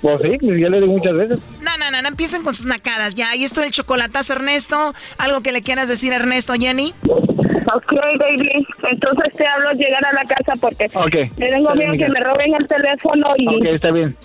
Pues 0.00 0.18
sí, 0.22 0.30
pues 0.40 0.58
ya 0.60 0.68
le 0.70 0.80
digo 0.80 0.92
muchas 0.94 1.14
veces. 1.14 1.40
No, 1.60 1.76
no, 1.78 1.90
no, 1.90 2.00
no 2.00 2.08
empiecen 2.08 2.42
con 2.42 2.54
sus 2.54 2.64
nacadas. 2.66 3.14
Ya, 3.14 3.30
ahí 3.30 3.44
está 3.44 3.64
el 3.64 3.70
chocolatazo, 3.70 4.32
Ernesto. 4.32 4.94
¿Algo 5.18 5.42
que 5.42 5.52
le 5.52 5.60
quieras 5.62 5.88
decir, 5.88 6.12
Ernesto, 6.14 6.54
Jenny? 6.54 6.94
Ok, 7.06 7.92
baby, 8.18 8.66
entonces 8.90 9.32
te 9.36 9.46
hablo 9.46 9.72
llegar 9.72 10.04
a 10.06 10.12
la 10.12 10.22
casa 10.22 10.52
porque 10.60 10.84
Ok. 10.94 11.30
me 11.38 11.48
tengo 11.50 11.74
miedo 11.74 11.92
que 11.98 12.08
me 12.08 12.20
roben 12.20 12.54
el 12.58 12.66
teléfono 12.66 13.28
y... 13.36 13.46
Ok, 13.48 13.64
está 13.74 13.90
bien. 13.90 14.16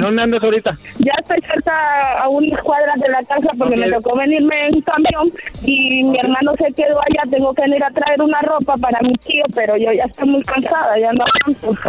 ¿Dónde 0.00 0.22
andas 0.22 0.42
ahorita? 0.42 0.76
Ya 0.98 1.12
estoy 1.20 1.40
cerca 1.40 2.18
a 2.18 2.28
unas 2.28 2.60
cuadras 2.62 2.98
de 3.00 3.08
la 3.08 3.22
casa 3.24 3.50
porque 3.58 3.76
me 3.76 3.90
tocó 3.90 4.16
venirme 4.16 4.68
en 4.68 4.80
camión 4.82 5.32
y 5.62 6.04
mi 6.04 6.18
hermano 6.18 6.54
se 6.56 6.72
quedó 6.72 7.00
allá. 7.00 7.22
Tengo 7.30 7.54
que 7.54 7.62
venir 7.62 7.82
a 7.82 7.90
traer 7.90 8.20
una 8.20 8.40
ropa 8.42 8.76
para 8.76 9.00
mi 9.00 9.14
tío, 9.14 9.44
pero 9.54 9.76
yo 9.76 9.92
ya 9.92 10.04
estoy 10.04 10.28
muy 10.28 10.42
cansada, 10.42 10.98
ya 10.98 11.12
no. 11.12 11.24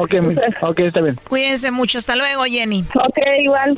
Ok, 0.01 0.13
ok, 0.61 0.79
está 0.79 1.01
bien. 1.01 1.19
Cuídense 1.27 1.71
mucho. 1.71 1.97
Hasta 1.97 2.15
luego, 2.15 2.43
Jenny. 2.45 2.83
Ok, 2.95 3.17
igual. 3.41 3.77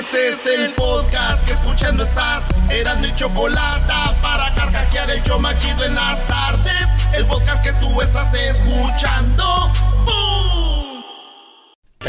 Este 0.00 0.28
es 0.30 0.46
el 0.46 0.72
podcast 0.72 1.46
que 1.46 1.52
escuchando 1.52 2.04
estás. 2.04 2.48
Eran 2.70 3.02
mi 3.02 3.14
chocolate 3.16 3.92
para 4.22 4.54
carcajear 4.54 5.10
el 5.10 5.22
yo 5.24 5.38
machido 5.38 5.84
en 5.84 5.94
las 5.94 6.26
tardes. 6.26 6.86
El 7.12 7.26
podcast 7.26 7.62
que 7.62 7.70
tú 7.74 8.00
estás 8.00 8.32
escuchando. 8.34 9.70
¡Bum! 10.06 11.02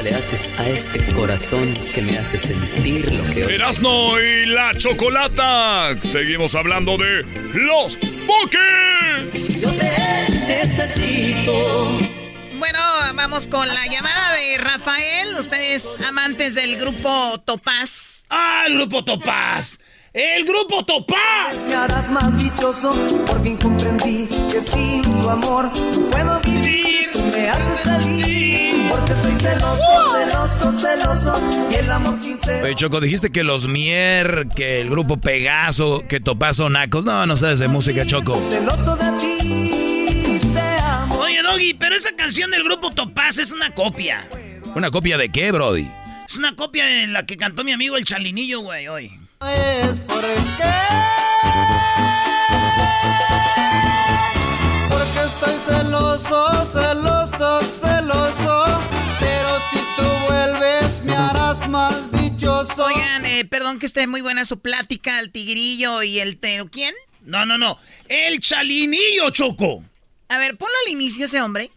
Le 0.01 0.15
haces 0.15 0.49
a 0.57 0.69
este 0.69 1.03
corazón 1.13 1.73
que 1.93 2.01
me 2.03 2.18
hace 2.18 2.38
sentir 2.38 3.11
lo 3.11 3.34
que... 3.34 3.55
Erasno 3.55 4.18
y 4.22 4.45
la 4.45 4.73
chocolata. 4.77 5.93
Seguimos 6.01 6.55
hablando 6.55 6.95
de 6.95 7.23
los 7.53 7.97
Bookies. 8.26 9.61
Yo 9.63 9.69
te 9.69 10.47
necesito. 10.47 12.11
Bueno, 12.62 12.78
vamos 13.16 13.48
con 13.48 13.68
la 13.68 13.88
llamada 13.88 14.34
de 14.34 14.60
Rafael. 14.60 15.36
Ustedes 15.36 15.98
amantes 16.08 16.54
del 16.54 16.78
grupo 16.78 17.42
Topaz. 17.44 18.26
¡Ah, 18.30 18.66
el 18.68 18.76
grupo 18.78 19.04
Topaz! 19.04 19.80
¡El 20.14 20.46
grupo 20.46 20.86
Topaz! 20.86 21.56
Me 21.68 21.74
harás 21.74 22.12
más 22.12 22.38
dichoso, 22.38 22.94
por 23.26 23.42
fin 23.42 23.58
comprendí 23.58 24.28
que 24.52 24.62
sin 24.62 25.02
tu 25.02 25.28
amor 25.28 25.72
no 25.74 26.10
puedo 26.12 26.40
vivir. 26.42 27.10
Tú 27.12 27.20
me 27.36 27.50
haces 27.50 27.82
feliz, 27.82 28.76
porque 28.92 29.12
estoy 29.14 29.36
celoso, 29.40 30.14
celoso, 30.14 30.74
celoso. 30.74 31.68
Y 31.72 31.76
el 31.78 31.92
amor 31.92 32.20
sincero. 32.20 32.64
Oye, 32.64 32.76
Choco, 32.76 33.00
dijiste 33.02 33.32
que 33.32 33.44
los 33.44 33.68
Mier, 33.68 34.46
que 34.56 34.82
el 34.82 34.92
grupo 34.92 35.18
Pegaso, 35.18 36.04
que 36.08 36.20
Topazo 36.20 36.70
Nacos. 36.70 37.06
No, 37.06 37.26
no 37.26 37.36
sabes 37.38 37.58
de 37.58 37.68
música, 37.68 38.06
Choco. 38.06 38.40
Celoso 38.40 38.96
de 38.98 39.12
ti, 39.20 39.70
Doggy, 41.52 41.73
pero 41.73 41.95
esa 41.95 42.15
canción 42.15 42.49
del 42.52 42.64
grupo 42.64 42.91
Topaz 42.91 43.38
es 43.38 43.52
una 43.52 43.72
copia. 43.72 44.26
¿Una 44.73 44.90
copia 44.90 45.18
de 45.18 45.30
qué, 45.30 45.52
Brody? 45.52 45.86
Es 46.30 46.38
una 46.38 46.56
copia 46.56 46.86
de 46.86 47.07
la 47.07 47.26
que 47.26 47.36
cantó 47.36 47.65
mi 47.65 47.73
amigo 47.73 47.98
el 47.98 48.06
Chalinillo, 48.06 48.61
güey, 48.61 48.88
hoy. 48.88 49.19
Es 49.41 49.99
porque. 49.99 50.72
Porque 54.88 55.19
estoy 55.26 55.76
celoso, 55.76 56.65
celoso, 56.72 57.60
celoso. 57.61 58.82
Pero 59.19 59.60
si 59.72 59.78
tú 59.98 60.07
vuelves, 60.30 61.03
me 61.03 61.15
harás 61.15 61.68
más 61.68 62.11
dichoso. 62.14 62.86
Oigan, 62.86 63.26
eh, 63.26 63.44
perdón 63.44 63.78
que 63.78 63.88
esté 63.88 64.07
muy 64.07 64.22
buena 64.22 64.45
su 64.45 64.61
plática, 64.61 65.19
el 65.19 65.32
tigrillo 65.34 66.02
y 66.02 66.19
el. 66.19 66.40
¿Quién? 66.40 66.95
No, 67.26 67.45
no, 67.45 67.57
no. 67.57 67.78
El 68.07 68.40
Chalinillo, 68.40 69.32
Choco. 69.32 69.84
A 70.32 70.38
ver, 70.38 70.56
ponlo 70.58 70.74
al 70.86 70.94
inicio 70.94 71.26
ese 71.26 71.41
hombre. 71.41 71.72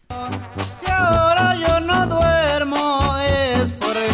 Si 0.78 0.88
ahora 0.88 1.56
yo 1.56 1.80
no 1.80 2.06
duermo, 2.06 3.16
es 3.18 3.72
porque. 3.72 4.06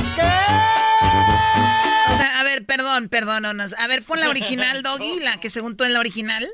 O 2.10 2.16
sea, 2.16 2.40
a 2.40 2.42
ver, 2.42 2.64
perdón, 2.64 3.10
perdón, 3.10 3.42
no, 3.42 3.52
no. 3.52 3.64
A 3.76 3.86
ver, 3.86 4.02
pon 4.02 4.18
la 4.18 4.30
original, 4.30 4.82
Doggy, 4.82 5.20
la 5.20 5.38
que 5.40 5.50
según 5.50 5.76
tú 5.76 5.84
es 5.84 5.90
la 5.90 6.00
original. 6.00 6.48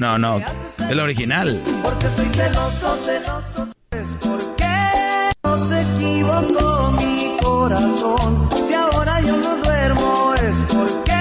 No, 0.00 0.18
no. 0.18 0.38
Es 0.38 0.96
la 0.96 1.04
original. 1.04 1.60
Porque 1.84 2.06
estoy 2.06 2.26
celoso, 2.26 2.96
celoso. 3.04 3.68
Es 3.92 4.16
porque 4.20 5.30
no 5.44 5.56
se 5.56 5.82
equivocó 5.82 6.90
mi 6.98 7.36
corazón. 7.40 8.50
Si 8.66 8.74
ahora 8.74 9.20
yo 9.20 9.36
no 9.36 9.56
duermo, 9.58 10.34
es 10.34 10.56
porque. 10.66 11.12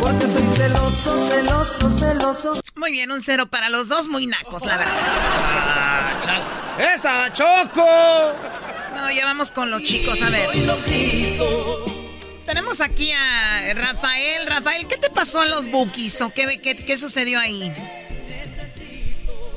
Porque 0.00 0.24
estoy 0.24 0.56
celoso, 0.56 1.28
celoso, 1.28 1.90
celoso. 1.90 2.61
Muy 2.74 2.90
bien, 2.90 3.10
un 3.10 3.20
cero 3.20 3.46
para 3.46 3.68
los 3.68 3.88
dos, 3.88 4.08
muy 4.08 4.26
nacos, 4.26 4.64
la 4.64 4.78
verdad. 4.78 4.94
Ah, 5.04 6.78
¡Esta, 6.94 7.32
Choco! 7.32 7.86
No, 8.96 9.10
ya 9.10 9.24
vamos 9.24 9.52
con 9.52 9.70
los 9.70 9.84
chicos, 9.84 10.22
a 10.22 10.30
ver. 10.30 10.48
Tenemos 12.46 12.80
aquí 12.80 13.12
a 13.12 13.74
Rafael. 13.74 14.46
Rafael, 14.46 14.86
¿qué 14.88 14.96
te 14.96 15.10
pasó 15.10 15.42
en 15.42 15.50
los 15.50 15.70
bookies 15.70 16.20
o 16.22 16.32
qué, 16.32 16.60
qué, 16.62 16.76
qué 16.76 16.96
sucedió 16.96 17.38
ahí? 17.38 17.72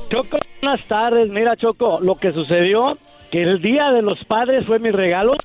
Choco, 0.09 0.39
buenas 0.61 0.85
tardes. 0.85 1.29
Mira, 1.29 1.55
Choco, 1.55 1.99
lo 2.01 2.15
que 2.15 2.31
sucedió, 2.31 2.97
que 3.31 3.43
el 3.43 3.61
Día 3.61 3.91
de 3.91 4.01
los 4.01 4.23
Padres 4.25 4.65
fue 4.65 4.79
mi 4.79 4.91
regalo. 4.91 5.35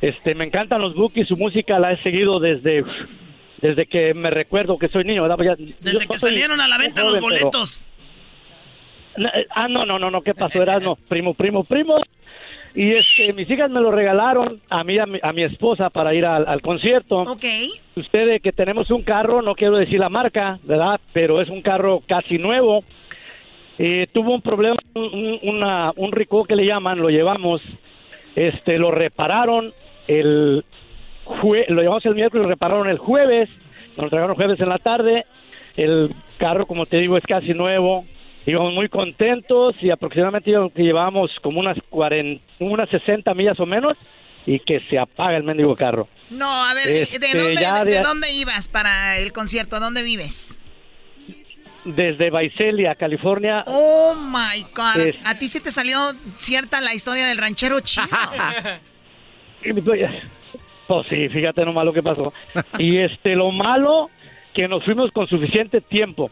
Este, 0.00 0.34
me 0.34 0.44
encantan 0.44 0.80
los 0.80 0.94
bookies, 0.94 1.28
su 1.28 1.36
música 1.36 1.78
la 1.78 1.92
he 1.92 2.02
seguido 2.02 2.40
desde, 2.40 2.84
desde 3.62 3.86
que 3.86 4.12
me 4.12 4.28
recuerdo 4.30 4.76
que 4.76 4.88
soy 4.88 5.04
niño. 5.04 5.22
¿verdad? 5.22 5.36
Pues 5.36 5.58
ya- 5.58 5.64
Desde 5.80 6.06
que 6.06 6.18
salieron 6.18 6.60
a 6.60 6.68
la 6.68 6.76
venta 6.76 7.00
los 7.02 7.12
joven, 7.12 7.22
boletos. 7.22 7.82
Eh, 9.16 9.46
Ah, 9.54 9.68
no, 9.68 9.84
no, 9.86 9.98
no, 9.98 10.10
no, 10.10 10.22
¿qué 10.22 10.34
pasó? 10.34 10.62
Eras 10.62 10.82
no, 10.82 10.96
primo, 10.96 11.32
primo, 11.34 11.64
primo. 11.64 11.96
Y 12.74 12.88
este, 12.92 13.34
mis 13.34 13.48
hijas 13.50 13.70
me 13.70 13.80
lo 13.82 13.90
regalaron 13.90 14.60
a 14.70 14.82
mí, 14.82 14.98
a 14.98 15.04
mi, 15.04 15.18
a 15.22 15.32
mi 15.34 15.42
esposa 15.44 15.90
para 15.90 16.14
ir 16.14 16.24
al, 16.24 16.48
al 16.48 16.62
concierto. 16.62 17.18
Ok. 17.18 17.44
Ustedes 17.96 18.40
que 18.40 18.52
tenemos 18.52 18.90
un 18.90 19.02
carro, 19.02 19.42
no 19.42 19.54
quiero 19.54 19.76
decir 19.76 20.00
la 20.00 20.08
marca, 20.08 20.58
¿verdad? 20.62 20.98
Pero 21.12 21.42
es 21.42 21.50
un 21.50 21.60
carro 21.60 22.02
casi 22.08 22.38
nuevo. 22.38 22.82
Eh, 23.78 24.06
tuvo 24.12 24.34
un 24.34 24.40
problema, 24.40 24.76
un, 24.94 25.02
un- 25.04 25.38
una, 25.42 25.92
un 25.96 26.12
rico 26.12 26.44
que 26.44 26.56
le 26.56 26.64
llaman, 26.66 26.98
lo 26.98 27.10
llevamos, 27.10 27.60
este, 28.36 28.78
lo 28.78 28.90
repararon 28.90 29.74
el 30.08 30.64
jue- 31.24 31.66
lo 31.68 31.82
llevamos 31.82 32.04
el 32.06 32.14
miércoles, 32.14 32.44
lo 32.44 32.48
repararon 32.50 32.88
el 32.88 32.98
jueves, 32.98 33.48
nos 33.96 34.04
lo 34.04 34.10
trajeron 34.10 34.36
jueves 34.36 34.60
en 34.60 34.68
la 34.68 34.78
tarde. 34.78 35.24
El 35.76 36.14
carro, 36.38 36.66
como 36.66 36.86
te 36.86 36.98
digo, 36.98 37.16
es 37.16 37.24
casi 37.24 37.54
nuevo. 37.54 38.04
Íbamos 38.44 38.74
muy 38.74 38.88
contentos 38.88 39.76
y 39.80 39.90
aproximadamente 39.90 40.50
llevábamos 40.74 41.30
como 41.42 41.60
unas 41.60 41.78
40, 41.90 42.42
unas 42.58 42.88
60 42.90 43.32
millas 43.34 43.58
o 43.60 43.66
menos 43.66 43.96
y 44.46 44.58
que 44.58 44.80
se 44.90 44.98
apaga 44.98 45.36
el 45.36 45.44
mendigo 45.44 45.76
carro. 45.76 46.08
No, 46.30 46.50
a 46.50 46.74
ver, 46.74 46.88
Este, 46.88 47.18
¿de, 47.20 47.38
dónde, 47.38 47.54
ya 47.60 47.84
de 47.84 47.92
de- 47.92 48.00
dónde 48.00 48.32
ibas 48.32 48.66
para 48.66 49.18
el 49.18 49.32
concierto? 49.32 49.78
¿Dónde 49.78 50.02
vives? 50.02 50.58
Desde 51.84 52.30
Vaiselia, 52.30 52.94
California. 52.94 53.64
Oh 53.66 54.14
my 54.14 54.62
God. 54.74 55.06
Es- 55.06 55.24
A 55.26 55.36
ti 55.38 55.46
sí 55.48 55.60
te 55.60 55.70
salió 55.70 55.98
cierta 56.12 56.80
la 56.80 56.94
historia 56.94 57.26
del 57.28 57.38
ranchero 57.38 57.80
chino. 57.80 58.06
Pues 60.92 61.06
sí, 61.08 61.26
fíjate 61.30 61.64
nomás 61.64 61.86
lo 61.86 61.92
que 61.94 62.02
pasó. 62.02 62.34
Y 62.78 62.98
este, 62.98 63.34
lo 63.34 63.50
malo, 63.50 64.10
que 64.52 64.68
nos 64.68 64.84
fuimos 64.84 65.10
con 65.10 65.26
suficiente 65.26 65.80
tiempo. 65.80 66.30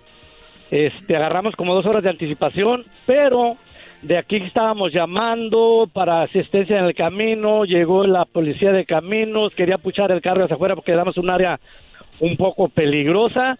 Este, 0.70 1.16
agarramos 1.16 1.56
como 1.56 1.74
dos 1.74 1.86
horas 1.86 2.02
de 2.02 2.10
anticipación, 2.10 2.84
pero 3.06 3.56
de 4.02 4.18
aquí 4.18 4.36
estábamos 4.36 4.92
llamando 4.92 5.88
para 5.90 6.20
asistencia 6.20 6.78
en 6.78 6.84
el 6.84 6.94
camino, 6.94 7.64
llegó 7.64 8.06
la 8.06 8.26
policía 8.26 8.70
de 8.70 8.84
caminos, 8.84 9.54
quería 9.54 9.78
puchar 9.78 10.12
el 10.12 10.20
carro 10.20 10.44
hacia 10.44 10.56
afuera 10.56 10.74
porque 10.74 10.92
éramos 10.92 11.16
un 11.16 11.30
área 11.30 11.58
un 12.18 12.36
poco 12.36 12.68
peligrosa 12.68 13.56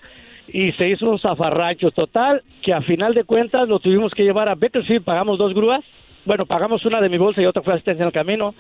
y 0.49 0.73
se 0.73 0.87
hizo 0.87 1.09
un 1.09 1.19
zafarrancho 1.19 1.93
total 1.93 2.43
que 2.61 2.75
a 2.75 2.83
final 2.83 3.15
de 3.15 3.25
cuentas 3.25 3.67
lo 3.67 3.79
tuvimos 3.79 4.13
que 4.13 4.25
llevar 4.25 4.51
a 4.51 4.55
Bakersfield, 4.55 5.03
pagamos 5.03 5.39
dos 5.39 5.55
grúas, 5.55 5.83
bueno, 6.27 6.45
pagamos 6.45 6.85
una 6.85 7.01
de 7.01 7.09
mi 7.09 7.17
bolsa 7.17 7.41
y 7.41 7.47
otra 7.47 7.63
fue 7.63 7.73
asistencia 7.73 8.03
en 8.03 8.09
el 8.09 8.13
camino 8.13 8.55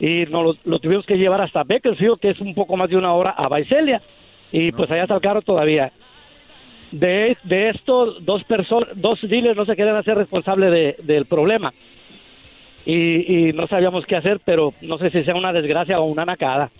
y 0.00 0.24
nos 0.24 0.44
lo, 0.44 0.56
lo 0.64 0.78
tuvimos 0.78 1.04
que 1.04 1.18
llevar 1.18 1.42
hasta 1.42 1.62
Bakersfield, 1.62 2.18
que 2.18 2.30
es 2.30 2.40
un 2.40 2.54
poco 2.54 2.76
más 2.76 2.88
de 2.88 2.96
una 2.96 3.12
hora 3.12 3.30
a 3.30 3.48
Vaiselia 3.48 4.00
y 4.50 4.72
pues 4.72 4.90
allá 4.90 5.02
está 5.02 5.14
el 5.14 5.20
carro 5.20 5.42
todavía. 5.42 5.92
De, 6.90 7.36
de 7.44 7.68
esto, 7.68 8.18
dos 8.20 8.42
personas, 8.44 8.88
dos 8.96 9.20
dealers 9.22 9.56
no 9.56 9.64
se 9.64 9.76
querían 9.76 9.96
hacer 9.96 10.16
responsables 10.16 10.72
de, 10.72 10.96
del 11.04 11.26
problema. 11.26 11.72
Y, 12.84 13.50
y 13.50 13.52
no 13.52 13.68
sabíamos 13.68 14.06
qué 14.06 14.16
hacer, 14.16 14.40
pero 14.44 14.72
no 14.80 14.98
sé 14.98 15.10
si 15.10 15.22
sea 15.22 15.36
una 15.36 15.52
desgracia 15.52 16.00
o 16.00 16.04
una 16.04 16.24
nacada. 16.24 16.70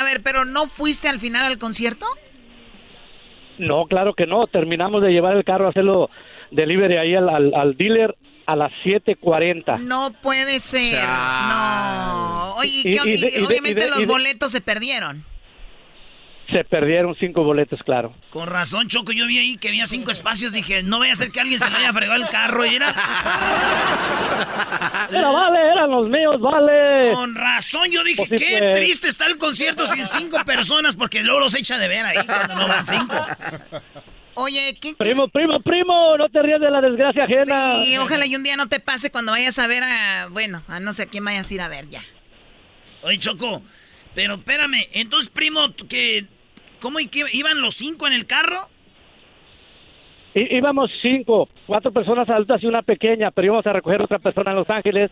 A 0.00 0.04
ver, 0.04 0.22
pero 0.22 0.44
¿no 0.44 0.66
fuiste 0.66 1.08
al 1.08 1.18
final 1.18 1.44
al 1.44 1.58
concierto? 1.58 2.06
No, 3.58 3.84
claro 3.86 4.14
que 4.14 4.26
no. 4.26 4.46
Terminamos 4.46 5.02
de 5.02 5.10
llevar 5.10 5.36
el 5.36 5.44
carro 5.44 5.66
a 5.66 5.70
hacerlo 5.70 6.08
delivery 6.52 6.96
ahí 6.96 7.14
al, 7.14 7.28
al, 7.28 7.52
al 7.54 7.76
dealer 7.76 8.14
a 8.52 8.56
las 8.56 8.72
7.40. 8.84 9.78
No 9.80 10.12
puede 10.22 10.60
ser. 10.60 11.04
No. 11.08 12.54
Oye, 12.56 12.82
Y- 12.84 12.90
¿qué- 12.90 13.08
y 13.08 13.20
de- 13.20 13.44
obviamente 13.44 13.80
y 13.80 13.84
de- 13.84 13.88
los 13.90 13.98
de- 13.98 14.06
boletos 14.06 14.52
se 14.52 14.60
perdieron. 14.60 15.24
Se 16.50 16.64
perdieron 16.64 17.14
cinco 17.20 17.44
boletos, 17.44 17.78
claro. 17.84 18.12
Con 18.30 18.48
razón, 18.48 18.88
Choco, 18.88 19.12
yo 19.12 19.24
vi 19.28 19.38
ahí 19.38 19.56
que 19.56 19.68
había 19.68 19.86
cinco 19.86 20.10
espacios. 20.10 20.52
Dije, 20.52 20.82
no 20.82 20.98
vaya 20.98 21.12
a 21.12 21.16
ser 21.16 21.30
que 21.30 21.38
alguien 21.40 21.60
se 21.60 21.70
le 21.70 21.76
haya 21.76 21.92
fregado 21.92 22.16
el 22.20 22.28
carro 22.28 22.66
y 22.66 22.74
era. 22.74 22.92
Pero 25.10 25.32
vale, 25.32 25.58
eran 25.72 25.90
los 25.90 26.10
míos, 26.10 26.40
vale. 26.40 27.12
Con 27.14 27.36
razón, 27.36 27.88
yo 27.92 28.02
dije, 28.02 28.24
Pues 28.28 28.40
sí, 28.40 28.46
qué 28.46 28.58
pues. 28.58 28.76
triste 28.78 29.06
está 29.08 29.26
el 29.26 29.38
concierto 29.38 29.86
sin 29.86 30.04
cinco 30.06 30.38
personas 30.44 30.96
porque 30.96 31.22
luego 31.22 31.38
los 31.40 31.54
echa 31.54 31.78
de 31.78 31.86
ver 31.86 32.04
ahí 32.04 32.26
cuando 32.26 32.56
no 32.56 32.66
van 32.66 32.84
cinco. 32.84 33.14
Oye, 34.34 34.76
¿qué? 34.80 34.94
Primo, 34.94 35.28
primo, 35.28 35.60
primo, 35.60 36.16
no 36.16 36.28
te 36.28 36.40
rías 36.42 36.60
de 36.60 36.70
la 36.70 36.80
desgracia 36.80 37.24
ajena. 37.24 37.44
Sí, 37.84 37.98
ojalá 37.98 38.26
y 38.26 38.36
un 38.36 38.42
día 38.42 38.56
no 38.56 38.68
te 38.68 38.80
pase 38.80 39.10
cuando 39.10 39.32
vayas 39.32 39.58
a 39.58 39.66
ver 39.66 39.82
a, 39.82 40.28
bueno, 40.30 40.62
a 40.68 40.80
no 40.80 40.92
sé 40.92 41.02
a 41.02 41.06
quién 41.06 41.24
vayas 41.24 41.50
a 41.50 41.54
ir 41.54 41.60
a 41.60 41.68
ver 41.68 41.88
ya. 41.90 42.00
Oye, 43.02 43.18
Choco, 43.18 43.62
pero 44.14 44.34
espérame, 44.34 44.86
entonces, 44.92 45.28
primo, 45.30 45.60
que 45.88 46.26
¿cómo 46.80 47.00
y 47.00 47.08
qué, 47.08 47.24
iban 47.32 47.60
los 47.60 47.74
cinco 47.74 48.06
en 48.06 48.12
el 48.12 48.26
carro? 48.26 48.68
Í- 50.34 50.56
íbamos 50.58 50.90
cinco, 51.02 51.48
cuatro 51.66 51.92
personas 51.92 52.28
adultas 52.30 52.62
y 52.62 52.66
una 52.66 52.82
pequeña, 52.82 53.30
pero 53.32 53.46
íbamos 53.46 53.66
a 53.66 53.72
recoger 53.72 54.00
otra 54.02 54.18
persona 54.20 54.52
en 54.52 54.56
Los 54.58 54.70
Ángeles 54.70 55.10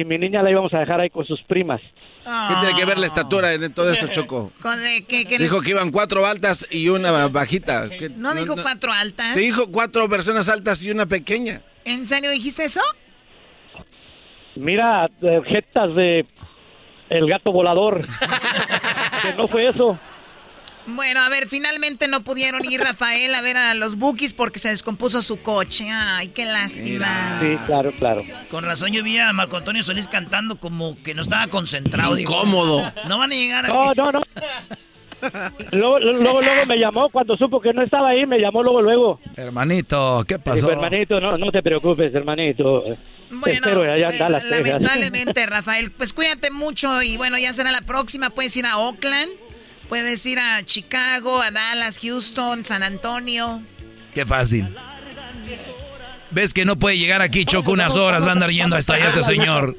y 0.00 0.04
mi 0.04 0.18
niña 0.18 0.42
la 0.42 0.50
íbamos 0.50 0.72
a 0.74 0.78
dejar 0.80 1.00
ahí 1.00 1.10
con 1.10 1.24
sus 1.26 1.40
primas. 1.42 1.80
¿Qué 2.24 2.54
tiene 2.60 2.74
que 2.78 2.84
ver 2.84 2.98
la 2.98 3.06
estatura 3.06 3.52
en 3.54 3.72
todo 3.72 3.90
esto, 3.90 4.06
Choco? 4.08 4.52
Con 4.60 4.78
de- 4.78 5.04
que- 5.06 5.24
que 5.24 5.38
Dijo 5.38 5.56
les- 5.56 5.64
que 5.64 5.70
iban 5.70 5.90
cuatro 5.90 6.26
altas 6.26 6.66
y 6.70 6.88
una 6.90 7.26
bajita. 7.28 7.88
¿Qué- 7.88 8.10
no 8.10 8.34
dijo 8.34 8.54
cuatro 8.60 8.92
altas. 8.92 9.32
Te 9.34 9.40
dijo 9.40 9.70
cuatro 9.72 10.08
personas 10.08 10.48
altas 10.48 10.84
y 10.84 10.90
una 10.90 11.06
pequeña. 11.06 11.62
¿En 11.84 12.06
serio 12.06 12.30
dijiste 12.30 12.64
eso? 12.64 12.82
Mira, 14.56 15.08
eh, 15.22 15.40
jetas 15.46 15.94
de 15.94 16.26
el 17.10 17.28
gato 17.28 17.52
volador. 17.52 18.02
que 19.22 19.34
no 19.36 19.48
fue 19.48 19.68
eso. 19.68 19.98
Bueno, 20.88 21.20
a 21.20 21.28
ver, 21.28 21.48
finalmente 21.48 22.08
no 22.08 22.22
pudieron 22.22 22.64
ir 22.64 22.80
Rafael 22.80 23.34
a 23.34 23.40
ver 23.40 23.56
a 23.56 23.74
los 23.74 23.96
Bookies 23.96 24.34
porque 24.34 24.58
se 24.58 24.70
descompuso 24.70 25.20
su 25.22 25.42
coche. 25.42 25.88
Ay, 25.90 26.28
qué 26.28 26.44
lástima. 26.44 27.38
Sí, 27.40 27.58
claro, 27.66 27.92
claro. 27.92 28.22
Con 28.50 28.64
razón 28.64 28.92
yo 28.92 29.02
vi 29.02 29.18
a 29.18 29.32
Marco 29.32 29.56
Antonio 29.56 29.82
Solís 29.82 30.08
cantando 30.08 30.58
como 30.58 30.96
que 31.02 31.14
no 31.14 31.22
estaba 31.22 31.46
concentrado. 31.48 32.14
digo, 32.14 32.32
Incómodo. 32.32 32.92
no 33.06 33.18
van 33.18 33.32
a 33.32 33.34
llegar 33.34 33.66
a... 33.66 33.68
No, 33.68 33.94
no, 33.94 34.12
no. 34.12 34.22
Luego, 35.72 35.98
luego, 35.98 36.40
luego 36.40 36.66
me 36.66 36.78
llamó, 36.78 37.08
cuando 37.10 37.36
supo 37.36 37.60
que 37.60 37.72
no 37.72 37.82
estaba 37.82 38.10
ahí, 38.10 38.24
me 38.24 38.38
llamó 38.38 38.62
luego, 38.62 38.80
luego. 38.82 39.20
Hermanito, 39.36 40.24
¿qué 40.26 40.38
pasó? 40.38 40.56
dijo, 40.56 40.70
hermanito, 40.70 41.20
no, 41.20 41.36
no 41.36 41.50
te 41.50 41.60
preocupes, 41.62 42.14
hermanito. 42.14 42.84
Espero 43.44 43.82
allá 43.82 44.12
Dallas, 44.16 44.42
Texas. 44.48 44.64
Lamentablemente, 44.64 45.44
Rafael, 45.46 45.90
pues 45.90 46.12
cuídate 46.12 46.50
mucho 46.50 47.02
y 47.02 47.16
bueno, 47.16 47.36
ya 47.36 47.52
será 47.52 47.72
la 47.72 47.82
próxima. 47.82 48.30
Puedes 48.30 48.56
ir 48.56 48.64
a 48.66 48.78
Oakland, 48.78 49.30
puedes 49.88 50.24
ir 50.26 50.38
a 50.38 50.62
Chicago, 50.64 51.40
a 51.40 51.50
Dallas, 51.50 51.98
Houston, 52.00 52.64
San 52.64 52.82
Antonio. 52.82 53.62
Qué 54.14 54.24
fácil. 54.26 54.66
¿Ves 56.30 56.52
que 56.54 56.64
no 56.64 56.76
puede 56.78 56.98
llegar 56.98 57.22
aquí, 57.22 57.44
Choco, 57.44 57.72
unas 57.72 57.94
horas? 57.96 58.22
Va 58.24 58.28
a 58.28 58.32
andar 58.32 58.50
yendo 58.50 58.76
hasta 58.76 58.94
allá 58.94 59.08
este 59.08 59.22
señor. 59.22 59.76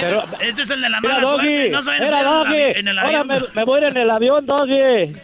Pero- 0.00 0.24
Este 0.40 0.62
es 0.62 0.70
el 0.70 0.82
de 0.82 0.88
la 0.90 1.00
mala 1.00 1.20
Doggy, 1.20 1.46
suerte. 1.46 1.70
No 1.70 1.80
saben 1.82 2.02
en 2.02 2.08
el 2.14 2.24
Doggy, 2.24 2.50
avi- 2.52 2.72
en 2.78 2.88
el 2.88 2.98
ahora 2.98 3.20
avión. 3.20 3.26
me, 3.54 3.60
me 3.60 3.64
voy 3.64 3.78
a 3.78 3.82
ir 3.86 3.88
en 3.92 3.96
el 3.96 4.10
avión, 4.10 4.44
Doggy. 4.44 5.14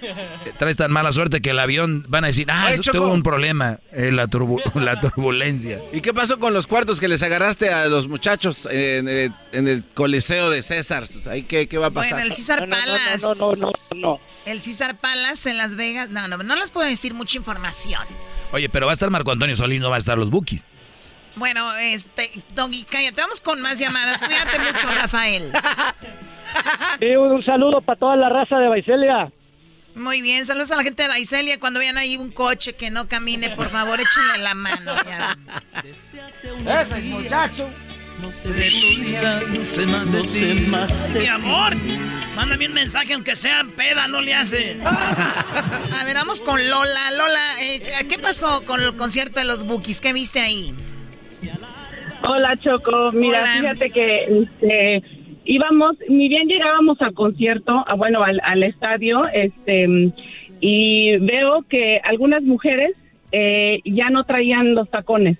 Traes 0.58 0.76
tan 0.76 0.90
mala 0.92 1.12
suerte 1.12 1.42
que 1.42 1.50
el 1.50 1.58
avión 1.58 2.04
van 2.08 2.24
a 2.24 2.28
decir, 2.28 2.46
ah, 2.50 2.62
Oye, 2.66 2.74
eso 2.74 2.82
Choco. 2.84 2.98
tuvo 2.98 3.08
un 3.12 3.22
problema, 3.22 3.78
eh, 3.92 4.10
la, 4.12 4.26
turbu- 4.28 4.62
la 4.80 4.98
turbulencia. 5.00 5.78
¿Y 5.92 6.00
qué 6.00 6.14
pasó 6.14 6.38
con 6.38 6.54
los 6.54 6.66
cuartos 6.66 7.00
que 7.00 7.08
les 7.08 7.22
agarraste 7.22 7.70
a 7.70 7.86
los 7.86 8.06
muchachos 8.08 8.66
en, 8.70 9.08
eh, 9.08 9.30
en 9.52 9.68
el 9.68 9.82
Coliseo 9.92 10.48
de 10.50 10.62
César? 10.62 11.04
Ahí, 11.30 11.42
¿qué, 11.42 11.66
qué 11.66 11.76
va 11.76 11.88
a 11.88 11.90
pasar? 11.90 12.12
Bueno, 12.12 12.26
el 12.26 12.32
César 12.32 12.66
No, 12.66 12.76
no, 12.76 12.86
no, 12.86 13.34
no, 13.34 13.34
no, 13.34 13.56
no, 13.56 13.70
no. 14.00 14.20
El 14.46 14.62
César 14.62 14.96
Palace 14.98 15.50
en 15.50 15.58
Las 15.58 15.74
Vegas. 15.74 16.08
No, 16.10 16.26
no, 16.28 16.38
no 16.38 16.56
les 16.56 16.70
puedo 16.70 16.88
decir 16.88 17.12
mucha 17.12 17.36
información. 17.36 18.02
Oye, 18.52 18.68
pero 18.68 18.86
va 18.86 18.92
a 18.92 18.94
estar 18.94 19.10
Marco 19.10 19.30
Antonio 19.30 19.54
Solís, 19.56 19.80
no 19.80 19.90
va 19.90 19.96
a 19.96 19.98
estar 19.98 20.18
los 20.18 20.30
Bookies. 20.30 20.66
Bueno, 21.36 21.72
este, 21.76 22.42
Doggy, 22.54 22.84
cállate, 22.84 23.20
vamos 23.20 23.40
con 23.40 23.60
más 23.60 23.78
llamadas. 23.78 24.20
Cuídate 24.20 24.58
mucho, 24.58 24.88
Rafael. 25.00 25.50
Sí, 26.98 27.16
un, 27.16 27.32
un 27.32 27.44
saludo 27.44 27.80
para 27.80 27.98
toda 27.98 28.16
la 28.16 28.28
raza 28.28 28.58
de 28.58 28.68
Baicelia. 28.68 29.30
Muy 29.94 30.22
bien, 30.22 30.44
saludos 30.46 30.70
a 30.72 30.76
la 30.76 30.82
gente 30.82 31.02
de 31.04 31.08
Baicelia. 31.08 31.58
Cuando 31.60 31.80
vean 31.80 31.98
ahí 31.98 32.16
un 32.16 32.30
coche 32.30 32.74
que 32.74 32.90
no 32.90 33.06
camine, 33.08 33.50
por 33.50 33.68
favor, 33.70 34.00
échenle 34.00 34.38
la 34.38 34.54
mano. 34.54 34.94
ya. 35.06 35.36
Ese 36.82 37.00
muchacho. 37.02 37.68
De 38.20 38.70
tu 38.70 39.00
vida, 39.00 39.40
no 39.48 39.64
sé 39.64 39.86
más 39.86 40.12
de 40.12 40.20
ti. 40.22 41.18
Mi 41.18 41.26
amor, 41.26 41.72
mándame 42.36 42.66
un 42.66 42.74
mensaje 42.74 43.14
aunque 43.14 43.34
sea 43.34 43.64
peda, 43.76 44.08
no 44.08 44.20
le 44.20 44.34
hace. 44.34 44.76
A 44.84 46.04
ver, 46.04 46.14
vamos 46.14 46.40
con 46.40 46.58
Lola. 46.68 47.10
Lola, 47.12 47.62
eh, 47.62 47.80
¿qué 48.08 48.18
pasó 48.18 48.62
con 48.66 48.80
el 48.80 48.94
concierto 48.96 49.40
de 49.40 49.46
los 49.46 49.66
Bookies? 49.66 50.00
¿Qué 50.02 50.12
viste 50.12 50.40
ahí? 50.40 50.74
Hola 52.22 52.56
Choco, 52.56 53.12
mira, 53.12 53.40
Hola. 53.40 53.54
fíjate 53.56 53.90
que 53.90 54.42
este, 54.42 55.02
íbamos, 55.46 55.96
ni 56.08 56.28
bien 56.28 56.46
llegábamos 56.48 57.00
al 57.00 57.14
concierto, 57.14 57.84
a, 57.86 57.94
bueno, 57.94 58.22
al, 58.22 58.38
al 58.44 58.62
estadio, 58.62 59.26
este, 59.32 60.12
y 60.60 61.16
veo 61.16 61.64
que 61.68 61.98
algunas 62.04 62.42
mujeres 62.42 62.92
eh, 63.32 63.80
ya 63.86 64.10
no 64.10 64.24
traían 64.24 64.74
los 64.74 64.90
tacones, 64.90 65.38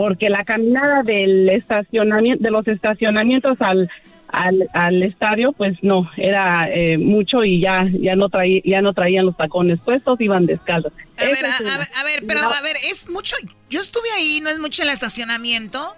porque 0.00 0.30
la 0.30 0.44
caminada 0.46 1.02
del 1.02 1.46
estacionamiento, 1.50 2.42
de 2.42 2.50
los 2.50 2.66
estacionamientos 2.66 3.58
al, 3.60 3.86
al, 4.28 4.66
al 4.72 5.02
estadio, 5.02 5.52
pues 5.52 5.76
no, 5.82 6.10
era 6.16 6.70
eh, 6.70 6.96
mucho 6.96 7.44
y 7.44 7.60
ya, 7.60 7.84
ya 8.00 8.16
no 8.16 8.30
traía, 8.30 8.62
ya 8.64 8.80
no 8.80 8.94
traían 8.94 9.26
los 9.26 9.36
tacones 9.36 9.78
puestos, 9.84 10.18
iban 10.22 10.46
descalzos. 10.46 10.94
A 11.18 11.24
ver, 11.24 11.44
a, 11.44 11.62
una. 11.62 11.74
a 11.74 11.78
ver, 11.78 11.86
a 11.98 12.04
ver, 12.04 12.24
pero 12.26 12.40
a 12.40 12.62
ver, 12.62 12.76
es 12.90 13.10
mucho. 13.10 13.36
Yo 13.68 13.78
estuve 13.80 14.10
ahí, 14.16 14.40
¿no 14.42 14.48
es 14.48 14.58
mucho 14.58 14.82
el 14.84 14.88
estacionamiento? 14.88 15.94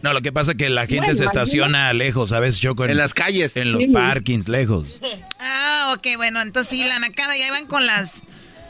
No, 0.00 0.14
lo 0.14 0.22
que 0.22 0.32
pasa 0.32 0.52
es 0.52 0.56
que 0.56 0.70
la 0.70 0.86
gente 0.86 1.00
Bueno, 1.00 1.14
se 1.14 1.24
imagínate. 1.24 1.42
estaciona 1.42 1.92
lejos, 1.92 2.30
¿sabes, 2.30 2.58
Choco? 2.58 2.86
En, 2.86 2.96
las 2.96 3.12
calles. 3.12 3.54
En 3.58 3.70
los 3.70 3.84
Sí. 3.84 3.90
parkings, 3.90 4.48
lejos. 4.48 4.98
Ah, 5.38 5.94
ok, 5.94 6.06
bueno, 6.16 6.40
entonces 6.40 6.70
sí, 6.78 6.86
la 6.88 6.98
nacada, 6.98 7.36
ya 7.36 7.48
iban 7.48 7.66
con 7.66 7.84
las, 7.84 8.22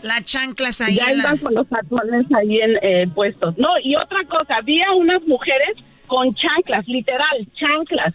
las 0.02 0.24
chanclas 0.24 0.80
ahí. 0.80 0.96
ya 0.96 1.06
en 1.10 1.18
la- 1.18 1.24
iban 1.24 1.38
con 1.38 1.54
los 1.54 1.68
tacones 1.68 2.26
ahí 2.36 2.58
en, 2.60 2.76
eh, 2.82 3.06
puestos. 3.14 3.56
No, 3.58 3.68
y 3.82 3.96
otra 3.96 4.24
cosa, 4.28 4.56
había 4.56 4.90
unas 4.92 5.22
mujeres 5.26 5.76
con 6.06 6.34
chanclas, 6.34 6.86
literal, 6.88 7.46
chanclas, 7.54 8.14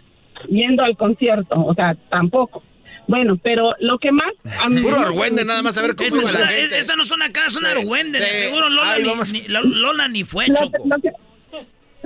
yendo 0.49 0.84
al 0.84 0.98
concierto, 0.98 1.56
o 1.66 1.74
sea, 1.74 1.95
tampoco. 2.10 2.62
Bueno, 3.07 3.38
pero 3.41 3.74
lo 3.80 3.99
que 3.99 4.12
más... 4.12 4.34
a 4.64 4.68
mí- 4.68 4.82
Puro 4.82 4.98
argüende, 4.99 5.45
nada 5.45 5.62
más 5.62 5.78
a 5.78 5.82
ver 5.84 5.95
cómo 5.95 6.07
Esta, 6.07 6.22
es 6.22 6.32
la 6.34 6.40
una- 6.40 6.48
gente. 6.48 6.80
esta 6.80 6.95
no 6.95 7.03
son 7.03 7.22
acá, 7.22 7.49
son 7.49 7.64
Sí, 7.64 7.70
argüendes. 7.80 8.20
de 8.22 8.28
sí. 8.28 8.44
Seguro 8.45 8.68
Lola, 8.70 8.91
Ay, 8.94 9.03
ni, 9.03 9.10
vamos. 9.10 9.32
ni- 9.32 9.48
la- 9.48 9.62
Lola 9.62 10.07
ni 10.07 10.24
fue, 10.24 10.48
Lo, 10.48 10.56
Choco. 10.56 10.84
lo 10.88 10.95
que, 10.98 11.12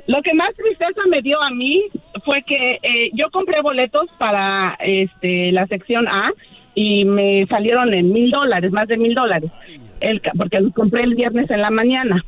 lo 0.08 0.22
que 0.22 0.34
más 0.34 0.54
tristeza 0.56 1.02
me 1.10 1.22
dio 1.22 1.42
a 1.42 1.52
mí 1.52 1.84
fue 2.26 2.44
que 2.46 2.74
eh, 2.84 3.10
yo 3.14 3.30
compré 3.32 3.62
boletos 3.62 4.10
para 4.18 4.76
este 4.82 5.52
la 5.54 5.66
sección 5.68 6.08
A 6.08 6.32
y 6.76 7.06
me 7.06 7.46
salieron 7.48 7.94
en 7.94 8.12
mil 8.12 8.32
dólares, 8.32 8.72
más 8.72 8.88
de 8.88 8.98
mil 8.98 9.14
dólares, 9.14 9.52
el, 10.00 10.22
porque 10.38 10.60
los 10.60 10.74
compré 10.74 11.04
el 11.04 11.16
viernes 11.16 11.50
en 11.50 11.62
la 11.62 11.72
mañana. 11.72 12.24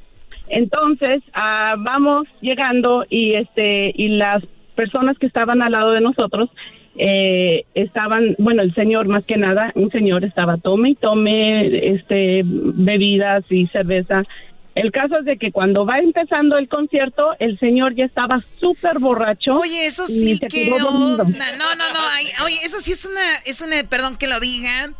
Entonces 0.47 1.21
ah, 1.33 1.75
vamos 1.79 2.27
llegando 2.41 3.05
y 3.09 3.33
este 3.35 3.93
y 3.95 4.09
las 4.09 4.43
personas 4.75 5.17
que 5.17 5.27
estaban 5.27 5.61
al 5.61 5.71
lado 5.71 5.91
de 5.91 6.01
nosotros 6.01 6.49
eh, 6.97 7.63
estaban, 7.73 8.35
bueno, 8.37 8.61
el 8.61 8.73
señor 8.73 9.07
más 9.07 9.23
que 9.23 9.37
nada, 9.37 9.71
un 9.75 9.89
señor 9.91 10.25
estaba 10.25 10.57
tome 10.57 10.89
y 10.89 10.95
tome 10.95 11.93
este 11.95 12.41
bebidas 12.43 13.43
y 13.49 13.67
cerveza. 13.67 14.23
El 14.73 14.91
caso 14.91 15.17
es 15.17 15.25
de 15.25 15.37
que 15.37 15.51
cuando 15.51 15.85
va 15.85 15.99
empezando 15.99 16.57
el 16.57 16.69
concierto, 16.69 17.31
el 17.39 17.59
señor 17.59 17.93
ya 17.95 18.05
estaba 18.05 18.43
súper 18.59 18.99
borracho. 18.99 19.53
Oye, 19.55 19.85
eso 19.85 20.07
sí 20.07 20.39
que 20.39 20.71
onda. 20.71 21.25
No, 21.57 21.75
no, 21.75 21.89
no. 21.93 21.99
ay, 22.13 22.27
oye, 22.45 22.59
eso 22.63 22.79
sí 22.79 22.93
es 22.93 23.05
una, 23.05 23.35
es 23.45 23.61
una, 23.61 23.83
perdón 23.89 24.17
que 24.17 24.27
lo 24.27 24.39
diga, 24.39 24.93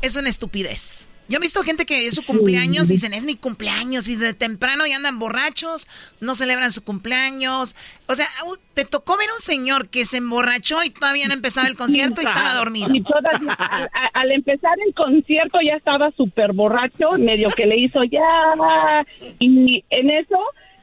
es 0.00 0.16
una 0.16 0.30
estupidez. 0.30 1.08
Yo 1.28 1.36
he 1.36 1.40
visto 1.40 1.62
gente 1.62 1.84
que 1.84 2.06
es 2.06 2.14
su 2.14 2.24
cumpleaños 2.24 2.88
y 2.88 2.94
dicen, 2.94 3.12
es 3.12 3.24
mi 3.26 3.34
cumpleaños, 3.34 4.08
y 4.08 4.16
de 4.16 4.32
temprano 4.32 4.86
ya 4.86 4.96
andan 4.96 5.18
borrachos, 5.18 5.86
no 6.20 6.34
celebran 6.34 6.72
su 6.72 6.82
cumpleaños. 6.82 7.76
O 8.06 8.14
sea, 8.14 8.26
te 8.74 8.84
tocó 8.86 9.16
ver 9.18 9.28
un 9.34 9.40
señor 9.40 9.88
que 9.88 10.06
se 10.06 10.16
emborrachó 10.18 10.82
y 10.84 10.90
todavía 10.90 11.28
no 11.28 11.34
empezaba 11.34 11.68
el 11.68 11.76
concierto 11.76 12.22
y 12.22 12.24
estaba 12.24 12.54
dormido. 12.54 12.88
Y 12.94 13.02
todavía, 13.02 13.52
al, 13.52 13.84
a- 13.92 14.10
al 14.20 14.32
empezar 14.32 14.72
el 14.86 14.94
concierto 14.94 15.58
ya 15.66 15.76
estaba 15.76 16.10
súper 16.16 16.52
borracho, 16.54 17.10
medio 17.18 17.48
que 17.50 17.66
le 17.66 17.76
hizo 17.78 18.02
ya. 18.04 19.04
Y 19.38 19.84
en 19.90 20.10
eso 20.10 20.38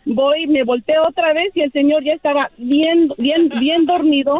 voy, 0.05 0.45
me 0.47 0.63
volteo 0.63 1.07
otra 1.07 1.33
vez 1.33 1.51
y 1.55 1.61
el 1.61 1.71
señor 1.71 2.03
ya 2.03 2.13
estaba 2.13 2.51
bien, 2.57 3.09
bien, 3.17 3.49
bien 3.59 3.85
dormido. 3.87 4.39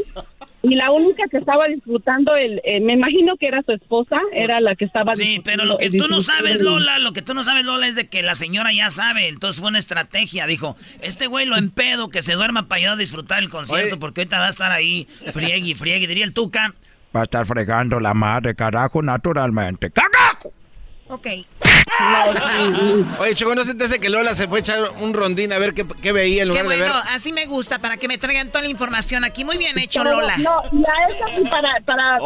Y 0.67 0.73
la 0.73 0.91
única 0.91 1.23
que 1.29 1.37
estaba 1.37 1.67
disfrutando, 1.67 2.35
el, 2.35 2.59
eh, 2.63 2.79
me 2.81 2.93
imagino 2.93 3.37
que 3.37 3.47
era 3.47 3.61
su 3.61 3.71
esposa, 3.71 4.15
era 4.33 4.59
la 4.59 4.75
que 4.75 4.85
estaba 4.85 5.15
Sí, 5.15 5.39
pero 5.43 5.63
lo 5.63 5.77
que 5.77 5.91
tú 5.91 6.07
no 6.07 6.21
sabes, 6.21 6.59
Lola, 6.59 6.97
lo 6.97 7.13
que 7.13 7.21
tú 7.21 7.35
no 7.35 7.43
sabes, 7.43 7.65
Lola, 7.65 7.87
es 7.87 7.95
de 7.95 8.07
que 8.07 8.23
la 8.23 8.33
señora 8.33 8.73
ya 8.73 8.89
sabe. 8.89 9.27
Entonces 9.27 9.61
fue 9.61 9.69
una 9.69 9.77
estrategia. 9.77 10.47
Dijo, 10.47 10.75
este 11.01 11.27
güey 11.27 11.45
lo 11.45 11.55
empedo, 11.55 12.09
que 12.09 12.23
se 12.23 12.33
duerma 12.33 12.67
para 12.67 12.77
ayudar 12.79 12.93
a 12.95 12.97
disfrutar 12.97 13.43
el 13.43 13.49
concierto, 13.49 13.93
Oye. 13.93 13.99
porque 13.99 14.21
ahorita 14.21 14.39
va 14.39 14.47
a 14.47 14.49
estar 14.49 14.71
ahí, 14.71 15.07
friegue 15.33 15.69
y 15.69 15.75
friegue. 15.75 16.07
Diría 16.07 16.25
el 16.25 16.33
Tuca, 16.33 16.73
Va 17.15 17.21
a 17.21 17.23
estar 17.23 17.45
fregando 17.45 17.97
la 18.01 18.13
madre, 18.13 18.55
carajo, 18.55 19.01
naturalmente. 19.01 19.89
¡Carajo! 19.89 20.24
Ok. 21.07 21.27
Oye, 23.19 23.35
Choco, 23.35 23.55
¿no 23.55 23.63
se 23.63 23.73
te 23.75 23.85
hace 23.85 23.99
que 23.99 24.09
Lola 24.09 24.35
se 24.35 24.47
fue 24.47 24.59
a 24.59 24.61
echar 24.61 24.91
un 24.99 25.13
rondín 25.13 25.53
a 25.53 25.59
ver 25.59 25.73
qué, 25.73 25.85
qué 26.01 26.11
veía 26.11 26.41
en 26.41 26.49
lugar 26.49 26.63
qué 26.63 26.67
bueno, 26.67 26.83
de 26.85 26.89
ver? 26.89 27.01
así 27.09 27.31
me 27.31 27.45
gusta, 27.45 27.79
para 27.79 27.97
que 27.97 28.07
me 28.07 28.17
traigan 28.17 28.49
toda 28.49 28.63
la 28.63 28.69
información 28.69 29.23
aquí. 29.23 29.45
Muy 29.45 29.57
bien 29.57 29.77
hecho, 29.77 30.03
Lola. 30.03 30.35
No, 30.37 30.63
la 30.71 30.93
esa 31.09 31.49
para, 31.49 31.79
para, 31.85 32.17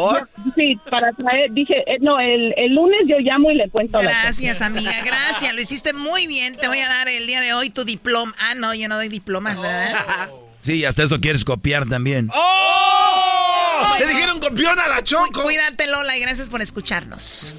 sí, 0.56 0.80
para 0.90 1.12
traer, 1.12 1.52
dije, 1.52 1.76
eh, 1.88 1.98
no, 2.00 2.20
el, 2.20 2.54
el 2.58 2.74
lunes 2.74 3.00
yo 3.08 3.18
llamo 3.20 3.52
y 3.52 3.56
le 3.56 3.70
cuento. 3.70 4.00
Gracias, 4.00 4.62
amiga, 4.62 4.94
gracias, 5.06 5.54
lo 5.54 5.62
hiciste 5.62 5.94
muy 5.94 6.26
bien. 6.26 6.56
Te 6.58 6.68
voy 6.68 6.80
a 6.80 6.88
dar 6.88 7.10
el 7.10 7.28
día 7.28 7.42
de 7.42 7.54
hoy 7.54 7.70
tu 7.70 7.84
diploma. 7.84 8.34
Ah, 8.40 8.56
no, 8.56 8.74
yo 8.74 8.88
no 8.88 8.96
doy 8.96 9.10
diplomas, 9.10 9.62
¿verdad? 9.62 10.30
Sí, 10.62 10.84
hasta 10.86 11.04
eso 11.04 11.20
quieres 11.20 11.46
copiar 11.46 11.88
también. 11.88 12.30
¡Oh! 12.34 13.96
Le 14.00 14.06
dijeron 14.06 14.40
copión 14.40 14.78
a 14.80 14.88
la 14.88 15.04
Choco. 15.04 15.44
Cuídate, 15.44 15.88
Lola, 15.88 16.18
y 16.18 16.22
gracias 16.22 16.50
por 16.50 16.62
escucharnos. 16.62 17.56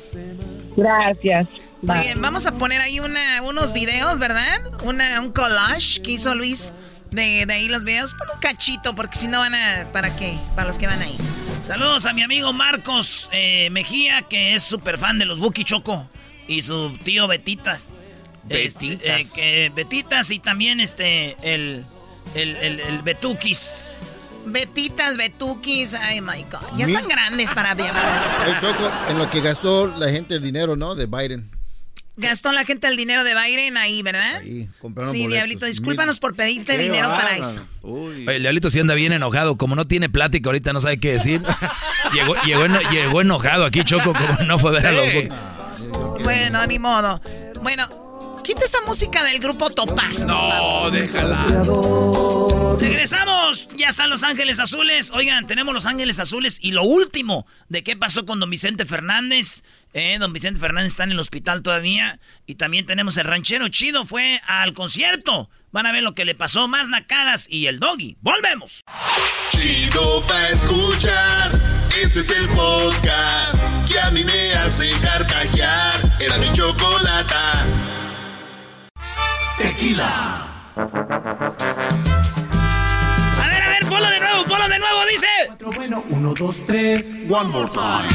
Gracias. 0.80 1.46
Muy 1.82 1.98
bien, 1.98 2.20
vamos 2.22 2.46
a 2.46 2.52
poner 2.52 2.80
ahí 2.80 3.00
una, 3.00 3.42
unos 3.42 3.72
videos, 3.72 4.18
¿verdad? 4.18 4.60
Una, 4.84 5.20
un 5.20 5.32
collage 5.32 6.00
que 6.02 6.12
hizo 6.12 6.34
Luis 6.34 6.72
de, 7.10 7.44
de 7.46 7.52
ahí 7.52 7.68
los 7.68 7.84
videos. 7.84 8.14
Pon 8.14 8.28
un 8.34 8.40
cachito, 8.40 8.94
porque 8.94 9.16
si 9.16 9.26
no 9.26 9.38
van 9.38 9.54
a... 9.54 9.86
¿Para 9.92 10.14
qué? 10.16 10.38
Para 10.54 10.68
los 10.68 10.78
que 10.78 10.86
van 10.86 11.00
ahí. 11.00 11.16
Saludos 11.62 12.06
a 12.06 12.14
mi 12.14 12.22
amigo 12.22 12.52
Marcos 12.52 13.28
eh, 13.32 13.68
Mejía, 13.70 14.22
que 14.22 14.54
es 14.54 14.62
súper 14.62 14.96
fan 14.96 15.18
de 15.18 15.26
los 15.26 15.38
Buki 15.38 15.64
Choco. 15.64 16.08
Y 16.46 16.62
su 16.62 16.96
tío 17.04 17.26
Betitas. 17.28 17.88
Betitas. 18.44 18.78
Este, 18.98 19.20
eh, 19.20 19.26
que 19.34 19.72
Betitas 19.74 20.30
y 20.30 20.38
también 20.38 20.80
este 20.80 21.36
el, 21.42 21.84
el, 22.34 22.56
el, 22.56 22.80
el 22.80 23.02
Betukis. 23.02 24.00
Betitas, 24.46 25.16
Betukis, 25.16 25.94
ay 25.94 26.20
my 26.20 26.44
God. 26.50 26.60
Ya 26.76 26.86
están 26.86 27.06
grandes 27.08 27.50
para 27.52 27.74
llamar. 27.74 28.48
El 28.48 28.54
Choco, 28.60 28.90
en 29.08 29.18
lo 29.18 29.30
que 29.30 29.40
gastó 29.40 29.86
la 29.86 30.10
gente 30.10 30.34
el 30.34 30.42
dinero, 30.42 30.76
¿no? 30.76 30.94
De 30.94 31.06
Biden. 31.06 31.50
Gastó 32.16 32.52
la 32.52 32.64
gente 32.64 32.86
el 32.86 32.96
dinero 32.96 33.24
de 33.24 33.34
Biden 33.34 33.76
ahí, 33.78 34.02
¿verdad? 34.02 34.36
Ahí, 34.36 34.68
compraron 34.80 35.10
Sí, 35.12 35.18
boletos. 35.22 35.34
Diablito, 35.34 35.66
discúlpanos 35.66 36.20
por 36.20 36.34
pedirte 36.34 36.76
Qué 36.76 36.82
dinero 36.82 37.08
para 37.08 37.36
eso. 37.36 37.66
Oye, 37.82 38.24
el 38.36 38.42
diablito 38.42 38.68
sí 38.68 38.78
anda 38.80 38.94
bien 38.94 39.12
enojado. 39.12 39.56
Como 39.56 39.74
no 39.74 39.86
tiene 39.86 40.08
plática, 40.10 40.48
ahorita 40.50 40.72
no 40.74 40.80
sabe 40.80 40.98
qué 40.98 41.12
decir. 41.12 41.42
llegó, 42.12 42.34
llegó, 42.44 42.64
eno- 42.66 42.90
llegó 42.90 43.20
enojado 43.22 43.64
aquí, 43.64 43.84
Choco, 43.84 44.12
como 44.12 44.44
no 44.46 44.58
fue 44.58 44.72
ver 44.72 44.86
a 44.88 44.92
los 44.92 45.06
Buki. 45.14 45.28
Bueno, 46.24 46.66
ni 46.66 46.78
modo. 46.78 47.22
Bueno, 47.62 47.88
quita 48.42 48.64
esa 48.64 48.80
música 48.82 49.22
del 49.24 49.40
grupo 49.40 49.70
Topaz. 49.70 50.24
No, 50.24 50.90
déjala. 50.90 51.44
Regresamos. 52.78 53.68
Ya 53.76 53.88
están 53.88 54.10
Los 54.10 54.22
Ángeles 54.22 54.58
Azules. 54.60 55.10
Oigan, 55.12 55.46
tenemos 55.46 55.74
Los 55.74 55.86
Ángeles 55.86 56.18
Azules. 56.18 56.58
Y 56.62 56.72
lo 56.72 56.82
último 56.82 57.46
de 57.68 57.82
qué 57.82 57.96
pasó 57.96 58.24
con 58.26 58.40
don 58.40 58.50
Vicente 58.50 58.84
Fernández. 58.86 59.62
Eh, 59.92 60.16
don 60.18 60.32
Vicente 60.32 60.60
Fernández 60.60 60.92
está 60.92 61.04
en 61.04 61.12
el 61.12 61.20
hospital 61.20 61.62
todavía. 61.62 62.20
Y 62.46 62.54
también 62.54 62.86
tenemos 62.86 63.16
el 63.16 63.24
ranchero 63.24 63.68
chido. 63.68 64.06
Fue 64.06 64.40
al 64.46 64.72
concierto. 64.74 65.50
Van 65.72 65.86
a 65.86 65.92
ver 65.92 66.02
lo 66.02 66.14
que 66.14 66.24
le 66.24 66.34
pasó. 66.34 66.68
Más 66.68 66.88
nacadas 66.88 67.46
y 67.48 67.66
el 67.66 67.78
doggy. 67.80 68.16
Volvemos. 68.20 68.80
Chido 69.50 70.24
pa' 70.26 70.48
escuchar. 70.48 71.88
Este 72.00 72.20
es 72.20 72.30
el 72.30 72.48
podcast 72.50 73.58
que 73.90 73.98
a 74.00 74.10
mí 74.10 74.24
me 74.24 74.52
hace 74.54 74.90
carcajear. 75.00 76.16
Era 76.20 76.38
mi 76.38 76.52
chocolata. 76.52 77.66
Tequila. 79.60 80.46
A 80.74 80.84
ver, 83.46 83.62
a 83.62 83.68
ver, 83.68 83.86
ponlo 83.90 84.08
de 84.08 84.20
nuevo, 84.20 84.44
ponlo 84.46 84.68
de 84.70 84.78
nuevo, 84.78 85.04
dice. 85.06 85.26
Bueno, 85.76 86.02
uno, 86.08 86.32
dos, 86.32 86.64
tres. 86.64 87.12
One 87.28 87.50
more 87.50 87.70
time. 87.70 88.08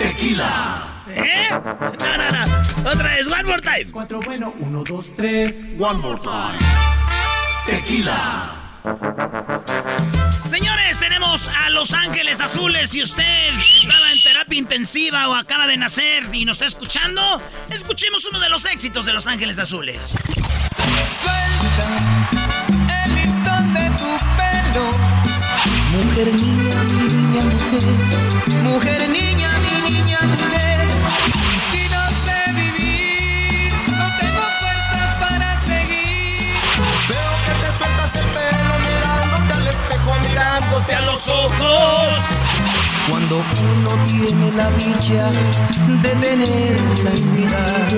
Tequila. 0.00 1.04
¿Eh? 1.10 1.48
No, 1.50 2.16
no, 2.16 2.30
no. 2.30 2.90
Otra 2.90 3.14
vez, 3.14 3.28
one 3.28 3.44
more 3.44 3.62
time. 3.62 3.84
Cuatro, 3.92 4.18
bueno, 4.20 4.52
uno, 4.58 4.82
dos, 4.82 5.14
tres. 5.14 5.60
One 5.78 6.00
more 6.00 6.18
time. 6.18 6.58
Tequila. 7.66 8.61
Señores, 10.46 10.98
tenemos 10.98 11.48
a 11.48 11.70
Los 11.70 11.92
Ángeles 11.92 12.40
Azules. 12.40 12.90
Si 12.90 13.02
usted 13.02 13.54
estaba 13.76 14.12
en 14.12 14.20
terapia 14.22 14.58
intensiva 14.58 15.28
o 15.28 15.34
acaba 15.34 15.68
de 15.68 15.76
nacer 15.76 16.28
y 16.34 16.44
nos 16.44 16.56
está 16.56 16.66
escuchando, 16.66 17.40
escuchemos 17.70 18.24
uno 18.24 18.40
de 18.40 18.48
los 18.48 18.64
éxitos 18.64 19.06
de 19.06 19.12
Los 19.12 19.26
Ángeles 19.28 19.58
Azules. 19.60 20.16
el 23.04 23.14
listón 23.14 23.72
de 23.72 23.90
tu 23.90 24.16
pelo. 24.36 24.90
Mujer, 25.92 26.34
niña, 26.34 26.82
mi 26.82 27.04
niña, 27.08 27.42
mujer. 27.44 27.82
Mujer, 28.64 29.08
niña, 29.08 29.50
mi 29.58 29.92
niña, 29.92 30.18
mujer. 30.22 30.88
Y 31.72 31.88
no 31.88 32.04
sé 32.24 32.52
vivir, 32.52 33.72
no 33.96 34.06
tengo 34.18 34.42
fuerzas 34.60 35.18
para 35.18 35.60
seguir. 35.62 36.56
Veo 37.08 37.32
que 37.46 37.52
te 37.60 37.78
sueltas 37.78 38.16
el 38.16 38.26
pelo 38.26 38.71
mirándote 40.42 40.94
a 40.94 41.00
los 41.02 41.28
ojos. 41.28 42.22
Cuando 43.08 43.36
uno 43.36 43.90
tiene 44.04 44.50
la 44.52 44.70
dicha 44.72 45.30
de 45.86 46.08
tenerla 46.08 47.10
y 47.16 47.22
mirar, 47.26 47.92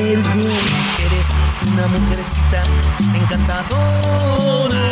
eres 0.98 1.28
una 1.72 1.86
mujercita 1.86 2.62
encantadora. 3.14 4.86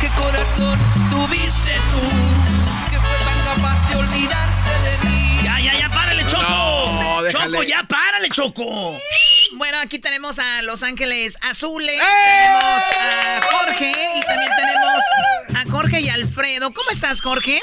¿Qué 0.00 0.08
corazón 0.20 0.78
tuviste 1.10 1.72
tú 1.90 2.00
que 2.90 2.98
fue 2.98 3.16
tan 3.24 3.38
capaz 3.54 3.88
de 3.88 3.96
olvidarse 3.96 4.70
de 4.84 5.08
mí? 5.08 5.33
Déjale. 7.24 7.52
Choco, 7.58 7.62
ya, 7.68 7.82
párale, 7.88 8.28
Choco. 8.30 8.98
Bueno, 9.54 9.78
aquí 9.82 9.98
tenemos 9.98 10.38
a 10.38 10.62
Los 10.62 10.82
Ángeles 10.82 11.38
Azules, 11.42 12.00
tenemos 12.00 12.82
a 12.98 13.42
Jorge 13.42 13.92
y 14.16 14.22
también 14.22 14.50
tenemos 14.56 15.02
a 15.56 15.70
Jorge 15.70 16.00
y 16.00 16.08
Alfredo. 16.08 16.72
¿Cómo 16.72 16.90
estás, 16.90 17.20
Jorge? 17.20 17.60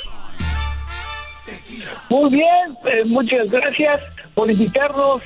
Muy 2.09 2.29
bien, 2.29 2.77
eh, 2.85 3.03
muchas 3.05 3.49
gracias 3.49 4.01
por 4.33 4.49
invitarnos. 4.49 5.21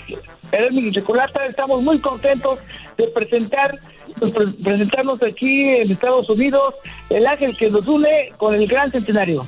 Erasmus 0.51 0.83
y 0.85 0.91
Chocolata, 0.93 1.45
estamos 1.45 1.81
muy 1.81 1.99
contentos 1.99 2.59
de 2.97 3.07
presentar 3.07 3.77
pre- 4.19 4.53
presentarnos 4.63 5.21
aquí 5.23 5.61
en 5.69 5.91
Estados 5.91 6.29
Unidos 6.29 6.75
el 7.09 7.25
ángel 7.27 7.57
que 7.57 7.69
nos 7.69 7.85
une 7.87 8.31
con 8.37 8.53
el 8.55 8.67
gran 8.67 8.91
centenario. 8.91 9.45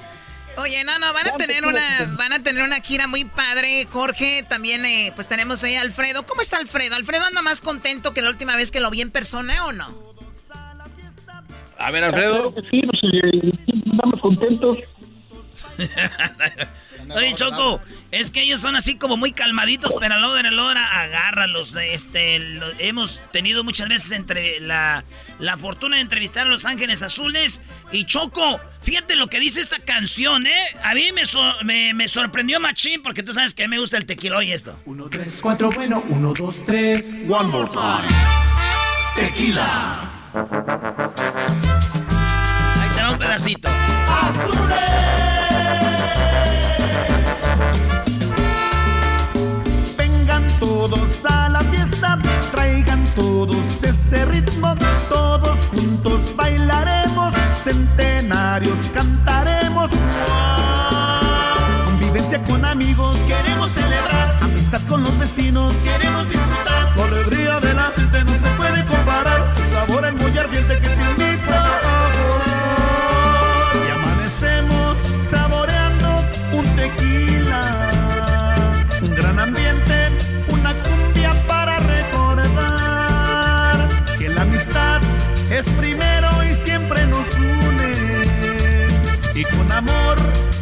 Oye, 0.57 0.83
no, 0.83 0.97
no, 0.97 1.13
van 1.13 1.27
a 1.27 1.37
tener 1.37 1.65
una, 1.65 2.15
van 2.17 2.33
a 2.33 2.41
tener 2.41 2.63
una 2.63 2.81
gira 2.81 3.07
muy 3.07 3.25
padre, 3.25 3.85
Jorge. 3.85 4.43
También, 4.47 4.85
eh, 4.85 5.11
pues 5.15 5.27
tenemos 5.27 5.63
ahí 5.63 5.75
a 5.75 5.81
Alfredo. 5.81 6.25
¿Cómo 6.25 6.41
está 6.41 6.57
Alfredo? 6.57 6.95
¿Alfredo 6.95 7.25
anda 7.25 7.41
más 7.41 7.61
contento 7.61 8.13
que 8.13 8.21
la 8.21 8.29
última 8.29 8.55
vez 8.55 8.71
que 8.71 8.79
lo 8.79 8.89
vi 8.89 9.01
en 9.01 9.11
persona 9.11 9.65
o 9.65 9.71
no? 9.71 9.87
A 11.77 11.91
ver, 11.91 12.03
Alfredo. 12.03 12.55
Sí, 12.71 12.81
pues, 12.81 13.01
eh, 13.23 13.51
estamos 13.85 14.19
contentos. 14.19 14.79
Oye, 17.15 17.33
Choco, 17.35 17.79
es 18.11 18.31
que 18.31 18.41
ellos 18.41 18.59
son 18.59 18.75
así 18.75 18.97
como 18.97 19.15
muy 19.17 19.31
calmaditos, 19.31 19.93
pero 19.99 20.15
a 20.15 20.17
la 20.17 20.27
hora 20.29 20.51
la 20.51 20.63
hora 20.63 21.01
agárralos. 21.01 21.73
Este, 21.75 22.39
lo- 22.39 22.71
hemos 22.79 23.21
tenido 23.31 23.63
muchas 23.63 23.87
veces 23.87 24.11
entre 24.11 24.59
la, 24.59 25.03
la 25.39 25.57
fortuna 25.57 25.95
de 25.97 26.01
entrevistar 26.01 26.47
a 26.47 26.49
Los 26.49 26.65
Ángeles 26.65 27.03
Azules. 27.03 27.61
Y 27.93 28.03
Choco, 28.05 28.59
fíjate 28.81 29.15
lo 29.15 29.27
que 29.27 29.39
dice 29.39 29.61
esta 29.61 29.79
canción, 29.79 30.47
¿eh? 30.47 30.59
A 30.83 30.93
mí 30.95 31.11
me, 31.13 31.25
so- 31.25 31.55
me, 31.63 31.93
me 31.93 32.07
sorprendió 32.09 32.59
machín 32.59 33.01
porque 33.01 33.23
tú 33.23 33.31
sabes 33.31 33.53
que 33.53 33.67
me 33.69 33.79
gusta 33.79 33.95
el 33.97 34.05
tequila 34.05 34.43
y 34.43 34.51
esto. 34.51 34.77
Uno, 34.85 35.07
tres, 35.09 35.39
cuatro, 35.41 35.71
bueno, 35.71 36.03
uno, 36.09 36.33
dos, 36.33 36.65
tres. 36.65 37.05
One 37.29 37.47
more 37.49 37.69
time. 37.69 38.07
Tequila. 39.15 40.09
Ahí 42.75 42.89
te 42.95 43.01
va 43.01 43.11
un 43.11 43.17
pedacito. 43.17 43.69
Vengan 43.69 45.26
todos 50.89 51.25
a 51.25 51.49
la 51.49 51.59
fiesta, 51.61 52.17
traigan 52.51 53.03
todos 53.15 53.83
ese 53.83 54.25
ritmo, 54.25 54.75
todos 55.09 55.57
juntos 55.67 56.35
bailaremos, 56.35 57.33
centenarios 57.63 58.79
cantaremos. 58.93 59.91
Convivencia 61.85 62.41
con 62.43 62.63
amigos, 62.65 63.17
queremos 63.27 63.71
celebrar, 63.71 64.37
amistad 64.41 64.81
con 64.87 65.03
los 65.03 65.17
vecinos, 65.19 65.73
queremos 65.83 66.29
disfrutar. 66.29 66.97
La 66.97 67.05
alegría 67.05 67.59
de 67.59 67.73
la 67.73 67.89
no 67.89 68.33
se 68.33 68.49
puede 68.57 68.85
comparar, 68.85 69.53
su 69.55 69.73
sabor 69.73 70.05
es 70.05 70.13
muy 70.13 70.37
ardiente 70.37 70.79
que 70.79 70.96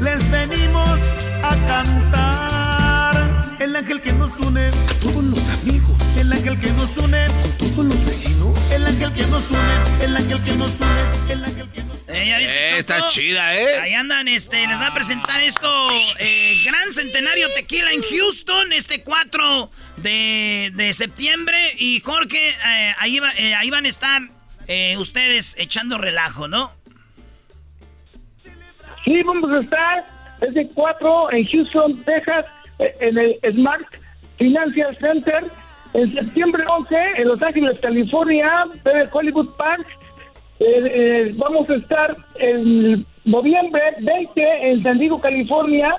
les 0.05 0.29
venimos 0.29 0.99
a 1.41 1.55
cantar. 1.67 3.57
El 3.59 3.75
ángel 3.75 3.99
que 4.01 4.13
nos 4.13 4.37
une 4.37 4.69
con 4.69 4.99
todos 4.99 5.23
los 5.23 5.49
amigos, 5.49 5.97
el 6.17 6.31
ángel 6.31 6.59
que 6.59 6.69
nos 6.71 6.95
une 6.97 7.25
con 7.41 7.51
todos 7.57 7.85
los 7.85 8.05
vecinos, 8.05 8.71
el 8.71 8.85
ángel 8.85 9.11
que 9.13 9.25
nos 9.25 9.49
une, 9.49 10.05
el 10.05 10.15
ángel 10.15 10.41
que 10.43 10.51
nos 10.53 10.71
une, 10.79 11.33
el 11.33 11.43
ángel 11.43 11.69
que 11.71 11.83
nos 11.83 11.97
une. 12.07 12.17
Eh, 12.17 12.35
eh 12.39 12.77
está 12.77 13.09
chida, 13.09 13.55
¿eh? 13.55 13.79
Ahí 13.79 13.93
andan, 13.93 14.27
este, 14.27 14.67
les 14.67 14.77
va 14.77 14.87
a 14.87 14.93
presentar 14.93 15.41
esto, 15.41 15.69
eh, 16.19 16.61
Gran 16.63 16.93
Centenario 16.93 17.49
Tequila 17.55 17.91
en 17.91 18.03
Houston, 18.03 18.73
este 18.73 19.01
4 19.01 19.71
de, 19.97 20.71
de 20.75 20.93
septiembre. 20.93 21.57
Y 21.77 21.99
Jorge, 22.01 22.49
eh, 22.49 22.95
ahí, 22.99 23.19
va, 23.19 23.31
eh, 23.37 23.55
ahí 23.55 23.71
van 23.71 23.85
a 23.85 23.89
estar 23.89 24.21
ustedes 24.97 25.55
echando 25.59 25.97
relajo, 25.97 26.47
¿no? 26.47 26.74
Sí, 29.05 29.21
vamos 29.21 29.51
a 29.51 29.59
estar 29.59 30.05
desde 30.39 30.67
4 30.69 31.31
en 31.31 31.45
Houston, 31.45 31.97
Texas, 32.03 32.45
eh, 32.79 32.91
en 33.01 33.17
el 33.19 33.39
Smart 33.53 33.85
Financial 34.37 34.97
Center. 34.97 35.45
En 35.93 36.13
septiembre 36.13 36.63
11 36.67 36.95
en 37.17 37.27
Los 37.27 37.41
Ángeles, 37.41 37.79
California, 37.81 38.65
en 38.83 39.09
Hollywood 39.13 39.55
Park. 39.55 39.85
Eh, 40.59 40.65
eh, 40.65 41.33
vamos 41.37 41.69
a 41.69 41.75
estar 41.75 42.17
en 42.39 43.05
noviembre 43.25 43.81
20 43.99 44.71
en 44.71 44.83
San 44.83 44.97
Diego, 44.97 45.21
California, 45.21 45.95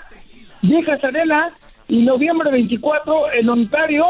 Viejas 0.62 1.02
Arena. 1.04 1.50
Y 1.88 2.02
noviembre 2.02 2.50
24 2.50 3.32
en 3.34 3.48
Ontario, 3.48 4.06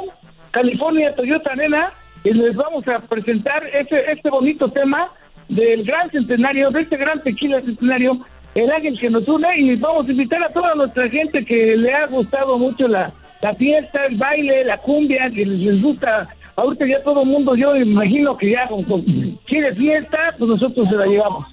California, 0.53 1.15
Toyota 1.15 1.53
Arena. 1.53 1.93
Y 2.25 2.33
les 2.33 2.57
vamos 2.57 2.89
a 2.89 2.99
presentar 3.01 3.63
este, 3.75 4.11
este 4.11 4.31
bonito 4.31 4.71
tema 4.71 5.11
del 5.49 5.85
gran 5.85 6.11
centenario, 6.11 6.71
de 6.71 6.81
este 6.81 6.97
gran 6.97 7.23
tequila 7.23 7.61
centenario, 7.61 8.19
el 8.57 8.71
ángel 8.71 8.99
que 8.99 9.11
nos 9.11 9.27
une. 9.29 9.49
Y 9.59 9.77
vamos 9.77 10.07
a 10.09 10.11
invitar 10.11 10.43
a 10.43 10.49
toda 10.49 10.75
nuestra 10.75 11.09
gente 11.09 11.45
que 11.45 11.77
le 11.77 11.95
ha 11.95 12.07
gustado 12.07 12.59
mucho 12.59 12.89
la, 12.89 13.13
la 13.43 13.55
fiesta, 13.55 14.07
el 14.07 14.17
baile, 14.17 14.65
la 14.65 14.79
cumbia, 14.79 15.31
que 15.31 15.45
les, 15.47 15.81
gusta. 15.83 16.27
Ahorita 16.57 16.87
ya 16.87 17.03
todo 17.03 17.23
el 17.23 17.29
mundo, 17.29 17.55
yo 17.55 17.77
imagino 17.77 18.37
que 18.37 18.51
ya 18.53 18.67
con- 18.67 18.83
con- 18.85 19.05
quiere 19.47 19.75
fiesta, 19.75 20.35
pues 20.39 20.51
nosotros 20.51 20.89
se 20.89 20.97
la 20.97 21.07
llevamos. 21.07 21.45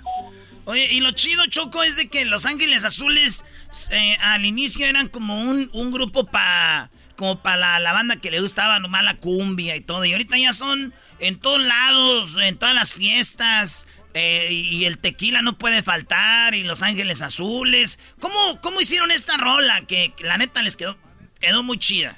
Oye, 0.65 0.87
y 0.93 1.01
lo 1.01 1.11
chido, 1.11 1.45
Choco, 1.47 1.83
es 1.83 1.97
de 1.97 2.07
que 2.07 2.23
Los 2.23 2.45
Ángeles 2.45 2.85
Azules 2.85 3.43
eh, 3.91 4.15
al 4.21 4.45
inicio 4.45 4.85
eran 4.85 5.09
como 5.09 5.41
un, 5.41 5.69
un 5.73 5.91
grupo 5.91 6.23
para 6.25 6.89
como 7.17 7.37
para 7.41 7.57
la, 7.57 7.79
la 7.79 7.93
banda 7.93 8.15
que 8.15 8.31
le 8.31 8.39
gustaba 8.39 8.79
nomás 8.79 9.03
la 9.03 9.17
cumbia 9.17 9.75
y 9.75 9.81
todo. 9.81 10.03
Y 10.05 10.13
ahorita 10.13 10.37
ya 10.37 10.51
son 10.53 10.93
en 11.19 11.37
todos 11.37 11.61
lados, 11.61 12.37
en 12.41 12.57
todas 12.57 12.73
las 12.75 12.93
fiestas. 12.93 13.87
Eh, 14.13 14.47
y 14.51 14.85
el 14.85 14.97
tequila 14.99 15.41
no 15.41 15.57
puede 15.57 15.81
faltar. 15.83 16.55
Y 16.55 16.63
Los 16.63 16.83
Ángeles 16.83 17.21
Azules. 17.21 17.99
¿Cómo, 18.19 18.59
cómo 18.61 18.81
hicieron 18.81 19.11
esta 19.11 19.37
rola? 19.37 19.81
Que, 19.87 20.13
la 20.23 20.37
neta 20.37 20.61
les 20.61 20.77
quedó, 20.77 20.95
quedó 21.39 21.63
muy 21.63 21.77
chida. 21.77 22.17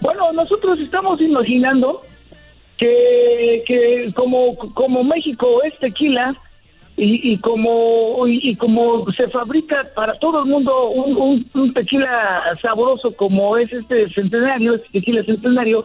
Bueno, 0.00 0.32
nosotros 0.32 0.78
estamos 0.80 1.20
imaginando 1.20 2.02
que, 2.76 3.64
que 3.66 4.12
como, 4.14 4.56
como 4.74 5.02
México 5.02 5.62
es 5.64 5.76
tequila 5.80 6.36
y, 6.96 7.32
y 7.32 7.38
como 7.38 8.26
y, 8.28 8.54
como 8.56 9.04
se 9.12 9.28
fabrica 9.28 9.88
para 9.94 10.18
todo 10.18 10.40
el 10.42 10.46
mundo 10.50 10.88
un, 10.90 11.16
un- 11.16 11.50
un 11.54 11.74
tequila 11.74 12.42
sabroso 12.62 13.14
como 13.16 13.56
es 13.56 13.72
este 13.72 14.08
centenario, 14.14 14.74
este 14.76 14.88
tequila 15.00 15.24
centenario, 15.24 15.84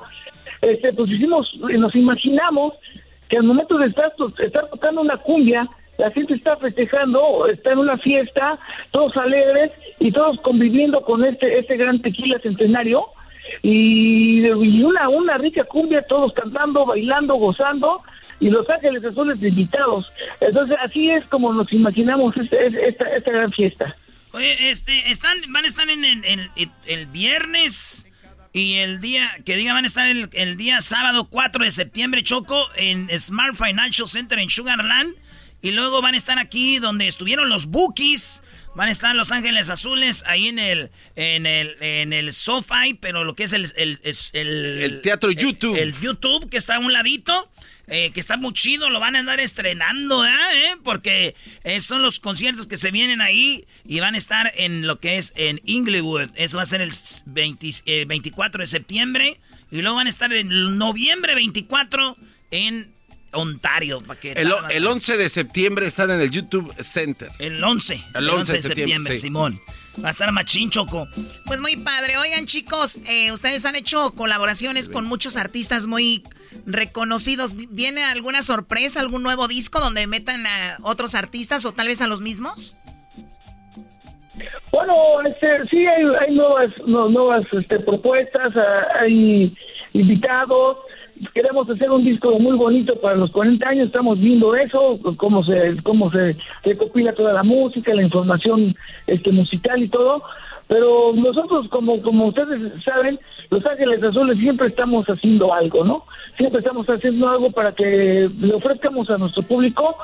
este, 0.61 0.93
pues 0.93 1.09
hicimos, 1.11 1.51
nos 1.55 1.95
imaginamos 1.95 2.73
que 3.33 3.37
al 3.39 3.45
momento 3.45 3.79
de 3.79 3.87
estar, 3.87 4.13
estar 4.45 4.69
tocando 4.69 5.01
una 5.01 5.17
cumbia, 5.17 5.67
la 5.97 6.11
gente 6.11 6.35
está 6.35 6.55
festejando, 6.57 7.47
está 7.47 7.71
en 7.71 7.79
una 7.79 7.97
fiesta, 7.97 8.59
todos 8.91 9.17
alegres 9.17 9.71
y 9.99 10.11
todos 10.11 10.39
conviviendo 10.41 11.01
con 11.01 11.25
este, 11.25 11.57
este 11.57 11.75
gran 11.77 11.99
tequila 11.99 12.37
centenario 12.43 13.07
y, 13.63 14.41
una, 14.83 15.09
una 15.09 15.37
rica 15.39 15.63
cumbia, 15.63 16.03
todos 16.03 16.31
cantando, 16.33 16.85
bailando, 16.85 17.33
gozando 17.35 18.01
y 18.39 18.51
Los 18.51 18.69
Ángeles 18.69 19.03
Azules 19.03 19.41
invitados. 19.41 20.05
Entonces 20.39 20.77
así 20.83 21.09
es 21.09 21.25
como 21.25 21.51
nos 21.53 21.71
imaginamos 21.73 22.37
este- 22.37 22.87
esta, 22.87 23.05
esta 23.15 23.31
gran 23.31 23.51
fiesta. 23.51 23.95
Oye, 24.33 24.69
este, 24.69 24.91
están, 25.11 25.37
van 25.49 25.63
a 25.63 25.67
estar 25.67 25.89
en 25.89 26.05
el- 26.05 26.49
el 26.87 27.05
viernes 27.07 28.05
y 28.53 28.75
el 28.75 29.01
día, 29.01 29.29
que 29.45 29.55
diga, 29.55 29.73
van 29.73 29.83
a 29.83 29.87
estar 29.87 30.07
el, 30.07 30.29
el 30.33 30.57
día 30.57 30.79
sábado 30.81 31.27
4 31.27 31.65
de 31.65 31.71
septiembre, 31.71 32.21
Choco, 32.21 32.69
en 32.75 33.09
Smart 33.19 33.55
Financial 33.55 34.07
Center 34.07 34.37
en 34.37 34.49
Sugarland. 34.49 35.15
Y 35.63 35.71
luego 35.71 36.01
van 36.01 36.13
a 36.13 36.17
estar 36.17 36.37
aquí 36.37 36.77
donde 36.77 37.07
estuvieron 37.07 37.49
los 37.49 37.65
Bookies. 37.65 38.43
Van 38.75 38.89
a 38.89 38.91
estar 38.91 39.15
Los 39.15 39.31
Ángeles 39.31 39.69
Azules 39.69 40.23
ahí 40.25 40.47
en 40.47 40.59
el, 40.59 40.91
en 41.15 41.45
el, 41.45 41.75
en 41.79 42.11
el 42.11 42.33
SoFi, 42.33 42.95
pero 42.99 43.23
lo 43.23 43.35
que 43.35 43.43
es 43.43 43.53
el, 43.53 43.71
el, 43.75 43.99
es 44.03 44.31
el, 44.33 44.81
El 44.81 45.01
teatro 45.01 45.31
YouTube. 45.31 45.77
El, 45.77 45.99
YouTube, 45.99 46.49
que 46.49 46.57
está 46.57 46.75
a 46.75 46.79
un 46.79 46.91
ladito. 46.91 47.49
Eh, 47.87 48.11
que 48.11 48.19
está 48.19 48.37
muy 48.37 48.53
chido, 48.53 48.89
lo 48.89 48.99
van 48.99 49.15
a 49.15 49.19
andar 49.19 49.39
estrenando, 49.39 50.25
¿eh? 50.25 50.31
¿Eh? 50.55 50.75
Porque 50.83 51.35
eh, 51.63 51.81
son 51.81 52.01
los 52.01 52.19
conciertos 52.19 52.67
que 52.67 52.77
se 52.77 52.91
vienen 52.91 53.21
ahí 53.21 53.65
y 53.85 53.99
van 53.99 54.15
a 54.15 54.17
estar 54.17 54.51
en 54.55 54.87
lo 54.87 54.99
que 54.99 55.17
es 55.17 55.33
en 55.35 55.59
Inglewood. 55.65 56.29
Eso 56.35 56.57
va 56.57 56.63
a 56.63 56.65
ser 56.67 56.81
el 56.81 56.93
20 57.25 57.69
eh, 57.85 58.05
24 58.05 58.61
de 58.61 58.67
septiembre. 58.67 59.39
Y 59.71 59.81
luego 59.81 59.97
van 59.97 60.07
a 60.07 60.09
estar 60.09 60.31
en 60.31 60.77
noviembre 60.77 61.35
24 61.35 62.15
en 62.51 62.91
Ontario. 63.31 63.99
pa' 64.01 64.15
que 64.15 64.33
El, 64.33 64.53
el 64.69 64.85
11 64.87 65.17
de 65.17 65.29
septiembre 65.29 65.87
están 65.87 66.11
en 66.11 66.21
el 66.21 66.29
YouTube 66.29 66.73
Center. 66.81 67.29
El 67.39 67.63
11. 67.63 68.03
El 68.13 68.29
11 68.29 68.53
de 68.53 68.61
septiembre, 68.61 69.15
sí. 69.15 69.23
Simón. 69.23 69.59
Va 70.03 70.07
a 70.07 70.11
estar 70.11 70.31
machín, 70.31 70.69
Choco. 70.69 71.07
Pues 71.45 71.59
muy 71.61 71.75
padre. 71.77 72.17
Oigan, 72.17 72.45
chicos, 72.45 72.97
eh, 73.07 73.31
ustedes 73.31 73.65
han 73.65 73.75
hecho 73.75 74.11
colaboraciones 74.11 74.89
con 74.89 75.05
muchos 75.05 75.35
artistas 75.37 75.85
muy 75.87 76.23
reconocidos. 76.65 77.55
¿Viene 77.69 78.03
alguna 78.03 78.41
sorpresa, 78.41 78.99
algún 79.01 79.21
nuevo 79.23 79.47
disco 79.47 79.79
donde 79.79 80.07
metan 80.07 80.47
a 80.47 80.77
otros 80.81 81.13
artistas 81.15 81.65
o 81.65 81.73
tal 81.73 81.87
vez 81.87 82.01
a 82.01 82.07
los 82.07 82.21
mismos? 82.21 82.75
Bueno, 84.71 84.95
este, 85.25 85.67
sí 85.69 85.85
hay, 85.85 86.03
hay 86.27 86.33
nuevas, 86.33 86.71
no- 86.87 87.09
nuevas 87.09 87.43
este, 87.51 87.79
propuestas, 87.79 88.51
ah, 88.55 89.01
hay 89.01 89.55
invitados. 89.93 90.77
Queremos 91.33 91.69
hacer 91.69 91.89
un 91.91 92.03
disco 92.03 92.37
muy 92.39 92.57
bonito 92.57 92.95
para 92.99 93.15
los 93.15 93.31
40 93.31 93.67
años. 93.69 93.87
Estamos 93.87 94.19
viendo 94.19 94.55
eso, 94.55 94.99
cómo 95.17 95.43
se 95.43 95.77
cómo 95.83 96.11
se 96.11 96.35
recopila 96.63 97.13
toda 97.13 97.33
la 97.33 97.43
música, 97.43 97.93
la 97.93 98.03
información 98.03 98.75
este 99.07 99.31
musical 99.31 99.81
y 99.81 99.89
todo. 99.89 100.23
Pero 100.67 101.11
nosotros, 101.13 101.67
como 101.69 102.01
como 102.01 102.27
ustedes 102.27 102.71
saben, 102.83 103.19
Los 103.49 103.65
Ángeles 103.65 104.01
Azules 104.03 104.37
siempre 104.39 104.67
estamos 104.67 105.05
haciendo 105.07 105.53
algo, 105.53 105.83
¿no? 105.83 106.05
Siempre 106.37 106.59
estamos 106.59 106.87
haciendo 106.87 107.29
algo 107.29 107.51
para 107.51 107.73
que 107.73 108.29
le 108.39 108.53
ofrezcamos 108.53 109.09
a 109.09 109.17
nuestro 109.17 109.43
público 109.43 109.95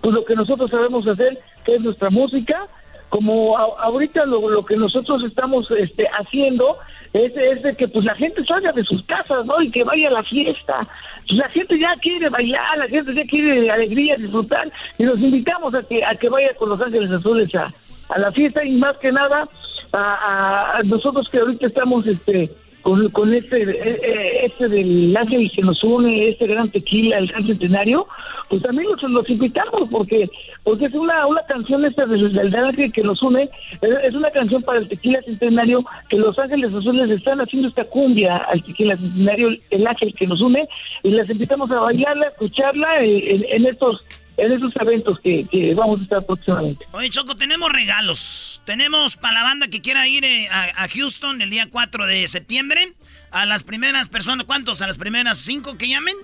pues 0.00 0.14
lo 0.14 0.24
que 0.24 0.34
nosotros 0.34 0.70
sabemos 0.70 1.06
hacer, 1.06 1.38
que 1.64 1.74
es 1.76 1.80
nuestra 1.80 2.10
música 2.10 2.66
como 3.10 3.56
a- 3.56 3.82
ahorita 3.84 4.24
lo, 4.26 4.48
lo 4.48 4.64
que 4.64 4.76
nosotros 4.76 5.22
estamos 5.24 5.70
este, 5.70 6.06
haciendo 6.08 6.76
es, 7.14 7.32
es 7.36 7.62
de 7.62 7.76
que 7.76 7.86
pues 7.88 8.04
la 8.04 8.14
gente 8.16 8.44
salga 8.44 8.72
de 8.72 8.82
sus 8.82 9.02
casas, 9.04 9.46
¿no? 9.46 9.62
Y 9.62 9.70
que 9.70 9.84
vaya 9.84 10.08
a 10.08 10.12
la 10.12 10.22
fiesta. 10.24 10.86
Pues, 11.26 11.38
la 11.38 11.48
gente 11.48 11.78
ya 11.78 11.94
quiere 12.02 12.28
bailar, 12.28 12.76
la 12.76 12.88
gente 12.88 13.14
ya 13.14 13.24
quiere 13.24 13.70
alegría, 13.70 14.16
disfrutar, 14.16 14.70
y 14.98 15.04
los 15.04 15.18
invitamos 15.20 15.74
a 15.74 15.82
que, 15.84 16.04
a 16.04 16.14
que 16.16 16.28
vaya 16.28 16.52
con 16.54 16.70
Los 16.70 16.80
Ángeles 16.80 17.10
Azules 17.12 17.54
a, 17.54 17.72
a 18.08 18.18
la 18.18 18.32
fiesta 18.32 18.64
y 18.64 18.72
más 18.72 18.96
que 18.98 19.12
nada 19.12 19.48
a, 19.92 20.80
nosotros 20.84 21.28
que 21.30 21.38
ahorita 21.38 21.68
estamos 21.68 22.06
este 22.06 22.50
con, 22.84 23.08
con 23.10 23.32
este 23.32 23.62
eh, 23.62 24.00
eh, 24.02 24.40
este 24.44 24.68
del 24.68 25.16
ángel 25.16 25.50
que 25.56 25.62
nos 25.62 25.82
une, 25.82 26.28
este 26.28 26.46
gran 26.46 26.70
tequila, 26.70 27.16
el 27.16 27.28
gran 27.28 27.46
centenario, 27.46 28.06
pues 28.50 28.62
también 28.62 28.86
los, 28.90 29.02
los 29.02 29.28
invitamos 29.28 29.88
porque 29.90 30.30
porque 30.62 30.84
es 30.84 30.94
una 30.94 31.26
una 31.26 31.40
canción 31.46 31.82
esta 31.86 32.04
del, 32.04 32.30
del 32.34 32.54
ángel 32.54 32.92
que 32.92 33.02
nos 33.02 33.22
une, 33.22 33.48
es, 33.80 34.14
una 34.14 34.30
canción 34.30 34.62
para 34.62 34.80
el 34.80 34.88
tequila 34.88 35.22
centenario 35.22 35.82
que 36.10 36.18
los 36.18 36.38
ángeles 36.38 36.74
azules 36.74 37.10
están 37.10 37.40
haciendo 37.40 37.68
esta 37.68 37.84
cumbia 37.84 38.36
al 38.36 38.62
tequila 38.62 38.96
centenario, 38.98 39.48
el 39.70 39.86
ángel 39.86 40.14
que 40.14 40.26
nos 40.26 40.42
une, 40.42 40.68
y 41.02 41.08
les 41.08 41.28
invitamos 41.30 41.70
a 41.70 41.80
bailarla, 41.80 42.26
a 42.26 42.28
escucharla 42.28 43.02
eh, 43.02 43.46
en 43.50 43.64
estos 43.64 44.04
en 44.36 44.52
esos 44.52 44.72
eventos 44.80 45.18
que, 45.20 45.74
vamos 45.76 46.00
a 46.00 46.02
estar 46.04 46.26
próximamente. 46.26 46.86
Oye, 46.92 47.10
Choco, 47.10 47.36
tenemos 47.36 47.70
regalos. 47.70 48.62
Tenemos 48.64 49.16
para 49.16 49.34
la 49.34 49.42
banda 49.42 49.68
que 49.68 49.80
quiera 49.80 50.06
ir 50.08 50.24
eh, 50.24 50.48
a, 50.48 50.84
a 50.84 50.88
Houston 50.88 51.40
el 51.40 51.50
día 51.50 51.68
4 51.70 52.06
de 52.06 52.26
septiembre. 52.28 52.94
A 53.30 53.46
las 53.46 53.64
primeras 53.64 54.08
personas, 54.08 54.44
¿cuántos? 54.44 54.80
A 54.82 54.86
las 54.86 54.98
primeras 54.98 55.38
cinco 55.38 55.76
que 55.76 55.88
llamen. 55.88 56.14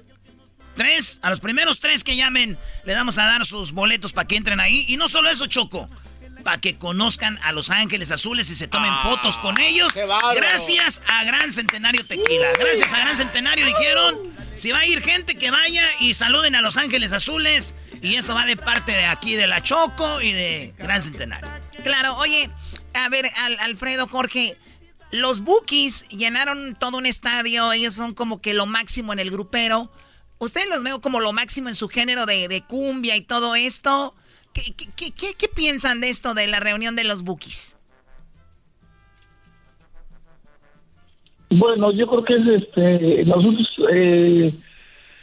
Tres. 0.76 1.20
A 1.22 1.30
los 1.30 1.40
primeros 1.40 1.80
tres 1.80 2.04
que 2.04 2.16
llamen, 2.16 2.56
le 2.84 2.92
damos 2.92 3.18
a 3.18 3.24
dar 3.24 3.44
sus 3.44 3.72
boletos 3.72 4.12
para 4.12 4.26
que 4.26 4.36
entren 4.36 4.60
ahí. 4.60 4.84
Y 4.88 4.96
no 4.96 5.08
solo 5.08 5.28
eso, 5.28 5.46
Choco. 5.46 5.88
Para 6.44 6.60
que 6.60 6.76
conozcan 6.78 7.38
a 7.42 7.52
Los 7.52 7.70
Ángeles 7.70 8.10
Azules 8.12 8.50
y 8.50 8.54
se 8.54 8.68
tomen 8.68 8.92
fotos 9.02 9.38
con 9.38 9.58
ellos. 9.60 9.92
Gracias 10.34 11.02
a 11.06 11.24
Gran 11.24 11.52
Centenario 11.52 12.06
Tequila. 12.06 12.52
Gracias 12.58 12.92
a 12.92 12.98
Gran 13.00 13.16
Centenario 13.16 13.66
dijeron, 13.66 14.34
si 14.56 14.72
va 14.72 14.80
a 14.80 14.86
ir 14.86 15.02
gente 15.02 15.36
que 15.36 15.50
vaya 15.50 15.84
y 16.00 16.14
saluden 16.14 16.54
a 16.54 16.62
Los 16.62 16.76
Ángeles 16.76 17.12
Azules. 17.12 17.74
Y 18.02 18.14
eso 18.16 18.34
va 18.34 18.46
de 18.46 18.56
parte 18.56 18.92
de 18.92 19.04
aquí 19.04 19.36
de 19.36 19.46
la 19.46 19.62
Choco 19.62 20.22
y 20.22 20.32
de 20.32 20.74
Gran 20.78 21.02
Centenario. 21.02 21.48
Claro, 21.84 22.16
oye, 22.16 22.50
a 22.94 23.08
ver, 23.10 23.26
Al- 23.38 23.58
Alfredo, 23.60 24.06
Jorge, 24.08 24.56
Los 25.10 25.42
Bookies 25.42 26.06
llenaron 26.08 26.74
todo 26.76 26.96
un 26.96 27.04
estadio, 27.04 27.72
ellos 27.72 27.92
son 27.94 28.14
como 28.14 28.40
que 28.40 28.54
lo 28.54 28.64
máximo 28.66 29.12
en 29.12 29.18
el 29.18 29.30
grupero. 29.30 29.92
Ustedes 30.38 30.68
los 30.68 30.82
veo 30.82 31.02
como 31.02 31.20
lo 31.20 31.34
máximo 31.34 31.68
en 31.68 31.74
su 31.74 31.88
género 31.88 32.24
de, 32.24 32.64
cumbia 32.66 33.16
y 33.16 33.20
todo 33.20 33.54
esto. 33.54 34.14
¿Qué, 34.52 34.74
qué, 35.38 35.48
piensan 35.48 36.00
de 36.00 36.08
esto 36.08 36.34
de 36.34 36.48
la 36.48 36.58
reunión 36.58 36.96
de 36.96 37.04
los 37.04 37.22
Bookies? 37.22 37.76
Bueno, 41.50 41.92
yo 41.92 42.06
creo 42.06 42.24
que 42.24 42.34
es 42.34 42.62
este, 42.62 43.24
nosotros 43.24 43.68
eh, 43.92 44.54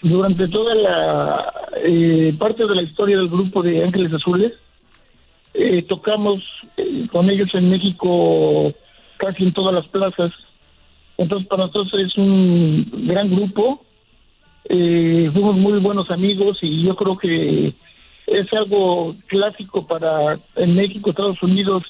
durante 0.01 0.47
toda 0.47 0.75
la 0.75 1.53
eh, 1.83 2.35
parte 2.37 2.65
de 2.65 2.75
la 2.75 2.81
historia 2.83 3.17
del 3.17 3.29
grupo 3.29 3.61
de 3.61 3.83
Ángeles 3.83 4.13
Azules, 4.13 4.53
eh, 5.53 5.83
tocamos 5.83 6.43
con 7.11 7.29
ellos 7.29 7.49
en 7.53 7.69
México 7.69 8.73
casi 9.17 9.43
en 9.43 9.53
todas 9.53 9.73
las 9.73 9.87
plazas. 9.87 10.31
Entonces 11.17 11.47
para 11.47 11.65
nosotros 11.65 11.93
es 11.99 12.17
un 12.17 13.07
gran 13.07 13.29
grupo, 13.29 13.83
fuimos 14.67 15.57
muy 15.57 15.79
buenos 15.79 16.11
amigos 16.11 16.59
y 16.61 16.83
yo 16.83 16.95
creo 16.95 17.17
que 17.17 17.73
es 18.27 18.51
algo 18.53 19.15
clásico 19.27 19.87
para 19.87 20.39
en 20.55 20.75
México, 20.75 21.09
Estados 21.09 21.41
Unidos 21.41 21.83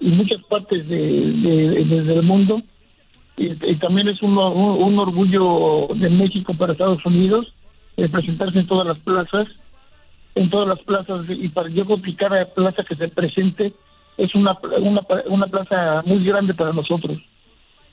y 0.00 0.08
muchas 0.08 0.42
partes 0.44 0.88
de, 0.88 0.98
del 0.98 2.22
mundo 2.22 2.62
y, 3.36 3.54
también 3.76 4.08
es 4.08 4.22
un, 4.22 4.38
un, 4.38 4.98
orgullo 4.98 5.88
de 5.94 6.08
México 6.08 6.54
para 6.54 6.72
Estados 6.72 7.04
Unidos 7.04 7.52
presentarse 8.10 8.58
en 8.58 8.66
todas 8.66 8.86
las 8.86 8.98
plazas, 8.98 9.46
en 10.34 10.48
todas 10.50 10.68
las 10.68 10.80
plazas 10.80 11.26
y 11.28 11.48
para 11.48 11.68
yo 11.68 11.84
creo 11.84 12.02
que 12.02 12.16
cada 12.16 12.44
plaza 12.46 12.82
que 12.82 12.96
se 12.96 13.08
presente 13.08 13.72
es 14.16 14.34
una, 14.34 14.56
una, 14.80 15.02
una 15.26 15.46
plaza 15.46 16.02
muy 16.06 16.24
grande 16.24 16.54
para 16.54 16.72
nosotros. 16.72 17.18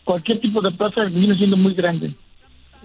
Cualquier 0.06 0.40
tipo 0.40 0.62
de 0.62 0.72
plaza 0.72 1.06
viene 1.06 1.36
siendo 1.36 1.58
muy 1.58 1.74
grande. 1.74 2.14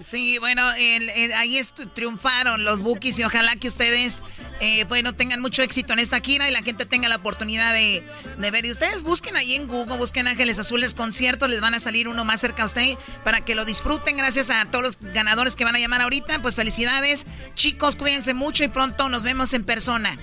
Sí, 0.01 0.37
bueno, 0.39 0.61
ahí 0.65 1.59
triunfaron 1.93 2.63
los 2.63 2.79
Bookies 2.79 3.19
y 3.19 3.25
ojalá 3.25 3.57
que 3.57 3.67
ustedes, 3.67 4.23
eh, 4.61 4.85
bueno, 4.85 5.11
tengan 5.13 5.41
mucho 5.41 5.61
éxito 5.61 5.91
en 5.91 5.99
esta 5.99 6.21
gira 6.21 6.47
y 6.47 6.53
la 6.53 6.61
gente 6.61 6.85
tenga 6.85 7.09
la 7.09 7.17
oportunidad 7.17 7.73
de, 7.73 8.01
ver. 8.37 8.65
Y 8.65 8.71
ustedes 8.71 9.03
busquen 9.03 9.35
ahí 9.35 9.55
en 9.55 9.67
Google, 9.67 9.97
busquen 9.97 10.27
Ángeles 10.29 10.57
Azules 10.57 10.93
conciertos, 10.93 11.49
les 11.49 11.59
van 11.59 11.73
a 11.73 11.79
salir 11.79 12.07
uno 12.07 12.23
más 12.23 12.39
cerca 12.39 12.63
a 12.63 12.65
usted 12.67 12.97
para 13.25 13.41
que 13.41 13.55
lo 13.55 13.65
disfruten. 13.65 14.15
Gracias 14.15 14.49
a 14.49 14.65
todos 14.71 14.83
los 14.83 15.13
ganadores 15.13 15.57
que 15.57 15.65
van 15.65 15.75
a 15.75 15.79
llamar 15.79 16.01
ahorita, 16.01 16.41
pues 16.41 16.55
felicidades. 16.55 17.27
Chicos, 17.55 17.97
cuídense 17.97 18.33
mucho 18.33 18.63
y 18.63 18.69
pronto 18.69 19.09
nos 19.09 19.25
vemos 19.25 19.53
en 19.53 19.65
persona. 19.65 20.17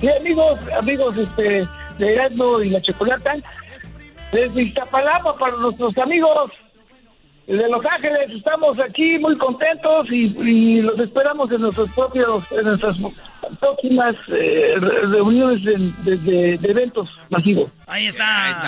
Sí, 0.00 0.08
amigos, 0.08 0.58
amigos 0.76 1.16
este, 1.16 1.68
de 1.98 2.14
Erasmo 2.14 2.60
y 2.62 2.70
la 2.70 2.82
Chocolata, 2.82 3.36
desde 4.32 4.62
Iztapalapa 4.64 5.38
para 5.38 5.56
nuestros 5.56 5.96
amigos 5.98 6.50
de 7.46 7.68
Los 7.68 7.84
Ángeles 7.84 8.30
estamos 8.34 8.78
aquí 8.80 9.18
muy 9.18 9.36
contentos 9.36 10.06
y, 10.10 10.80
los 10.80 10.98
esperamos 10.98 11.50
en 11.52 11.60
nuestros 11.62 11.90
propios 11.92 12.50
en 12.52 12.64
nuestras 12.64 12.96
próximas 13.60 14.14
eh, 14.28 14.74
reuniones 14.78 15.62
de, 15.62 16.58
eventos 16.62 17.08
masivos. 17.30 17.70
Ahí 17.86 18.06
está. 18.06 18.64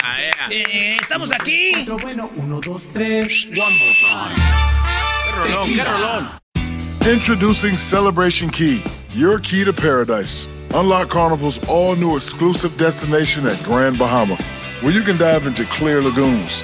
Eh, 0.49 0.97
estamos 1.01 1.31
aquí. 1.31 1.85
Bueno, 2.01 2.29
uno, 2.37 2.59
dos, 2.61 2.89
tres. 2.93 3.45
One 3.47 3.55
more 3.55 3.95
time. 4.01 4.35
rolón, 5.37 5.73
qué 5.73 5.83
rolón. 5.83 6.29
Introducing 7.11 7.77
Celebration 7.77 8.49
Key, 8.49 8.83
your 9.15 9.39
key 9.39 9.63
to 9.63 9.73
paradise. 9.73 10.47
Unlock 10.73 11.09
Carnival's 11.09 11.59
all 11.67 11.95
new 11.95 12.17
exclusive 12.17 12.77
destination 12.77 13.47
at 13.47 13.61
Grand 13.63 13.97
Bahama, 13.97 14.35
where 14.81 14.91
you 14.91 15.01
can 15.01 15.17
dive 15.17 15.47
into 15.47 15.63
clear 15.65 16.01
lagoons 16.01 16.63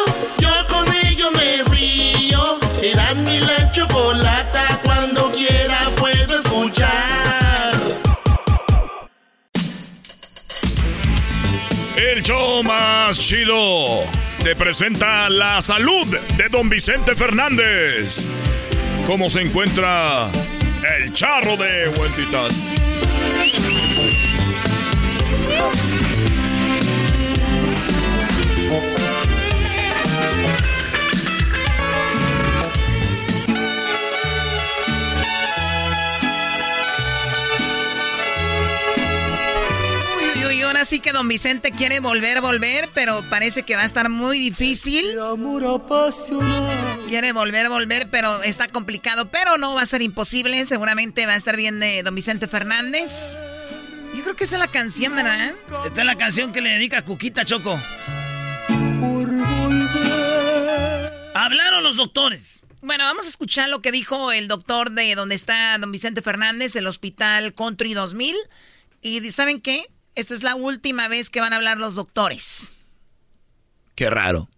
Más 12.63 13.17
chido 13.17 14.03
te 14.43 14.55
presenta 14.55 15.27
la 15.27 15.59
salud 15.59 16.05
de 16.37 16.49
don 16.49 16.69
Vicente 16.69 17.15
Fernández. 17.15 18.27
¿Cómo 19.07 19.27
se 19.27 19.41
encuentra 19.41 20.29
el 20.99 21.11
charro 21.13 21.57
de 21.57 21.89
Huentitas? 21.89 22.53
Ahora 40.81 40.89
sí 40.89 40.99
que 40.99 41.11
don 41.11 41.27
Vicente 41.27 41.69
quiere 41.69 41.99
volver, 41.99 42.41
volver, 42.41 42.89
pero 42.95 43.23
parece 43.29 43.61
que 43.61 43.75
va 43.75 43.83
a 43.83 43.85
estar 43.85 44.09
muy 44.09 44.39
difícil. 44.39 45.05
Quiere 47.07 47.33
volver, 47.33 47.69
volver, 47.69 48.09
pero 48.09 48.41
está 48.41 48.67
complicado, 48.67 49.29
pero 49.29 49.59
no 49.59 49.75
va 49.75 49.83
a 49.83 49.85
ser 49.85 50.01
imposible. 50.01 50.65
Seguramente 50.65 51.27
va 51.27 51.33
a 51.33 51.35
estar 51.35 51.55
bien 51.55 51.79
de 51.79 52.01
don 52.01 52.15
Vicente 52.15 52.47
Fernández. 52.47 53.37
Yo 54.15 54.23
creo 54.23 54.35
que 54.35 54.45
esa 54.45 54.55
es 54.55 54.59
la 54.59 54.69
canción, 54.69 55.15
¿verdad? 55.15 55.53
Esta 55.85 56.01
es 56.01 56.05
la 56.05 56.15
canción 56.15 56.51
que 56.51 56.61
le 56.61 56.71
dedica 56.71 56.97
a 56.97 57.05
Cuquita 57.05 57.45
Choco. 57.45 57.79
Hablaron 61.35 61.83
los 61.83 61.97
doctores. 61.97 62.63
Bueno, 62.81 63.03
vamos 63.03 63.27
a 63.27 63.29
escuchar 63.29 63.69
lo 63.69 63.83
que 63.83 63.91
dijo 63.91 64.31
el 64.31 64.47
doctor 64.47 64.89
de 64.89 65.13
donde 65.13 65.35
está 65.35 65.77
don 65.77 65.91
Vicente 65.91 66.23
Fernández, 66.23 66.75
el 66.75 66.87
hospital 66.87 67.53
Country 67.53 67.93
2000. 67.93 68.35
Y 69.03 69.31
¿saben 69.31 69.61
qué? 69.61 69.85
Esta 70.15 70.33
es 70.33 70.43
la 70.43 70.55
última 70.55 71.07
vez 71.07 71.29
que 71.29 71.39
van 71.39 71.53
a 71.53 71.55
hablar 71.55 71.77
los 71.77 71.95
doctores. 71.95 72.71
Qué 73.95 74.09
raro. 74.09 74.49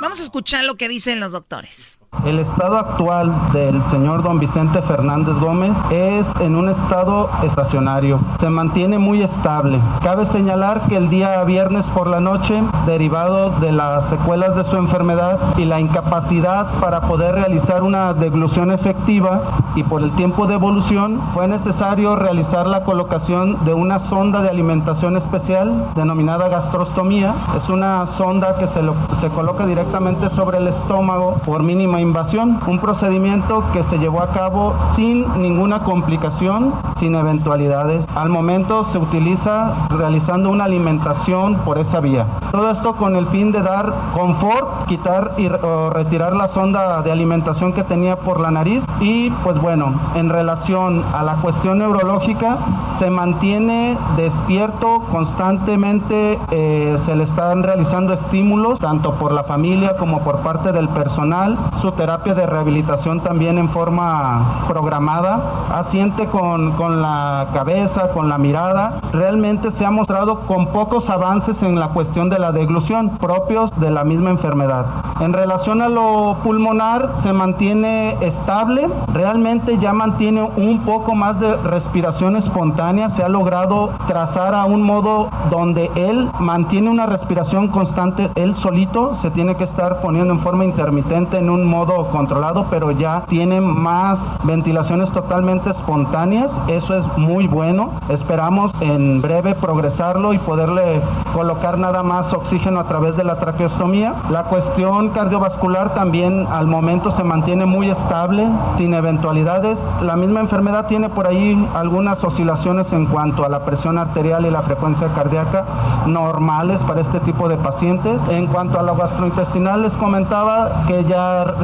Vamos 0.00 0.20
a 0.20 0.22
escuchar 0.22 0.64
lo 0.64 0.76
que 0.76 0.88
dicen 0.88 1.20
los 1.20 1.32
doctores. 1.32 1.98
El 2.26 2.38
estado 2.38 2.76
actual 2.76 3.32
del 3.52 3.82
señor 3.84 4.22
don 4.22 4.38
Vicente 4.38 4.82
Fernández 4.82 5.34
Gómez 5.38 5.76
es 5.90 6.28
en 6.40 6.54
un 6.54 6.68
estado 6.68 7.30
estacionario. 7.42 8.20
Se 8.38 8.50
mantiene 8.50 8.98
muy 8.98 9.22
estable. 9.22 9.80
Cabe 10.02 10.26
señalar 10.26 10.82
que 10.82 10.96
el 10.96 11.08
día 11.08 11.42
viernes 11.44 11.86
por 11.86 12.08
la 12.08 12.20
noche, 12.20 12.62
derivado 12.84 13.50
de 13.60 13.72
las 13.72 14.08
secuelas 14.10 14.54
de 14.54 14.64
su 14.64 14.76
enfermedad 14.76 15.38
y 15.56 15.64
la 15.64 15.80
incapacidad 15.80 16.74
para 16.80 17.02
poder 17.02 17.36
realizar 17.36 17.82
una 17.82 18.12
deglución 18.12 18.70
efectiva 18.70 19.40
y 19.74 19.82
por 19.84 20.02
el 20.02 20.10
tiempo 20.12 20.46
de 20.46 20.54
evolución, 20.54 21.22
fue 21.32 21.48
necesario 21.48 22.16
realizar 22.16 22.66
la 22.66 22.84
colocación 22.84 23.64
de 23.64 23.72
una 23.72 23.98
sonda 23.98 24.42
de 24.42 24.50
alimentación 24.50 25.16
especial 25.16 25.86
denominada 25.94 26.48
gastrostomía. 26.48 27.34
Es 27.56 27.70
una 27.70 28.06
sonda 28.18 28.56
que 28.56 28.66
se, 28.66 28.82
se 29.20 29.28
coloca 29.28 29.64
directamente 29.64 30.28
sobre 30.30 30.58
el 30.58 30.68
estómago 30.68 31.40
por 31.46 31.62
mínima 31.62 31.99
invasión, 32.00 32.58
un 32.66 32.78
procedimiento 32.78 33.64
que 33.72 33.84
se 33.84 33.98
llevó 33.98 34.22
a 34.22 34.28
cabo 34.28 34.74
sin 34.94 35.26
ninguna 35.40 35.80
complicación, 35.80 36.72
sin 36.96 37.14
eventualidades. 37.14 38.06
Al 38.14 38.28
momento 38.28 38.84
se 38.84 38.98
utiliza 38.98 39.72
realizando 39.90 40.50
una 40.50 40.64
alimentación 40.64 41.56
por 41.64 41.78
esa 41.78 42.00
vía. 42.00 42.26
Todo 42.50 42.70
esto 42.70 42.94
con 42.94 43.16
el 43.16 43.26
fin 43.28 43.52
de 43.52 43.62
dar 43.62 43.92
confort, 44.12 44.86
quitar 44.86 45.34
y 45.36 45.48
retirar 45.48 46.34
la 46.34 46.48
sonda 46.48 47.02
de 47.02 47.12
alimentación 47.12 47.72
que 47.72 47.84
tenía 47.84 48.16
por 48.16 48.40
la 48.40 48.50
nariz 48.50 48.84
y 49.00 49.30
pues 49.42 49.60
bueno, 49.60 49.94
en 50.14 50.28
relación 50.28 51.04
a 51.12 51.22
la 51.22 51.36
cuestión 51.36 51.78
neurológica, 51.78 52.58
se 52.98 53.10
mantiene 53.10 53.96
despierto 54.16 55.02
constantemente, 55.10 56.38
eh, 56.50 56.96
se 57.04 57.16
le 57.16 57.24
están 57.24 57.62
realizando 57.62 58.12
estímulos 58.12 58.78
tanto 58.78 59.14
por 59.14 59.32
la 59.32 59.44
familia 59.44 59.96
como 59.96 60.20
por 60.20 60.38
parte 60.38 60.72
del 60.72 60.88
personal. 60.88 61.56
Su 61.80 61.88
terapia 61.94 62.34
de 62.34 62.46
rehabilitación 62.46 63.20
también 63.20 63.58
en 63.58 63.68
forma 63.70 64.64
programada, 64.68 65.40
asiente 65.74 66.26
con, 66.26 66.72
con 66.72 67.02
la 67.02 67.48
cabeza, 67.52 68.10
con 68.10 68.28
la 68.28 68.38
mirada. 68.38 69.00
Realmente 69.12 69.70
se 69.70 69.84
ha 69.84 69.90
mostrado 69.90 70.40
con 70.40 70.68
pocos 70.68 71.10
avances 71.10 71.62
en 71.62 71.78
la 71.78 71.88
cuestión 71.88 72.30
de 72.30 72.38
la 72.38 72.52
deglución 72.52 73.18
propios 73.18 73.70
de 73.80 73.90
la 73.90 74.04
misma 74.04 74.30
enfermedad. 74.30 74.86
En 75.20 75.32
relación 75.32 75.82
a 75.82 75.88
lo 75.88 76.38
pulmonar, 76.42 77.14
se 77.22 77.32
mantiene 77.32 78.16
estable, 78.20 78.88
realmente 79.12 79.78
ya 79.78 79.92
mantiene 79.92 80.42
un 80.56 80.80
poco 80.84 81.14
más 81.14 81.38
de 81.40 81.56
respiración 81.56 82.36
espontánea, 82.36 83.10
se 83.10 83.22
ha 83.22 83.28
logrado 83.28 83.90
trazar 84.06 84.54
a 84.54 84.64
un 84.64 84.82
modo 84.82 85.28
donde 85.50 85.90
él 85.94 86.30
mantiene 86.38 86.90
una 86.90 87.06
respiración 87.06 87.68
constante, 87.68 88.30
él 88.34 88.56
solito 88.56 89.14
se 89.16 89.30
tiene 89.30 89.56
que 89.56 89.64
estar 89.64 90.00
poniendo 90.00 90.32
en 90.32 90.40
forma 90.40 90.64
intermitente 90.64 91.38
en 91.38 91.50
un 91.50 91.64
modo 91.64 91.79
controlado, 91.86 92.66
pero 92.70 92.90
ya 92.90 93.24
tiene 93.26 93.60
más 93.60 94.38
ventilaciones 94.44 95.10
totalmente 95.12 95.70
espontáneas, 95.70 96.60
eso 96.68 96.96
es 96.96 97.06
muy 97.16 97.46
bueno, 97.46 97.90
esperamos 98.08 98.72
en 98.80 99.22
breve 99.22 99.54
progresarlo 99.54 100.34
y 100.34 100.38
poderle 100.38 101.00
colocar 101.32 101.78
nada 101.78 102.02
más 102.02 102.32
oxígeno 102.32 102.80
a 102.80 102.84
través 102.84 103.16
de 103.16 103.24
la 103.24 103.38
traqueostomía. 103.38 104.14
La 104.30 104.44
cuestión 104.44 105.10
cardiovascular 105.10 105.94
también 105.94 106.46
al 106.50 106.66
momento 106.66 107.10
se 107.10 107.24
mantiene 107.24 107.66
muy 107.66 107.90
estable, 107.90 108.46
sin 108.76 108.94
eventualidades. 108.94 109.78
La 110.02 110.16
misma 110.16 110.40
enfermedad 110.40 110.86
tiene 110.86 111.08
por 111.08 111.26
ahí 111.26 111.68
algunas 111.74 112.22
oscilaciones 112.22 112.92
en 112.92 113.06
cuanto 113.06 113.44
a 113.44 113.48
la 113.48 113.64
presión 113.64 113.98
arterial 113.98 114.44
y 114.44 114.50
la 114.50 114.62
frecuencia 114.62 115.08
cardíaca 115.14 115.64
normales 116.06 116.82
para 116.82 117.00
este 117.00 117.20
tipo 117.20 117.48
de 117.48 117.56
pacientes. 117.56 118.20
En 118.28 118.46
cuanto 118.46 118.78
a 118.78 118.82
lo 118.82 118.96
gastrointestinal, 118.96 119.82
les 119.82 119.96
comentaba 119.96 120.84
que 120.86 121.04
ya 121.04 121.54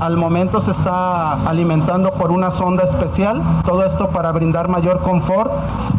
al 0.00 0.16
momento 0.16 0.60
se 0.62 0.70
está 0.70 1.32
alimentando 1.48 2.12
por 2.12 2.30
una 2.30 2.50
sonda 2.52 2.84
especial, 2.84 3.42
todo 3.64 3.84
esto 3.84 4.08
para 4.08 4.32
brindar 4.32 4.68
mayor 4.68 5.00
confort. 5.00 5.50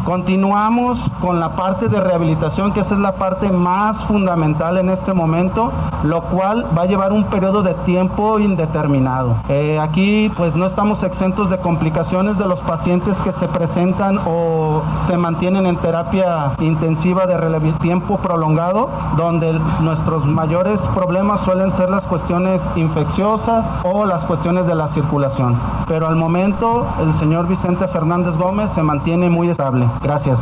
Continuamos 0.04 0.98
con 1.20 1.38
la 1.38 1.50
parte 1.50 1.88
de 1.88 2.00
rehabilitación, 2.00 2.72
que 2.72 2.80
esa 2.80 2.94
es 2.94 3.00
la 3.00 3.12
parte 3.12 3.50
más 3.52 3.96
fundamental 4.04 4.78
en 4.78 4.90
este 4.90 5.12
momento, 5.12 5.70
lo 6.02 6.22
cual 6.22 6.66
va 6.76 6.82
a 6.82 6.86
llevar 6.86 7.12
un 7.12 7.24
periodo 7.24 7.62
de 7.62 7.74
tiempo 7.74 8.40
indeterminado. 8.40 9.36
Eh, 9.48 9.78
aquí 9.78 10.30
pues 10.36 10.56
no 10.56 10.66
estamos 10.66 11.02
exentos 11.04 11.50
de 11.50 11.58
complicaciones 11.58 12.38
de 12.38 12.46
los 12.46 12.60
pacientes 12.60 13.16
que 13.18 13.32
se 13.32 13.46
presentan 13.46 14.18
o 14.26 14.82
se 15.06 15.16
mantienen 15.16 15.66
en 15.66 15.76
terapia 15.76 16.52
intensiva 16.58 17.26
de 17.26 17.36
tiempo 17.80 18.18
prolongado, 18.18 18.88
donde 19.16 19.52
nuestros 19.80 20.24
mayores 20.24 20.80
problemas 20.94 21.40
suelen 21.42 21.70
ser 21.70 21.90
las 21.90 22.04
cuestiones 22.06 22.62
infecciosas 22.76 23.51
o 23.84 24.06
las 24.06 24.24
cuestiones 24.24 24.66
de 24.66 24.74
la 24.74 24.88
circulación. 24.88 25.60
Pero 25.86 26.06
al 26.06 26.16
momento 26.16 26.88
el 27.00 27.12
señor 27.14 27.48
Vicente 27.48 27.86
Fernández 27.88 28.34
Gómez 28.36 28.70
se 28.74 28.82
mantiene 28.82 29.28
muy 29.30 29.50
estable. 29.50 29.88
Gracias. 30.02 30.38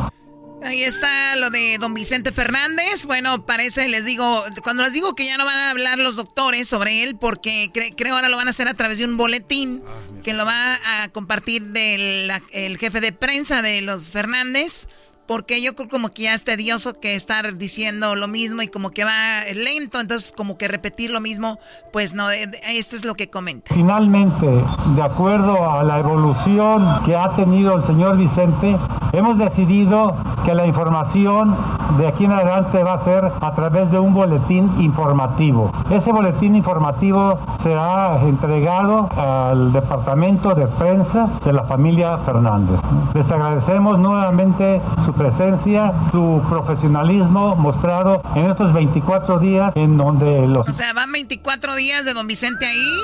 Ahí 0.63 0.83
está 0.83 1.37
lo 1.37 1.49
de 1.49 1.79
don 1.81 1.95
Vicente 1.95 2.33
Fernández. 2.33 3.07
Bueno, 3.07 3.47
parece, 3.47 3.89
les 3.89 4.05
digo, 4.05 4.43
cuando 4.63 4.83
les 4.83 4.93
digo 4.93 5.15
que 5.15 5.25
ya 5.25 5.39
no 5.39 5.47
van 5.47 5.57
a 5.57 5.71
hablar 5.71 5.99
los 5.99 6.17
doctores 6.17 6.69
sobre 6.69 7.03
él, 7.03 7.17
porque 7.17 7.71
creo 7.97 8.15
ahora 8.15 8.29
lo 8.29 8.37
van 8.37 8.47
a 8.47 8.51
hacer 8.51 8.69
a 8.69 8.75
través 8.75 8.99
de 8.99 9.07
un 9.07 9.17
boletín 9.17 9.83
que 10.23 10.35
lo 10.35 10.45
va 10.45 10.75
a 10.99 11.09
compartir 11.09 11.63
del 11.63 12.31
el 12.53 12.77
jefe 12.77 13.01
de 13.01 13.13
prensa 13.13 13.63
de 13.63 13.81
los 13.81 14.11
Fernández 14.11 14.87
porque 15.31 15.63
yo 15.63 15.77
creo 15.77 15.89
como 15.89 16.09
que 16.09 16.23
ya 16.23 16.35
es 16.35 16.43
tedioso 16.43 16.99
que 16.99 17.15
estar 17.15 17.57
diciendo 17.57 18.17
lo 18.17 18.27
mismo 18.27 18.63
y 18.63 18.67
como 18.67 18.91
que 18.91 19.05
va 19.05 19.45
lento, 19.55 20.01
entonces 20.01 20.35
como 20.37 20.59
que 20.59 20.67
repetir 20.67 21.13
lo 21.13 21.21
mismo, 21.21 21.61
pues 21.93 22.15
no, 22.15 22.29
esto 22.31 22.97
es 22.97 23.05
lo 23.05 23.15
que 23.15 23.31
comenta. 23.31 23.73
Finalmente, 23.73 24.49
de 24.97 25.03
acuerdo 25.03 25.71
a 25.71 25.85
la 25.85 26.01
evolución 26.01 27.05
que 27.07 27.15
ha 27.15 27.37
tenido 27.37 27.77
el 27.77 27.85
señor 27.85 28.17
Vicente, 28.17 28.77
hemos 29.13 29.39
decidido 29.39 30.17
que 30.45 30.53
la 30.53 30.67
información 30.67 31.57
de 31.99 32.09
aquí 32.09 32.25
en 32.25 32.33
adelante 32.33 32.83
va 32.83 32.95
a 32.95 33.05
ser 33.05 33.31
a 33.41 33.55
través 33.55 33.89
de 33.93 34.01
un 34.01 34.13
boletín 34.13 34.81
informativo. 34.81 35.71
Ese 35.91 36.11
boletín 36.11 36.57
informativo 36.57 37.39
será 37.63 38.21
entregado 38.23 39.09
al 39.17 39.73
departamento 39.73 40.57
de 40.57 40.67
prensa 40.67 41.29
de 41.45 41.53
la 41.53 41.63
familia 41.65 42.19
Fernández. 42.19 42.81
Les 43.15 43.31
agradecemos 43.31 43.97
nuevamente 43.97 44.81
su 45.05 45.13
presencia, 45.21 45.93
su 46.11 46.43
profesionalismo 46.49 47.55
mostrado 47.55 48.23
en 48.35 48.51
estos 48.51 48.73
24 48.73 49.39
días 49.39 49.71
en 49.77 49.99
donde 49.99 50.47
los... 50.47 50.67
O 50.67 50.73
sea, 50.73 50.95
van 50.95 51.13
24 51.13 51.77
días 51.77 52.07
de 52.07 52.15
don 52.15 52.27
Vicente 52.27 52.65
ahí. 52.65 52.97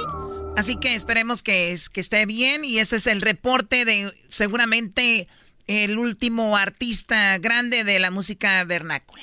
Así 0.56 0.76
que 0.76 0.94
esperemos 0.94 1.42
que, 1.42 1.76
que 1.92 2.00
esté 2.00 2.24
bien 2.24 2.64
y 2.64 2.78
ese 2.78 2.96
es 2.96 3.06
el 3.06 3.20
reporte 3.20 3.84
de 3.84 4.14
seguramente 4.28 5.28
el 5.66 5.98
último 5.98 6.56
artista 6.56 7.36
grande 7.36 7.84
de 7.84 7.98
la 7.98 8.10
música 8.10 8.64
vernácula. 8.64 9.22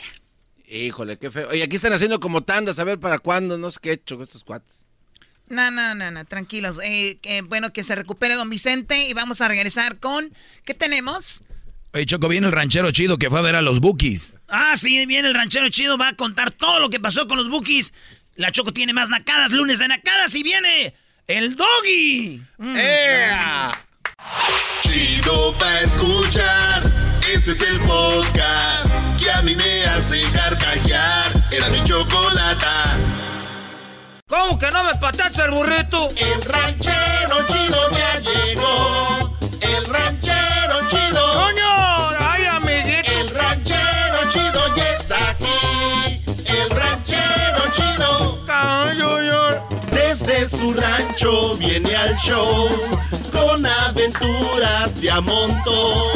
Híjole, 0.68 1.18
qué 1.18 1.32
feo. 1.32 1.49
Oye, 1.49 1.64
aquí 1.64 1.78
están 1.78 1.94
haciendo 1.94 2.20
como 2.20 2.41
tandas, 2.41 2.78
a 2.78 2.84
ver 2.84 2.99
para 2.99 3.18
cuándo, 3.18 3.57
no 3.57 3.72
sé 3.72 3.80
qué 3.82 3.94
hecho 3.94 4.22
estos 4.22 4.44
cuates. 4.44 4.86
No, 5.49 5.72
no, 5.72 5.95
no, 5.95 6.11
no, 6.11 6.26
tranquilos. 6.26 6.80
Eh, 6.84 7.18
bueno, 7.45 7.74
que 7.74 7.84
se 7.84 7.95
recupere 7.95 8.36
don 8.36 8.52
Vicente 8.52 9.07
y 9.07 9.14
vamos 9.14 9.41
a 9.41 9.48
regresar 9.48 9.99
con... 9.99 10.32
¿Qué 10.64 10.76
tenemos? 10.76 11.41
Oye, 11.95 12.07
Choco, 12.07 12.28
viene 12.28 12.48
el 12.48 12.53
ranchero 12.53 12.90
chido 12.91 13.20
que 13.20 13.30
fue 13.30 13.38
a 13.38 13.44
ver 13.44 13.56
a 13.56 13.61
los 13.61 13.80
Bookies. 13.80 14.38
Ah, 14.48 14.76
sí, 14.76 15.06
viene 15.06 15.28
el 15.28 15.36
ranchero 15.36 15.70
chido, 15.70 15.95
va 15.95 16.10
a 16.10 16.15
contar 16.15 16.49
todo 16.49 16.80
lo 16.80 16.90
que 16.90 16.99
pasó 16.99 17.28
con 17.28 17.38
los 17.38 17.49
Bookies. 17.49 17.94
La 18.36 18.52
Choco 18.52 18.74
tiene 18.74 18.94
más 18.94 19.10
nacadas, 19.10 19.52
lunes 19.52 19.78
de 19.78 19.88
nacadas 19.88 20.34
y 20.34 20.41
viene 20.41 20.95
el 21.28 21.56
Doggy. 21.56 22.41
Mm. 22.57 22.78
Chido 24.82 25.56
pa' 25.60 25.82
escuchar. 25.82 26.91
Este 27.32 27.52
es 27.52 27.61
el 27.61 27.80
podcast 27.82 28.90
que 29.22 29.30
a 29.30 29.44
mí 29.44 29.56
me 29.56 29.86
hace 29.86 30.24
carcajear. 30.34 31.32
Era 31.52 31.70
mi 31.70 31.84
chocolata. 31.84 32.98
¿Cómo 34.28 34.57
que 34.57 34.72
no 34.72 34.84
me 34.84 34.95
patacha 34.95 35.45
el 35.45 35.52
burrito? 35.52 36.10
El 36.18 36.41
ranchero 36.41 37.45
chido 37.48 37.91
ya 37.91 38.20
llegó. 38.20 39.12
Su 50.49 50.74
rancho 50.74 51.56
viene 51.57 51.95
al 51.95 52.15
show 52.18 52.68
con 53.32 53.65
aventuras 53.65 54.99
de 54.99 55.10
a 55.10 55.22
montón. 55.22 56.11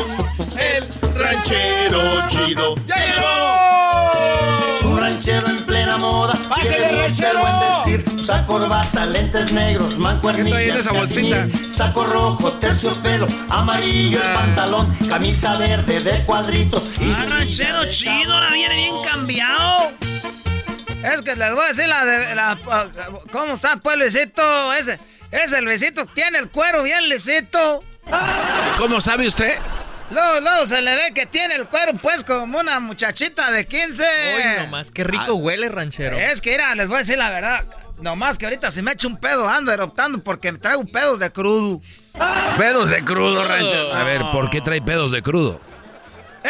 El 0.57 0.83
ranchero 1.15 2.01
chido 2.29 2.75
ya 2.85 2.95
llegó. 2.95 4.77
Su 4.81 4.95
ranchero 4.97 5.47
en 5.47 5.55
plena 5.65 5.97
moda. 5.97 6.33
¡Pásale, 6.49 6.87
ranchero! 6.89 7.39
buen 7.39 7.59
vestir. 7.59 8.13
Usa 8.15 8.45
corbata, 8.45 9.05
lentes 9.05 9.51
negros, 9.53 9.97
mancuernillas. 9.97 10.79
esa 10.79 10.91
bolsita? 10.91 11.47
Saco 11.69 12.05
rojo, 12.05 12.51
terciopelo, 12.51 13.27
amarillo 13.49 14.21
el 14.21 14.33
pantalón, 14.33 14.95
camisa 15.09 15.57
verde 15.57 15.99
de 15.99 16.25
cuadritos. 16.25 16.91
Y 16.99 17.11
Ah, 17.11 17.25
ranchero 17.29 17.85
chido, 17.89 18.33
ahora 18.33 18.49
viene 18.51 18.75
bien 18.75 18.95
cambiado. 19.09 19.91
Es 21.03 21.21
que 21.21 21.35
les 21.35 21.51
voy 21.53 21.63
a 21.63 21.67
decir 21.67 21.87
la 21.87 22.05
de 22.05 22.35
la, 22.35 22.57
cómo 23.31 23.53
está 23.53 23.77
pues 23.77 23.97
Luisito, 23.97 24.73
ese, 24.73 24.99
ese 25.31 25.61
Luisito 25.61 26.05
tiene 26.07 26.39
el 26.39 26.49
cuero 26.49 26.83
bien 26.83 27.07
lisito. 27.07 27.83
¿Cómo 28.77 28.99
sabe 29.01 29.27
usted? 29.27 29.57
Luego, 30.09 30.39
luego 30.39 30.65
se 30.65 30.81
le 30.81 30.95
ve 30.95 31.13
que 31.13 31.25
tiene 31.25 31.55
el 31.55 31.67
cuero 31.67 31.93
pues 31.93 32.23
como 32.23 32.59
una 32.59 32.79
muchachita 32.79 33.51
de 33.51 33.67
15. 33.67 34.03
Uy, 34.03 34.65
nomás, 34.65 34.91
qué 34.91 35.03
rico 35.03 35.35
huele, 35.35 35.69
ranchero. 35.69 36.17
Es 36.17 36.41
que 36.41 36.51
mira, 36.51 36.73
les 36.75 36.87
voy 36.87 36.95
a 36.95 36.99
decir 36.99 37.17
la 37.17 37.29
verdad. 37.29 37.65
Nomás 37.99 38.37
que 38.37 38.45
ahorita 38.45 38.71
si 38.71 38.81
me 38.81 38.91
echo 38.91 39.07
un 39.07 39.17
pedo 39.17 39.49
ando 39.49 39.71
eruptando 39.71 40.19
porque 40.19 40.51
me 40.51 40.59
traigo 40.59 40.85
pedos 40.85 41.19
de 41.19 41.31
crudo. 41.31 41.81
Pedos 42.57 42.89
de 42.89 43.03
crudo, 43.03 43.43
ranchero. 43.43 43.93
A 43.93 44.03
ver, 44.03 44.21
¿por 44.31 44.49
qué 44.49 44.61
trae 44.61 44.81
pedos 44.81 45.11
de 45.11 45.21
crudo? 45.21 45.59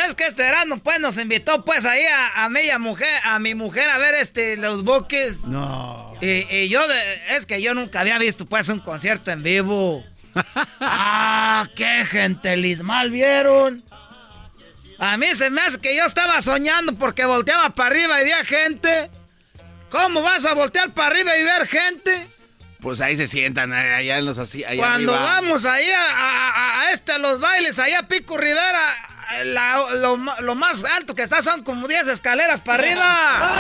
Es 0.06 0.16
que 0.16 0.26
este 0.28 0.44
verano 0.44 0.78
pues 0.80 1.00
nos 1.00 1.18
invitó 1.18 1.64
pues 1.66 1.86
ahí 1.86 2.04
a, 2.04 2.44
a 2.46 2.50
a 2.74 2.80
mujer, 2.80 3.10
a 3.24 3.40
mi 3.40 3.56
mujer 3.56 3.90
a 3.90 3.98
ver 3.98 4.16
este 4.16 4.58
los 4.58 4.84
buques. 4.84 5.44
No. 5.44 6.14
Y, 6.22 6.46
y 6.56 6.70
yo 6.70 6.88
de- 6.88 7.36
es 7.36 7.46
que 7.46 7.62
yo 7.62 7.74
nunca 7.74 8.02
había 8.02 8.18
visto 8.18 8.46
pues 8.46 8.70
un 8.70 8.80
concierto 8.80 9.32
en 9.32 9.44
vivo. 9.44 10.04
¡Ah! 10.80 11.68
¡Qué 11.76 12.06
gentelismal 12.06 13.12
vieron! 13.12 13.84
A 15.00 15.16
mí 15.18 15.28
se 15.36 15.50
me 15.50 15.62
hace 15.62 15.80
que 15.80 15.96
yo 15.96 16.06
estaba 16.06 16.42
soñando 16.42 16.94
porque 16.94 17.26
volteaba 17.26 17.70
para 17.70 17.90
arriba 17.92 18.20
y 18.20 18.24
veía 18.24 18.44
gente. 18.44 19.10
¿Cómo 19.90 20.22
vas 20.22 20.46
a 20.46 20.54
voltear 20.54 20.92
para 20.94 21.10
arriba 21.10 21.38
y 21.38 21.44
ver 21.44 21.68
gente? 21.68 22.28
Pues 22.82 23.00
ahí 23.02 23.16
se 23.18 23.28
sientan, 23.28 23.74
allá 23.74 24.18
en 24.18 24.26
los 24.26 24.38
así. 24.38 24.64
allá 24.64 24.78
Cuando 24.82 25.14
arriba. 25.14 25.32
vamos 25.34 25.66
ahí 25.66 25.88
a, 25.90 26.12
a- 26.12 26.82
a- 26.82 26.92
este, 26.94 27.12
a 27.14 27.18
los 27.20 27.40
bailes, 27.40 27.78
allá 27.80 28.00
a 28.00 28.08
Pico 28.08 28.38
Rivera, 28.38 28.80
la- 29.46 29.86
lo, 30.42 30.56
más 30.56 30.84
alto 30.84 31.14
que 31.16 31.24
está 31.24 31.42
son 31.42 31.64
como 31.64 31.88
10 31.88 32.08
escaleras 32.08 32.62
para 32.62 32.84
arriba. 32.84 33.52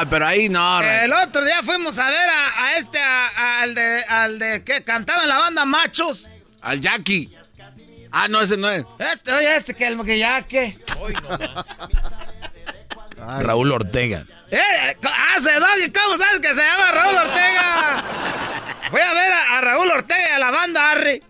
No, 0.00 0.10
pero 0.10 0.26
ahí 0.26 0.48
no. 0.48 0.80
El 0.82 1.12
otro 1.12 1.44
día 1.44 1.62
fuimos 1.62 1.98
a 1.98 2.10
ver 2.10 2.28
a, 2.28 2.74
este, 2.76 2.98
al 3.00 3.74
de, 3.74 4.04
al 4.04 4.38
de 4.38 4.64
que 4.64 4.82
cantaba 4.82 5.22
en 5.22 5.28
la 5.28 5.38
banda 5.38 5.64
Machos. 5.64 6.28
Al 6.60 6.80
Jackie. 6.80 7.36
Ah, 8.12 8.28
no, 8.28 8.40
ese 8.40 8.56
no 8.56 8.70
es. 8.70 8.84
Este, 8.98 9.32
oye, 9.32 9.56
este 9.56 9.74
que 9.74 9.86
el 9.86 10.02
que 10.04 10.44
que. 10.48 10.78
Raúl 13.40 13.72
Ortega. 13.72 14.24
Eh, 14.50 14.96
hace 15.34 15.52
Doggy, 15.54 15.92
¿cómo 15.92 16.16
sabes 16.16 16.40
que 16.40 16.54
se 16.54 16.62
llama 16.62 16.92
Raúl 16.92 17.16
Ortega? 17.16 18.04
Fui 18.90 19.00
a 19.00 19.12
ver 19.12 19.32
a, 19.32 19.60
Raúl 19.60 19.90
Ortega 19.90 20.28
y 20.30 20.32
a 20.32 20.38
la 20.38 20.50
banda 20.50 20.92
Arre. 20.92 21.22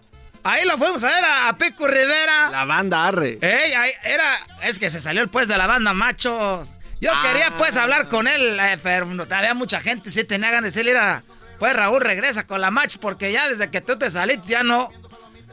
Ahí 0.46 0.64
lo 0.64 0.78
fuimos 0.78 1.02
a 1.02 1.08
ver 1.08 1.24
a, 1.24 1.58
Pico 1.58 1.88
Rivera. 1.88 2.50
La 2.50 2.64
banda 2.64 3.08
Arre. 3.08 3.38
Ey, 3.40 3.72
ahí, 3.72 3.90
era, 4.04 4.38
es 4.62 4.78
que 4.78 4.90
se 4.90 5.00
salió 5.00 5.26
pues 5.28 5.48
de 5.48 5.58
la 5.58 5.66
banda 5.66 5.92
Machos. 5.92 6.68
Yo 7.00 7.10
Ah. 7.12 7.20
quería 7.24 7.50
pues 7.58 7.76
hablar 7.76 8.06
con 8.06 8.28
él, 8.28 8.56
eh, 8.60 8.78
pero 8.80 9.06
no, 9.06 9.24
había 9.24 9.54
mucha 9.54 9.80
gente, 9.80 10.10
sí 10.12 10.22
tenía 10.22 10.50
ganas 10.50 10.72
de 10.72 10.78
decirle, 10.78 10.92
era, 10.92 11.24
pues 11.58 11.74
Raúl 11.74 12.00
regresa 12.00 12.46
con 12.46 12.60
la 12.60 12.70
Mach, 12.70 12.96
porque 12.98 13.32
ya 13.32 13.48
desde 13.48 13.70
que 13.70 13.80
tú 13.80 13.98
te 13.98 14.08
saliste 14.08 14.48
ya 14.52 14.62
no, 14.62 14.88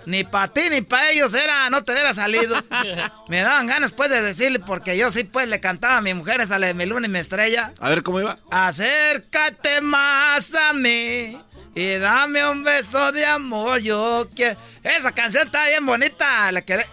ni 0.06 0.24
para 0.24 0.48
ti 0.50 0.62
ni 0.70 0.82
para 0.82 1.10
ellos 1.10 1.34
era, 1.34 1.70
no 1.72 1.84
te 1.84 1.92
hubiera 1.94 2.14
salido. 2.14 2.64
Me 3.30 3.42
daban 3.42 3.66
ganas 3.66 3.94
pues 3.94 4.12
de 4.12 4.22
decirle, 4.22 4.60
porque 4.60 4.96
yo 4.96 5.10
sí 5.10 5.24
pues 5.24 5.48
le 5.48 5.60
cantaba 5.60 5.98
a 5.98 6.02
mi 6.02 6.14
mujer 6.14 6.40
esa 6.40 6.60
de 6.60 6.74
mi 6.76 6.86
luna 6.86 7.08
y 7.08 7.10
mi 7.10 7.20
estrella. 7.20 7.74
A 7.80 7.90
ver 7.90 8.04
cómo 8.04 8.20
iba. 8.22 8.36
Acércate 8.52 9.82
más 9.82 10.54
a 10.54 10.74
mí 10.74 11.38
y 11.76 11.98
dame 11.98 12.48
un 12.48 12.64
beso 12.64 13.12
de 13.12 13.26
amor, 13.26 13.80
yo 13.82 14.28
quiero... 14.36 14.60
Esa 14.84 15.12
canción 15.12 15.48
está 15.48 15.68
bien 15.68 15.86
bonita, 15.86 16.52
la 16.52 16.62
que... 16.62 16.86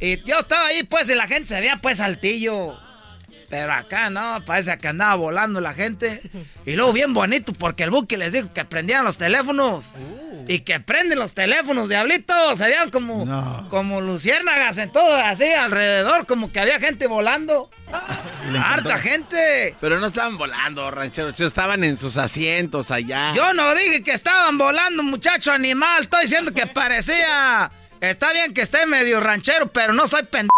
Y 0.00 0.22
yo 0.24 0.40
estaba 0.40 0.66
ahí 0.66 0.82
pues 0.84 1.08
y 1.10 1.14
la 1.14 1.26
gente 1.26 1.48
se 1.48 1.60
veía 1.60 1.76
pues 1.76 2.00
altillo. 2.00 2.78
Pero 3.48 3.72
acá 3.72 4.10
no, 4.10 4.44
parece 4.44 4.76
que 4.78 4.88
andaba 4.88 5.14
volando 5.14 5.60
la 5.60 5.72
gente. 5.72 6.20
Y 6.64 6.74
luego 6.74 6.92
bien 6.92 7.14
bonito 7.14 7.52
porque 7.52 7.84
el 7.84 7.90
buque 7.90 8.16
les 8.16 8.32
dijo 8.32 8.52
que 8.52 8.64
prendieran 8.64 9.04
los 9.04 9.18
teléfonos. 9.18 9.86
Y 10.48 10.60
que 10.60 10.80
prenden 10.80 11.18
los 11.18 11.32
teléfonos, 11.32 11.88
diablitos. 11.88 12.58
Se 12.58 12.64
veían 12.64 12.90
como, 12.90 13.68
como 13.68 14.00
luciérnagas 14.00 14.78
en 14.78 14.90
todo, 14.90 15.14
así 15.16 15.48
alrededor, 15.48 16.26
como 16.26 16.50
que 16.50 16.60
había 16.60 16.80
gente 16.80 17.06
volando. 17.06 17.70
Harta 18.64 18.98
gente. 18.98 19.76
Pero 19.80 20.00
no 20.00 20.08
estaban 20.08 20.38
volando, 20.38 20.90
rancheros. 20.90 21.40
Estaban 21.40 21.84
en 21.84 21.98
sus 21.98 22.16
asientos 22.16 22.90
allá. 22.90 23.32
Yo 23.34 23.54
no 23.54 23.74
dije 23.74 24.02
que 24.02 24.12
estaban 24.12 24.58
volando, 24.58 25.02
muchacho 25.02 25.52
animal. 25.52 26.04
Estoy 26.04 26.22
diciendo 26.22 26.52
que 26.52 26.66
parecía. 26.66 27.70
Está 28.00 28.32
bien 28.32 28.52
que 28.52 28.60
esté 28.60 28.86
medio 28.86 29.20
ranchero, 29.20 29.68
pero 29.68 29.92
no 29.92 30.06
soy 30.06 30.22
pendejo. 30.24 30.50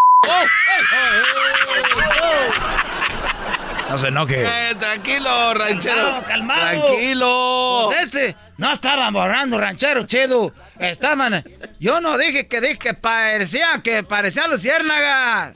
No 3.89 3.97
se 3.97 4.09
enoje. 4.09 4.45
Eh, 4.45 4.75
tranquilo, 4.75 5.55
ranchero. 5.55 5.97
Calmado, 5.97 6.27
calmado. 6.27 6.85
Tranquilo. 6.85 7.83
Pues 7.87 8.01
este, 8.03 8.37
no 8.59 8.71
estaban 8.73 9.13
borrando 9.15 9.59
ranchero, 9.59 10.07
chido. 10.07 10.53
Estaban. 10.79 11.43
Yo 11.81 12.01
no 12.01 12.19
dije 12.19 12.49
que 12.49 12.61
dije 12.61 12.79
que 12.79 12.95
parecía, 12.95 13.81
que 13.83 14.03
parecían 14.03 14.51
luciérnagas. 14.51 15.55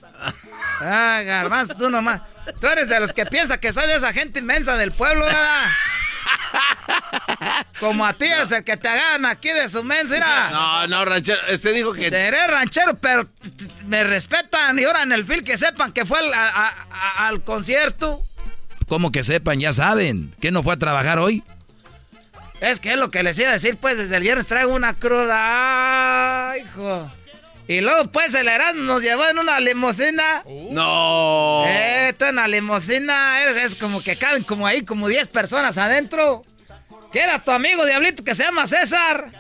Ah, 0.81 1.21
garbanzo, 1.25 1.75
tú 1.75 1.91
nomás. 1.91 2.23
Tú 2.61 2.67
eres 2.69 2.89
de 2.89 2.99
los 3.01 3.13
que 3.13 3.27
piensa 3.27 3.59
que 3.59 3.73
soy 3.73 3.87
de 3.87 3.97
esa 3.97 4.13
gente 4.13 4.39
inmensa 4.39 4.77
del 4.77 4.93
pueblo, 4.93 5.27
¿verdad? 5.27 5.67
Como 7.79 8.07
a 8.07 8.13
ti 8.13 8.27
eres 8.27 8.51
el 8.53 8.65
que 8.65 8.77
te 8.77 8.89
agarran 8.89 9.27
aquí 9.27 9.49
de 9.51 9.69
su 9.69 9.85
mensa, 9.85 10.15
mira. 10.15 10.51
No, 10.51 10.87
no, 10.87 11.05
ranchero. 11.05 11.41
Este 11.49 11.73
dijo 11.73 11.93
que. 11.93 12.09
Seré 12.09 12.47
ranchero, 12.47 12.97
pero 12.99 13.29
me 13.87 14.05
respetan 14.05 14.79
y 14.79 14.85
ahora 14.85 15.03
en 15.03 15.13
el 15.13 15.25
film 15.25 15.45
que 15.45 15.57
sepan 15.59 15.93
que 15.93 16.05
fue 16.07 16.19
al, 16.19 16.33
a- 16.35 16.69
a- 16.91 17.27
al 17.29 17.43
concierto. 17.43 18.23
Como 18.89 19.11
que 19.13 19.25
sepan, 19.25 19.61
ya 19.61 19.73
saben. 19.73 20.35
¿Que 20.41 20.51
no 20.51 20.63
fue 20.63 20.75
a 20.75 20.79
trabajar 20.79 21.19
hoy? 21.19 21.43
Es 22.61 22.79
que 22.81 22.93
es 22.93 22.97
lo 22.97 23.11
que 23.11 23.23
les 23.23 23.39
iba 23.39 23.49
a 23.49 23.53
decir, 23.55 23.77
pues 23.77 23.97
desde 23.99 24.17
el 24.17 24.23
viernes 24.23 24.47
traigo 24.47 24.75
una 24.75 24.95
cruda. 24.95 26.51
Ay, 26.53 26.61
hijo. 26.63 27.11
Y 27.69 27.81
luego, 27.81 28.11
pues, 28.11 28.35
el 28.35 28.49
Erasmo 28.49 28.83
nos 28.83 29.03
llevó 29.03 29.27
en 29.29 29.39
una 29.39 29.59
limusina. 29.61 30.45
No. 30.71 31.65
Eh, 31.67 32.09
Esto 32.11 32.27
en 32.27 32.37
la 32.37 32.47
limusina 32.49 33.43
es, 33.45 33.57
es 33.57 33.81
como 33.81 34.03
que 34.03 34.17
caben 34.17 34.43
como 34.45 34.67
ahí, 34.67 34.83
como 34.83 35.09
10 35.09 35.29
personas 35.29 35.79
adentro. 35.79 36.45
Que 37.13 37.21
era 37.21 37.43
tu 37.43 37.51
amigo, 37.51 37.85
Diablito, 37.87 38.25
que 38.25 38.35
se 38.35 38.45
llama 38.45 38.67
César. 38.67 39.31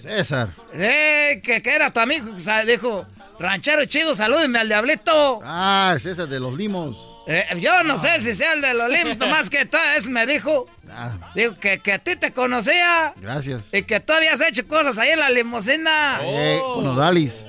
César. 0.00 0.50
Eh, 0.74 1.40
que, 1.44 1.60
que 1.62 1.74
era 1.74 1.90
tu 1.92 2.00
amigo, 2.00 2.34
o 2.34 2.38
sea, 2.40 2.64
dijo, 2.64 3.06
ranchero 3.42 3.84
chido, 3.84 4.14
salúdeme 4.14 4.58
al 4.58 4.68
Diablito. 4.68 5.40
Ah, 5.44 5.94
César 6.00 6.28
de 6.28 6.40
los 6.40 6.54
Limos. 6.54 6.96
Eh, 7.26 7.44
yo 7.60 7.82
no 7.84 7.98
sé 7.98 8.20
si 8.20 8.34
sea 8.34 8.54
el 8.54 8.62
de 8.62 8.74
los 8.74 8.84
Olimpo, 8.86 9.24
nomás 9.24 9.48
que 9.48 9.64
todo 9.64 9.80
eso 9.96 10.10
me 10.10 10.26
dijo. 10.26 10.64
Ah, 10.90 11.12
Dijo 11.34 11.54
que, 11.54 11.78
que 11.78 11.92
a 11.92 11.98
ti 11.98 12.16
te 12.16 12.32
conocía. 12.32 13.12
gracias. 13.16 13.64
Y 13.72 13.82
que 13.82 14.00
tú 14.00 14.12
habías 14.12 14.40
hecho 14.40 14.66
cosas 14.66 14.98
ahí 14.98 15.10
en 15.10 15.20
la 15.20 15.30
limusina. 15.30 16.18
Eh, 16.22 16.60
con 16.74 16.86
Odalis, 16.86 17.44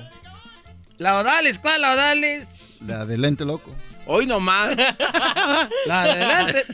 La 0.98 1.18
Odalis, 1.18 1.58
¿cuál 1.58 1.80
la 1.80 1.92
Odalis? 1.94 2.50
la 2.86 3.04
del 3.04 3.22
lente 3.22 3.44
loco. 3.44 3.74
Hoy 4.06 4.26
nomás. 4.26 4.76
La 5.86 6.14
de 6.14 6.26
lente. 6.26 6.64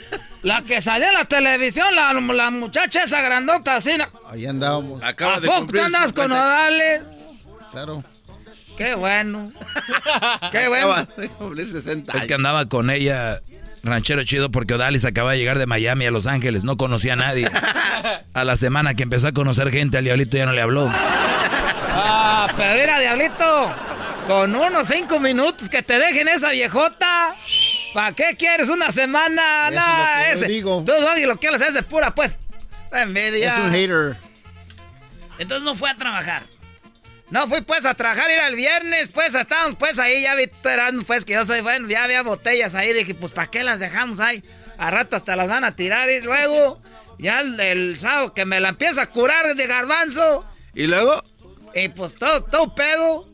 La 0.43 0.63
que 0.63 0.81
salió 0.81 1.07
en 1.07 1.15
la 1.15 1.25
televisión, 1.25 1.95
la, 1.95 2.13
la 2.13 2.51
muchacha 2.51 3.05
esa 3.05 3.21
grandota 3.23 3.77
así. 3.77 3.93
Ahí 4.29 4.47
andábamos. 4.47 5.01
Acaba 5.05 5.37
¿A 5.37 5.41
de 5.41 5.47
poco 5.47 5.59
tú 5.61 5.65
cumplir 5.67 5.83
andas 5.85 6.13
con 6.13 6.25
50. 6.25 6.45
Odales? 6.45 7.03
Claro. 7.71 8.03
Qué 8.81 8.95
bueno. 8.95 9.53
Qué 10.51 10.59
Acaba 10.59 10.87
bueno. 10.87 11.09
de 11.19 11.29
cumplir 11.29 11.69
60 11.69 12.17
Es 12.17 12.25
que 12.25 12.33
andaba 12.33 12.67
con 12.67 12.89
ella, 12.89 13.43
ranchero 13.83 14.25
chido, 14.25 14.51
porque 14.51 14.73
Odalis 14.73 15.05
acaba 15.05 15.33
de 15.33 15.39
llegar 15.39 15.59
de 15.59 15.67
Miami 15.67 16.07
a 16.07 16.11
Los 16.11 16.27
Ángeles. 16.27 16.65
No 16.65 16.79
conocía 16.79 17.13
a 17.13 17.17
nadie. 17.17 17.47
A 18.33 18.45
la 18.45 18.57
semana 18.57 18.95
que 18.95 19.03
empezó 19.03 19.29
a 19.29 19.33
conocer 19.33 19.71
gente, 19.71 19.99
al 19.99 20.05
diablito 20.05 20.37
ya 20.37 20.47
no 20.47 20.53
le 20.53 20.63
habló. 20.63 20.89
Ah, 20.93 22.49
pero 22.57 22.81
mira, 22.81 22.99
Diablito. 23.01 23.75
Con 24.27 24.55
unos 24.57 24.87
cinco 24.89 25.19
minutos 25.21 25.69
que 25.69 25.83
te 25.83 25.99
dejen 25.99 26.29
esa 26.29 26.51
viejota. 26.53 27.35
¿Para 27.93 28.13
qué 28.13 28.37
quieres 28.39 28.71
una 28.71 28.93
semana? 28.93 29.69
Eso 29.69 29.75
es 29.75 29.75
lo 29.75 30.25
que 30.25 30.33
ese. 30.33 30.47
digo. 30.47 30.85
Tú, 30.87 30.93
lo 31.27 31.37
que 31.37 31.49
haces 31.49 31.75
es 31.77 31.85
pura, 31.85 32.15
pues. 32.15 32.33
Envidia. 32.93 33.59
Es 33.59 33.65
un 33.65 33.73
hater. 33.73 34.17
Entonces 35.39 35.65
no 35.65 35.75
fue 35.75 35.91
a 35.91 35.97
trabajar. 35.97 36.45
No 37.31 37.47
fui 37.47 37.61
pues 37.61 37.85
a 37.85 37.95
trabajar, 37.95 38.31
era 38.31 38.49
el 38.49 38.57
viernes, 38.57 39.09
pues 39.09 39.35
estábamos 39.35 39.77
pues 39.77 39.99
ahí, 39.99 40.23
ya 40.23 40.35
vi 40.35 40.45
esperando 40.45 41.05
pues 41.05 41.25
que 41.25 41.35
yo 41.35 41.45
soy 41.45 41.61
bueno, 41.61 41.89
ya 41.89 42.05
había 42.05 42.23
botellas 42.23 42.75
ahí, 42.75 42.93
dije 42.93 43.15
pues 43.15 43.33
¿para 43.33 43.51
qué 43.51 43.63
las 43.63 43.79
dejamos 43.79 44.19
ahí? 44.19 44.43
A 44.79 44.91
rato 44.91 45.15
hasta 45.17 45.37
las 45.37 45.49
van 45.49 45.65
a 45.65 45.73
tirar 45.73 46.11
y 46.11 46.21
luego 46.21 46.83
ya 47.19 47.41
el, 47.41 47.61
el 47.61 48.01
sábado 48.01 48.35
que 48.35 48.45
me 48.47 48.61
la 48.61 48.71
empieza 48.71 49.03
a 49.03 49.07
curar 49.11 49.55
de 49.55 49.67
garbanzo 49.67 50.45
¿Y 50.75 50.87
luego? 50.87 51.23
y 51.75 51.89
pues 51.89 52.15
todo, 52.15 52.43
todo 52.43 52.75
pedo. 52.75 53.29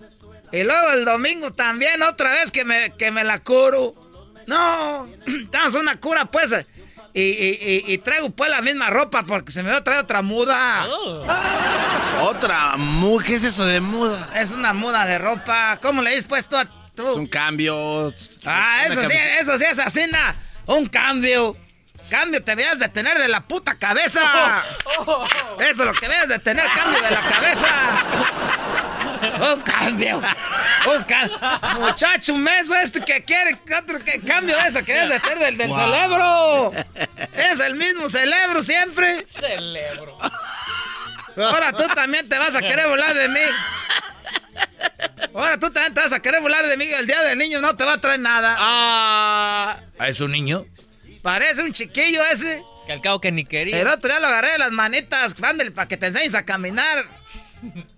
Y 0.53 0.63
luego 0.63 0.93
el 0.93 1.05
domingo 1.05 1.53
también 1.53 2.03
otra 2.03 2.33
vez 2.33 2.51
que 2.51 2.65
me, 2.65 2.95
que 2.97 3.11
me 3.11 3.25
la 3.25 3.41
curo. 3.41 3.95
No, 4.47 5.09
damos 5.51 5.75
una 5.75 5.99
cura 5.99 6.27
pues. 6.27 6.55
Y, 7.19 7.23
y- 7.23 7.59
y- 7.89 7.93
y 7.95 7.99
traigo 7.99 8.29
pues 8.29 8.51
la 8.51 8.61
misma 8.61 8.91
ropa 8.91 9.23
porque 9.23 9.51
se 9.51 9.63
me 9.63 9.71
dio 9.71 9.83
traer 9.83 10.01
otra 10.03 10.21
muda. 10.21 10.87
Otra. 12.21 12.77
mu- 12.77 13.19
¿Qué 13.21 13.37
es 13.37 13.45
eso 13.45 13.65
de 13.65 13.81
muda? 13.81 14.29
Es 14.35 14.51
una 14.53 14.75
muda 14.75 15.07
de 15.07 15.19
ropa. 15.19 15.79
¿Cómo 15.81 16.03
le 16.03 16.11
dices 16.11 16.27
pues 16.27 16.47
tú 16.47 16.57
a 16.57 16.67
tú? 16.95 17.11
Es 17.11 17.17
un 17.17 17.27
cambio. 17.27 18.13
Ah, 18.45 18.85
eso 18.87 19.03
sí, 19.03 19.15
eso 19.41 19.57
sí 19.59 19.65
es 19.65 19.79
así, 19.79 20.07
na. 20.11 20.37
Un 20.67 20.87
cambio. 20.87 21.57
Cambio 22.11 22.43
te 22.45 22.55
debías 22.55 22.79
de 22.79 22.89
tener 22.91 23.17
de 23.19 23.29
la 23.29 23.41
puta 23.41 23.75
cabeza. 23.77 24.63
Eso 25.59 25.69
es 25.71 25.79
lo 25.79 25.93
que 25.95 26.07
debes 26.09 26.29
de 26.29 26.39
tener, 26.39 26.67
cambio 26.77 27.01
de 27.03 27.11
la 27.11 27.21
cabeza. 27.23 27.69
Un 29.53 29.61
cambio. 29.63 30.19
Un 30.19 31.03
cambio. 31.05 31.39
Muchacho, 31.81 32.35
un 32.35 32.43
meso 32.43 32.75
este 32.77 33.01
que 33.01 33.25
quiere 33.25 33.59
otro 33.79 33.99
que 34.05 34.21
cambio 34.21 34.57
de 34.57 34.69
eso 34.69 34.85
que 34.85 34.93
debes 34.95 35.09
de 35.11 35.21
tener 35.21 35.39
del, 35.39 35.57
del 35.59 35.69
Wow. 35.69 35.79
cerebro. 35.79 36.73
Es 37.35 37.61
el 37.61 37.75
mismo 37.75 38.09
cerebro 38.09 38.63
siempre. 38.63 39.27
Celebro. 39.29 40.19
Ahora 41.37 41.73
tú 41.73 41.85
también 41.95 42.29
te 42.29 42.39
vas 42.39 42.55
a 42.55 42.61
querer 42.61 42.89
volar 42.89 43.13
de 43.15 43.29
mí. 43.29 43.41
Ahora 45.35 45.59
tú 45.59 45.71
también 45.71 45.93
te 45.95 46.01
vas 46.01 46.13
a 46.13 46.21
querer 46.21 46.41
volar 46.41 46.65
de 46.67 46.77
mí. 46.77 46.85
El 46.87 47.07
día 47.07 47.21
del 47.23 47.39
niño 47.39 47.61
no 47.61 47.77
te 47.77 47.85
va 47.85 47.95
a 47.95 48.01
traer 48.01 48.21
nada. 48.21 48.57
Ah. 48.59 49.81
¿Ah, 49.99 50.09
es 50.09 50.21
un 50.21 50.33
niño? 50.33 50.67
Parece 51.23 51.63
un 51.63 51.73
chiquillo 51.73 52.25
ese. 52.25 52.63
Que 52.87 52.93
al 52.93 53.01
cabo 53.03 53.21
que 53.21 53.33
ni 53.33 53.45
quería. 53.45 53.81
El 53.81 53.89
otro 53.89 54.09
día 54.11 54.21
lo 54.21 54.29
agarré 54.29 54.53
de 54.53 54.59
las 54.59 54.71
manitas, 54.71 55.35
ándale, 55.43 55.73
para 55.73 55.89
que 55.89 55.97
te 55.97 56.07
enseñes 56.07 56.35
a 56.35 56.45
caminar. 56.45 57.05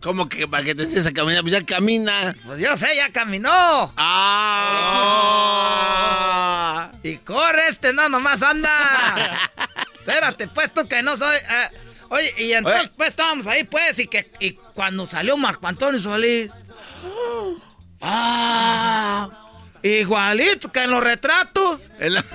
¿Cómo 0.01 0.29
que 0.29 0.47
para 0.49 0.63
que 0.65 0.75
te 0.75 0.85
enseñes 0.85 1.07
a 1.07 1.13
caminar? 1.13 1.43
Pues 1.43 1.53
ya 1.53 1.65
camina. 1.65 2.35
Pues 2.47 2.61
yo 2.61 2.77
sé, 2.77 2.95
ya 2.97 3.11
caminó. 3.11 3.93
Ah. 5.59 6.91
Y 7.03 7.17
corre 7.19 7.69
este, 7.69 7.93
no, 7.93 8.09
nomás 8.09 8.43
anda. 8.43 8.71
Espérate, 9.99 10.49
pues 10.49 10.73
tú 10.73 10.87
que 10.89 11.03
no 11.03 11.17
soy. 11.17 11.37
eh, 11.37 11.69
oye, 12.09 12.35
y 12.39 12.53
entonces 12.53 12.83
Oye. 12.89 12.93
pues 12.97 13.09
estábamos 13.09 13.47
ahí, 13.47 13.65
pues, 13.65 13.99
y 13.99 14.07
que 14.07 14.31
y 14.41 14.53
cuando 14.53 15.05
salió 15.07 15.37
Marco 15.37 15.67
Antonio 15.67 16.01
Solís. 16.01 16.51
¡Ah! 18.01 19.29
Igualito 19.83 20.71
que 20.73 20.85
en 20.85 20.91
los 20.91 21.03
retratos. 21.03 21.91
El- 21.99 22.23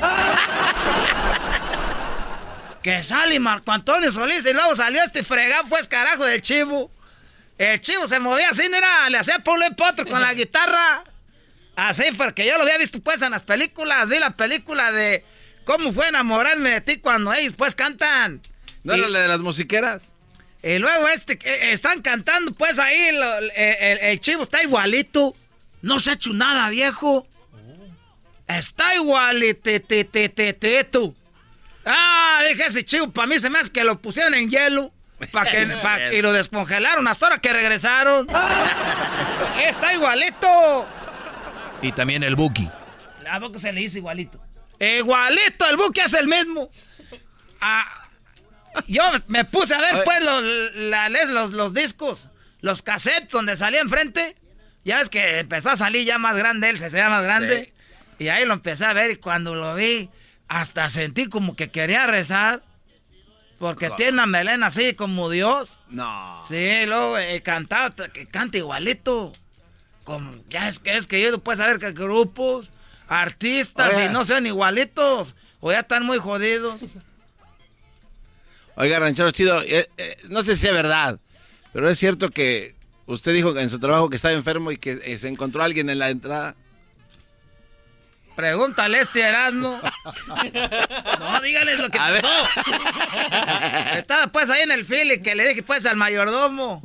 Que 2.84 3.02
sale 3.02 3.40
Marco 3.40 3.72
Antonio 3.72 4.12
Solís 4.12 4.46
y 4.46 4.52
luego 4.52 4.76
salió 4.76 5.02
este 5.04 5.24
fregado, 5.24 5.64
pues 5.70 5.88
carajo 5.88 6.26
del 6.26 6.42
chivo. 6.42 6.92
El 7.58 7.80
chivo 7.82 8.08
se 8.08 8.20
movía 8.20 8.50
así, 8.50 8.64
mira, 8.70 9.10
le 9.10 9.18
hacía 9.18 9.40
Paulo 9.40 9.66
Potro 9.76 10.06
con 10.06 10.22
la 10.22 10.34
guitarra. 10.36 11.04
Así, 11.76 12.04
porque 12.18 12.46
yo 12.46 12.58
lo 12.58 12.64
había 12.64 12.78
visto 12.78 13.00
pues 13.00 13.22
en 13.22 13.32
las 13.32 13.44
películas. 13.44 14.10
Vi 14.10 14.20
la 14.20 14.36
película 14.36 14.92
de 14.92 15.24
cómo 15.66 15.92
fue 15.94 16.08
enamorarme 16.08 16.70
de 16.70 16.82
ti 16.82 16.98
cuando 16.98 17.34
ellos 17.34 17.54
pues 17.54 17.76
cantan. 17.76 18.42
¿No 18.84 18.94
era 18.94 19.08
la 19.08 19.22
de 19.22 19.28
las 19.28 19.40
musiqueras? 19.40 20.04
Y 20.62 20.78
luego 20.78 21.08
este, 21.10 21.34
eh, 21.34 21.74
están 21.74 22.02
cantando 22.02 22.54
pues 22.54 22.80
ahí, 22.80 23.10
el, 23.56 24.20
chivo 24.20 24.44
está 24.44 24.62
igualito. 24.64 25.36
No 25.82 26.00
se 26.00 26.12
ha 26.12 26.14
hecho 26.14 26.32
nada, 26.32 26.70
viejo. 26.70 27.28
Está 28.48 28.96
igualito. 28.96 29.70
Ah, 31.86 32.42
dije 32.48 32.66
ese 32.66 32.86
chivo, 32.86 33.12
para 33.12 33.28
mí 33.28 33.40
se 33.40 33.50
me 33.50 33.60
hace 33.60 33.72
que 33.72 33.84
lo 33.84 34.00
pusieron 34.00 34.34
en 34.36 34.50
hielo. 34.50 34.94
Pa 35.28 35.46
que, 35.46 36.12
y 36.18 36.22
lo 36.22 36.34
descongelaron 36.34 37.08
hasta 37.08 37.28
ahora 37.28 37.38
que 37.40 37.54
regresaron. 37.54 38.28
Está 39.64 39.94
igualito. 39.94 40.88
Y 41.82 41.92
también 41.92 42.24
el 42.24 42.36
Buki. 42.36 42.70
A 43.30 43.40
poco 43.40 43.60
se 43.60 43.72
le 43.74 43.82
dice 43.82 43.98
igualito. 43.98 44.40
Igualito, 44.80 45.70
el 45.70 45.78
Buki 45.78 46.02
es 46.02 46.14
el 46.14 46.28
mismo. 46.28 46.70
Ah, 47.62 48.10
yo 48.88 49.04
me 49.28 49.46
puse 49.46 49.74
a 49.76 49.82
ver, 49.82 50.04
pues, 50.04 50.24
los, 50.24 51.30
los, 51.30 51.52
los 51.52 51.74
discos, 51.74 52.30
los 52.62 52.82
cassettes 52.82 53.30
donde 53.32 53.56
salía 53.56 53.82
enfrente. 53.82 54.36
Ya 54.86 54.98
ves 54.98 55.10
que 55.10 55.40
empezó 55.40 55.70
a 55.70 55.76
salir 55.76 56.06
ya 56.06 56.18
más 56.18 56.36
grande 56.36 56.70
él, 56.70 56.78
se 56.78 56.88
hacía 56.88 57.10
más 57.10 57.24
grande. 57.24 57.74
Y 58.20 58.28
ahí 58.28 58.46
lo 58.46 58.54
empecé 58.54 58.86
a 58.86 58.94
ver 58.94 59.12
y 59.12 59.16
cuando 59.16 59.56
lo 59.56 59.76
vi, 59.76 60.10
hasta 60.48 60.90
sentí 60.90 61.28
como 61.28 61.56
que 61.56 61.72
quería 61.72 62.06
rezar. 62.08 62.64
Porque 63.64 63.90
tiene 63.92 64.12
una 64.14 64.26
melena 64.26 64.68
así 64.68 64.94
como 64.94 65.30
Dios. 65.30 65.80
No. 65.90 66.44
Sí, 66.48 66.86
luego 66.86 67.18
eh, 67.18 67.42
cantaba, 67.42 67.90
que 67.92 68.26
canta 68.26 68.58
igualito. 68.58 69.32
Como, 70.04 70.44
ya 70.50 70.68
es 70.68 70.80
que 70.80 70.98
es 70.98 71.08
que 71.08 71.22
yo 71.22 71.40
puedo 71.40 71.58
saber 71.58 71.80
que 71.80 71.94
grupos, 71.94 72.72
artistas 73.08 73.94
y 74.06 74.12
no 74.12 74.26
sean 74.26 74.46
igualitos. 74.46 75.36
O 75.62 75.72
ya 75.72 75.80
están 75.80 76.06
muy 76.06 76.18
jodidos. 76.18 76.82
Oiga, 78.76 79.00
ranchero 79.00 79.32
chido, 79.32 79.62
eh, 79.62 79.90
eh, 79.98 80.18
no 80.30 80.44
sé 80.44 80.58
si 80.58 80.68
es 80.68 80.74
verdad, 80.74 81.20
pero 81.72 81.90
es 81.90 81.98
cierto 81.98 82.32
que 82.32 82.76
usted 83.06 83.34
dijo 83.34 83.58
en 83.58 83.70
su 83.70 83.80
trabajo 83.80 84.10
que 84.10 84.18
estaba 84.18 84.34
enfermo 84.34 84.72
y 84.72 84.78
que 84.78 85.18
se 85.18 85.30
encontró 85.30 85.64
alguien 85.64 85.90
en 85.90 86.00
la 86.00 86.10
entrada. 86.10 86.56
Pregúntale 88.36 89.00
este 89.00 89.22
Erasmo. 89.22 89.80
no, 91.20 91.42
dígales 91.42 91.80
lo 91.80 91.90
que 91.90 91.98
pasó. 91.98 92.28
Estaba 93.98 94.28
pues 94.28 94.50
ahí 94.50 94.64
en 94.64 94.72
el 94.72 94.86
fili 94.86 95.22
que 95.22 95.36
le 95.36 95.48
dije 95.48 95.64
pues 95.64 95.86
al 95.86 95.98
mayordomo. 95.98 96.82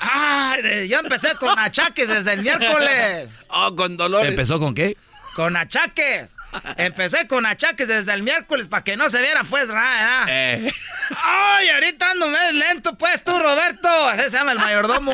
Ah, 0.00 0.56
yo 0.88 0.98
empecé 0.98 1.34
con 1.36 1.58
achaques 1.58 2.08
desde 2.08 2.34
el 2.34 2.42
miércoles. 2.42 3.30
Oh, 3.48 3.74
con 3.74 3.96
dolores. 3.96 4.28
¿Empezó 4.28 4.60
con 4.60 4.74
qué? 4.74 4.96
Con 5.34 5.56
achaques. 5.56 6.35
Empecé 6.76 7.26
con 7.26 7.46
achaques 7.46 7.88
desde 7.88 8.12
el 8.12 8.22
miércoles 8.22 8.66
para 8.66 8.84
que 8.84 8.96
no 8.96 9.08
se 9.08 9.20
viera 9.20 9.44
pues 9.44 9.68
rara. 9.68 10.26
Eh. 10.28 10.72
Ay, 11.22 11.68
ahorita 11.68 12.10
ando 12.10 12.28
medio 12.28 12.52
lento 12.52 12.96
pues 12.96 13.22
tú, 13.22 13.38
Roberto. 13.38 14.12
Ese 14.12 14.30
se 14.30 14.36
llama 14.36 14.52
el 14.52 14.58
mayordomo. 14.58 15.12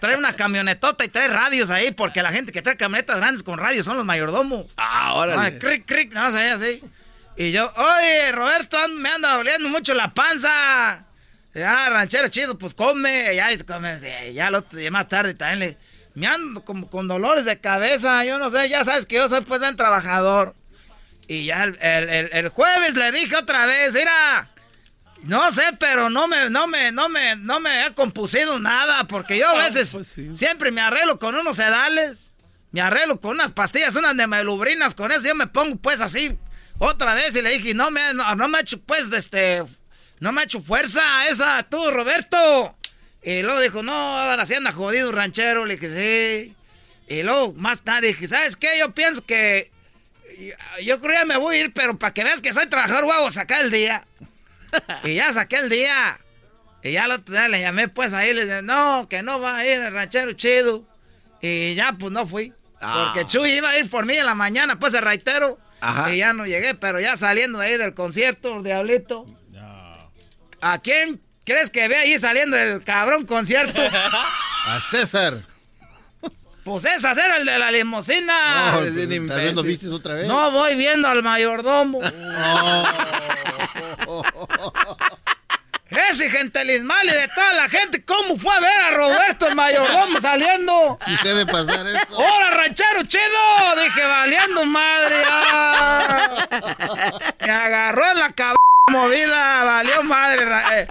Trae 0.00 0.16
una 0.16 0.34
camionetota 0.34 1.04
y 1.04 1.08
trae 1.08 1.28
radios 1.28 1.70
ahí 1.70 1.92
porque 1.92 2.22
la 2.22 2.32
gente 2.32 2.52
que 2.52 2.62
trae 2.62 2.76
camionetas 2.76 3.16
grandes 3.16 3.42
con 3.42 3.58
radios 3.58 3.84
son 3.84 3.96
los 3.96 4.06
mayordomos. 4.06 4.66
Ah, 4.76 5.14
órale. 5.14 5.58
cric, 5.58 5.84
cric, 5.86 6.12
no 6.14 6.30
sé, 6.30 6.50
así. 6.50 6.82
Y 7.36 7.50
yo, 7.50 7.72
oye, 7.74 8.30
Roberto, 8.32 8.78
me 8.90 9.08
anda 9.08 9.36
doliendo 9.36 9.68
mucho 9.68 9.92
la 9.94 10.14
panza. 10.14 11.04
Ya, 11.54 11.88
ranchero 11.90 12.28
chido, 12.28 12.58
pues 12.58 12.74
come. 12.74 13.34
Ya, 13.34 13.48
come, 13.64 14.32
ya, 14.32 14.50
lo, 14.50 14.68
ya 14.68 14.90
más 14.90 15.08
tarde 15.08 15.34
también 15.34 15.58
le... 15.58 15.94
Me 16.14 16.28
ando 16.28 16.64
como 16.64 16.88
con 16.88 17.08
dolores 17.08 17.44
de 17.44 17.58
cabeza, 17.58 18.24
yo 18.24 18.38
no 18.38 18.48
sé, 18.48 18.68
ya 18.68 18.84
sabes 18.84 19.04
que 19.04 19.16
yo 19.16 19.28
soy 19.28 19.40
pues 19.40 19.60
buen 19.60 19.74
trabajador. 19.74 20.54
Y 21.26 21.46
ya 21.46 21.64
el, 21.64 22.48
jueves 22.48 22.94
le 22.94 23.12
dije 23.12 23.36
otra 23.36 23.66
vez, 23.66 23.94
mira, 23.94 24.50
no 25.22 25.50
sé, 25.52 25.62
pero 25.78 26.10
no 26.10 26.28
me, 26.28 26.50
no 26.50 26.66
me, 26.66 26.92
no 26.92 27.08
me, 27.08 27.36
no 27.36 27.60
me 27.60 27.86
he 27.86 27.94
compusido 27.94 28.58
nada, 28.58 29.04
porque 29.04 29.38
yo 29.38 29.48
a 29.48 29.52
ah, 29.52 29.64
veces 29.64 29.92
pues 29.92 30.14
siempre 30.34 30.70
me 30.70 30.82
arreglo 30.82 31.18
con 31.18 31.34
unos 31.34 31.56
sedales, 31.56 32.32
me 32.72 32.82
arreglo 32.82 33.20
con 33.20 33.32
unas 33.32 33.52
pastillas, 33.52 33.96
unas 33.96 34.16
de 34.16 34.26
melubrinas, 34.26 34.94
con 34.94 35.12
eso 35.12 35.26
yo 35.26 35.34
me 35.34 35.46
pongo 35.46 35.76
pues 35.76 36.00
así 36.02 36.38
otra 36.78 37.14
vez 37.14 37.34
y 37.36 37.42
le 37.42 37.50
dije, 37.50 37.74
no 37.74 37.90
me, 37.90 38.12
no, 38.14 38.48
me 38.48 38.58
ha 38.58 38.60
hecho 38.60 38.78
pues, 38.80 39.12
este, 39.12 39.62
no 40.20 40.32
me 40.32 40.42
ha 40.42 40.44
hecho 40.44 40.60
fuerza 40.60 41.28
esa, 41.28 41.62
tú, 41.62 41.90
Roberto. 41.90 42.76
Y 43.22 43.42
luego 43.42 43.60
dijo, 43.60 43.82
no, 43.82 43.92
ahora 43.92 44.42
así 44.42 44.54
anda 44.54 44.72
jodido 44.72 45.10
ranchero, 45.10 45.64
le 45.64 45.76
dije, 45.76 45.88
sí. 45.88 46.54
Y 47.08 47.22
luego 47.22 47.54
más 47.54 47.80
tarde 47.80 48.08
dije, 48.08 48.28
¿sabes 48.28 48.56
qué? 48.56 48.78
Yo 48.78 48.92
pienso 48.92 49.24
que 49.24 49.70
yo 50.82 51.00
creo 51.00 51.20
que 51.20 51.26
me 51.26 51.36
voy 51.36 51.56
a 51.56 51.60
ir, 51.60 51.72
pero 51.72 51.98
para 51.98 52.12
que 52.12 52.24
veas 52.24 52.40
que 52.40 52.52
soy 52.52 52.66
trabajador, 52.66 53.06
a 53.10 53.30
sacar 53.30 53.64
el 53.64 53.70
día. 53.70 54.06
y 55.04 55.14
ya 55.14 55.32
saqué 55.32 55.56
el 55.56 55.68
día. 55.68 56.18
Y 56.82 56.92
ya 56.92 57.06
lo 57.06 57.16
le 57.48 57.60
llamé 57.60 57.88
pues 57.88 58.12
ahí, 58.12 58.34
le 58.34 58.44
dije, 58.44 58.62
no, 58.62 59.08
que 59.08 59.22
no 59.22 59.40
va 59.40 59.56
a 59.56 59.66
ir 59.66 59.80
el 59.80 59.92
ranchero 59.92 60.32
chido. 60.34 60.84
Y 61.40 61.74
ya 61.74 61.94
pues 61.98 62.12
no 62.12 62.26
fui. 62.26 62.52
Ah. 62.80 63.12
Porque 63.14 63.26
Chuy 63.26 63.52
iba 63.52 63.70
a 63.70 63.78
ir 63.78 63.88
por 63.88 64.04
mí 64.04 64.16
en 64.16 64.26
la 64.26 64.34
mañana, 64.34 64.78
pues 64.78 64.92
el 64.94 65.02
reitero. 65.02 65.58
Y 66.10 66.18
ya 66.18 66.32
no 66.32 66.46
llegué, 66.46 66.74
pero 66.74 67.00
ya 67.00 67.16
saliendo 67.16 67.58
de 67.58 67.66
ahí 67.66 67.76
del 67.76 67.94
concierto, 67.94 68.62
diablito. 68.62 69.26
¿A 70.60 70.78
quién 70.78 71.20
crees 71.44 71.68
que 71.68 71.88
ve 71.88 71.96
ahí 71.96 72.18
saliendo 72.18 72.56
del 72.56 72.82
cabrón 72.82 73.26
concierto? 73.26 73.82
A 74.66 74.80
César. 74.80 75.46
Pues 76.64 76.84
ese 76.86 77.10
era 77.10 77.36
el 77.36 77.44
de 77.44 77.58
la 77.58 77.70
limusina. 77.70 78.72
No, 78.72 78.78
¿Tal 79.28 79.64
viste 79.64 79.88
otra 79.88 80.14
vez? 80.14 80.26
No, 80.26 80.50
voy 80.50 80.74
viendo 80.76 81.06
al 81.08 81.22
mayordomo. 81.22 82.00
Ese 86.10 86.28
gentelismal 86.30 87.06
y 87.06 87.10
de 87.12 87.28
toda 87.28 87.52
la 87.52 87.68
gente, 87.68 88.04
¿cómo 88.04 88.36
fue 88.36 88.52
a 88.54 88.60
ver 88.60 88.80
a 88.80 88.90
Roberto 88.92 89.46
el 89.46 89.54
mayordomo 89.54 90.20
saliendo? 90.20 90.98
Si 91.04 91.16
debe 91.22 91.46
pasar 91.46 91.86
eso. 91.86 92.16
¡Hola, 92.16 92.50
ranchero 92.50 93.04
chido! 93.04 93.22
Dije, 93.82 94.04
valiendo 94.04 94.66
madre. 94.66 95.22
Ah. 95.26 96.30
Me 97.40 97.50
agarró 97.52 98.10
en 98.10 98.18
la 98.18 98.30
cabeza 98.32 98.56
movida, 98.90 99.64
valió 99.64 100.02
madre. 100.02 100.44
Eh. 100.74 100.88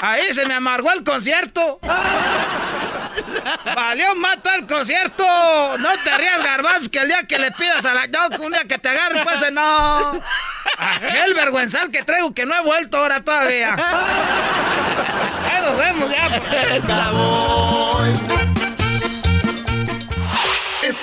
Ahí 0.00 0.32
se 0.34 0.46
me 0.46 0.54
amargó 0.54 0.90
el 0.92 1.04
concierto. 1.04 1.78
Valió 3.74 4.14
mata 4.16 4.56
el 4.56 4.66
concierto. 4.66 5.24
No 5.78 5.90
te 6.02 6.18
rías, 6.18 6.42
garbanzo, 6.42 6.90
que 6.90 6.98
el 6.98 7.08
día 7.08 7.22
que 7.24 7.38
le 7.38 7.52
pidas 7.52 7.84
a 7.84 7.94
la... 7.94 8.06
No, 8.08 8.26
un 8.44 8.52
día 8.52 8.64
que 8.64 8.78
te 8.78 8.88
agarre, 8.88 9.22
pues 9.22 9.52
no. 9.52 10.20
Aquel 10.76 11.34
vergüenzal 11.34 11.90
que 11.90 12.02
traigo 12.02 12.34
que 12.34 12.46
no 12.46 12.54
he 12.56 12.60
vuelto 12.62 12.98
ahora 12.98 13.22
todavía. 13.22 13.74
Ahí 15.44 15.62
nos 15.62 15.78
vemos 15.78 16.10
ya. 16.10 16.28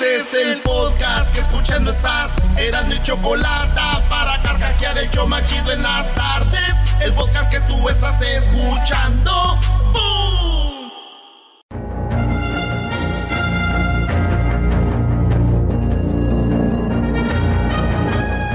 Este 0.01 0.15
es 0.15 0.33
el 0.47 0.61
podcast 0.61 1.31
que 1.31 1.41
escuchando 1.41 1.91
estás. 1.91 2.35
Eran 2.57 2.89
mi 2.89 2.99
chocolate 3.03 3.79
para 4.09 4.41
carcajear 4.41 4.97
el 4.97 5.07
yo 5.11 5.27
machido 5.27 5.71
en 5.71 5.83
las 5.83 6.11
tardes. 6.15 6.73
El 7.01 7.13
podcast 7.13 7.51
que 7.51 7.59
tú 7.61 7.87
estás 7.87 8.19
escuchando. 8.19 9.59
¡Bum! 9.93 10.89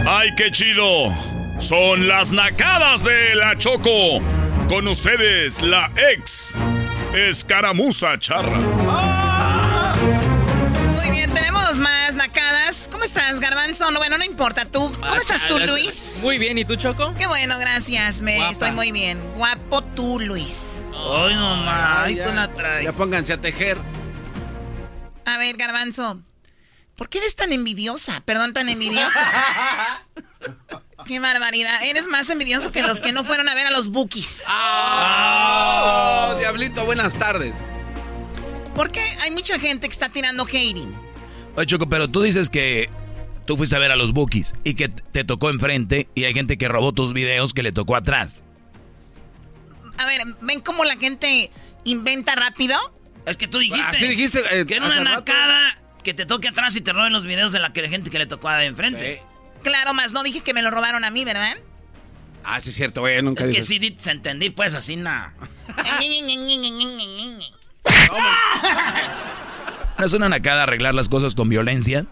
¡Ay, 0.05 0.35
qué 0.36 0.51
chido! 0.51 1.14
Son 1.59 2.09
las 2.09 2.32
nacadas 2.32 3.05
de 3.05 3.36
la 3.36 3.56
Choco. 3.56 4.20
Con 4.68 4.89
ustedes, 4.89 5.62
la 5.62 5.93
ex 6.10 6.56
escaramuza 7.14 8.18
charra. 8.18 9.26
Muy 10.97 11.10
bien, 11.10 11.32
tenemos 11.32 11.78
más 11.78 12.14
nacadas. 12.16 12.89
¿Cómo 12.90 13.05
estás, 13.05 13.39
Garbanzo? 13.39 13.90
No, 13.90 13.98
bueno, 13.98 14.16
no 14.18 14.24
importa. 14.24 14.64
¿Tú? 14.64 14.90
¿Cómo 14.93 15.14
ah, 15.14 15.18
estás 15.20 15.47
tú, 15.47 15.59
Luis? 15.59 16.20
Muy 16.23 16.39
bien, 16.39 16.56
¿y 16.56 16.64
tú, 16.64 16.77
Choco? 16.77 17.14
Qué 17.14 17.27
bueno, 17.27 17.59
gracias. 17.59 18.23
Me 18.23 18.51
estoy 18.51 18.73
muy 18.73 18.93
bien. 18.93 19.18
Guapo 19.36 19.82
tú, 19.82 20.18
Luis. 20.18 20.82
Ay, 20.93 21.35
mamá, 21.35 22.05
ahí 22.05 22.16
tú 22.16 22.32
la 22.35 22.48
traes. 22.48 22.85
Ya 22.85 22.93
pónganse 22.93 23.35
a 23.35 23.40
tejer. 23.40 23.78
A 25.27 25.39
ver, 25.39 25.56
Garbanzo. 25.56 26.23
¿Por 26.97 27.10
qué 27.10 27.18
eres 27.18 27.36
tan 27.36 27.52
envidiosa? 27.52 28.23
Perdón, 28.24 28.55
tan 28.55 28.70
envidiosa. 28.70 29.23
Qué 31.06 31.20
barbaridad. 31.20 31.85
Eres 31.85 32.06
más 32.09 32.31
envidioso 32.31 32.73
que 32.73 32.82
los 32.82 33.01
que 33.01 33.12
no 33.12 33.23
fueron 33.23 33.48
a 33.48 33.55
ver 33.55 33.66
a 33.66 33.70
los 33.70 33.90
bookies. 33.90 34.44
¡Oh! 34.48 36.35
Diablito, 36.39 36.85
buenas 36.85 37.16
tardes. 37.16 37.52
¿Por 38.77 38.93
qué 38.93 39.01
hay 39.23 39.31
mucha 39.31 39.59
gente 39.59 39.89
que 39.89 39.93
está 39.93 40.11
tirando 40.11 40.44
hating? 40.44 40.93
Oye, 41.57 41.66
Choco, 41.66 41.89
pero 41.89 42.09
tú 42.09 42.20
dices 42.20 42.51
que 42.51 42.90
tú 43.47 43.57
fuiste 43.57 43.74
a 43.74 43.78
ver 43.78 43.90
a 43.90 43.97
los 43.97 44.12
Bookies 44.12 44.55
y 44.65 44.74
que 44.74 44.90
te 44.90 45.24
tocó 45.24 45.48
enfrente 45.48 46.09
y 46.15 46.24
hay 46.24 46.35
gente 46.35 46.59
que 46.59 46.69
robó 46.69 46.93
tus 46.93 47.15
videos 47.15 47.55
que 47.55 47.62
le 47.62 47.73
tocó 47.73 47.97
atrás. 47.97 48.44
A 49.97 50.05
ver, 50.05 50.20
¿ven 50.43 50.61
cómo 50.61 50.85
la 50.85 50.97
gente 50.97 51.51
inventa 51.85 52.35
rápido? 52.35 52.77
Es 53.24 53.39
que 53.39 53.48
tú 53.48 53.59
dijiste. 53.59 53.89
Así 53.89 54.07
dijiste. 54.09 54.43
eh, 54.53 54.66
que 54.66 54.77
en 54.77 54.82
una 54.82 54.97
rato. 54.97 55.20
nacada 55.20 55.78
que 56.05 56.12
te 56.12 56.27
toque 56.27 56.48
atrás 56.48 56.77
y 56.77 56.82
te 56.82 56.93
roben 56.93 57.15
los 57.15 57.24
videos 57.24 57.53
de 57.53 57.61
la 57.61 57.73
que 57.73 57.81
la 57.81 57.89
gente 57.89 58.11
que 58.11 58.19
le 58.19 58.27
tocó 58.27 58.51
de 58.51 58.66
enfrente. 58.66 59.23
Claro, 59.62 59.94
más 59.94 60.12
no 60.12 60.23
dije 60.23 60.43
que 60.43 60.53
me 60.53 60.61
lo 60.61 60.70
robaron 60.70 61.03
a 61.03 61.11
mí, 61.11 61.24
¿verdad? 61.24 61.57
Ah, 62.44 62.61
sí, 62.61 62.70
es 62.70 62.77
cierto, 62.77 63.01
güey. 63.01 63.20
Nunca 63.23 63.43
Es 63.43 63.51
que 63.51 63.62
sí, 63.62 63.97
se 63.98 64.11
entendí, 64.11 64.51
pues 64.51 64.74
así 64.74 64.97
nada. 64.97 65.32
¿No 69.98 70.04
es 70.04 70.12
una 70.12 70.28
nacada 70.28 70.64
arreglar 70.64 70.94
las 70.94 71.08
cosas 71.08 71.34
con 71.34 71.48
violencia? 71.48 72.06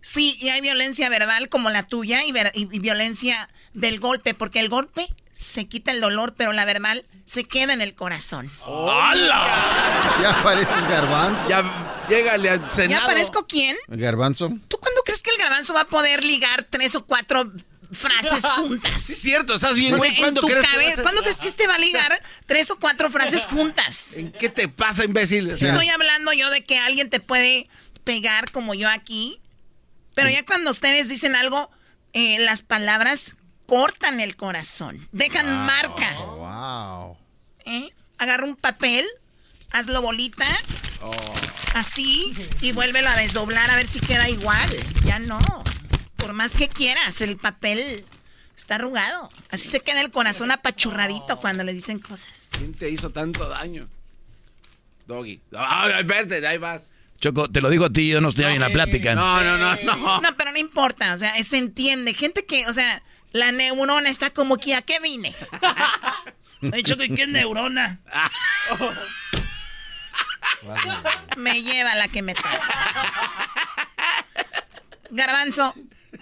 Sí, 0.00 0.36
y 0.40 0.48
hay 0.50 0.60
violencia 0.60 1.08
verbal 1.08 1.48
como 1.48 1.70
la 1.70 1.82
tuya 1.84 2.24
y, 2.24 2.32
ver- 2.32 2.52
y- 2.54 2.68
y 2.74 2.78
violencia 2.78 3.48
del 3.72 4.00
golpe, 4.00 4.34
porque 4.34 4.60
el 4.60 4.68
golpe 4.68 5.08
se 5.32 5.66
quita 5.66 5.92
el 5.92 6.00
dolor, 6.00 6.34
pero 6.36 6.52
la 6.52 6.64
verbal 6.64 7.06
se 7.24 7.44
queda 7.44 7.72
en 7.72 7.80
el 7.80 7.94
corazón. 7.94 8.50
¡Hala! 8.66 9.46
Ya 10.22 10.42
pareces 10.42 10.88
garbanzo. 10.88 11.48
Ya, 11.48 12.04
llégale 12.08 12.50
al 12.50 12.62
¿Ya 12.64 12.70
Senado. 12.70 13.06
parezco 13.06 13.46
quién? 13.46 13.76
Garbanzo. 13.88 14.50
¿Tú 14.68 14.76
cuándo 14.78 15.00
crees 15.04 15.22
que 15.22 15.30
el 15.30 15.38
garbanzo 15.38 15.72
va 15.74 15.82
a 15.82 15.86
poder 15.86 16.22
ligar 16.22 16.66
tres 16.68 16.94
o 16.96 17.04
cuatro 17.06 17.50
frases 17.94 18.44
juntas? 18.56 19.02
Sí, 19.02 19.12
es 19.14 19.20
cierto, 19.20 19.54
estás 19.54 19.76
bien. 19.76 19.94
O 19.94 19.98
sea, 19.98 20.08
güey. 20.08 20.16
¿Cuándo 20.18 20.40
tu 20.40 20.46
crees 20.46 20.66
que 20.66 21.00
a- 21.00 21.02
¿Cuándo 21.02 21.22
crees 21.22 21.38
que 21.38 21.48
este 21.48 21.66
va 21.66 21.74
a 21.74 21.78
ligar 21.78 22.22
tres 22.46 22.70
o 22.70 22.78
cuatro 22.78 23.10
frases 23.10 23.44
juntas? 23.46 24.12
¿En 24.16 24.32
qué 24.32 24.48
te 24.48 24.68
pasa, 24.68 25.04
imbécil? 25.04 25.52
O 25.52 25.58
sea, 25.58 25.70
Estoy 25.70 25.88
hablando 25.88 26.32
yo 26.32 26.50
de 26.50 26.64
que 26.64 26.78
alguien 26.78 27.10
te 27.10 27.20
puede 27.20 27.68
pegar 28.04 28.50
como 28.50 28.74
yo 28.74 28.88
aquí, 28.90 29.40
pero 30.14 30.28
ya 30.28 30.44
cuando 30.44 30.70
ustedes 30.70 31.08
dicen 31.08 31.34
algo, 31.36 31.70
eh, 32.12 32.38
las 32.40 32.62
palabras 32.62 33.36
cortan 33.66 34.20
el 34.20 34.36
corazón, 34.36 35.08
dejan 35.12 35.64
marca. 35.66 36.12
Wow. 36.18 37.16
¿eh? 37.64 37.90
Agarra 38.18 38.44
un 38.44 38.56
papel, 38.56 39.06
hazlo 39.70 40.02
bolita, 40.02 40.46
así, 41.74 42.32
y 42.60 42.72
vuélvelo 42.72 43.08
a 43.08 43.16
desdoblar 43.16 43.70
a 43.70 43.76
ver 43.76 43.88
si 43.88 44.00
queda 44.00 44.28
igual. 44.28 44.70
Ya 45.04 45.18
no. 45.18 45.38
Por 46.24 46.32
más 46.32 46.56
que 46.56 46.70
quieras, 46.70 47.20
el 47.20 47.36
papel 47.36 48.02
está 48.56 48.76
arrugado. 48.76 49.28
Así 49.50 49.68
se 49.68 49.80
queda 49.80 50.00
el 50.00 50.10
corazón 50.10 50.50
apachurradito 50.50 51.38
cuando 51.38 51.64
le 51.64 51.74
dicen 51.74 51.98
cosas. 51.98 52.48
¿Quién 52.56 52.72
te 52.72 52.88
hizo 52.88 53.10
tanto 53.10 53.46
daño? 53.46 53.90
Doggy. 55.06 55.42
Ah, 55.54 55.90
espérate, 55.98 56.46
ahí 56.46 56.56
vas. 56.56 56.88
Choco, 57.20 57.50
te 57.50 57.60
lo 57.60 57.68
digo 57.68 57.84
a 57.84 57.90
ti, 57.90 58.08
yo 58.08 58.22
no 58.22 58.30
estoy 58.30 58.44
ahí 58.46 58.54
en 58.54 58.62
la 58.62 58.70
plática. 58.70 59.14
No, 59.14 59.44
no, 59.44 59.58
no, 59.58 59.76
no. 59.82 60.20
No, 60.22 60.36
pero 60.38 60.50
no 60.50 60.56
importa, 60.56 61.12
o 61.12 61.18
sea, 61.18 61.44
se 61.44 61.58
entiende. 61.58 62.14
Gente 62.14 62.46
que, 62.46 62.66
o 62.68 62.72
sea, 62.72 63.02
la 63.32 63.52
neurona 63.52 64.08
está 64.08 64.30
como 64.30 64.56
que 64.56 64.74
a 64.74 64.80
qué 64.80 65.00
vine. 65.00 65.34
Choco, 66.84 67.02
¿y 67.02 67.14
qué 67.14 67.24
es 67.24 67.28
neurona? 67.28 68.00
Me 71.36 71.62
lleva 71.62 71.94
la 71.96 72.08
que 72.08 72.22
me 72.22 72.32
trae. 72.32 72.58
Garbanzo, 75.10 75.74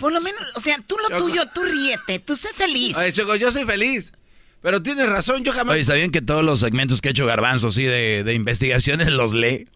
por 0.02 0.12
lo 0.12 0.20
menos, 0.20 0.42
o 0.56 0.60
sea, 0.60 0.76
tú 0.86 0.96
lo 0.98 1.08
Choco. 1.08 1.18
tuyo, 1.30 1.42
tú 1.54 1.62
ríete, 1.62 2.18
tú 2.18 2.34
sé 2.36 2.52
feliz. 2.52 2.96
Oye, 2.98 3.12
Choco, 3.12 3.36
yo 3.36 3.50
soy 3.52 3.64
feliz. 3.64 4.12
Pero 4.60 4.82
tienes 4.82 5.08
razón, 5.08 5.42
yo 5.44 5.52
jamás. 5.52 5.74
Oye, 5.74 5.84
¿sabían 5.84 6.10
que 6.10 6.20
todos 6.20 6.44
los 6.44 6.60
segmentos 6.60 7.00
que 7.00 7.08
ha 7.08 7.10
hecho 7.12 7.24
Garbanzo, 7.24 7.70
sí, 7.70 7.84
de, 7.84 8.22
de 8.24 8.34
investigaciones 8.34 9.08
los 9.12 9.32
lee? 9.32 9.68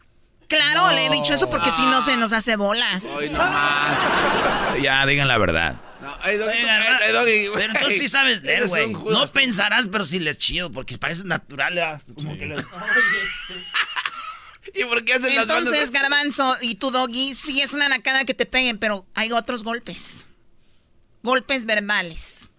Claro, 0.49 0.91
le 0.91 1.07
he 1.07 1.11
dicho 1.11 1.33
eso 1.35 1.49
porque 1.49 1.71
si 1.71 1.83
no 1.83 2.03
se 2.03 2.17
nos 2.17 2.33
hace 2.33 2.57
bolas. 2.57 3.05
Hoy 3.17 3.31
no 3.31 3.39
más. 3.39 4.81
Ya, 4.83 5.07
digan 5.07 5.27
la 5.29 5.39
verdad. 5.39 5.81
No, 6.03 6.17
ay, 6.23 6.37
Doggy, 6.37 6.53
ay, 6.59 7.13
Doggy, 7.13 7.47
güey. 7.49 7.61
Pero 7.63 7.73
entonces 7.75 7.99
sí 8.01 8.09
sabes 8.09 8.43
leer, 8.43 8.69
güey. 8.69 8.93
No 8.93 9.27
pensarás, 9.29 9.89
pero 9.89 10.05
sí 10.05 10.19
les 10.21 10.39
chido, 10.39 10.71
porque 10.71 10.99
parece 10.99 11.25
natural, 11.25 11.75
¿verdad? 11.75 12.03
Como 12.15 12.37
que 12.37 12.47
le- 12.47 12.57
¿Y 14.77 14.85
por 14.85 15.05
qué 15.05 15.15
hacen 15.15 15.35
las 15.35 15.47
manos? 15.47 15.69
Entonces, 15.69 15.91
Garbanzo 15.91 16.57
y 16.61 16.75
tu 16.75 16.91
doggy, 16.91 17.35
sí 17.35 17.61
es 17.61 17.73
una 17.73 17.89
nacada 17.89 18.25
que 18.25 18.35
te 18.35 18.47
peguen, 18.47 18.79
pero 18.79 19.07
hay 19.15 19.33
otros 19.33 19.65
golpes. 19.65 20.27
Golpes 21.23 21.65
verbales. 21.65 22.51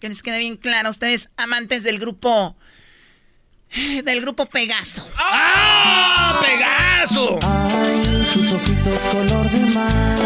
Que 0.00 0.08
les 0.08 0.22
quede 0.22 0.38
bien 0.38 0.56
claro, 0.56 0.90
ustedes 0.90 1.30
amantes 1.36 1.82
del 1.84 1.98
grupo. 1.98 2.56
Del 4.04 4.20
grupo 4.22 4.46
Pegaso. 4.46 5.06
¡Ah! 5.16 6.40
¡Pegaso! 6.42 7.38
Ay, 7.42 8.28
tus 8.32 8.52
ojitos 8.52 8.98
color 9.12 9.50
de 9.50 9.60
mar. 9.66 10.18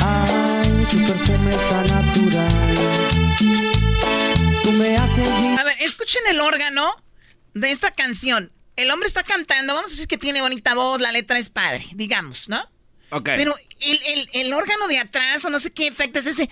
Ay, 0.00 0.86
tu 0.90 0.96
perfume 0.98 1.56
tan 1.68 1.86
natural. 1.88 2.74
Tú 4.62 4.72
me 4.72 4.96
haces 4.96 5.28
A 5.58 5.64
ver, 5.64 5.76
escuchen 5.80 6.22
el 6.28 6.40
órgano 6.40 7.02
de 7.54 7.70
esta 7.70 7.90
canción. 7.90 8.50
El 8.76 8.90
hombre 8.90 9.08
está 9.08 9.22
cantando, 9.22 9.74
vamos 9.74 9.90
a 9.90 9.94
decir 9.94 10.06
que 10.08 10.18
tiene 10.18 10.42
bonita 10.42 10.74
voz, 10.74 11.00
la 11.00 11.10
letra 11.12 11.38
es 11.38 11.48
padre, 11.48 11.86
digamos, 11.94 12.48
¿no? 12.48 12.60
Ok. 13.10 13.24
Pero 13.36 13.54
el, 13.80 13.98
el- 14.06 14.28
el 14.34 14.52
órgano 14.52 14.86
de 14.88 14.98
atrás, 14.98 15.44
o 15.46 15.50
no 15.50 15.58
sé 15.58 15.70
qué 15.72 15.86
efecto 15.86 16.18
es 16.18 16.26
ese. 16.26 16.50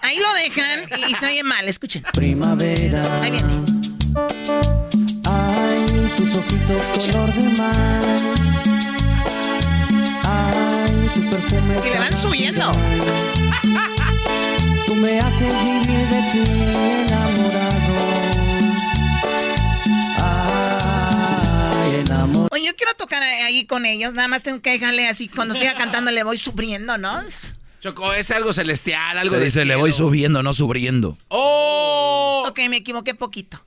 Ahí 0.00 0.18
lo 0.18 0.32
dejan 0.34 0.84
y, 1.06 1.12
y 1.12 1.14
se 1.14 1.26
oye 1.26 1.42
mal, 1.44 1.68
escuchen. 1.68 2.02
primavera. 2.14 3.20
Ahí 3.22 3.30
viene. 3.30 3.52
Ay, 5.24 6.12
tus 6.16 6.34
ojitos 6.34 7.12
color 7.12 7.32
de 7.34 7.48
mar. 7.50 8.04
Ay, 10.24 11.10
tu 11.14 11.30
perfume. 11.30 11.76
Y 11.86 11.90
le 11.90 11.98
van 11.98 12.16
subiendo. 12.16 12.72
Tú 14.86 14.94
me 14.96 15.20
haces 15.20 15.52
vivir 15.64 16.06
de 16.08 16.22
ti 16.32 16.42
enamorado. 17.06 17.91
Oye, 22.50 22.66
yo 22.66 22.76
quiero 22.76 22.94
tocar 22.94 23.22
ahí 23.22 23.66
con 23.66 23.86
ellos, 23.86 24.14
nada 24.14 24.28
más 24.28 24.42
tengo 24.42 24.60
que 24.60 24.70
dejarle 24.70 25.08
así, 25.08 25.28
cuando 25.28 25.54
siga 25.54 25.74
cantando 25.74 26.10
le 26.10 26.22
voy 26.22 26.38
subiendo, 26.38 26.98
¿no? 26.98 27.22
Choco, 27.80 28.12
es 28.12 28.30
algo 28.30 28.52
celestial, 28.52 29.18
algo 29.18 29.34
Se 29.34 29.38
de 29.40 29.44
dice, 29.46 29.64
le 29.64 29.74
voy 29.76 29.92
subiendo, 29.92 30.42
no 30.42 30.52
subiendo. 30.52 31.18
¡Oh! 31.28 32.44
Ok, 32.48 32.60
me 32.68 32.76
equivoqué 32.76 33.14
poquito. 33.14 33.64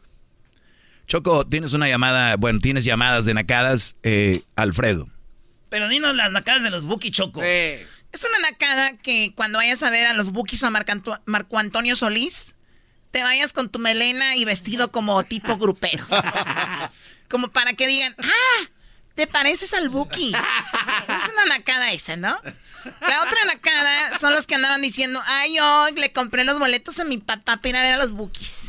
Choco, 1.08 1.46
tienes 1.46 1.74
una 1.74 1.88
llamada, 1.88 2.36
bueno, 2.38 2.60
tienes 2.60 2.86
llamadas 2.86 3.26
de 3.26 3.34
nacadas, 3.34 3.98
eh, 4.04 4.42
Alfredo. 4.56 5.10
Pero 5.70 5.90
dinos 5.90 6.16
las 6.16 6.32
nacadas 6.32 6.64
de 6.64 6.70
los 6.70 6.84
Buki 6.86 7.12
Choco. 7.12 7.44
Es 7.44 8.24
una 8.24 8.40
nacada 8.50 8.98
que 8.98 9.34
cuando 9.36 9.58
vayas 9.58 9.84
a 9.84 9.90
ver 9.90 10.08
a 10.08 10.14
los 10.14 10.32
Bukis 10.32 10.64
o 10.64 10.68
a 10.68 10.72
Marco 11.26 11.58
Antonio 11.58 11.98
Solís, 11.98 12.56
te 13.12 13.22
vayas 13.22 13.52
con 13.52 13.70
tu 13.70 13.80
melena 13.80 14.38
y 14.38 14.46
vestido 14.46 14.92
como 14.92 15.22
tipo 15.24 15.58
grupero. 15.58 16.06
como 17.30 17.50
para 17.50 17.74
que 17.74 17.88
digan, 17.88 18.16
ah, 18.20 18.70
te 19.16 19.28
pareces 19.28 19.74
al 19.74 19.90
Buki. 19.90 20.34
Es 21.08 21.32
una 21.32 21.46
nacada 21.46 21.92
esa, 21.92 22.16
¿no? 22.18 22.40
La 23.02 23.22
otra 23.22 23.46
nacada 23.46 24.18
son 24.18 24.34
los 24.34 24.46
que 24.46 24.56
andaban 24.56 24.82
diciendo, 24.82 25.22
ay, 25.26 25.56
yo 25.56 25.88
le 25.96 26.12
compré 26.12 26.44
los 26.44 26.60
boletos 26.60 27.00
a 27.00 27.06
mi 27.06 27.18
papá 27.18 27.58
para 27.58 27.70
ir 27.70 27.76
a 27.78 27.84
ver 27.84 27.94
a 27.94 27.98
los 27.98 28.14
Bukis. 28.14 28.60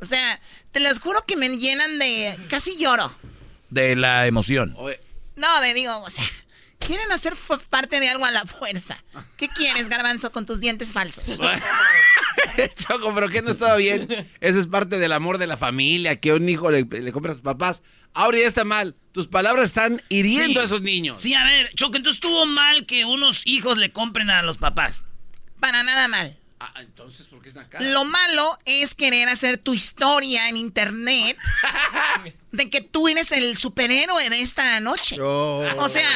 O 0.00 0.04
sea, 0.04 0.40
te 0.72 0.80
les 0.80 1.00
juro 1.00 1.24
que 1.26 1.36
me 1.36 1.48
llenan 1.48 1.98
de... 1.98 2.38
casi 2.48 2.76
lloro. 2.76 3.16
De 3.70 3.96
la 3.96 4.26
emoción. 4.26 4.76
No, 5.36 5.60
de 5.60 5.74
digo, 5.74 5.98
o 5.98 6.10
sea, 6.10 6.24
quieren 6.78 7.10
hacer 7.12 7.34
parte 7.70 8.00
de 8.00 8.08
algo 8.08 8.24
a 8.24 8.30
la 8.30 8.44
fuerza. 8.46 9.02
¿Qué 9.36 9.48
quieres, 9.48 9.88
garbanzo, 9.88 10.32
con 10.32 10.46
tus 10.46 10.60
dientes 10.60 10.92
falsos? 10.92 11.38
Choco, 12.76 13.14
pero 13.14 13.28
que 13.28 13.42
no 13.42 13.50
estaba 13.50 13.76
bien. 13.76 14.08
Eso 14.40 14.58
es 14.60 14.66
parte 14.66 14.98
del 14.98 15.12
amor 15.12 15.38
de 15.38 15.46
la 15.46 15.56
familia, 15.56 16.16
que 16.20 16.32
un 16.32 16.48
hijo 16.48 16.70
le, 16.70 16.84
le 16.84 17.12
compra 17.12 17.32
a 17.32 17.34
sus 17.34 17.42
papás. 17.42 17.82
Ahora 18.14 18.38
ya 18.38 18.46
está 18.46 18.64
mal. 18.64 18.96
Tus 19.12 19.26
palabras 19.28 19.66
están 19.66 20.02
hiriendo 20.08 20.60
Sí. 20.60 20.62
a 20.62 20.64
esos 20.64 20.82
niños. 20.82 21.20
Sí, 21.20 21.34
a 21.34 21.44
ver, 21.44 21.70
Choco, 21.74 21.96
entonces 21.96 22.16
estuvo 22.22 22.46
mal 22.46 22.86
que 22.86 23.04
unos 23.04 23.46
hijos 23.46 23.76
le 23.76 23.92
compren 23.92 24.30
a 24.30 24.42
los 24.42 24.58
papás. 24.58 25.02
Para 25.60 25.82
nada 25.82 26.08
mal. 26.08 26.38
Ah, 26.58 26.72
entonces, 26.80 27.26
¿por 27.26 27.42
qué 27.42 27.50
es 27.50 27.54
nacada? 27.54 27.84
Lo 27.84 28.04
malo 28.06 28.58
es 28.64 28.94
querer 28.94 29.28
hacer 29.28 29.58
tu 29.58 29.74
historia 29.74 30.48
en 30.48 30.56
internet 30.56 31.36
de 32.52 32.70
que 32.70 32.80
tú 32.80 33.08
eres 33.08 33.30
el 33.32 33.58
superhéroe 33.58 34.30
de 34.30 34.40
esta 34.40 34.80
noche. 34.80 35.20
O 35.20 35.88
sea, 35.88 36.08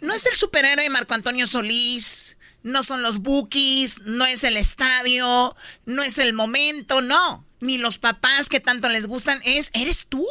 no 0.00 0.14
es 0.14 0.26
el 0.26 0.34
superhéroe 0.34 0.88
Marco 0.90 1.14
Antonio 1.14 1.48
Solís, 1.48 2.36
no 2.62 2.84
son 2.84 3.02
los 3.02 3.18
bookies, 3.18 4.02
no 4.02 4.24
es 4.24 4.44
el 4.44 4.56
estadio, 4.56 5.56
no 5.86 6.02
es 6.02 6.18
el 6.18 6.32
momento, 6.32 7.00
no. 7.00 7.44
Ni 7.58 7.78
los 7.78 7.98
papás 7.98 8.48
que 8.48 8.60
tanto 8.60 8.88
les 8.88 9.06
gustan, 9.06 9.40
es, 9.44 9.70
eres 9.72 10.06
tú. 10.06 10.26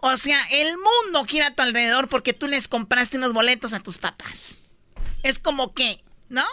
O 0.00 0.16
sea, 0.16 0.40
el 0.50 0.76
mundo 0.76 1.24
gira 1.26 1.48
a 1.48 1.54
tu 1.54 1.62
alrededor 1.62 2.08
porque 2.08 2.32
tú 2.32 2.46
les 2.46 2.68
compraste 2.68 3.18
unos 3.18 3.32
boletos 3.34 3.74
a 3.74 3.80
tus 3.80 3.98
papás. 3.98 4.60
Es 5.22 5.38
como 5.38 5.74
que, 5.74 6.02
¿no? 6.28 6.44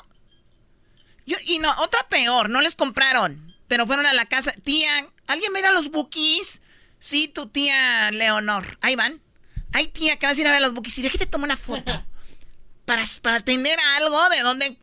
Yo, 1.25 1.37
y 1.45 1.59
no, 1.59 1.73
otra 1.79 2.07
peor, 2.09 2.49
no 2.49 2.61
les 2.61 2.75
compraron, 2.75 3.55
pero 3.67 3.87
fueron 3.87 4.05
a 4.05 4.13
la 4.13 4.25
casa. 4.25 4.51
Tía, 4.63 5.07
¿alguien 5.27 5.53
mira 5.53 5.71
los 5.71 5.89
bookies? 5.89 6.61
Sí, 6.99 7.27
tu 7.27 7.47
tía 7.47 8.11
Leonor. 8.11 8.77
Ahí 8.81 8.95
van. 8.95 9.21
Ay, 9.73 9.87
tía, 9.87 10.17
que 10.17 10.25
vas 10.25 10.37
a 10.37 10.41
ir 10.41 10.47
a 10.47 10.51
ver 10.51 10.61
los 10.61 10.73
bookies. 10.73 10.97
Y 10.99 11.01
déjate 11.01 11.25
tomar 11.25 11.47
una 11.47 11.57
foto. 11.57 12.05
para, 12.85 13.03
para 13.21 13.39
tener 13.39 13.77
algo 13.97 14.29
de 14.29 14.39
donde... 14.41 14.77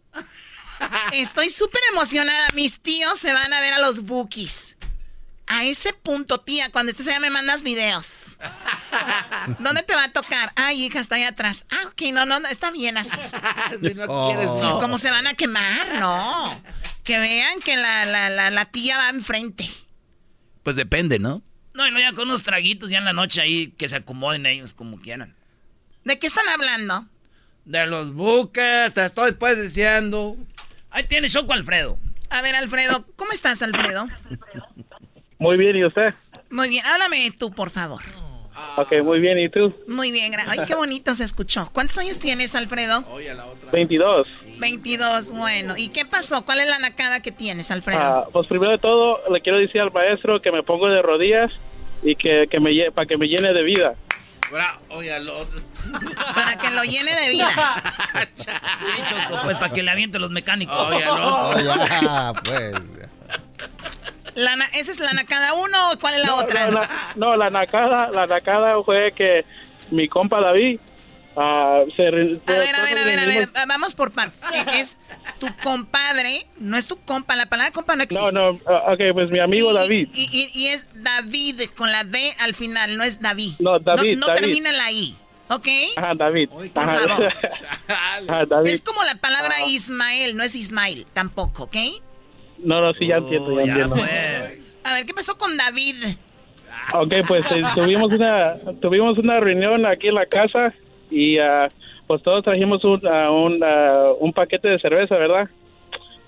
Estoy 1.13 1.51
súper 1.51 1.81
emocionada. 1.93 2.49
Mis 2.55 2.81
tíos 2.81 3.19
se 3.19 3.33
van 3.33 3.53
a 3.53 3.61
ver 3.61 3.75
a 3.75 3.79
los 3.79 4.01
bookies. 4.01 4.77
A 5.53 5.65
ese 5.65 5.93
punto, 5.93 6.39
tía, 6.39 6.71
cuando 6.71 6.91
estés 6.91 7.09
allá 7.09 7.19
me 7.19 7.29
mandas 7.29 7.65
videos. 7.65 8.37
¿Dónde 9.59 9.83
te 9.83 9.97
va 9.97 10.05
a 10.05 10.13
tocar? 10.13 10.53
Ay, 10.55 10.85
hija, 10.85 11.01
está 11.01 11.17
ahí 11.17 11.25
atrás. 11.25 11.67
Ah, 11.71 11.89
ok, 11.89 12.03
no, 12.13 12.25
no, 12.25 12.39
está 12.47 12.71
bien 12.71 12.97
así. 12.97 13.19
si 13.83 13.95
no 13.95 14.29
quieres, 14.29 14.57
Sí, 14.57 14.63
no. 14.63 14.79
¿Cómo 14.79 14.97
se 14.97 15.11
van 15.11 15.27
a 15.27 15.35
quemar? 15.35 15.99
No. 15.99 16.63
Que 17.03 17.19
vean 17.19 17.59
que 17.65 17.77
la, 17.77 18.05
la, 18.05 18.31
la, 18.31 18.53
la 18.53 18.65
tía 18.67 18.97
va 18.97 19.09
enfrente. 19.09 19.69
Pues 20.63 20.77
depende, 20.77 21.19
¿no? 21.19 21.43
No, 21.75 21.85
y 21.85 21.91
luego 21.91 22.09
ya 22.09 22.15
con 22.15 22.29
unos 22.29 22.45
traguitos 22.45 22.89
ya 22.89 22.99
en 22.99 23.05
la 23.05 23.13
noche 23.13 23.41
ahí 23.41 23.73
que 23.77 23.89
se 23.89 23.97
acomoden 23.97 24.47
ellos 24.47 24.73
como 24.73 25.01
quieran. 25.01 25.35
¿De 26.05 26.17
qué 26.21 26.29
están 26.29 26.49
hablando? 26.49 27.07
De 27.65 27.89
los 27.89 28.13
buques, 28.15 28.95
te 28.95 29.05
estoy 29.05 29.33
pues 29.33 29.61
diciendo. 29.61 30.37
Ahí 30.91 31.09
tiene 31.09 31.29
Choco 31.29 31.53
Alfredo. 31.55 31.99
A 32.31 32.43
ver, 32.43 32.55
Alfredo, 32.55 33.05
¿cómo 33.17 33.33
estás, 33.33 33.61
Alfredo? 33.63 34.07
Muy 35.41 35.57
bien, 35.57 35.75
¿y 35.75 35.85
usted? 35.85 36.15
Muy 36.51 36.69
bien, 36.69 36.85
háblame 36.87 37.31
tú, 37.33 37.51
por 37.51 37.71
favor. 37.71 38.03
Ok, 38.77 38.93
muy 39.03 39.21
bien, 39.21 39.39
¿y 39.39 39.49
tú? 39.49 39.75
Muy 39.89 40.11
bien, 40.13 40.33
gra- 40.33 40.45
ay, 40.47 40.61
qué 40.67 40.75
bonito 40.75 41.15
se 41.15 41.25
escuchó. 41.25 41.71
¿Cuántos 41.73 41.97
años 41.97 42.21
tienes, 42.21 42.55
Alfredo? 42.55 43.05
22. 43.73 44.29
22, 44.59 45.33
bueno. 45.33 45.77
¿Y 45.79 45.89
qué 45.89 46.05
pasó? 46.05 46.45
¿Cuál 46.45 46.61
es 46.61 46.69
la 46.69 46.79
nacada 46.79 47.21
que 47.23 47.33
tienes, 47.33 47.71
Alfredo? 47.71 48.01
Ah, 48.01 48.25
pues 48.31 48.47
primero 48.49 48.71
de 48.73 48.79
todo, 48.79 49.19
le 49.33 49.41
quiero 49.41 49.59
decir 49.59 49.81
al 49.81 49.91
maestro 49.93 50.43
que 50.43 50.53
me 50.53 50.63
pongo 50.63 50.89
de 50.89 51.01
rodillas 51.01 51.51
y 52.03 52.17
que, 52.17 52.47
que 52.51 52.61
me 52.61 52.71
lle- 52.73 52.93
para 52.93 53.07
que 53.07 53.17
me 53.17 53.27
llene 53.29 53.53
de 53.55 53.63
vida. 53.63 53.95
Oye. 54.91 55.11
Para 56.35 56.57
que 56.59 56.71
lo 56.71 56.83
llene 56.83 57.15
de 57.15 57.31
vida. 57.31 57.49
Pues 59.45 59.57
para 59.57 59.73
que 59.73 59.83
le 59.83 59.91
aviente 59.91 60.19
los 60.19 60.31
mecánicos. 60.31 60.77
Oye. 60.77 61.05
Oh, 61.09 61.55
ya, 61.61 62.33
pues. 62.45 62.75
¿Esa 64.75 64.93
es 64.93 65.01
la 65.01 65.13
nacada 65.13 65.55
uno 65.55 65.91
o 65.93 65.99
cuál 65.99 66.15
es 66.15 66.21
la 66.21 66.27
no, 66.27 66.37
otra? 66.37 66.67
No, 66.67 66.73
la, 66.81 66.89
no, 67.17 67.37
la 67.37 67.51
nacada, 67.51 68.11
la 68.11 68.27
nacada 68.27 68.83
fue 68.85 69.13
que 69.17 69.45
mi 69.91 70.09
compa 70.09 70.41
David 70.41 70.79
ah, 71.37 71.83
se... 71.97 72.11
re- 72.11 72.41
A 72.47 72.53
ver, 72.53 72.75
a 72.77 72.83
ver, 72.83 72.99
a 72.99 73.05
ver, 73.05 73.19
a 73.19 73.27
ver, 73.27 73.49
vamos 73.67 73.95
por 73.95 74.13
partes. 74.13 74.43
Es 74.75 74.99
tu 75.39 75.47
compadre, 75.63 76.47
no 76.59 76.77
es 76.77 76.87
tu 76.87 76.97
compa, 76.97 77.35
la 77.37 77.47
palabra 77.47 77.73
compa 77.73 77.97
no 77.97 78.03
existe. 78.03 78.33
No, 78.33 78.53
no, 78.53 78.59
ah, 78.67 78.93
ok, 78.93 79.01
pues 79.15 79.31
mi 79.31 79.41
amigo 79.41 79.71
Y- 79.71 79.75
David. 79.75 80.09
Y, 80.15 80.29
y- 80.31 80.51
y 80.61 80.67
es 80.69 80.87
David 80.95 81.63
con 81.77 81.91
la 81.91 82.05
D 82.05 82.35
al 82.41 82.55
final, 82.55 82.97
no 82.97 83.05
es 83.05 83.21
David. 83.21 83.55
No, 83.59 83.79
David, 83.79 84.15
No, 84.17 84.21
no 84.21 84.27
David. 84.29 84.41
termina 84.41 84.73
la 84.73 84.91
I, 84.93 85.17
¿ok? 85.49 85.69
Ajá, 85.97 86.15
David. 86.15 86.49
por 86.51 86.69
Ajá. 86.75 86.97
favor. 87.09 87.33
Ajá, 88.29 88.47
David. 88.47 88.71
Es 88.71 88.83
como 88.83 89.03
la 89.05 89.15
palabra 89.17 89.55
Ah. 89.61 89.67
Ismael, 89.69 90.37
no 90.37 90.43
es 90.43 90.55
Ismael 90.55 91.07
tampoco, 91.13 91.65
¿ok? 91.65 91.77
No, 92.65 92.81
no, 92.81 92.93
sí, 92.95 93.07
ya 93.07 93.17
entiendo, 93.17 93.53
ya, 93.65 93.73
entiendo. 93.73 93.97
A 94.85 94.95
ver, 94.95 95.07
¿qué 95.07 95.15
pasó 95.15 95.37
con 95.39 95.57
David? 95.57 95.95
Ok, 96.95 97.15
pues 97.27 97.45
eh, 97.53 97.63
tuvimos 97.75 98.13
una 98.13 98.57
tuvimos 98.81 99.19
una 99.19 99.39
reunión 99.41 99.87
aquí 99.87 100.09
en 100.09 100.15
la 100.15 100.27
casa 100.27 100.73
y 101.11 101.39
ah, 101.39 101.69
pues 102.07 102.23
todos 102.23 102.43
trajimos 102.45 102.83
un, 102.85 103.07
ah, 103.07 103.31
un, 103.31 103.63
ah, 103.63 104.09
un 104.19 104.33
paquete 104.33 104.69
de 104.69 104.79
cerveza, 104.79 105.17
¿verdad? 105.17 105.49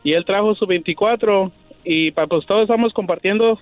Y 0.04 0.12
él 0.12 0.24
trajo 0.24 0.54
su 0.54 0.66
24 0.66 1.52
y 1.84 2.10
pa- 2.12 2.26
pues 2.26 2.46
todos 2.46 2.62
estamos 2.62 2.92
compartiendo 2.92 3.58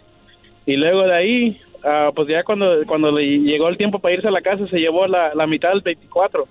y 0.67 0.77
luego 0.77 1.03
de 1.03 1.15
ahí, 1.15 1.61
ah, 1.85 2.11
pues 2.15 2.29
ya 2.29 2.43
cuando 2.45 2.85
cuando 2.87 3.13
le 3.13 3.25
llegó 3.39 3.69
el 3.69 3.77
tiempo 3.77 3.99
para 3.99 4.15
irse 4.15 4.29
a 4.29 4.33
la 4.33 4.43
casa 4.43 4.67
se 4.69 4.79
llevó 4.79 5.07
la, 5.07 5.35
la 5.35 5.47
mitad 5.47 5.71
del 5.71 5.81
24. 5.83 6.47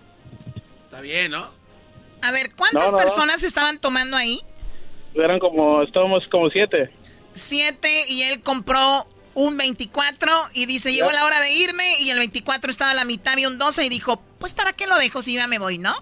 Está 0.86 1.02
bien, 1.02 1.32
¿no? 1.32 1.48
A 2.22 2.32
ver, 2.32 2.48
¿cuántas 2.56 2.74
No, 2.86 2.92
no, 2.92 2.92
no. 2.92 2.98
personas 2.98 3.44
estaban 3.44 3.80
tomando 3.80 4.18
ahí? 4.18 4.40
Eran 5.16 5.40
como, 5.40 5.84
estábamos 5.84 6.24
como 6.32 6.50
siete. 6.50 6.90
Siete 7.34 8.06
y 8.08 8.24
él 8.24 8.42
compró 8.42 9.06
un 9.34 9.58
24 9.58 10.32
y 10.54 10.66
dice, 10.66 10.92
llegó 10.92 11.12
la 11.12 11.26
hora 11.26 11.40
de 11.42 11.54
irme 11.54 12.00
y 12.00 12.10
el 12.10 12.20
24 12.20 12.70
estaba 12.70 12.92
a 12.92 12.96
la 12.96 13.06
mitad, 13.06 13.34
había 13.34 13.48
un 13.48 13.58
12 13.58 13.86
y 13.86 13.90
dijo, 13.90 14.22
pues 14.40 14.54
¿para 14.54 14.74
qué 14.74 14.88
lo 14.88 14.98
dejo 14.98 15.22
si 15.22 15.36
ya 15.36 15.48
me 15.48 15.60
voy, 15.60 15.78
no? 15.78 15.96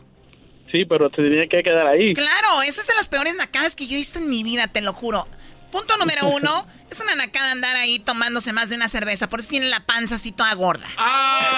Sí, 0.72 0.86
pero 0.86 1.10
te 1.10 1.18
tenía 1.18 1.48
que 1.48 1.64
quedar 1.64 1.88
ahí. 1.88 2.14
Claro, 2.14 2.62
esa 2.66 2.82
es 2.82 2.88
de 2.88 2.96
las 2.96 3.08
peores 3.08 3.36
nacadas 3.36 3.76
que 3.76 3.88
yo 3.88 3.94
he 3.94 3.98
visto 3.98 4.20
en 4.20 4.30
mi 4.30 4.44
vida, 4.44 4.68
te 4.68 4.82
lo 4.82 4.94
juro. 4.94 5.28
Punto 5.72 5.96
número 5.98 6.28
uno, 6.36 6.66
es 6.90 7.00
una 7.00 7.16
nacada 7.16 7.52
andar 7.52 7.76
ahí 7.76 8.00
tomándose 8.00 8.54
más 8.54 8.70
de 8.70 8.76
una 8.76 8.88
cerveza, 8.88 9.30
por 9.30 9.40
eso 9.40 9.50
tiene 9.50 9.68
la 9.68 9.86
panza 9.86 10.16
así 10.16 10.32
toda 10.32 10.54
gorda. 10.56 10.88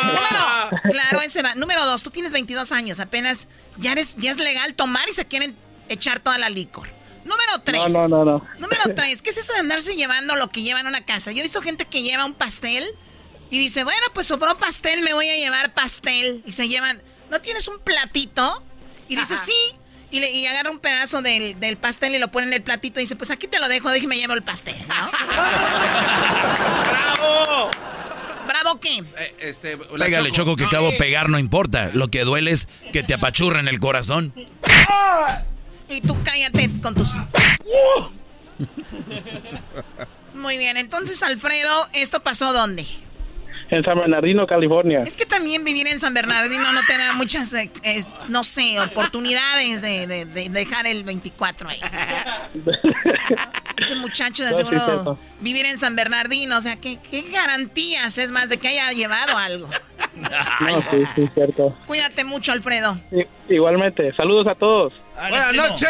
Número, 0.03 0.81
claro, 0.91 1.21
ese 1.21 1.41
va. 1.41 1.55
Número 1.55 1.85
dos, 1.85 2.03
tú 2.03 2.09
tienes 2.09 2.31
22 2.33 2.71
años, 2.71 2.99
apenas 2.99 3.47
ya, 3.77 3.93
eres, 3.93 4.17
ya 4.17 4.31
es 4.31 4.37
legal 4.37 4.73
tomar 4.75 5.07
y 5.09 5.13
se 5.13 5.27
quieren 5.27 5.55
echar 5.87 6.19
toda 6.19 6.37
la 6.37 6.49
licor. 6.49 6.98
Número 7.29 7.61
tres. 7.63 7.93
No, 7.93 8.07
no, 8.07 8.25
no, 8.25 8.25
no. 8.25 8.47
Número 8.57 8.81
tres, 8.95 9.21
¿qué 9.21 9.29
es 9.29 9.37
eso 9.37 9.53
de 9.53 9.59
andarse 9.59 9.95
llevando 9.95 10.35
lo 10.35 10.49
que 10.49 10.63
llevan 10.63 10.87
a 10.87 10.89
una 10.89 11.05
casa? 11.05 11.31
Yo 11.31 11.39
he 11.39 11.43
visto 11.43 11.61
gente 11.61 11.85
que 11.85 12.01
lleva 12.01 12.25
un 12.25 12.33
pastel 12.33 12.85
y 13.51 13.59
dice, 13.59 13.83
bueno, 13.83 14.05
pues 14.13 14.27
sobró 14.27 14.57
pastel, 14.57 15.01
me 15.03 15.13
voy 15.13 15.29
a 15.29 15.35
llevar 15.35 15.73
pastel. 15.73 16.41
Y 16.45 16.51
se 16.53 16.67
llevan, 16.67 17.01
¿no 17.29 17.39
tienes 17.41 17.67
un 17.67 17.79
platito? 17.79 18.63
Y 19.07 19.15
dice, 19.15 19.37
sí. 19.37 19.53
Y, 20.11 20.19
le, 20.19 20.31
y 20.31 20.47
agarra 20.47 20.71
un 20.71 20.79
pedazo 20.79 21.21
del, 21.21 21.59
del 21.59 21.77
pastel 21.77 22.15
y 22.15 22.19
lo 22.19 22.31
pone 22.31 22.47
en 22.47 22.53
el 22.53 22.63
platito 22.63 22.99
y 22.99 23.03
dice, 23.03 23.15
pues 23.15 23.29
aquí 23.29 23.47
te 23.47 23.59
lo 23.59 23.67
dejo, 23.67 23.89
déjeme 23.89 24.17
llevo 24.17 24.33
el 24.33 24.41
pastel, 24.41 24.75
¿no? 24.87 25.11
¡Bravo! 26.89 27.69
¿Bravo 28.47 28.79
qué? 28.79 29.03
Eh, 29.19 29.35
este, 29.41 29.77
la 29.95 30.05
Pégale, 30.05 30.31
Choco, 30.31 30.55
que 30.55 30.63
No, 30.63 30.69
acabo 30.69 30.89
eh, 30.89 30.97
pegar, 30.97 31.29
no 31.29 31.37
importa. 31.37 31.91
Lo 31.93 32.07
que 32.09 32.23
duele 32.23 32.49
es 32.49 32.67
que 32.91 33.03
te 33.03 33.13
apachurra 33.13 33.59
en 33.59 33.67
el 33.67 33.79
corazón. 33.79 34.33
Y 35.89 36.01
tú 36.01 36.15
cállate 36.23 36.69
con 36.81 36.93
tus... 36.95 37.15
Muy 40.33 40.57
bien, 40.57 40.77
entonces 40.77 41.21
Alfredo, 41.23 41.87
¿esto 41.93 42.21
pasó 42.21 42.53
dónde? 42.53 42.85
En 43.71 43.83
San 43.83 43.99
Bernardino, 43.99 44.47
California. 44.47 45.03
Es 45.05 45.15
que 45.15 45.25
también 45.27 45.63
vivir 45.63 45.87
en 45.87 45.99
San 45.99 46.11
Bernardino 46.13 46.71
no 46.73 46.79
te 46.87 46.97
da 46.97 47.13
muchas, 47.13 47.53
eh, 47.53 47.69
eh, 47.83 48.03
no 48.27 48.43
sé, 48.43 48.79
oportunidades 48.79 49.83
de, 49.83 50.07
de- 50.07 50.25
de 50.25 50.49
dejar 50.49 50.87
el 50.87 51.03
24 51.03 51.69
ahí. 51.69 51.79
Ese 53.77 53.95
muchacho 53.97 54.43
de 54.43 54.49
No, 54.51 54.55
sí, 54.57 54.63
seguro 54.63 55.19
vivir 55.39 55.67
en 55.67 55.77
San 55.77 55.95
Bernardino, 55.95 56.57
o 56.57 56.61
sea, 56.61 56.77
¿qué, 56.77 56.97
qué 56.97 57.21
garantías 57.31 58.17
es 58.17 58.31
más 58.31 58.49
de 58.49 58.57
que 58.57 58.69
haya 58.69 58.91
llevado 58.91 59.37
algo? 59.37 59.69
No, 60.15 60.81
sí, 60.89 61.03
sí, 61.15 61.29
cierto. 61.35 61.77
Cuídate 61.85 62.23
mucho, 62.23 62.51
Alfredo. 62.51 62.99
Igualmente, 63.47 64.11
saludos 64.15 64.47
a 64.47 64.55
todos. 64.55 64.93
¡Buenas 65.27 65.53
noches! 65.53 65.89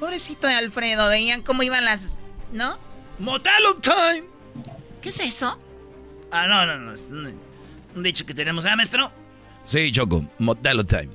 Pobrecito 0.00 0.46
de 0.46 0.54
Alfredo, 0.54 1.08
veían 1.08 1.42
cómo 1.42 1.62
iban 1.62 1.84
las... 1.84 2.18
¿No? 2.52 2.78
Modelo 3.18 3.76
time. 3.80 4.24
¿Qué 5.00 5.08
es 5.08 5.18
eso? 5.20 5.58
Ah, 6.30 6.46
no, 6.46 6.66
no, 6.66 6.78
no. 6.78 6.92
Es 6.94 7.08
un, 7.10 7.38
un 7.94 8.02
dicho 8.02 8.26
que 8.26 8.34
tenemos, 8.34 8.64
¿ah, 8.64 8.76
maestro? 8.76 9.10
Sí, 9.62 9.90
Choco, 9.92 10.24
modelo 10.38 10.84
time. 10.84 11.08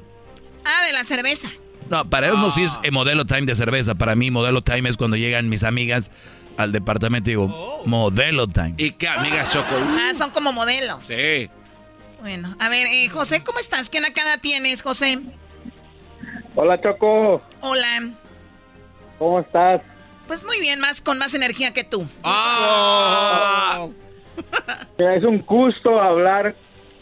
Ah, 0.65 0.85
de 0.85 0.93
la 0.93 1.03
cerveza. 1.03 1.49
No, 1.89 2.09
para 2.09 2.27
ellos 2.27 2.39
no 2.39 2.51
sí 2.51 2.63
es 2.63 2.71
Ah. 2.73 2.81
eh, 2.83 2.91
modelo 2.91 3.25
time 3.25 3.43
de 3.43 3.55
cerveza. 3.55 3.95
Para 3.95 4.15
mí, 4.15 4.31
modelo 4.31 4.61
time 4.61 4.89
es 4.89 4.97
cuando 4.97 5.17
llegan 5.17 5.49
mis 5.49 5.63
amigas 5.63 6.11
al 6.57 6.71
departamento 6.71 7.29
y 7.29 7.33
digo, 7.33 7.81
modelo 7.85 8.47
time. 8.47 8.73
¿Y 8.77 8.91
qué 8.91 9.07
amigas, 9.07 9.51
Choco? 9.51 9.75
Ah, 9.77 10.13
son 10.13 10.31
como 10.31 10.51
modelos. 10.51 11.05
Sí. 11.05 11.49
Bueno, 12.21 12.53
a 12.59 12.69
ver, 12.69 12.87
eh, 12.87 13.07
José, 13.09 13.43
¿cómo 13.43 13.59
estás? 13.59 13.89
¿Qué 13.89 14.01
nacada 14.01 14.37
tienes, 14.37 14.81
José? 14.81 15.19
Hola, 16.61 16.77
Choco. 16.81 17.41
Hola. 17.61 18.09
¿Cómo 19.17 19.39
estás? 19.39 19.81
Pues 20.27 20.45
muy 20.45 20.59
bien, 20.59 20.81
más 20.81 21.01
con 21.01 21.17
más 21.17 21.33
energía 21.33 21.71
que 21.71 21.85
tú. 21.85 22.05
Ah. 22.21 23.87
Mira, 24.97 25.15
Es 25.15 25.23
un 25.23 25.37
gusto 25.39 26.01
hablar 26.01 26.53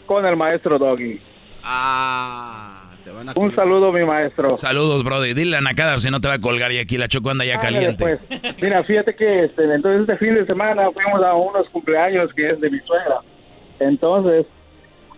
con 0.06 0.24
el 0.24 0.36
maestro 0.36 0.78
Doggy. 0.78 1.20
Ah, 1.64 2.92
te 3.02 3.10
van 3.10 3.30
a 3.30 3.32
Un 3.34 3.52
saludo, 3.52 3.90
mi 3.90 4.04
maestro. 4.04 4.56
Saludos, 4.56 5.02
brother. 5.02 5.34
Dile 5.34 5.56
a 5.56 5.60
Nakada 5.60 5.98
si 5.98 6.08
no 6.08 6.20
te 6.20 6.28
va 6.28 6.34
a 6.34 6.38
colgar 6.40 6.70
y 6.70 6.78
aquí 6.78 6.96
la 6.96 7.08
Choco 7.08 7.30
anda 7.30 7.44
ya 7.44 7.58
caliente. 7.58 7.96
pues. 8.30 8.54
Mira, 8.62 8.84
fíjate 8.84 9.16
que 9.16 9.46
este, 9.46 9.64
entonces 9.74 10.02
este 10.08 10.24
fin 10.24 10.36
de 10.36 10.46
semana 10.46 10.88
fuimos 10.92 11.20
a 11.20 11.34
unos 11.34 11.68
cumpleaños 11.70 12.32
que 12.32 12.50
es 12.50 12.60
de 12.60 12.70
mi 12.70 12.78
suegra. 12.86 13.22
Entonces, 13.80 14.46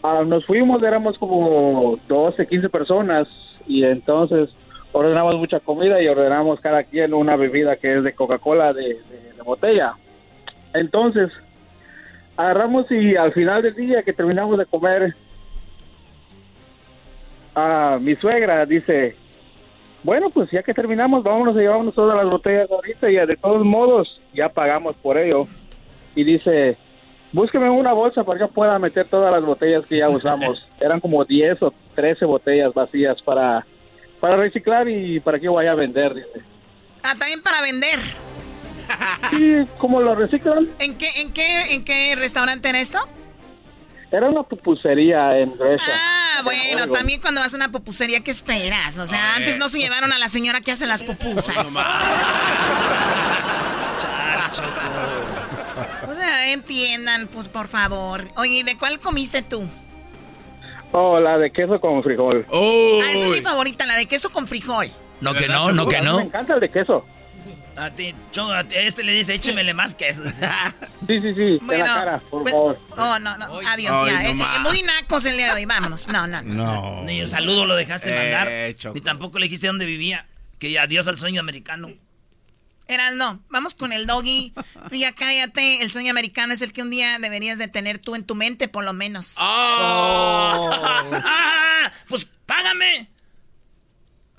ah, 0.03 0.23
nos 0.27 0.47
fuimos, 0.47 0.83
éramos 0.83 1.19
como 1.19 1.99
12, 2.09 2.47
15 2.47 2.71
personas 2.71 3.29
y 3.71 3.85
entonces 3.85 4.51
ordenamos 4.91 5.37
mucha 5.37 5.61
comida 5.61 6.03
y 6.03 6.09
ordenamos 6.09 6.61
cada 6.61 6.83
quien 6.83 7.15
una 7.15 7.37
bebida 7.37 7.77
que 7.77 7.99
es 7.99 8.03
de 8.03 8.13
Coca-Cola 8.13 8.73
de, 8.73 8.99
botella. 9.45 9.95
Entonces, 10.75 11.31
agarramos 12.37 12.91
y 12.91 13.15
al 13.15 13.33
final 13.33 13.63
del 13.63 13.77
día 13.77 14.03
que 14.03 14.13
terminamos 14.13 14.59
de 14.59 14.67
comer, 14.67 15.15
ah, 17.55 17.99
mi 18.01 18.17
suegra 18.17 18.67
dice, 18.67 19.15
bueno, 20.03 20.31
pues 20.31 20.51
ya 20.51 20.65
que 20.65 20.75
terminamos, 20.75 21.23
vámonos 21.23 21.57
a 21.57 21.61
llevarnos 21.61 21.95
todas 21.95 22.17
las 22.17 22.29
botellas 22.29 22.69
ahorita 22.71 23.09
y 23.09 23.15
de 23.15 23.37
todos 23.37 23.65
modos 23.65 24.21
ya 24.35 24.49
pagamos 24.49 24.97
por 24.97 25.17
ello. 25.17 25.47
Y 26.17 26.25
dice, 26.25 26.77
búsqueme 27.33 27.71
una 27.71 27.93
bolsa 27.93 28.25
para 28.25 28.39
que 28.39 28.47
pueda 28.53 28.79
meter 28.79 29.09
todas 29.09 29.33
las 29.33 29.45
botellas 29.45 29.87
que 29.87 29.99
ya 29.99 30.09
usamos. 30.09 30.67
Eran 30.81 31.01
como 31.01 31.25
10 31.25 31.63
o 31.63 31.75
13 31.95 32.25
botellas 32.25 32.73
vacías 32.75 33.21
para 33.23 33.67
Para 34.21 34.37
reciclar 34.37 34.89
y 34.89 35.21
para 35.21 35.39
que 35.39 35.49
vaya 35.49 35.73
a 35.73 35.75
vender, 35.75 36.15
dice. 36.15 36.43
Ah, 37.03 37.15
también 37.19 37.43
para 37.43 37.63
vender. 37.63 37.99
Sí, 39.31 39.67
¿cómo 39.79 40.01
lo 40.01 40.15
reciclan? 40.15 40.69
¿En 40.79 40.99
qué, 40.99 41.09
en 41.21 41.33
qué, 41.33 41.75
en 41.75 41.85
qué 41.85 42.15
restaurante 42.17 42.69
era 42.69 42.81
esto? 42.81 42.99
Era 44.11 44.29
una 44.29 44.43
pupusería 44.43 45.39
en 45.39 45.57
Gresham. 45.57 45.89
Ah, 45.89 46.41
bueno, 46.43 46.89
también 46.89 47.21
cuando 47.21 47.41
vas 47.41 47.55
a 47.55 47.57
una 47.57 47.71
pupusería, 47.71 48.21
¿qué 48.21 48.33
esperas? 48.33 48.99
O 48.99 49.07
sea, 49.07 49.37
antes 49.37 49.57
no 49.59 49.69
se 49.69 49.79
llevaron 49.79 50.13
a 50.13 50.19
la 50.19 50.29
señora 50.29 50.61
que 50.61 50.73
hace 50.73 50.87
las 50.87 51.05
pupusas. 51.05 51.77
O 56.09 56.15
sea, 56.15 56.53
entiendan, 56.53 57.29
pues, 57.29 57.49
por 57.49 57.69
favor. 57.69 58.29
Oye, 58.37 58.65
¿de 58.65 58.77
cuál 58.79 58.99
comiste 59.01 59.43
tú? 59.43 59.69
Oh, 60.93 61.21
la 61.21 61.39
de 61.39 61.53
queso 61.53 61.81
con 61.81 62.03
frijol. 62.03 62.47
Oh. 62.51 63.01
Ah, 63.05 63.13
esa 63.13 63.27
es 63.27 63.31
mi 63.33 63.41
favorita, 63.41 63.87
la 63.87 63.95
de 63.97 64.07
queso 64.07 64.31
con 64.31 64.47
frijol. 64.47 64.89
No 65.21 65.35
que 65.35 65.47
no, 65.49 65.71
no 65.73 65.87
que 65.87 66.01
no. 66.01 66.17
Me 66.19 66.25
encanta 66.25 66.55
el 66.55 66.61
de 66.61 66.71
queso. 66.71 67.05
A 67.77 67.91
ti, 67.91 68.15
Choco, 68.33 68.53
a 68.53 68.65
ti- 68.65 68.75
este 68.77 69.05
le 69.05 69.13
dice, 69.13 69.35
échemele 69.35 69.73
más 69.73 69.95
queso. 69.95 70.23
Sí, 71.07 71.21
sí, 71.21 71.35
sí. 71.35 71.59
Bueno, 71.63 71.85
en 71.85 71.91
la 71.91 71.95
cara, 71.95 72.23
por 72.31 72.43
pues- 72.43 72.53
favor. 72.53 72.79
Oh, 72.97 73.19
no, 73.19 73.39
no. 73.39 73.61
Adiós, 73.69 73.97
Ay, 74.05 74.11
ya. 74.11 74.35
no 74.35 74.45
Eh, 74.45 74.47
eh, 74.57 74.59
muy 74.61 74.83
nacos 74.83 75.25
el 75.25 75.37
día 75.37 75.47
de 75.49 75.53
hoy. 75.55 75.65
Vámonos. 75.65 76.07
No, 76.09 76.27
no. 76.27 76.43
No. 76.43 77.03
Ni 77.05 77.23
un 77.23 77.29
saludo 77.29 77.65
lo 77.67 77.75
dejaste 77.77 78.11
Eh, 78.13 78.19
mandar. 78.33 78.75
Choco. 78.77 78.95
Ni 78.95 79.01
tampoco 79.01 79.39
le 79.39 79.47
dijiste 79.47 79.67
dónde 79.69 79.87
vivía. 79.87 80.27
Que 80.59 80.79
adiós 80.79 81.09
al 81.09 81.17
sueño 81.19 81.41
americano. 81.41 81.89
Eras 82.91 83.15
no. 83.15 83.41
Vamos 83.51 83.77
con 83.77 83.93
el 83.93 84.09
doggy. 84.09 84.53
Tú 84.89 84.97
ya 84.97 85.13
cállate. 85.13 85.81
El 85.81 85.93
sueño 85.93 86.11
americano 86.11 86.53
es 86.53 86.61
el 86.61 86.73
que 86.73 86.83
un 86.83 86.91
día 86.91 87.21
deberías 87.21 87.57
de 87.57 87.69
tener 87.69 88.01
tú 88.01 88.17
en 88.17 88.25
tu 88.25 88.35
mente, 88.35 88.67
por 88.67 88.83
lo 88.83 88.93
menos. 88.93 89.37
Ah, 89.39 90.73
pues 92.09 92.27
págame. 92.47 93.09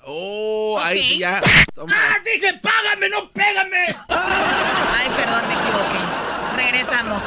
Oh, 0.04 0.78
ahí 0.82 1.02
sí 1.02 1.18
ya. 1.18 1.40
Ah, 1.78 2.18
dije, 2.22 2.52
págame, 2.62 3.08
no 3.08 3.32
pégame. 3.32 3.96
Ay, 4.08 5.08
perdón, 5.16 5.48
me 5.48 5.54
equivoqué. 5.54 6.31
Regresamos. 6.56 7.22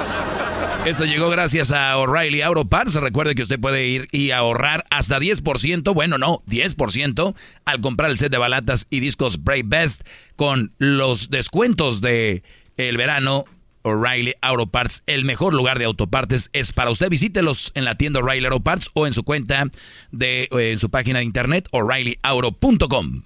Esto 0.85 1.05
llegó 1.05 1.29
gracias 1.29 1.71
a 1.71 1.97
O'Reilly 1.97 2.41
Auto 2.41 2.65
Parts. 2.65 2.95
Recuerde 2.95 3.35
que 3.35 3.41
usted 3.41 3.59
puede 3.59 3.87
ir 3.87 4.07
y 4.11 4.31
ahorrar 4.31 4.83
hasta 4.89 5.19
10%, 5.19 5.93
bueno, 5.93 6.17
no, 6.17 6.39
10% 6.47 7.35
al 7.65 7.81
comprar 7.81 8.11
el 8.11 8.17
set 8.17 8.31
de 8.31 8.37
balatas 8.37 8.87
y 8.89 8.99
discos 8.99 9.43
Brave 9.43 9.63
Best 9.65 10.03
con 10.35 10.73
los 10.77 11.29
descuentos 11.29 12.01
de 12.01 12.43
el 12.77 12.97
verano. 12.97 13.45
O'Reilly 13.81 14.33
Auto 14.41 14.65
Parts, 14.65 15.03
el 15.05 15.25
mejor 15.25 15.53
lugar 15.53 15.77
de 15.77 15.85
autopartes 15.85 16.49
es 16.53 16.73
para 16.73 16.89
usted. 16.89 17.07
Visítelos 17.07 17.71
en 17.75 17.85
la 17.85 17.95
tienda 17.95 18.19
O'Reilly 18.19 18.47
Auto 18.47 18.61
Parts 18.61 18.89
o 18.93 19.05
en 19.05 19.13
su 19.13 19.23
cuenta 19.23 19.65
de 20.11 20.49
eh, 20.51 20.71
en 20.71 20.79
su 20.79 20.89
página 20.89 21.19
de 21.19 21.25
internet 21.25 21.67
o'ReillyAuto.com. 21.71 23.23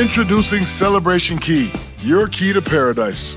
Introducing 0.00 0.64
Celebration 0.66 1.38
Key, 1.38 1.72
your 2.02 2.28
key 2.28 2.52
to 2.52 2.62
paradise. 2.62 3.36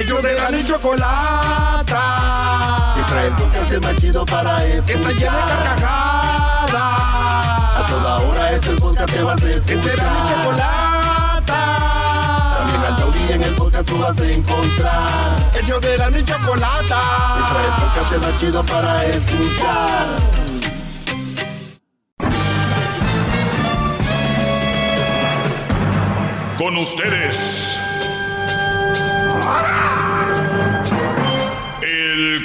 Ellos 0.00 0.22
de 0.22 0.32
la 0.32 0.50
y 0.50 0.64
chocolata. 0.64 1.94
Que 2.96 3.02
trae 3.02 3.26
el 3.26 3.34
podcast 3.34 3.84
más 3.84 3.96
chido 3.96 4.24
para 4.24 4.64
escuchar. 4.64 4.96
Está 4.96 5.12
llena 5.12 5.36
de 5.36 5.52
carcajadas. 5.52 6.72
A 6.72 7.84
toda 7.86 8.16
hora 8.20 8.50
es 8.50 8.66
el 8.66 8.76
podcast 8.76 9.12
que 9.12 9.22
vas 9.22 9.42
a 9.42 9.50
escuchar. 9.50 9.66
Que 9.66 9.82
será 9.82 10.10
mi 10.10 10.20
chocolata. 10.30 11.44
También 12.56 12.82
al 12.82 12.96
taurí 12.96 13.30
en 13.30 13.42
el 13.42 13.54
podcast 13.54 13.88
tú 13.90 13.98
vas 13.98 14.18
a 14.18 14.26
encontrar. 14.26 15.50
Ellos 15.62 15.80
de 15.82 15.98
la 15.98 16.18
y 16.18 16.24
chocolata. 16.24 17.02
Que 17.36 17.42
trae 17.52 17.66
el 17.66 17.72
podcast 17.82 18.12
más 18.24 18.40
chido 18.40 18.64
para 18.64 19.04
escuchar. 19.04 20.08
Con 26.56 26.78
ustedes. 26.78 27.78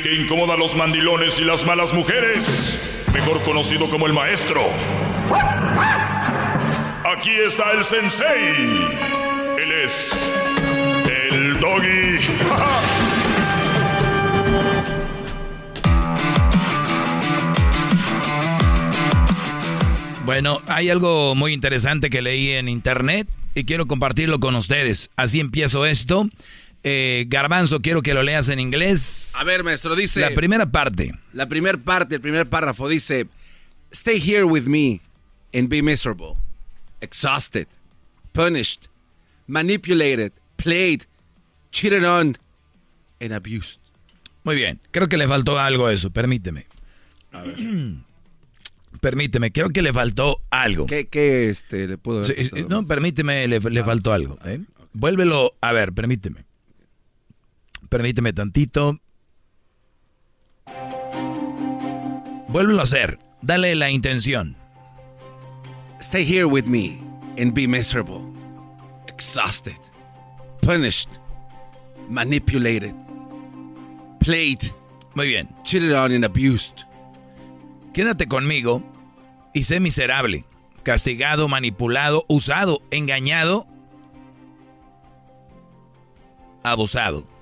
Que 0.03 0.13
incomoda 0.13 0.53
a 0.53 0.57
los 0.57 0.76
mandilones 0.76 1.39
y 1.39 1.43
las 1.43 1.65
malas 1.65 1.93
mujeres. 1.93 3.05
Mejor 3.13 3.41
conocido 3.43 3.89
como 3.89 4.07
el 4.07 4.13
maestro. 4.13 4.61
Aquí 7.15 7.31
está 7.31 7.72
el 7.72 7.84
sensei. 7.84 8.55
Él 9.61 9.72
es. 9.84 10.34
El 11.31 11.59
doggy. 11.59 12.17
Bueno, 20.26 20.59
hay 20.65 20.89
algo 20.89 21.35
muy 21.35 21.53
interesante 21.53 22.09
que 22.09 22.23
leí 22.23 22.49
en 22.49 22.67
internet 22.67 23.27
y 23.53 23.65
quiero 23.65 23.85
compartirlo 23.85 24.39
con 24.39 24.55
ustedes. 24.55 25.11
Así 25.15 25.39
empiezo 25.39 25.85
esto. 25.85 26.27
Eh, 26.87 27.25
Garbanzo, 27.27 27.81
quiero 27.81 28.03
que 28.03 28.13
lo 28.13 28.21
leas 28.21 28.47
en 28.49 28.59
inglés. 28.59 29.33
A 29.37 29.43
ver, 29.43 29.63
maestro, 29.63 29.95
dice. 29.95 30.19
La 30.21 30.29
primera 30.29 30.67
parte. 30.67 31.11
La 31.33 31.49
primera 31.49 31.79
parte, 31.79 32.13
el 32.13 32.21
primer 32.21 32.47
párrafo 32.47 32.87
dice: 32.87 33.25
Stay 33.91 34.19
here 34.21 34.43
with 34.43 34.65
me 34.67 35.01
and 35.51 35.67
be 35.67 35.81
miserable, 35.81 36.35
exhausted, 37.01 37.67
punished, 38.33 38.85
manipulated, 39.47 40.31
played, 40.57 41.07
cheated 41.71 42.05
on, 42.05 42.37
and 43.19 43.33
abused. 43.33 43.79
Muy 44.43 44.55
bien, 44.55 44.79
creo 44.91 45.09
que 45.09 45.17
le 45.17 45.27
faltó 45.27 45.57
algo 45.59 45.87
a 45.87 45.93
eso, 45.93 46.11
permíteme. 46.11 46.67
Permíteme, 49.01 49.51
creo 49.51 49.71
que 49.71 49.81
le 49.81 49.91
faltó 49.91 50.41
algo. 50.49 50.85
¿Qué, 50.85 51.07
qué, 51.07 51.49
este, 51.49 51.85
le 51.85 51.97
puedo 51.97 52.23
Sí, 52.23 52.33
no, 52.69 52.87
permíteme, 52.87 53.45
le, 53.47 53.59
le 53.59 53.83
faltó 53.83 54.13
algo. 54.13 54.39
¿eh? 54.45 54.61
Vuélvelo, 54.93 55.53
a 55.59 55.73
ver, 55.73 55.91
permíteme. 55.91 56.45
Permíteme 57.95 58.34
tantito. 58.34 58.99
Vuélvelo 62.49 62.81
a 62.81 62.84
hacer. 62.84 63.19
Dale 63.41 63.73
la 63.73 63.89
intención. 63.89 64.57
Stay 66.01 66.26
here 66.26 66.43
with 66.43 66.65
me 66.65 66.99
and 67.38 67.53
be 67.53 67.65
miserable, 67.69 68.22
exhausted, 69.07 69.80
punished, 70.61 71.09
manipulated, 72.09 72.93
played. 74.19 74.73
Muy 75.13 75.30
bien. 75.30 75.47
Cheated 75.63 75.93
on 75.93 76.11
and 76.11 76.26
abused. 76.26 76.84
Quédate 77.93 78.27
conmigo 78.27 78.84
y 79.53 79.63
sé 79.63 79.80
miserable, 79.80 80.43
castigado, 80.84 81.47
manipulado, 81.47 82.26
usado, 82.27 82.81
engañado, 82.91 83.65
abusado. 86.61 87.34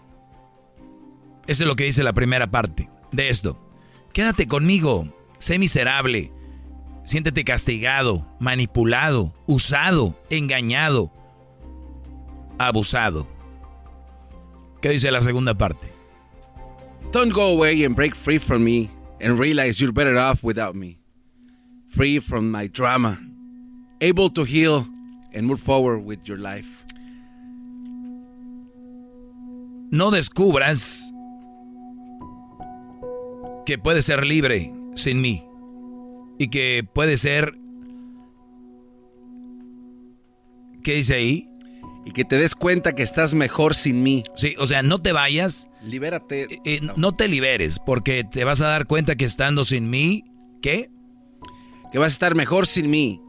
Eso 1.47 1.63
es 1.63 1.67
lo 1.67 1.75
que 1.75 1.85
dice 1.85 2.03
la 2.03 2.13
primera 2.13 2.49
parte 2.49 2.89
de 3.11 3.29
esto. 3.29 3.59
Quédate 4.13 4.47
conmigo, 4.47 5.13
sé 5.39 5.59
miserable, 5.59 6.31
siéntete 7.03 7.43
castigado, 7.43 8.25
manipulado, 8.39 9.33
usado, 9.47 10.17
engañado, 10.29 11.11
abusado. 12.57 13.27
¿Qué 14.81 14.89
dice 14.89 15.11
la 15.11 15.21
segunda 15.21 15.53
parte? 15.53 15.91
Don't 17.11 17.33
go 17.33 17.53
away 17.53 17.83
and 17.83 17.95
break 17.95 18.15
free 18.15 18.39
from 18.39 18.63
me 18.63 18.89
and 19.21 19.37
realize 19.37 19.79
you're 19.79 19.93
better 19.93 20.17
off 20.17 20.43
without 20.43 20.75
me. 20.75 20.99
Free 21.89 22.19
from 22.19 22.51
my 22.51 22.67
drama, 22.67 23.19
able 24.01 24.29
to 24.31 24.43
heal 24.43 24.87
and 25.33 25.45
move 25.45 25.61
forward 25.61 26.03
with 26.03 26.27
your 26.27 26.39
life. 26.39 26.83
No 29.91 30.09
descubras 30.09 31.12
que 33.65 33.77
puedes 33.77 34.06
ser 34.06 34.26
libre 34.26 34.72
sin 34.95 35.22
mí 35.22 35.44
y 36.38 36.49
que 36.49 36.85
puede 36.94 37.18
ser... 37.18 37.53
¿Qué 40.84 40.95
dice 40.95 41.15
ahí? 41.15 41.48
Y 42.06 42.11
que 42.11 42.26
te 42.26 42.38
des 42.38 42.56
cuenta 42.56 42.94
que 42.94 43.03
estás 43.03 43.34
mejor 43.34 43.76
sin 43.76 44.03
mí. 44.03 44.23
Sí, 44.35 44.56
o 44.60 44.68
sea, 44.68 44.84
no 44.84 45.02
te 45.02 45.14
vayas. 45.14 45.69
Libérate. 45.81 46.44
Eh, 46.44 46.60
eh, 46.65 46.80
no. 46.98 47.14
te 47.14 47.30
liberes, 47.30 47.80
porque 47.80 48.26
te 48.30 48.44
vas 48.44 48.60
a 48.61 48.68
dar 48.68 48.85
cuenta 48.88 49.15
que 49.15 49.23
estando 49.23 49.64
sin 49.64 49.90
mí, 49.90 50.26
¿qué? 50.61 50.90
Que 51.94 51.99
vas 51.99 52.11
a 52.11 52.15
estar 52.15 52.35
mejor 52.35 52.68
sin 52.68 52.90
mí. 52.90 53.22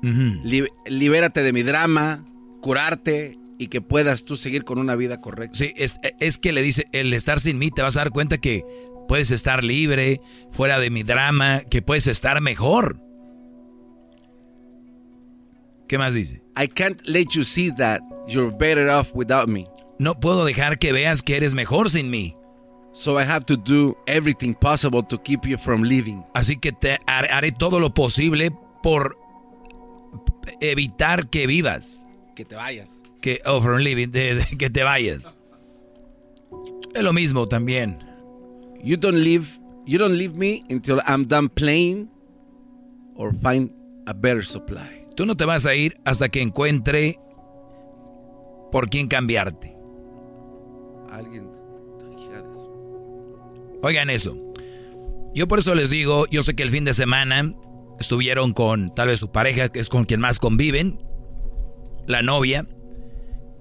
Li- 0.43 0.67
libérate 0.87 1.45
de 1.45 1.53
mi 1.53 1.63
drama, 1.63 2.25
curarte 2.61 3.39
y 3.59 3.69
que 3.69 3.81
puedas 3.81 4.25
tú 4.25 4.35
seguir 4.37 4.65
con 4.65 4.79
una 4.81 4.97
vida 4.97 5.21
correcta. 5.21 5.57
Sí, 5.57 5.73
es, 5.77 6.01
es 6.19 6.39
que 6.39 6.53
le 6.53 6.63
dice, 6.63 6.87
el 6.91 7.15
estar 7.15 7.39
sin 7.39 7.59
mí 7.59 7.71
te 7.71 7.83
vas 7.83 7.97
a 7.97 8.01
dar 8.01 8.11
cuenta 8.11 8.39
que 8.39 8.65
puedes 9.09 9.31
estar 9.31 9.65
libre, 9.65 10.21
fuera 10.51 10.79
de 10.79 10.91
mi 10.91 11.03
drama, 11.03 11.61
que 11.61 11.83
puedes 11.83 12.07
estar 12.07 12.41
mejor. 12.41 13.01
¿Qué 15.89 15.99
más 15.99 16.15
dice? 16.15 16.43
I 16.57 16.67
can't 16.67 17.01
let 17.05 17.27
you 17.33 17.45
see 17.45 17.71
that 17.73 18.01
you're 18.27 18.51
better 18.51 18.89
off 18.89 19.11
without 19.15 19.49
me. 19.49 19.67
No 19.99 20.19
puedo 20.19 20.45
dejar 20.45 20.79
que 20.79 20.93
veas 20.93 21.23
que 21.23 21.37
eres 21.37 21.55
mejor 21.55 21.91
sin 21.91 22.11
mí. 22.11 22.37
So 22.93 23.19
I 23.21 23.25
have 23.25 23.45
to 23.47 23.57
do 23.57 23.97
everything 24.07 24.55
possible 24.55 25.03
to 25.03 25.19
keep 25.19 25.45
you 25.45 25.59
from 25.59 25.83
leaving. 25.83 26.23
Así 26.33 26.57
que 26.57 26.73
te 26.73 26.99
haré 27.07 27.53
todo 27.53 27.81
lo 27.81 27.93
posible 27.93 28.53
por 28.83 29.19
evitar 30.61 31.29
que 31.29 31.47
vivas. 31.47 32.05
Que 32.37 32.45
te 32.45 32.55
vayas. 32.55 32.89
Que 33.21 33.41
oh, 33.47 33.61
from 33.61 33.79
living, 33.79 34.11
que 34.59 34.71
te 34.71 34.83
vayas. 34.85 35.31
Es 36.95 37.03
lo 37.03 37.13
mismo 37.13 37.47
también. 37.47 37.99
You 38.85 38.99
don't 38.99 39.17
leave, 39.17 39.59
you 39.87 39.99
don't 39.99 40.17
leave 40.17 40.35
me 40.35 40.63
until 40.69 41.01
I'm 41.07 41.25
done 41.27 41.49
playing 41.49 42.11
or 43.17 43.33
find 43.33 43.73
a 44.07 44.13
better 44.13 44.45
supply. 44.45 45.07
Tú 45.17 45.25
no 45.25 45.37
te 45.37 45.47
vas 45.47 45.65
a 45.65 45.75
ir 45.75 45.95
hasta 46.05 46.29
que 46.29 46.43
encuentre 46.43 47.19
por 48.71 48.91
quién 48.91 49.09
cambiarte. 49.09 49.75
Alguien. 51.11 51.49
Oigan 53.83 54.11
eso. 54.11 54.37
Yo 55.35 55.49
por 55.49 55.59
eso 55.61 55.75
les 55.75 55.91
digo, 55.91 56.27
yo 56.27 56.43
sé 56.43 56.55
que 56.55 56.63
el 56.63 56.71
fin 56.71 56.85
de 56.85 56.95
semana 56.95 57.55
estuvieron 57.99 58.53
con 58.53 58.95
tal 58.95 59.09
vez 59.09 59.21
su 59.21 59.31
pareja, 59.31 59.69
que 59.69 59.81
es 59.81 59.89
con 59.89 60.05
quien 60.05 60.21
más 60.21 60.39
conviven, 60.39 61.01
la 62.07 62.23
novia, 62.23 62.67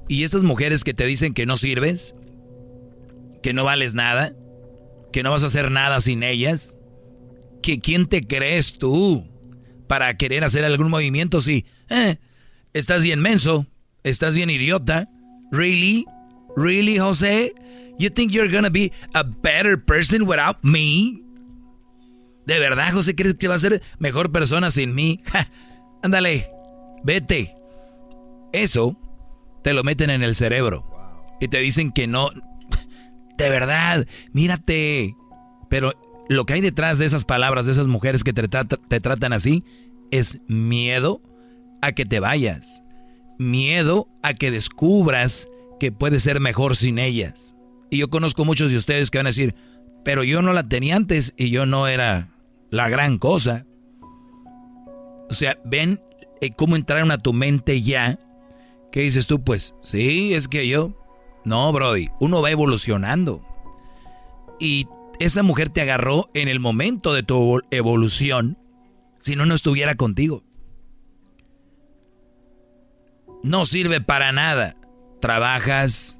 y 0.07 0.23
estas 0.23 0.43
mujeres 0.43 0.83
que 0.83 0.93
te 0.93 1.05
dicen 1.05 1.33
que 1.33 1.45
no 1.45 1.57
sirves, 1.57 2.15
que 3.41 3.53
no 3.53 3.63
vales 3.63 3.95
nada, 3.95 4.33
que 5.13 5.23
no 5.23 5.31
vas 5.31 5.43
a 5.43 5.47
hacer 5.47 5.71
nada 5.71 6.01
sin 6.01 6.23
ellas, 6.23 6.75
que 7.61 7.79
quién 7.79 8.07
te 8.07 8.27
crees 8.27 8.77
tú 8.77 9.29
para 9.87 10.17
querer 10.17 10.43
hacer 10.43 10.65
algún 10.65 10.89
movimiento 10.89 11.39
si 11.39 11.65
eh, 11.89 12.17
estás 12.73 13.03
bien 13.03 13.21
menso, 13.21 13.65
estás 14.03 14.35
bien 14.35 14.49
idiota, 14.49 15.07
really, 15.51 16.05
really 16.57 16.97
José, 16.97 17.53
you 17.97 18.09
think 18.09 18.31
you're 18.31 18.51
gonna 18.51 18.69
be 18.69 18.91
a 19.13 19.23
better 19.23 19.81
person 19.81 20.23
without 20.23 20.57
me? 20.63 21.21
¿De 22.45 22.59
verdad, 22.59 22.91
José, 22.91 23.15
crees 23.15 23.35
que 23.35 23.47
va 23.47 23.55
a 23.55 23.59
ser 23.59 23.81
mejor 23.99 24.31
persona 24.31 24.71
sin 24.71 24.93
mí? 24.93 25.21
ándale, 26.03 26.49
vete. 27.03 27.55
Eso 28.51 28.97
te 29.63 29.73
lo 29.73 29.83
meten 29.83 30.09
en 30.09 30.23
el 30.23 30.35
cerebro. 30.35 30.85
Y 31.39 31.47
te 31.47 31.59
dicen 31.59 31.91
que 31.91 32.07
no. 32.07 32.29
De 33.37 33.49
verdad, 33.49 34.07
mírate. 34.31 35.15
Pero 35.69 35.93
lo 36.29 36.45
que 36.45 36.53
hay 36.53 36.61
detrás 36.61 36.99
de 36.99 37.05
esas 37.05 37.25
palabras, 37.25 37.65
de 37.65 37.71
esas 37.71 37.87
mujeres 37.87 38.23
que 38.23 38.33
te, 38.33 38.47
tratan 38.47 39.33
así, 39.33 39.63
es 40.11 40.41
miedo 40.47 41.21
a 41.81 41.91
que 41.91 42.05
te 42.05 42.19
vayas. 42.19 42.83
Miedo 43.37 44.07
a 44.21 44.33
que 44.33 44.51
descubras 44.51 45.49
que 45.79 45.91
puedes 45.91 46.23
ser 46.23 46.39
mejor 46.39 46.75
sin 46.75 46.99
ellas. 46.99 47.55
Y 47.89 47.97
yo 47.97 48.09
conozco 48.09 48.45
muchos 48.45 48.71
de 48.71 48.77
ustedes 48.77 49.11
que 49.11 49.19
van 49.19 49.27
a 49.27 49.29
decir, 49.29 49.55
pero 50.03 50.23
yo 50.23 50.41
no 50.41 50.53
la 50.53 50.67
tenía 50.67 50.95
antes 50.95 51.33
y 51.37 51.49
yo 51.49 51.65
no 51.65 51.87
era 51.87 52.29
la 52.69 52.89
gran 52.89 53.17
cosa. 53.17 53.65
O 55.29 55.33
sea, 55.33 55.57
ven 55.65 55.99
eh, 56.41 56.51
cómo 56.55 56.75
entraron 56.75 57.11
a 57.11 57.17
tu 57.17 57.33
mente 57.33 57.81
ya. 57.81 58.19
¿Qué 58.91 59.01
dices 59.01 59.27
tú? 59.27 59.43
Pues 59.43 59.73
sí, 59.81 60.33
es 60.33 60.47
que 60.47 60.67
yo... 60.67 60.99
No, 61.45 61.71
Brody, 61.71 62.09
uno 62.19 62.41
va 62.41 62.51
evolucionando. 62.51 63.45
Y 64.59 64.87
esa 65.19 65.43
mujer 65.43 65.69
te 65.69 65.81
agarró 65.81 66.29
en 66.33 66.47
el 66.47 66.59
momento 66.59 67.13
de 67.13 67.23
tu 67.23 67.61
evolución, 67.71 68.57
si 69.19 69.35
no, 69.35 69.45
no 69.45 69.55
estuviera 69.55 69.95
contigo. 69.95 70.43
No 73.43 73.65
sirve 73.65 73.99
para 74.01 74.31
nada. 74.31 74.75
Trabajas, 75.19 76.17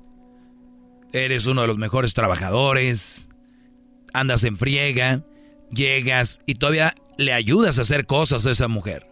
eres 1.14 1.46
uno 1.46 1.62
de 1.62 1.68
los 1.68 1.78
mejores 1.78 2.14
trabajadores, 2.14 3.28
andas 4.14 4.44
en 4.44 4.58
friega, 4.58 5.24
llegas 5.72 6.42
y 6.46 6.56
todavía 6.56 6.94
le 7.18 7.34
ayudas 7.34 7.80
a 7.80 7.84
hacer 7.84 8.06
cosas 8.06 8.46
a 8.46 8.52
esa 8.52 8.68
mujer. 8.68 9.08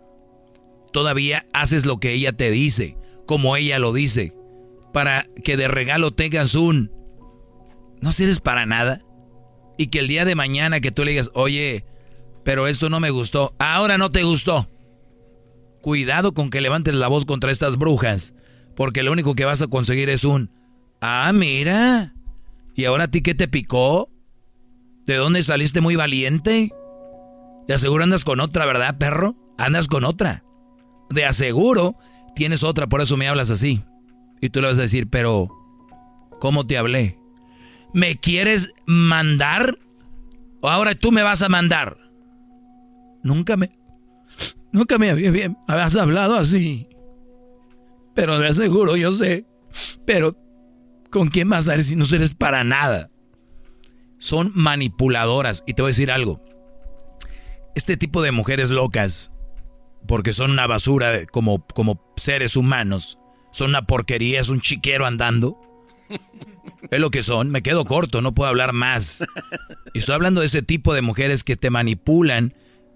Todavía 0.91 1.45
haces 1.53 1.85
lo 1.85 1.99
que 1.99 2.13
ella 2.13 2.33
te 2.33 2.51
dice, 2.51 2.97
como 3.25 3.55
ella 3.55 3.79
lo 3.79 3.93
dice, 3.93 4.33
para 4.93 5.25
que 5.43 5.57
de 5.57 5.67
regalo 5.67 6.11
tengas 6.11 6.55
un... 6.55 6.91
No 8.01 8.11
sirves 8.11 8.39
para 8.39 8.65
nada. 8.65 9.01
Y 9.77 9.87
que 9.87 9.99
el 9.99 10.07
día 10.07 10.25
de 10.25 10.35
mañana 10.35 10.79
que 10.79 10.91
tú 10.91 11.03
le 11.05 11.11
digas, 11.11 11.31
oye, 11.33 11.85
pero 12.43 12.67
esto 12.67 12.89
no 12.89 12.99
me 12.99 13.09
gustó, 13.09 13.55
ahora 13.59 13.97
no 13.97 14.11
te 14.11 14.23
gustó. 14.23 14.69
Cuidado 15.81 16.33
con 16.33 16.49
que 16.49 16.61
levantes 16.61 16.93
la 16.93 17.07
voz 17.07 17.25
contra 17.25 17.51
estas 17.51 17.77
brujas, 17.77 18.33
porque 18.75 19.03
lo 19.03 19.11
único 19.11 19.35
que 19.35 19.45
vas 19.45 19.61
a 19.61 19.67
conseguir 19.67 20.09
es 20.09 20.23
un... 20.23 20.51
Ah, 21.01 21.31
mira. 21.33 22.13
¿Y 22.75 22.85
ahora 22.85 23.05
a 23.05 23.07
ti 23.07 23.21
qué 23.21 23.33
te 23.33 23.47
picó? 23.47 24.09
¿De 25.05 25.15
dónde 25.15 25.41
saliste 25.43 25.81
muy 25.81 25.95
valiente? 25.95 26.71
De 27.67 27.73
aseguro 27.73 28.03
andas 28.03 28.23
con 28.23 28.39
otra, 28.39 28.65
¿verdad, 28.65 28.97
perro? 28.97 29.35
Andas 29.57 29.87
con 29.87 30.05
otra. 30.05 30.43
De 31.09 31.25
aseguro 31.25 31.95
tienes 32.35 32.63
otra, 32.63 32.87
por 32.87 33.01
eso 33.01 33.17
me 33.17 33.27
hablas 33.27 33.49
así. 33.49 33.83
Y 34.41 34.49
tú 34.49 34.61
le 34.61 34.67
vas 34.67 34.79
a 34.79 34.83
decir, 34.83 35.07
pero, 35.07 35.49
¿cómo 36.39 36.65
te 36.65 36.77
hablé? 36.77 37.17
¿Me 37.93 38.17
quieres 38.17 38.73
mandar? 38.85 39.77
¿O 40.61 40.69
ahora 40.69 40.95
tú 40.95 41.11
me 41.11 41.23
vas 41.23 41.41
a 41.41 41.49
mandar? 41.49 41.97
Nunca 43.23 43.55
me... 43.57 43.71
Nunca 44.71 44.97
me 44.97 45.09
habías 45.09 45.95
hablado 45.95 46.35
así. 46.35 46.87
Pero 48.15 48.39
de 48.39 48.47
aseguro 48.47 48.95
yo 48.95 49.13
sé. 49.13 49.45
Pero, 50.05 50.31
¿con 51.09 51.27
quién 51.27 51.49
vas 51.49 51.67
a 51.67 51.73
ver 51.73 51.83
si 51.83 51.95
no 51.95 52.05
eres 52.05 52.33
para 52.33 52.63
nada? 52.63 53.11
son 54.21 54.51
manipuladoras. 54.53 55.63
Y 55.65 55.73
te 55.73 55.81
voy 55.81 55.89
a 55.89 55.93
decir 55.93 56.11
algo. 56.11 56.41
Este 57.75 57.97
tipo 57.97 58.21
de 58.21 58.31
mujeres 58.31 58.69
locas, 58.69 59.31
porque 60.07 60.33
son 60.33 60.51
una 60.51 60.67
basura 60.67 61.25
como, 61.25 61.65
como 61.67 62.13
seres 62.15 62.55
humanos, 62.55 63.17
son 63.51 63.69
una 63.69 63.85
porquería, 63.85 64.39
es 64.39 64.49
un 64.49 64.61
chiquero 64.61 65.05
andando. 65.05 65.59
Es 66.89 66.99
lo 66.99 67.09
que 67.09 67.23
son, 67.23 67.49
me 67.51 67.61
quedo 67.61 67.85
corto, 67.85 68.21
no 68.21 68.33
puedo 68.33 68.49
hablar 68.49 68.73
más. 68.73 69.23
Y 69.93 69.99
estoy 69.99 70.15
hablando 70.15 70.41
de 70.41 70.47
ese 70.47 70.61
tipo 70.61 70.93
de 70.93 71.01
mujeres 71.01 71.43
que 71.43 71.55
te 71.55 71.69
manipulan, 71.69 72.53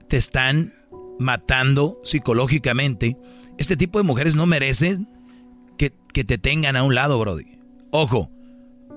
te 0.08 0.18
están 0.18 0.74
matando 1.20 2.00
psicológicamente. 2.04 3.18
Este 3.58 3.78
tipo 3.78 4.00
de 4.00 4.04
mujeres 4.04 4.36
no 4.36 4.46
merecen 4.46 5.08
que, 5.78 5.94
que 6.14 6.24
te 6.24 6.38
tengan 6.38 6.76
a 6.76 6.84
un 6.84 6.96
lado, 6.96 7.20
Brody. 7.20 7.58
Ojo, 7.92 8.30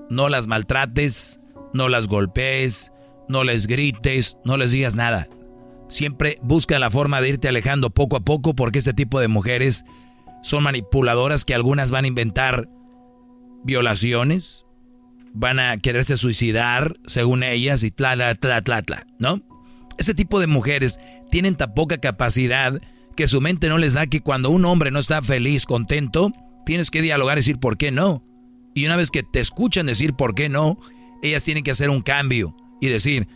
no 0.09 0.27
las 0.27 0.47
maltrates, 0.47 1.39
no 1.73 1.87
las 1.87 2.07
golpees, 2.07 2.91
no 3.27 3.43
les 3.43 3.67
grites, 3.67 4.37
no 4.43 4.57
les 4.57 4.71
digas 4.71 4.95
nada. 4.95 5.27
Siempre 5.87 6.37
busca 6.41 6.77
la 6.79 6.91
forma 6.91 7.21
de 7.21 7.29
irte 7.29 7.47
alejando 7.47 7.89
poco 7.89 8.17
a 8.17 8.21
poco 8.21 8.53
porque 8.55 8.79
este 8.79 8.93
tipo 8.93 9.19
de 9.19 9.27
mujeres 9.27 9.85
son 10.41 10.63
manipuladoras 10.63 11.45
que 11.45 11.53
algunas 11.53 11.91
van 11.91 12.05
a 12.05 12.07
inventar 12.07 12.69
violaciones, 13.63 14.65
van 15.33 15.59
a 15.59 15.77
quererse 15.77 16.17
suicidar 16.17 16.95
según 17.05 17.43
ellas 17.43 17.83
y 17.83 17.91
tla, 17.91 18.15
tla, 18.35 18.61
tla, 18.61 18.81
tla, 18.81 19.07
¿no? 19.19 19.41
Este 19.97 20.13
tipo 20.13 20.39
de 20.39 20.47
mujeres 20.47 20.99
tienen 21.29 21.55
tan 21.55 21.73
poca 21.73 21.97
capacidad 21.97 22.81
que 23.15 23.27
su 23.27 23.41
mente 23.41 23.67
no 23.67 23.77
les 23.77 23.93
da 23.93 24.07
que 24.07 24.21
cuando 24.21 24.49
un 24.49 24.63
hombre 24.63 24.91
no 24.91 24.99
está 24.99 25.21
feliz, 25.21 25.65
contento, 25.65 26.31
tienes 26.65 26.89
que 26.89 27.01
dialogar 27.01 27.37
y 27.37 27.41
decir 27.41 27.59
por 27.59 27.77
qué 27.77 27.91
no. 27.91 28.23
Y 28.73 28.85
una 28.85 28.95
vez 28.95 29.11
que 29.11 29.23
te 29.23 29.41
escuchan 29.41 29.87
decir 29.87 30.13
por 30.13 30.35
qué 30.35 30.47
no, 30.47 30.79
ellas 31.21 31.43
tienen 31.43 31.63
que 31.65 31.71
hacer 31.71 31.89
un 31.89 32.01
cambio 32.01 32.55
y 32.79 32.87
decir, 32.87 33.27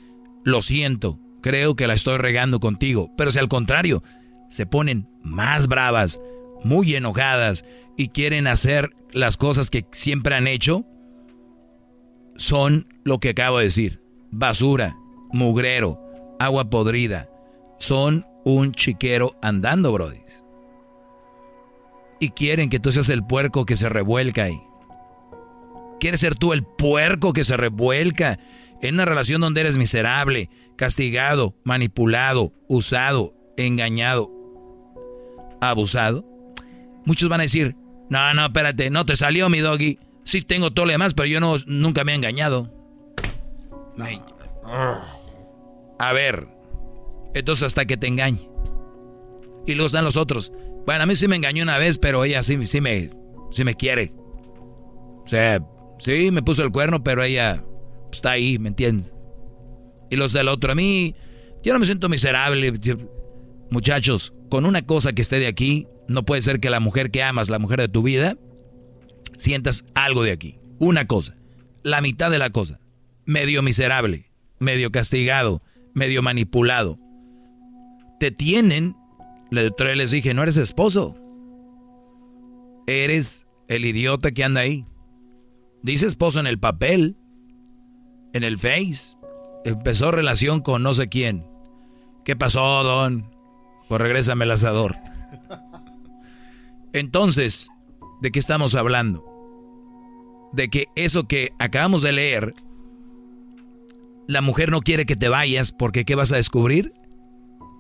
lo 0.46 0.62
siento, 0.62 1.20
creo 1.42 1.76
que 1.76 1.88
la 1.88 1.96
estoy 1.96 2.18
regando 2.18 2.62
contigo. 2.62 3.12
Pero 3.18 3.32
si 3.32 3.40
al 3.40 3.50
contrario, 3.50 4.04
se 4.50 4.66
ponen 4.66 5.10
más 5.22 5.68
bravas, 5.68 6.22
muy 6.64 6.96
enojadas 6.96 7.66
y 7.98 8.10
quieren 8.10 8.48
hacer 8.48 8.92
las 9.12 9.38
cosas 9.38 9.70
que 9.70 9.86
siempre 9.92 10.36
han 10.36 10.48
hecho, 10.48 10.86
son 12.36 12.88
lo 13.04 13.20
que 13.20 13.30
acabo 13.30 13.60
de 13.60 13.66
decir, 13.66 14.02
basura, 14.32 14.98
mugrero, 15.32 16.00
agua 16.40 16.70
podrida. 16.70 17.30
Son 17.80 18.26
un 18.44 18.72
chiquero 18.72 19.32
andando, 19.42 19.92
Brody. 19.92 20.20
Y 22.20 22.30
quieren 22.30 22.70
que 22.70 22.80
tú 22.80 22.92
seas 22.92 23.10
el 23.10 23.26
puerco 23.26 23.66
que 23.66 23.76
se 23.76 23.90
revuelca 23.90 24.44
ahí. 24.44 24.62
¿Quieres 26.00 26.22
ser 26.22 26.36
tú 26.36 26.54
el 26.54 26.64
puerco 26.64 27.34
que 27.34 27.44
se 27.44 27.58
revuelca 27.58 28.40
en 28.82 28.96
una 28.96 29.06
relación 29.06 29.42
donde 29.42 29.62
eres 29.62 29.78
miserable, 29.78 30.50
castigado, 30.76 31.56
manipulado, 31.64 32.54
usado, 32.68 33.34
engañado, 33.58 34.32
abusado? 35.62 36.33
Muchos 37.06 37.30
van 37.30 37.42
a 37.42 37.44
decir, 37.44 37.76
No, 38.10 38.34
no, 38.34 38.46
espérate, 38.46 38.90
no 38.90 39.06
te 39.06 39.16
salió 39.16 39.50
mi 39.50 39.60
doggy. 39.60 40.00
Sí 40.24 40.42
tengo 40.42 40.72
todo 40.72 40.86
lo 40.86 40.92
demás, 40.92 41.14
pero 41.14 41.26
yo 41.26 41.40
no, 41.40 41.58
nunca 41.68 42.04
me 42.04 42.14
he 42.14 42.16
engañado. 42.16 42.72
A 46.00 46.14
ver, 46.14 46.48
entonces 47.34 47.64
hasta 47.64 47.86
que 47.86 47.98
te 47.98 48.08
engañe. 48.08 48.50
Y 49.66 49.74
luego 49.74 49.88
están 49.88 50.06
los 50.06 50.18
otros. 50.18 50.52
Bueno, 50.86 51.04
a 51.04 51.06
mí 51.06 51.16
sí 51.16 51.28
me 51.28 51.36
engañó 51.36 51.64
una 51.64 51.78
vez, 51.78 51.98
pero 51.98 52.24
ella 52.26 52.44
sí, 52.44 52.66
sí, 52.68 52.82
me, 52.82 53.10
sí 53.52 53.64
me 53.64 53.76
quiere. 53.76 54.14
O 55.26 55.28
sea, 55.28 55.66
sí, 56.00 56.32
me 56.32 56.44
puso 56.44 56.64
el 56.64 56.72
cuerno, 56.72 57.04
pero 57.04 57.24
ella 57.24 57.64
está 58.12 58.32
ahí, 58.32 58.60
¿me 58.60 58.70
entiendes? 58.70 59.16
Y 60.10 60.16
los 60.16 60.34
del 60.34 60.50
otro, 60.50 60.74
a 60.74 60.76
mí, 60.76 61.16
yo 61.64 61.74
no 61.74 61.80
me 61.80 61.86
siento 61.86 62.10
miserable. 62.10 62.74
Muchachos, 63.72 64.34
con 64.50 64.66
una 64.66 64.82
cosa 64.82 65.14
que 65.14 65.22
esté 65.22 65.40
de 65.40 65.48
aquí, 65.48 65.88
no 66.14 66.24
puede 66.24 66.42
ser 66.42 66.60
que 66.60 66.70
la 66.70 66.80
mujer 66.80 67.12
que 67.12 67.24
amas, 67.24 67.50
la 67.50 67.60
mujer 67.60 67.80
de 67.80 67.90
tu 67.90 68.04
vida, 68.04 68.38
sientas 69.38 69.86
algo 69.96 70.24
de 70.24 70.32
aquí. 70.32 70.60
Una 70.80 71.08
cosa, 71.08 71.36
la 71.82 72.02
mitad 72.02 72.32
de 72.32 72.38
la 72.38 72.52
cosa. 72.52 72.80
Medio 73.26 73.62
miserable, 73.62 74.32
medio 74.60 74.92
castigado, 74.92 75.62
medio 75.94 76.22
manipulado. 76.22 77.00
Te 78.20 78.32
tienen, 78.32 78.96
les 79.50 80.12
dije, 80.12 80.34
no 80.34 80.44
eres 80.44 80.58
esposo. 80.58 81.16
Eres 82.86 83.48
el 83.68 83.86
idiota 83.86 84.32
que 84.32 84.44
anda 84.44 84.62
ahí. 84.62 84.86
Dice 85.82 86.06
esposo 86.06 86.40
en 86.40 86.48
el 86.48 86.60
papel, 86.60 87.18
en 88.34 88.44
el 88.44 88.58
face. 88.58 89.18
Empezó 89.66 90.12
relación 90.12 90.62
con 90.62 90.84
no 90.84 90.94
sé 90.94 91.10
quién. 91.10 91.46
¿Qué 92.24 92.36
pasó, 92.36 92.84
don? 92.84 93.32
Pues 93.88 94.00
regrésame 94.00 94.46
el 94.46 94.52
asador. 94.52 94.96
Entonces, 96.94 97.70
¿de 98.22 98.32
qué 98.32 98.40
estamos 98.40 98.76
hablando? 98.76 99.26
De 100.54 100.70
que 100.70 100.88
eso 100.96 101.28
que 101.28 101.50
acabamos 101.60 102.04
de 102.04 102.12
leer, 102.12 102.54
la 104.28 104.42
mujer 104.42 104.72
no 104.72 104.82
quiere 104.82 105.06
que 105.06 105.16
te 105.16 105.28
vayas 105.28 105.72
porque 105.72 106.06
¿qué 106.06 106.16
vas 106.16 106.32
a 106.32 106.38
descubrir? 106.38 106.94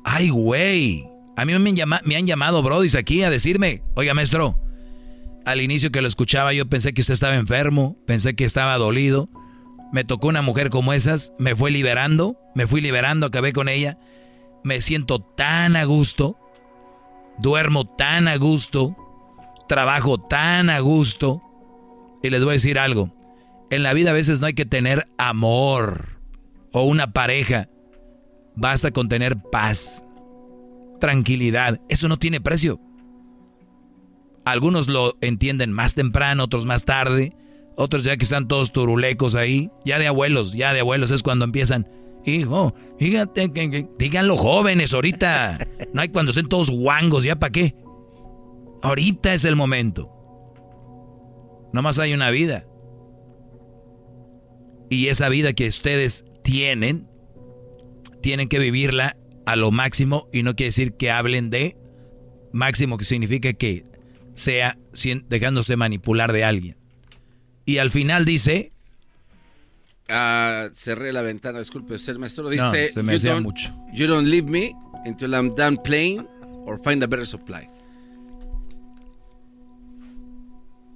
Ay, 0.03 0.29
güey. 0.29 1.07
A 1.37 1.45
mí 1.45 1.57
me 1.57 1.81
han, 1.81 1.89
me 2.03 2.15
han 2.15 2.27
llamado 2.27 2.61
brodis 2.61 2.95
aquí 2.95 3.23
a 3.23 3.29
decirme, 3.29 3.81
oiga 3.95 4.13
maestro, 4.13 4.57
al 5.45 5.61
inicio 5.61 5.91
que 5.91 6.01
lo 6.01 6.07
escuchaba 6.07 6.53
yo 6.53 6.67
pensé 6.67 6.93
que 6.93 7.01
usted 7.01 7.13
estaba 7.13 7.35
enfermo, 7.35 7.97
pensé 8.05 8.35
que 8.35 8.45
estaba 8.45 8.77
dolido. 8.77 9.29
Me 9.91 10.03
tocó 10.03 10.27
una 10.27 10.41
mujer 10.41 10.69
como 10.69 10.93
esas, 10.93 11.33
me 11.37 11.55
fue 11.55 11.69
liberando, 11.69 12.37
me 12.55 12.65
fui 12.65 12.81
liberando, 12.81 13.27
acabé 13.27 13.53
con 13.53 13.69
ella. 13.69 13.97
Me 14.63 14.81
siento 14.81 15.19
tan 15.19 15.75
a 15.75 15.83
gusto, 15.83 16.37
duermo 17.37 17.85
tan 17.85 18.27
a 18.27 18.37
gusto, 18.37 18.95
trabajo 19.73 20.19
tan 20.19 20.69
a 20.69 20.79
gusto. 20.81 21.41
Y 22.21 22.29
les 22.29 22.43
voy 22.43 22.51
a 22.51 22.53
decir 22.53 22.77
algo, 22.77 23.11
en 23.71 23.81
la 23.81 23.93
vida 23.93 24.11
a 24.11 24.13
veces 24.13 24.39
no 24.39 24.45
hay 24.45 24.53
que 24.53 24.67
tener 24.67 25.07
amor 25.17 26.19
o 26.71 26.83
una 26.83 27.11
pareja, 27.11 27.69
basta 28.55 28.91
con 28.91 29.09
tener 29.09 29.35
paz, 29.51 30.05
tranquilidad, 30.99 31.81
eso 31.89 32.07
no 32.07 32.19
tiene 32.19 32.39
precio. 32.39 32.79
Algunos 34.45 34.87
lo 34.87 35.17
entienden 35.21 35.71
más 35.71 35.95
temprano, 35.95 36.43
otros 36.43 36.67
más 36.67 36.85
tarde, 36.85 37.35
otros 37.75 38.03
ya 38.03 38.15
que 38.15 38.25
están 38.25 38.47
todos 38.47 38.71
turulecos 38.71 39.33
ahí, 39.33 39.71
ya 39.83 39.97
de 39.97 40.05
abuelos, 40.05 40.53
ya 40.53 40.71
de 40.71 40.81
abuelos 40.81 41.09
es 41.09 41.23
cuando 41.23 41.45
empiezan. 41.45 41.89
Hijo, 42.25 42.75
fíjate 42.99 43.49
los 44.23 44.39
jóvenes 44.39 44.93
ahorita. 44.93 45.57
No 45.93 46.01
hay 46.01 46.09
cuando 46.09 46.29
estén 46.29 46.47
todos 46.47 46.69
guangos, 46.69 47.23
¿ya 47.23 47.37
para 47.37 47.51
qué? 47.51 47.75
Ahorita 48.83 49.33
es 49.33 49.45
el 49.45 49.55
momento. 49.55 50.11
Nomás 51.71 51.99
hay 51.99 52.13
una 52.13 52.29
vida. 52.31 52.67
Y 54.89 55.07
esa 55.07 55.29
vida 55.29 55.53
que 55.53 55.67
ustedes 55.67 56.25
tienen, 56.43 57.07
tienen 58.21 58.49
que 58.49 58.59
vivirla 58.59 59.15
a 59.45 59.55
lo 59.55 59.71
máximo 59.71 60.27
y 60.33 60.43
no 60.43 60.55
quiere 60.55 60.67
decir 60.67 60.97
que 60.97 61.11
hablen 61.11 61.49
de 61.49 61.77
máximo, 62.51 62.97
que 62.97 63.05
significa 63.05 63.53
que 63.53 63.85
sea 64.35 64.77
dejándose 65.27 65.77
manipular 65.77 66.33
de 66.33 66.43
alguien. 66.43 66.77
Y 67.65 67.77
al 67.77 67.89
final 67.89 68.25
dice... 68.25 68.73
Uh, 70.09 70.75
cerré 70.75 71.13
la 71.13 71.21
ventana, 71.21 71.59
disculpe, 71.59 71.95
el 71.95 72.19
maestro 72.19 72.49
dice... 72.49 72.91
se 72.91 73.01
me 73.01 73.15
hacía 73.15 73.39
mucho. 73.39 73.73
You 73.93 74.07
don't 74.07 74.27
leave 74.27 74.49
me 74.49 74.75
until 75.05 75.33
I'm 75.33 75.55
done 75.55 75.77
playing 75.81 76.27
or 76.65 76.77
find 76.83 77.01
a 77.01 77.07
better 77.07 77.25
supply. 77.25 77.72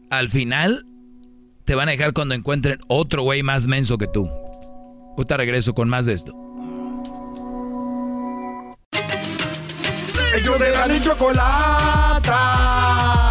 Al 0.09 0.29
final 0.29 0.85
te 1.65 1.75
van 1.75 1.89
a 1.89 1.91
dejar 1.91 2.13
cuando 2.13 2.33
encuentren 2.33 2.79
otro 2.87 3.23
güey 3.23 3.43
más 3.43 3.67
menso 3.67 3.97
que 3.97 4.07
tú. 4.07 4.29
Ahorita 5.17 5.35
regreso 5.35 5.73
con 5.73 5.89
más 5.89 6.05
de 6.05 6.13
esto. 6.13 6.31
Ellos 10.33 10.59
de 10.59 10.71
la 10.71 11.01
chocolata. 11.01 12.31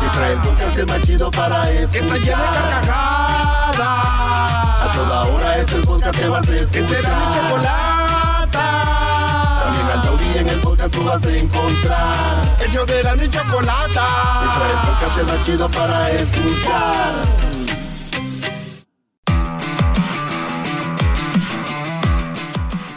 Que 0.02 0.08
trae 0.10 0.32
el 0.34 0.40
podcast 0.40 0.78
más 0.86 1.00
chido 1.02 1.30
para 1.30 1.70
escuchar. 1.70 1.90
Que 1.90 1.98
está 1.98 2.18
llena 2.18 2.42
de 2.42 2.58
carcajadas. 2.58 3.78
A 3.78 4.90
toda 4.94 5.24
hora 5.24 5.56
es 5.58 5.72
el 5.72 5.82
podcast 5.82 6.18
que 6.18 6.28
vas 6.28 6.46
a 6.46 6.56
escuchar. 6.56 6.72
Que 6.72 6.84
será 6.84 7.18
mi 7.18 7.24
chocolata. 7.34 8.66
También 9.64 9.86
al 9.86 10.02
taurí 10.02 10.26
en 10.36 10.48
el 10.48 10.60
podcast 10.60 10.75
tú 10.90 11.04
vas 11.04 11.24
a 11.24 11.36
encontrar. 11.36 12.56
Ellos 12.66 12.86
de 12.86 13.02
la 13.02 13.16
chocolata. 13.30 14.06
Que 14.42 14.48
trae 14.58 14.72
el 14.72 14.78
podcast 14.86 15.32
más 15.32 15.46
chido 15.46 15.70
para 15.70 16.10
escuchar. 16.12 17.14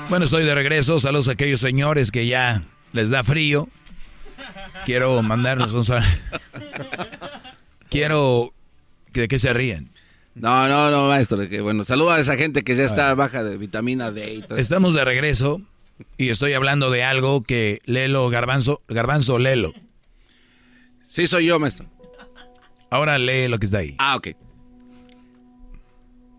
Bueno, 0.10 0.26
estoy 0.26 0.44
de 0.44 0.56
regreso. 0.56 1.00
Saludos 1.00 1.28
a 1.30 1.34
aquellos 1.34 1.60
señores 1.60 2.12
que 2.12 2.28
ya 2.28 2.64
les 2.94 3.10
da 3.10 3.24
frío. 3.24 3.68
Quiero 4.86 5.22
mandarnos 5.22 5.74
un 5.74 5.84
saludo. 5.84 6.08
Quiero 7.90 8.54
de 9.14 9.28
qué 9.28 9.40
se 9.40 9.54
ríen. 9.54 9.92
No, 10.36 10.68
no, 10.68 10.90
no, 10.90 11.08
maestro. 11.08 11.48
Que, 11.50 11.62
bueno, 11.62 11.84
saluda 11.84 12.16
a 12.16 12.20
esa 12.20 12.38
gente 12.38 12.64
que 12.64 12.76
ya 12.76 12.84
está 12.84 13.14
baja 13.16 13.44
de 13.44 13.58
vitamina 13.58 14.12
D 14.12 14.36
y 14.36 14.42
todo 14.42 14.58
Estamos 14.58 14.94
de 14.94 15.04
regreso 15.04 15.62
y 16.18 16.30
estoy 16.30 16.54
hablando 16.54 16.92
de 16.92 17.04
algo 17.04 17.44
que 17.44 17.82
Lelo 17.86 18.30
Garbanzo, 18.30 18.82
Garbanzo 18.88 19.40
Lelo. 19.40 19.74
Sí, 21.08 21.28
soy 21.28 21.46
yo, 21.46 21.60
maestro. 21.60 21.88
Ahora 22.90 23.18
lee 23.18 23.48
lo 23.48 23.60
que 23.60 23.66
está 23.66 23.80
ahí. 23.80 23.96
Ah, 24.00 24.16
ok. 24.16 24.30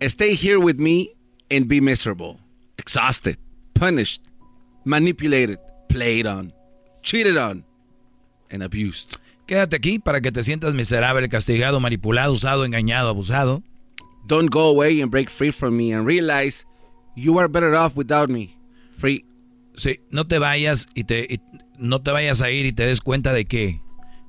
Stay 0.01 0.35
here 0.35 0.57
with 0.59 0.77
me 0.77 1.11
and 1.51 1.69
be 1.69 1.81
miserable, 1.81 2.39
exhausted, 2.79 3.39
punished, 3.75 4.23
manipulated, 4.85 5.59
played 5.89 6.27
on, 6.27 6.53
cheated 7.03 7.37
on, 7.37 7.65
and 8.51 8.63
abused. 8.63 9.19
Quédate 9.47 9.77
aquí 9.77 9.99
para 9.99 10.21
que 10.21 10.33
te 10.33 10.43
sientas 10.43 10.75
miserable, 10.75 11.29
castigado, 11.29 11.81
manipulado, 11.81 12.33
usado, 12.33 12.65
engañado, 12.65 13.09
abusado. 13.11 13.63
Don't 14.27 14.49
go 14.51 14.69
away 14.69 15.01
and 15.01 15.11
break 15.11 15.29
free 15.29 15.51
from 15.51 15.77
me 15.77 15.93
and 15.93 16.07
realize 16.07 16.65
you 17.17 17.39
are 17.39 17.49
better 17.49 17.75
off 17.75 17.97
without 17.97 18.31
me. 18.31 18.57
Free. 18.97 19.25
Sí, 19.75 20.01
no 20.11 20.27
te 20.27 20.39
vayas 20.39 20.89
y 20.95 21.05
te 21.05 21.41
no 21.79 22.03
te 22.03 22.11
vayas 22.11 22.43
a 22.43 22.51
ir 22.51 22.67
y 22.67 22.73
te 22.73 22.85
des 22.85 23.01
cuenta 23.01 23.33
de 23.33 23.47
que 23.47 23.81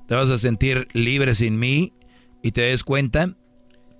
te 0.08 0.16
vas 0.16 0.30
a 0.30 0.38
sentir 0.38 0.88
libre 0.94 1.36
sin 1.36 1.60
mí 1.60 1.94
y 2.42 2.52
te 2.52 2.62
des 2.62 2.84
cuenta 2.84 3.36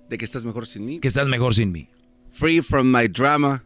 de 0.08 0.18
que 0.18 0.24
estás 0.24 0.44
mejor 0.44 0.66
sin 0.66 0.84
mí. 0.84 1.00
Que 1.00 1.08
estás 1.08 1.28
mejor 1.28 1.54
sin 1.54 1.72
mí. 1.72 1.88
Free 2.30 2.60
from 2.60 2.90
my 2.90 3.08
drama, 3.08 3.64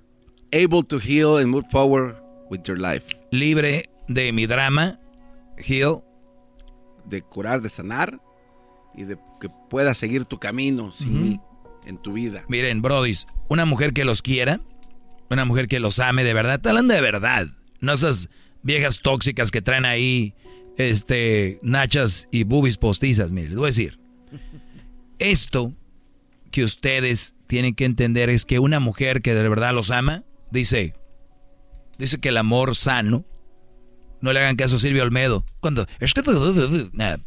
able 0.53 0.83
to 0.85 0.99
heal 0.99 1.39
and 1.39 1.49
move 1.49 1.67
forward 1.71 2.17
with 2.51 2.63
your 2.65 2.79
life. 2.79 3.05
Libre 3.31 3.85
de 4.09 4.33
mi 4.33 4.47
drama, 4.47 5.01
heal, 5.57 6.03
de 7.05 7.23
curar, 7.23 7.63
de 7.63 7.69
sanar 7.69 8.21
y 8.95 9.05
de 9.05 9.19
que 9.41 9.49
puedas 9.69 9.99
seguir 9.99 10.25
tu 10.25 10.39
camino 10.39 10.93
sin 10.93 11.21
mí 11.21 11.41
en 11.85 11.99
tu 11.99 12.15
vida. 12.15 12.45
Miren, 12.49 12.83
brodis, 12.83 13.27
una 13.49 13.65
mujer 13.65 13.93
que 13.93 14.05
los 14.05 14.23
quiera, 14.23 14.61
una 15.31 15.45
mujer 15.45 15.69
que 15.69 15.81
los 15.81 15.99
ame 15.99 16.25
de 16.25 16.35
verdad, 16.35 16.61
te 16.61 16.69
hablan 16.69 16.89
de 16.89 17.01
verdad, 17.01 17.49
no 17.87 17.93
esas 17.95 18.29
viejas 18.63 19.01
tóxicas 19.01 19.51
que 19.51 19.63
traen 19.63 19.85
ahí 19.85 20.35
este 20.77 21.59
nachas 21.63 22.29
y 22.31 22.45
boobies 22.45 22.77
postizas, 22.77 23.33
miren, 23.33 23.51
les 23.51 23.59
voy 23.59 23.67
a 23.67 23.69
decir. 23.69 23.99
Esto 25.19 25.73
que 26.51 26.65
ustedes 26.65 27.35
tienen 27.47 27.75
que 27.75 27.85
entender 27.85 28.29
es 28.29 28.45
que 28.45 28.59
una 28.59 28.81
mujer 28.81 29.23
que 29.23 29.35
de 29.35 29.49
verdad 29.49 29.73
los 29.73 29.91
ama, 29.91 30.25
dice, 30.51 30.95
dice 31.99 32.19
que 32.19 32.29
el 32.29 32.37
amor 32.37 32.77
sano 32.77 33.25
no 34.21 34.33
le 34.33 34.41
hagan 34.41 34.57
caso 34.57 34.77
a 34.77 34.79
Silvio 34.79 35.03
Olmedo. 35.03 35.45
Cuando. 35.61 35.87
Es 36.01 36.13
que. 36.13 36.23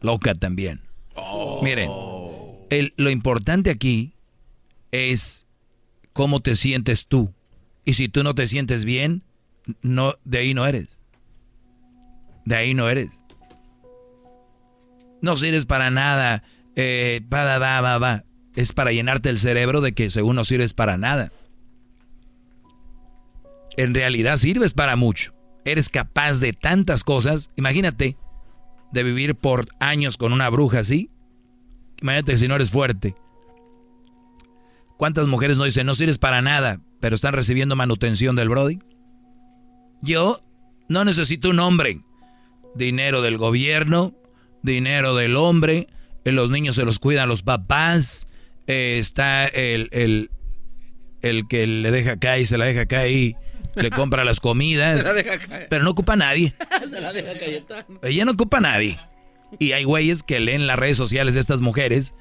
loca 0.00 0.34
también. 0.34 0.80
Oh. 1.14 1.60
Miren, 1.62 1.90
lo 2.96 3.10
importante 3.10 3.70
aquí 3.70 4.14
es 4.90 5.46
cómo 6.12 6.40
te 6.40 6.56
sientes 6.56 7.06
tú. 7.06 7.32
Y 7.84 7.94
si 7.94 8.08
tú 8.08 8.24
no 8.24 8.34
te 8.34 8.48
sientes 8.48 8.84
bien, 8.84 9.22
no, 9.82 10.14
de 10.24 10.38
ahí 10.38 10.54
no 10.54 10.66
eres. 10.66 11.00
De 12.44 12.56
ahí 12.56 12.74
no 12.74 12.88
eres. 12.88 13.10
No 15.20 15.36
sirves 15.36 15.66
para 15.66 15.90
nada. 15.90 16.44
va, 16.76 17.58
va, 17.58 17.80
va, 17.80 17.98
va. 17.98 18.24
Es 18.54 18.72
para 18.72 18.92
llenarte 18.92 19.28
el 19.28 19.38
cerebro 19.38 19.80
de 19.80 19.92
que 19.92 20.10
según 20.10 20.36
no 20.36 20.44
sirves 20.44 20.72
para 20.74 20.96
nada. 20.96 21.32
En 23.76 23.94
realidad 23.94 24.36
sirves 24.36 24.72
para 24.72 24.96
mucho. 24.96 25.34
Eres 25.64 25.90
capaz 25.90 26.38
de 26.38 26.52
tantas 26.52 27.04
cosas. 27.04 27.50
Imagínate 27.56 28.16
de 28.92 29.02
vivir 29.02 29.34
por 29.34 29.68
años 29.80 30.16
con 30.16 30.32
una 30.32 30.48
bruja 30.48 30.78
así. 30.78 31.10
Imagínate 32.00 32.36
si 32.36 32.48
no 32.48 32.54
eres 32.54 32.70
fuerte. 32.70 33.14
¿Cuántas 34.96 35.26
mujeres 35.26 35.58
no 35.58 35.64
dicen 35.64 35.86
no 35.86 35.94
sirves 35.94 36.18
para 36.18 36.40
nada, 36.40 36.80
pero 37.00 37.14
están 37.14 37.34
recibiendo 37.34 37.76
manutención 37.76 38.36
del 38.36 38.48
Brody? 38.48 38.78
Yo 40.02 40.38
no 40.88 41.04
necesito 41.04 41.50
un 41.50 41.60
hombre. 41.60 42.00
Dinero 42.74 43.22
del 43.22 43.38
gobierno, 43.38 44.14
dinero 44.62 45.14
del 45.14 45.36
hombre, 45.36 45.88
eh, 46.24 46.32
los 46.32 46.50
niños 46.50 46.74
se 46.74 46.84
los 46.84 46.98
cuidan 46.98 47.28
los 47.28 47.42
papás, 47.42 48.28
eh, 48.66 48.98
está 48.98 49.46
el, 49.46 49.88
el, 49.92 50.30
el, 51.22 51.48
que 51.48 51.66
le 51.66 51.90
deja 51.90 52.12
acá 52.12 52.38
y 52.38 52.44
se 52.44 52.58
la 52.58 52.66
deja 52.66 52.82
acá 52.82 53.06
y 53.08 53.36
le 53.76 53.90
compra 53.90 54.24
las 54.24 54.40
comidas. 54.40 55.06
Pero 55.70 55.84
no 55.84 55.90
ocupa 55.90 56.14
a 56.14 56.16
nadie. 56.16 56.52
Ella 58.02 58.24
no 58.24 58.32
ocupa 58.32 58.58
a 58.58 58.60
nadie. 58.60 59.00
Y 59.58 59.72
hay 59.72 59.84
güeyes 59.84 60.22
que 60.22 60.40
leen 60.40 60.66
las 60.66 60.78
redes 60.78 60.96
sociales 60.96 61.34
de 61.34 61.40
estas 61.40 61.60
mujeres 61.60 62.14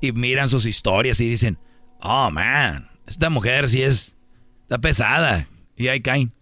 y 0.00 0.12
miran 0.12 0.48
sus 0.48 0.66
historias 0.66 1.20
y 1.20 1.28
dicen, 1.28 1.58
oh 2.00 2.30
man, 2.30 2.90
esta 3.06 3.30
mujer 3.30 3.68
sí 3.68 3.82
es, 3.82 4.14
está 4.62 4.78
pesada. 4.78 5.48
Y 5.76 5.88
ahí 5.88 6.00
caen. 6.00 6.32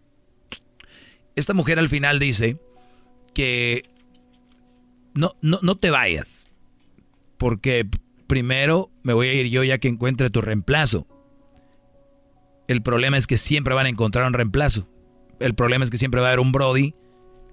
Esta 1.36 1.55
mujer 1.55 1.78
al 1.78 1.89
final 1.89 2.19
dice 2.19 2.59
que 3.35 3.85
no, 5.15 5.32
no, 5.40 5.59
no 5.62 5.77
te 5.77 5.90
vayas. 5.90 6.48
Porque 7.39 7.89
primero 8.27 8.90
me 9.02 9.12
voy 9.12 9.28
a 9.28 9.35
ir 9.35 9.48
yo 9.48 9.65
ya 9.65 9.78
que 9.78 9.89
encuentre 9.89 10.31
tu 10.31 10.40
reemplazo. 10.40 11.06
El 12.69 12.82
problema 12.82 13.16
es 13.16 13.27
que 13.27 13.36
siempre 13.36 13.74
van 13.74 13.86
a 13.86 13.90
encontrar 13.90 14.27
un 14.27 14.32
reemplazo. 14.32 14.89
El 15.40 15.55
problema 15.55 15.85
es 15.85 15.90
que 15.90 15.98
siempre 15.98 16.20
va 16.20 16.28
a 16.28 16.31
haber 16.31 16.40
un 16.40 16.52
Brody 16.52 16.94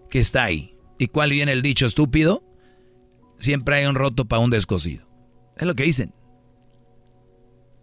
que 0.10 0.20
está 0.20 0.44
ahí. 0.44 0.78
¿Y 0.98 1.08
cuál 1.08 1.32
viene 1.32 1.52
el 1.52 1.62
dicho 1.62 1.86
estúpido? 1.86 2.44
Siempre 3.38 3.76
hay 3.76 3.86
un 3.86 3.96
roto 3.96 4.26
para 4.26 4.42
un 4.42 4.52
descosido. 4.52 5.08
Es 5.58 5.66
lo 5.66 5.76
que 5.76 5.84
dicen. 5.84 6.14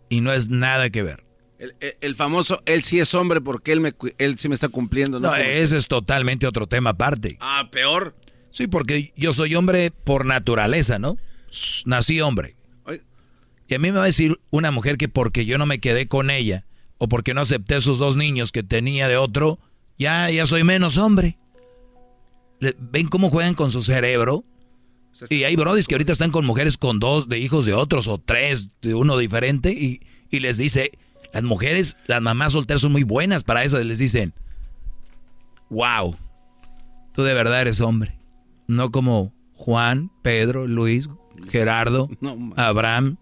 Y 0.08 0.20
no 0.20 0.32
es 0.32 0.48
nada 0.48 0.88
que 0.90 1.02
ver. 1.02 1.27
El, 2.01 2.14
famoso, 2.14 2.62
él 2.66 2.85
sí 2.85 3.01
es 3.01 3.14
hombre 3.14 3.40
porque 3.40 3.72
él, 3.72 3.80
me, 3.80 3.93
él 4.18 4.39
sí 4.39 4.48
me 4.48 4.55
está 4.55 4.68
cumpliendo. 4.68 5.18
No, 5.18 5.35
ese 5.35 5.76
es 5.76 5.89
totalmente 5.89 6.47
otro 6.47 6.68
tema 6.68 6.90
aparte. 6.90 7.36
Ah, 7.40 7.68
peor. 7.72 8.14
Sí, 8.51 8.68
porque 8.68 9.12
yo 9.16 9.32
soy 9.32 9.55
hombre 9.56 9.90
por 9.90 10.24
naturaleza, 10.24 10.98
¿no? 10.98 11.16
Nací 11.85 12.20
hombre. 12.20 12.56
Y 13.68 13.74
a 13.74 13.78
mí 13.78 13.93
me 13.93 13.98
va 13.98 14.05
a 14.05 14.06
decir 14.06 14.40
una 14.51 14.70
mujer 14.70 14.97
que 14.97 15.09
porque 15.09 15.44
yo 15.44 15.59
no 15.59 15.66
me 15.66 15.78
quedé 15.78 16.09
con 16.09 16.30
ella 16.30 16.64
o 16.97 17.09
porque 17.09 17.35
no 17.35 17.43
acepté 17.43 17.76
esos 17.76 17.98
dos 17.98 18.16
niños 18.16 18.51
que 18.51 18.62
tenía 18.62 19.09
de 19.09 19.18
otro, 19.18 19.59
ya, 19.98 20.30
ya 20.30 20.47
soy 20.47 20.64
menos 20.64 20.97
hombre. 20.97 21.39
¿Ven 22.60 23.09
cómo 23.09 23.30
juegan 23.30 23.55
con 23.55 23.70
su 23.70 23.82
cerebro? 23.82 24.44
Y 25.28 25.44
hay 25.44 25.55
brodis 25.56 25.86
que 25.86 25.94
ahorita 25.94 26.12
están 26.12 26.30
con 26.30 26.47
mujeres 26.47 26.78
con 26.78 26.98
dos 26.98 27.28
de 27.28 27.39
hijos 27.39 27.66
de 27.66 27.74
otros 27.74 28.09
o 28.09 28.18
tres 28.18 28.70
de 28.80 28.94
uno 28.94 29.18
diferente 29.18 29.72
y, 29.72 30.01
y 30.30 30.40
les 30.40 30.56
dice, 30.56 30.93
las 31.32 31.42
mujeres, 31.42 31.96
las 32.06 32.22
mamás 32.22 32.52
solteras 32.52 32.80
son 32.82 32.92
muy 32.92 33.02
buenas 33.02 33.44
para 33.44 33.64
eso. 33.64 33.78
Les 33.82 33.98
dicen, 33.98 34.32
wow, 35.70 36.16
tú 37.12 37.22
de 37.22 37.34
verdad 37.34 37.60
eres 37.60 37.80
hombre. 37.80 38.18
No 38.66 38.90
como 38.90 39.32
Juan, 39.55 40.10
Pedro, 40.22 40.66
Luis, 40.66 41.09
Gerardo, 41.48 42.09
Abraham, 42.56 43.16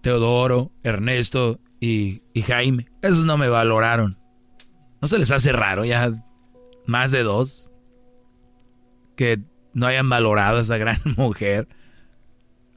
Teodoro, 0.00 0.70
Ernesto 0.82 1.60
y, 1.80 2.22
y, 2.32 2.42
Jaime. 2.42 2.88
Esos 3.02 3.24
no 3.24 3.38
me 3.38 3.48
valoraron. 3.48 4.18
¿No 5.00 5.08
se 5.08 5.18
les 5.18 5.30
hace 5.30 5.52
raro 5.52 5.84
ya 5.84 6.12
más 6.86 7.10
de 7.10 7.22
dos 7.22 7.70
que 9.16 9.40
no 9.72 9.86
hayan 9.86 10.08
valorado 10.08 10.58
a 10.58 10.62
esa 10.62 10.76
gran 10.76 11.00
mujer? 11.16 11.68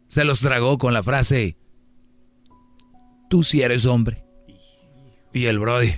Se 0.07 0.23
los 0.25 0.41
tragó 0.41 0.77
con 0.77 0.93
la 0.93 1.03
frase, 1.03 1.57
tú 3.29 3.43
sí 3.43 3.61
eres 3.61 3.85
hombre. 3.85 4.25
Y 5.33 5.45
el 5.45 5.59
Brody, 5.59 5.95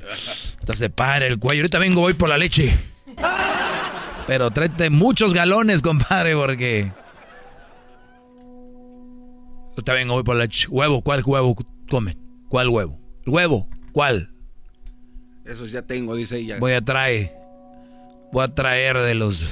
se 0.73 0.89
para 0.89 1.26
el 1.26 1.39
cuello. 1.39 1.61
Ahorita 1.61 1.80
vengo, 1.80 2.01
voy 2.01 2.14
por 2.14 2.30
la 2.30 2.38
leche. 2.38 2.77
Pero 4.27 4.51
tráete 4.51 4.89
muchos 4.89 5.34
galones, 5.34 5.81
compadre, 5.81 6.35
porque... 6.35 6.91
Ahorita 9.72 9.93
vengo, 9.93 10.14
voy 10.14 10.23
por 10.23 10.35
la 10.35 10.43
leche. 10.43 10.68
Huevo, 10.69 11.01
¿cuál 11.01 11.23
huevo 11.26 11.55
comen? 11.89 12.19
¿Cuál 12.47 12.69
huevo? 12.69 12.99
huevo? 13.26 13.68
¿Cuál? 13.91 14.31
Esos 15.45 15.72
ya 15.72 15.81
tengo, 15.81 16.15
dice 16.15 16.38
ella. 16.38 16.57
Voy 16.60 16.73
a 16.73 16.81
traer... 16.81 17.34
Voy 18.31 18.43
a 18.43 18.53
traer 18.53 18.97
de 18.99 19.15
los... 19.15 19.45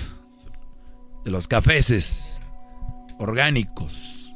De 1.25 1.31
los 1.31 1.47
cafeces 1.47 2.41
orgánicos. 3.19 4.33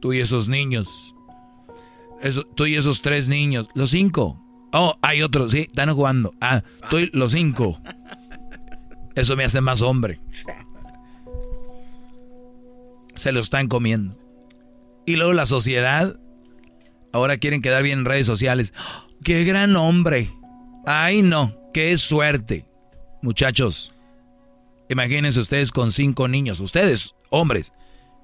Tú 0.00 0.12
y 0.12 0.20
esos 0.20 0.48
niños 0.48 1.14
tú 2.54 2.66
y 2.66 2.76
esos 2.76 3.02
tres 3.02 3.28
niños, 3.28 3.68
los 3.74 3.90
cinco. 3.90 4.42
Oh, 4.72 4.94
hay 5.02 5.22
otros, 5.22 5.52
sí, 5.52 5.60
están 5.60 5.92
jugando. 5.94 6.34
Ah, 6.40 6.62
tú 6.90 6.98
los 7.12 7.32
cinco. 7.32 7.80
Eso 9.14 9.36
me 9.36 9.44
hace 9.44 9.60
más 9.60 9.82
hombre. 9.82 10.20
Se 13.14 13.32
lo 13.32 13.40
están 13.40 13.68
comiendo. 13.68 14.16
Y 15.06 15.16
luego 15.16 15.32
la 15.32 15.46
sociedad, 15.46 16.20
ahora 17.12 17.38
quieren 17.38 17.62
quedar 17.62 17.82
bien 17.82 18.00
en 18.00 18.04
redes 18.04 18.26
sociales. 18.26 18.74
¡Qué 19.24 19.44
gran 19.44 19.76
hombre! 19.76 20.30
¡Ay 20.86 21.22
no! 21.22 21.56
¡Qué 21.72 21.96
suerte! 21.98 22.68
Muchachos, 23.22 23.94
imagínense 24.88 25.40
ustedes 25.40 25.72
con 25.72 25.90
cinco 25.90 26.28
niños, 26.28 26.60
ustedes, 26.60 27.16
hombres, 27.30 27.72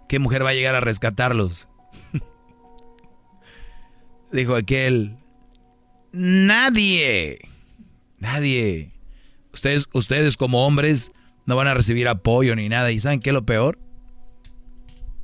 ¿qué 0.09 0.21
mujer 0.21 0.45
va 0.45 0.51
a 0.51 0.55
llegar 0.55 0.77
a 0.77 0.81
rescatarlos? 0.81 1.69
dijo 4.35 4.55
aquel. 4.55 5.17
Nadie. 6.13 7.39
Nadie. 8.19 8.93
Ustedes, 9.53 9.89
ustedes 9.93 10.37
como 10.37 10.67
hombres 10.67 11.13
no 11.47 11.57
van 11.57 11.69
a 11.69 11.75
recibir 11.75 12.09
apoyo 12.09 12.55
ni 12.57 12.69
nada. 12.69 12.91
¿Y 12.91 13.01
saben 13.01 13.21
qué 13.21 13.31
es 13.31 13.35
lo 13.35 13.47
peor? 13.47 13.79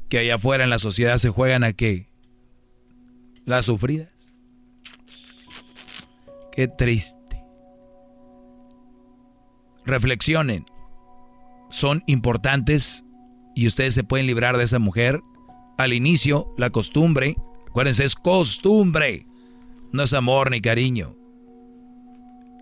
Que 0.09 0.19
allá 0.19 0.37
afuera 0.37 0.65
en 0.65 0.71
la 0.71 0.79
sociedad 0.79 1.17
se 1.19 1.31
juegan 1.31 1.65
a 1.65 1.73
qué? 1.73 2.09
Las 3.45 3.67
sufridas. 3.67 4.35
Qué 6.53 6.69
triste. 6.69 7.17
Reflexionen. 9.85 10.67
Son 11.71 12.03
importantes 12.07 13.05
y 13.55 13.67
ustedes 13.67 13.95
se 13.95 14.05
pueden 14.05 14.27
librar 14.27 14.57
de 14.57 14.65
esa 14.65 14.79
mujer. 14.79 15.21
Al 15.79 15.93
inicio, 15.93 16.53
la 16.59 16.71
costumbre 16.71 17.37
Acuérdense, 17.71 18.05
es 18.05 18.17
costumbre. 18.17 19.27
No 19.93 20.03
es 20.03 20.13
amor 20.13 20.51
ni 20.51 20.61
cariño. 20.61 21.17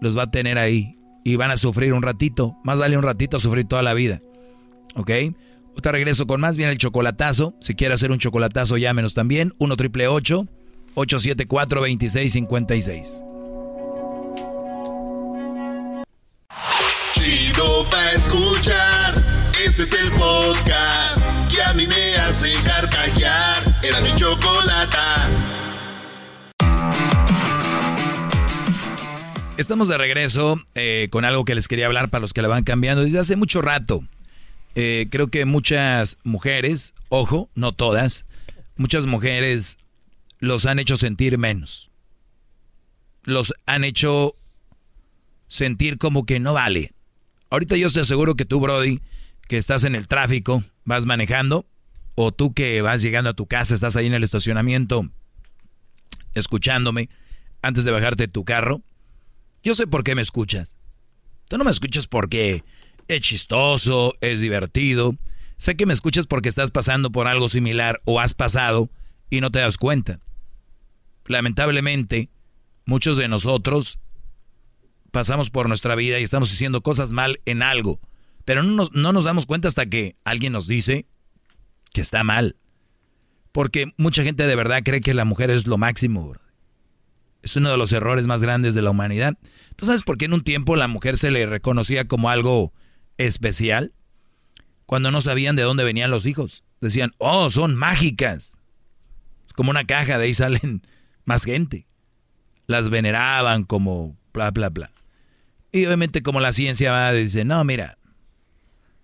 Los 0.00 0.16
va 0.16 0.24
a 0.24 0.30
tener 0.30 0.58
ahí. 0.58 0.96
Y 1.24 1.36
van 1.36 1.50
a 1.50 1.56
sufrir 1.56 1.92
un 1.92 2.02
ratito. 2.02 2.56
Más 2.62 2.78
vale 2.78 2.96
un 2.96 3.02
ratito 3.02 3.38
sufrir 3.38 3.66
toda 3.66 3.82
la 3.82 3.94
vida. 3.94 4.22
¿Ok? 4.94 5.10
Otra 5.76 5.92
regreso 5.92 6.26
con 6.26 6.40
más. 6.40 6.56
Viene 6.56 6.72
el 6.72 6.78
chocolatazo. 6.78 7.54
Si 7.60 7.74
quiere 7.74 7.94
hacer 7.94 8.10
un 8.12 8.18
chocolatazo, 8.18 8.76
llámenos 8.76 9.14
también. 9.14 9.54
1 9.58 9.76
triple 9.76 10.08
874 10.08 11.80
2656. 11.80 13.22
Chido 17.12 17.86
pa' 17.90 18.12
escuchar. 18.12 19.24
Este 19.64 19.82
es 19.82 19.92
el 20.00 20.10
podcast 20.12 21.20
que 21.50 21.62
a 21.62 21.74
mí 21.74 21.86
me 21.86 22.16
hace 22.16 22.52
carcajear. 22.64 23.67
Estamos 29.56 29.88
de 29.88 29.96
regreso 29.96 30.60
eh, 30.74 31.08
con 31.10 31.24
algo 31.24 31.44
que 31.44 31.54
les 31.54 31.68
quería 31.68 31.86
hablar 31.86 32.10
para 32.10 32.20
los 32.20 32.34
que 32.34 32.42
la 32.42 32.48
van 32.48 32.64
cambiando 32.64 33.02
desde 33.02 33.18
hace 33.18 33.36
mucho 33.36 33.62
rato. 33.62 34.04
Eh, 34.74 35.08
creo 35.10 35.28
que 35.28 35.44
muchas 35.46 36.18
mujeres, 36.22 36.92
ojo, 37.08 37.48
no 37.54 37.72
todas, 37.72 38.26
muchas 38.76 39.06
mujeres 39.06 39.78
los 40.38 40.66
han 40.66 40.78
hecho 40.78 40.96
sentir 40.96 41.38
menos. 41.38 41.90
Los 43.24 43.54
han 43.66 43.84
hecho 43.84 44.36
sentir 45.46 45.98
como 45.98 46.26
que 46.26 46.40
no 46.40 46.52
vale. 46.52 46.92
Ahorita 47.50 47.76
yo 47.76 47.86
estoy 47.86 48.04
seguro 48.04 48.34
que 48.36 48.44
tú, 48.44 48.60
Brody, 48.60 49.00
que 49.48 49.56
estás 49.56 49.84
en 49.84 49.94
el 49.94 50.08
tráfico, 50.08 50.62
vas 50.84 51.06
manejando, 51.06 51.64
o 52.20 52.32
tú 52.32 52.52
que 52.52 52.82
vas 52.82 53.00
llegando 53.00 53.30
a 53.30 53.34
tu 53.34 53.46
casa, 53.46 53.76
estás 53.76 53.94
ahí 53.94 54.06
en 54.06 54.12
el 54.12 54.24
estacionamiento 54.24 55.08
escuchándome 56.34 57.10
antes 57.62 57.84
de 57.84 57.92
bajarte 57.92 58.24
de 58.24 58.32
tu 58.32 58.44
carro, 58.44 58.82
yo 59.62 59.76
sé 59.76 59.86
por 59.86 60.02
qué 60.02 60.16
me 60.16 60.22
escuchas. 60.22 60.74
Tú 61.48 61.58
no 61.58 61.64
me 61.64 61.70
escuchas 61.70 62.08
porque 62.08 62.64
es 63.06 63.20
chistoso, 63.20 64.14
es 64.20 64.40
divertido. 64.40 65.14
Sé 65.58 65.76
que 65.76 65.86
me 65.86 65.92
escuchas 65.92 66.26
porque 66.26 66.48
estás 66.48 66.72
pasando 66.72 67.12
por 67.12 67.28
algo 67.28 67.48
similar 67.48 68.00
o 68.04 68.18
has 68.18 68.34
pasado 68.34 68.90
y 69.30 69.40
no 69.40 69.52
te 69.52 69.60
das 69.60 69.78
cuenta. 69.78 70.18
Lamentablemente, 71.24 72.30
muchos 72.84 73.16
de 73.16 73.28
nosotros 73.28 74.00
pasamos 75.12 75.50
por 75.50 75.68
nuestra 75.68 75.94
vida 75.94 76.18
y 76.18 76.24
estamos 76.24 76.52
haciendo 76.52 76.82
cosas 76.82 77.12
mal 77.12 77.40
en 77.44 77.62
algo, 77.62 78.00
pero 78.44 78.64
no 78.64 78.72
nos, 78.72 78.92
no 78.92 79.12
nos 79.12 79.22
damos 79.22 79.46
cuenta 79.46 79.68
hasta 79.68 79.86
que 79.86 80.16
alguien 80.24 80.52
nos 80.52 80.66
dice 80.66 81.06
que 81.92 82.00
está 82.00 82.24
mal. 82.24 82.56
Porque 83.52 83.92
mucha 83.96 84.22
gente 84.22 84.46
de 84.46 84.56
verdad 84.56 84.82
cree 84.84 85.00
que 85.00 85.14
la 85.14 85.24
mujer 85.24 85.50
es 85.50 85.66
lo 85.66 85.78
máximo. 85.78 86.34
Es 87.42 87.56
uno 87.56 87.70
de 87.70 87.76
los 87.76 87.92
errores 87.92 88.26
más 88.26 88.42
grandes 88.42 88.74
de 88.74 88.82
la 88.82 88.90
humanidad. 88.90 89.36
¿Tú 89.76 89.86
sabes 89.86 90.02
por 90.02 90.18
qué 90.18 90.26
en 90.26 90.34
un 90.34 90.42
tiempo 90.42 90.76
la 90.76 90.88
mujer 90.88 91.18
se 91.18 91.30
le 91.30 91.46
reconocía 91.46 92.06
como 92.06 92.30
algo 92.30 92.72
especial? 93.16 93.92
Cuando 94.86 95.10
no 95.10 95.20
sabían 95.20 95.56
de 95.56 95.62
dónde 95.62 95.84
venían 95.84 96.10
los 96.10 96.26
hijos. 96.26 96.64
Decían, 96.80 97.12
oh, 97.18 97.50
son 97.50 97.74
mágicas. 97.74 98.58
Es 99.46 99.52
como 99.52 99.70
una 99.70 99.84
caja, 99.84 100.18
de 100.18 100.24
ahí 100.24 100.34
salen 100.34 100.82
más 101.24 101.44
gente. 101.44 101.86
Las 102.66 102.90
veneraban 102.90 103.64
como 103.64 104.16
bla, 104.32 104.50
bla, 104.50 104.68
bla. 104.68 104.90
Y 105.72 105.84
obviamente 105.86 106.22
como 106.22 106.40
la 106.40 106.52
ciencia 106.52 106.92
va, 106.92 107.12
dice, 107.12 107.44
no, 107.44 107.62
mira. 107.64 107.98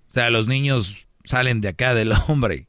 O 0.09 0.11
sea, 0.11 0.31
los 0.31 0.49
niños 0.49 1.07
salen 1.25 1.61
de 1.61 1.69
acá 1.69 1.95
del 1.95 2.13
hombre. 2.29 2.69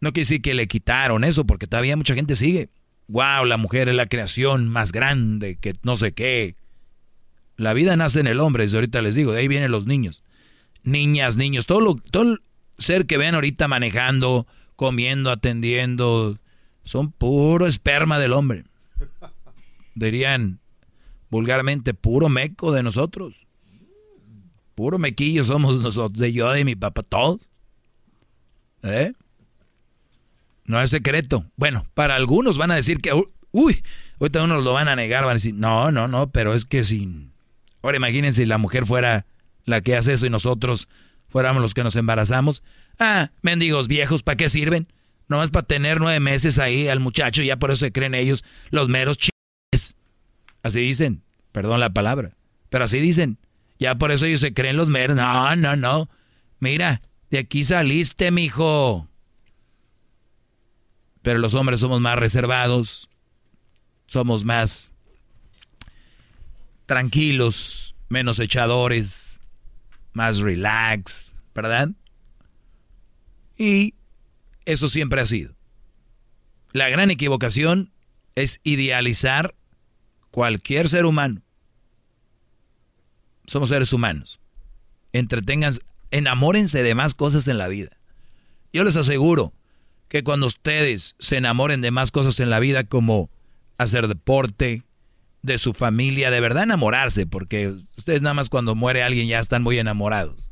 No 0.00 0.12
quiere 0.12 0.22
decir 0.22 0.42
que 0.42 0.54
le 0.54 0.66
quitaron 0.68 1.24
eso, 1.24 1.44
porque 1.46 1.66
todavía 1.66 1.96
mucha 1.96 2.14
gente 2.14 2.36
sigue. 2.36 2.68
Wow, 3.08 3.44
la 3.44 3.56
mujer 3.56 3.88
es 3.88 3.94
la 3.94 4.06
creación 4.06 4.68
más 4.68 4.92
grande, 4.92 5.56
que 5.56 5.74
no 5.82 5.96
sé 5.96 6.12
qué. 6.12 6.56
La 7.56 7.72
vida 7.72 7.96
nace 7.96 8.20
en 8.20 8.26
el 8.26 8.40
hombre, 8.40 8.64
eso 8.64 8.76
ahorita 8.76 9.00
les 9.00 9.14
digo, 9.14 9.32
de 9.32 9.40
ahí 9.40 9.48
vienen 9.48 9.70
los 9.70 9.86
niños. 9.86 10.22
Niñas, 10.82 11.36
niños, 11.36 11.66
todo, 11.66 11.80
lo, 11.80 11.94
todo 11.94 12.22
el 12.24 12.40
ser 12.78 13.06
que 13.06 13.16
ven 13.16 13.34
ahorita 13.34 13.68
manejando, 13.68 14.46
comiendo, 14.76 15.30
atendiendo, 15.30 16.38
son 16.84 17.10
puro 17.10 17.66
esperma 17.66 18.18
del 18.18 18.32
hombre. 18.32 18.64
Dirían 19.94 20.60
vulgarmente, 21.30 21.94
puro 21.94 22.28
meco 22.28 22.72
de 22.72 22.82
nosotros. 22.82 23.46
Puro 24.74 24.98
mequillo 24.98 25.42
somos 25.42 25.78
nosotros, 25.80 26.18
de 26.20 26.32
yo, 26.32 26.50
de 26.50 26.64
mi 26.64 26.76
papá, 26.76 27.02
todos. 27.02 27.48
¿Eh? 28.82 29.14
No 30.66 30.80
es 30.80 30.90
secreto. 30.90 31.46
Bueno, 31.56 31.86
para 31.94 32.16
algunos 32.16 32.58
van 32.58 32.70
a 32.70 32.76
decir 32.76 33.00
que, 33.00 33.12
uy, 33.52 33.82
ahorita 34.20 34.42
unos 34.42 34.64
lo 34.64 34.72
van 34.72 34.88
a 34.88 34.96
negar, 34.96 35.22
van 35.22 35.30
a 35.30 35.34
decir, 35.34 35.54
no, 35.54 35.90
no, 35.92 36.08
no, 36.08 36.30
pero 36.30 36.54
es 36.54 36.64
que 36.64 36.84
sin... 36.84 37.32
Ahora 37.82 37.98
imagínense 37.98 38.42
si 38.42 38.46
la 38.46 38.58
mujer 38.58 38.84
fuera 38.84 39.26
la 39.64 39.80
que 39.80 39.96
hace 39.96 40.12
eso 40.12 40.26
y 40.26 40.30
nosotros 40.30 40.88
fuéramos 41.28 41.62
los 41.62 41.72
que 41.72 41.84
nos 41.84 41.94
embarazamos. 41.96 42.62
Ah, 42.98 43.30
mendigos 43.42 43.86
viejos, 43.86 44.22
¿para 44.22 44.36
qué 44.36 44.48
sirven? 44.48 44.88
No 45.28 45.42
es 45.42 45.50
para 45.50 45.66
tener 45.66 46.00
nueve 46.00 46.18
meses 46.20 46.58
ahí 46.58 46.88
al 46.88 47.00
muchacho 47.00 47.42
y 47.42 47.46
ya 47.46 47.56
por 47.56 47.70
eso 47.70 47.86
se 47.86 47.92
creen 47.92 48.14
ellos 48.14 48.44
los 48.70 48.88
meros 48.88 49.18
chistes. 49.18 49.96
Así 50.62 50.80
dicen, 50.80 51.22
perdón 51.52 51.80
la 51.80 51.90
palabra, 51.90 52.36
pero 52.70 52.84
así 52.84 52.98
dicen. 52.98 53.38
Ya 53.78 53.96
por 53.96 54.10
eso 54.10 54.24
ellos 54.24 54.40
se 54.40 54.54
creen 54.54 54.76
los 54.76 54.88
meros. 54.88 55.16
No, 55.16 55.54
no, 55.54 55.76
no. 55.76 56.08
Mira, 56.60 57.02
de 57.30 57.38
aquí 57.38 57.62
saliste, 57.64 58.30
mijo 58.30 59.08
pero 61.26 61.40
los 61.40 61.54
hombres 61.54 61.80
somos 61.80 62.00
más 62.00 62.16
reservados, 62.16 63.10
somos 64.06 64.44
más 64.44 64.92
tranquilos, 66.86 67.96
menos 68.08 68.38
echadores, 68.38 69.40
más 70.12 70.38
relax, 70.38 71.34
¿verdad? 71.52 71.90
Y 73.58 73.94
eso 74.66 74.86
siempre 74.86 75.20
ha 75.20 75.26
sido. 75.26 75.56
La 76.70 76.88
gran 76.90 77.10
equivocación 77.10 77.90
es 78.36 78.60
idealizar 78.62 79.56
cualquier 80.30 80.88
ser 80.88 81.06
humano. 81.06 81.42
Somos 83.48 83.70
seres 83.70 83.92
humanos. 83.92 84.38
Entretengan, 85.12 85.74
enamórense 86.12 86.84
de 86.84 86.94
más 86.94 87.14
cosas 87.14 87.48
en 87.48 87.58
la 87.58 87.66
vida. 87.66 87.96
Yo 88.72 88.84
les 88.84 88.94
aseguro, 88.96 89.52
que 90.16 90.24
cuando 90.24 90.46
ustedes 90.46 91.14
se 91.18 91.36
enamoren 91.36 91.82
de 91.82 91.90
más 91.90 92.10
cosas 92.10 92.40
en 92.40 92.48
la 92.48 92.58
vida 92.58 92.84
como 92.84 93.28
hacer 93.76 94.08
deporte, 94.08 94.82
de 95.42 95.58
su 95.58 95.74
familia, 95.74 96.30
de 96.30 96.40
verdad 96.40 96.62
enamorarse, 96.62 97.26
porque 97.26 97.74
ustedes 97.98 98.22
nada 98.22 98.32
más 98.32 98.48
cuando 98.48 98.74
muere 98.74 99.02
alguien 99.02 99.28
ya 99.28 99.40
están 99.40 99.62
muy 99.62 99.78
enamorados. 99.78 100.48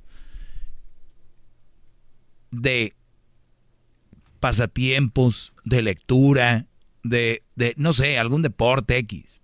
De 2.51 2.95
pasatiempos, 4.39 5.55
de 5.65 5.81
lectura, 5.81 6.67
de, 7.03 7.43
de, 7.57 7.73
no 7.79 7.95
sé, 7.95 8.19
algún 8.19 8.43
deporte 8.43 8.99
X, 8.99 9.41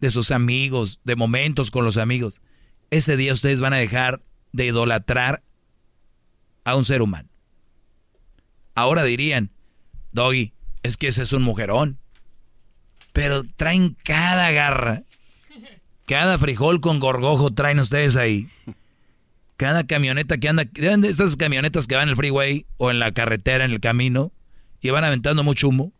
de 0.00 0.10
sus 0.10 0.32
amigos, 0.32 1.00
de 1.04 1.16
momentos 1.16 1.70
con 1.70 1.86
los 1.86 1.96
amigos. 1.96 2.42
Ese 2.90 3.16
día 3.16 3.32
ustedes 3.32 3.62
van 3.62 3.72
a 3.72 3.78
dejar 3.78 4.22
de 4.52 4.66
idolatrar 4.66 5.42
a 6.64 6.76
un 6.76 6.84
ser 6.84 7.00
humano. 7.00 7.29
Ahora 8.80 9.04
dirían, 9.04 9.50
Doggy, 10.12 10.54
es 10.82 10.96
que 10.96 11.08
ese 11.08 11.22
es 11.22 11.34
un 11.34 11.42
mujerón. 11.42 11.98
Pero 13.12 13.44
traen 13.44 13.94
cada 14.04 14.50
garra, 14.52 15.02
cada 16.06 16.38
frijol 16.38 16.80
con 16.80 16.98
gorgojo 16.98 17.52
traen 17.52 17.78
ustedes 17.78 18.16
ahí. 18.16 18.48
Cada 19.58 19.86
camioneta 19.86 20.38
que 20.38 20.48
anda, 20.48 20.64
esas 21.06 21.36
camionetas 21.36 21.86
que 21.86 21.94
van 21.94 22.04
en 22.04 22.08
el 22.08 22.16
freeway 22.16 22.64
o 22.78 22.90
en 22.90 22.98
la 22.98 23.12
carretera, 23.12 23.66
en 23.66 23.72
el 23.72 23.80
camino, 23.80 24.32
y 24.80 24.88
van 24.88 25.04
aventando 25.04 25.44
mucho 25.44 25.68
humo. 25.68 25.92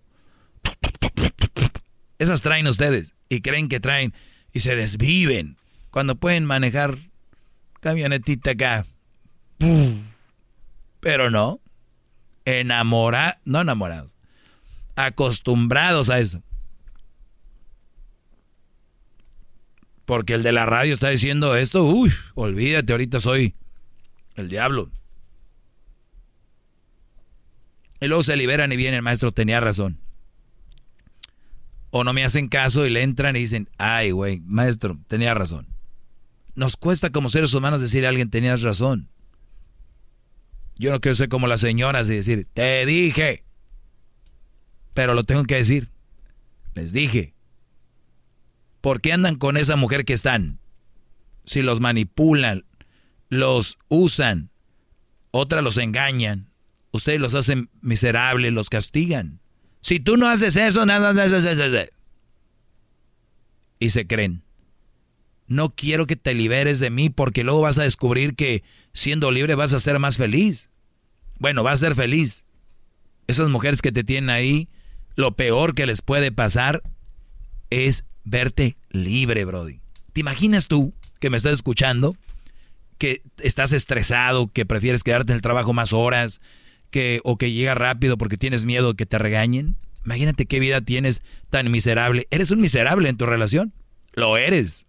Esas 2.19 2.41
traen 2.41 2.67
ustedes 2.67 3.13
y 3.29 3.43
creen 3.43 3.69
que 3.69 3.81
traen 3.81 4.15
y 4.55 4.61
se 4.61 4.75
desviven 4.75 5.59
cuando 5.91 6.15
pueden 6.15 6.47
manejar 6.47 6.97
camionetita 7.81 8.53
acá. 8.53 8.87
Pero 11.01 11.29
no 11.29 11.61
enamorados, 12.51 13.37
no 13.45 13.61
enamorados, 13.61 14.13
acostumbrados 14.97 16.11
a 16.11 16.19
eso. 16.19 16.43
Porque 20.05 20.35
el 20.35 20.43
de 20.43 20.53
la 20.53 20.67
radio 20.67 20.93
está 20.93 21.09
diciendo 21.09 21.55
esto, 21.55 21.85
uy, 21.85 22.13
olvídate, 22.35 22.93
ahorita 22.93 23.21
soy 23.21 23.55
el 24.35 24.49
diablo. 24.49 24.91
Y 28.01 28.09
luego 28.09 28.23
se 28.23 28.37
liberan 28.37 28.73
y 28.73 28.77
viene 28.77 28.97
el 28.97 29.03
maestro, 29.03 29.31
tenía 29.31 29.61
razón. 29.61 30.01
O 31.91 32.03
no 32.03 32.13
me 32.13 32.25
hacen 32.25 32.49
caso 32.49 32.87
y 32.87 32.91
le 32.91 33.03
entran 33.03 33.37
y 33.37 33.41
dicen, 33.41 33.69
ay, 33.79 34.11
güey, 34.13 34.41
maestro, 34.41 34.99
tenía 35.07 35.35
razón. 35.35 35.69
Nos 36.55 36.77
cuesta 36.77 37.11
como 37.11 37.29
seres 37.29 37.53
humanos 37.55 37.81
decir 37.81 38.07
a 38.07 38.09
alguien, 38.09 38.31
tenías 38.31 38.63
razón. 38.63 39.09
Yo 40.81 40.91
no 40.93 41.01
quiero 41.03 41.15
ser 41.15 41.29
como 41.29 41.47
las 41.47 41.61
señoras 41.61 42.09
y 42.09 42.15
decir, 42.15 42.49
te 42.55 42.87
dije. 42.87 43.45
Pero 44.95 45.13
lo 45.13 45.25
tengo 45.25 45.45
que 45.45 45.57
decir. 45.57 45.91
Les 46.75 46.95
dije. 46.95 47.35
¿Por 48.81 49.03
qué 49.03 49.13
andan 49.13 49.37
con 49.37 49.59
esa 49.59 49.77
mujer 49.77 50.07
que 50.07 50.15
están? 50.15 50.59
Si 51.45 51.61
los 51.61 51.81
manipulan, 51.81 52.65
los 53.29 53.77
usan, 53.89 54.49
otras 55.33 55.63
los 55.63 55.77
engañan, 55.77 56.51
ustedes 56.93 57.21
los 57.21 57.35
hacen 57.35 57.69
miserables, 57.83 58.51
los 58.51 58.71
castigan. 58.71 59.43
Si 59.83 60.01
tú 60.01 60.17
no 60.17 60.29
haces 60.29 60.57
eso, 60.57 60.87
nada, 60.87 61.13
nada, 61.13 61.87
Y 63.79 63.91
se 63.91 64.07
creen. 64.07 64.45
No 65.51 65.75
quiero 65.75 66.07
que 66.07 66.15
te 66.15 66.33
liberes 66.33 66.79
de 66.79 66.91
mí 66.91 67.11
porque 67.11 67.43
luego 67.43 67.63
vas 67.63 67.77
a 67.81 67.83
descubrir 67.83 68.37
que 68.37 68.63
siendo 68.95 69.33
libre 69.33 69.57
vas 69.57 69.75
a 69.75 69.81
ser 69.81 69.99
más 69.99 70.17
feliz. 70.17 70.71
Bueno, 71.41 71.65
vas 71.65 71.83
a 71.83 71.87
ser 71.87 71.97
feliz. 71.97 72.45
Esas 73.27 73.49
mujeres 73.49 73.83
que 73.83 73.91
te 73.91 74.05
tienen 74.05 74.31
ahí, 74.31 74.69
lo 75.17 75.33
peor 75.35 75.75
que 75.75 75.87
les 75.87 76.03
puede 76.03 76.31
pasar 76.31 76.85
es 77.69 78.05
verte 78.23 78.77
libre, 78.91 79.45
Brody. 79.45 79.81
¿Te 80.13 80.21
imaginas 80.21 80.69
tú 80.69 80.95
que 81.19 81.31
me 81.31 81.37
estás 81.37 81.55
escuchando? 81.55 82.15
Que 82.97 83.23
estás 83.39 83.73
estresado, 83.73 84.53
que 84.53 84.65
prefieres 84.65 85.03
quedarte 85.03 85.33
en 85.33 85.37
el 85.37 85.43
trabajo 85.43 85.73
más 85.73 85.93
horas, 85.93 86.41
que, 86.93 87.21
o 87.25 87.39
que 87.39 87.51
llega 87.51 87.75
rápido 87.75 88.17
porque 88.19 88.37
tienes 88.37 88.65
miedo 88.65 88.91
de 88.91 88.97
que 88.97 89.07
te 89.07 89.19
regañen. 89.19 89.75
Imagínate 90.05 90.47
qué 90.47 90.61
vida 90.61 90.81
tienes 90.81 91.23
tan 91.49 91.73
miserable. 91.73 92.29
Eres 92.31 92.53
un 92.53 92.61
miserable 92.61 93.09
en 93.09 93.17
tu 93.17 93.27
relación. 93.27 93.73
Lo 94.13 94.37
eres. 94.37 94.87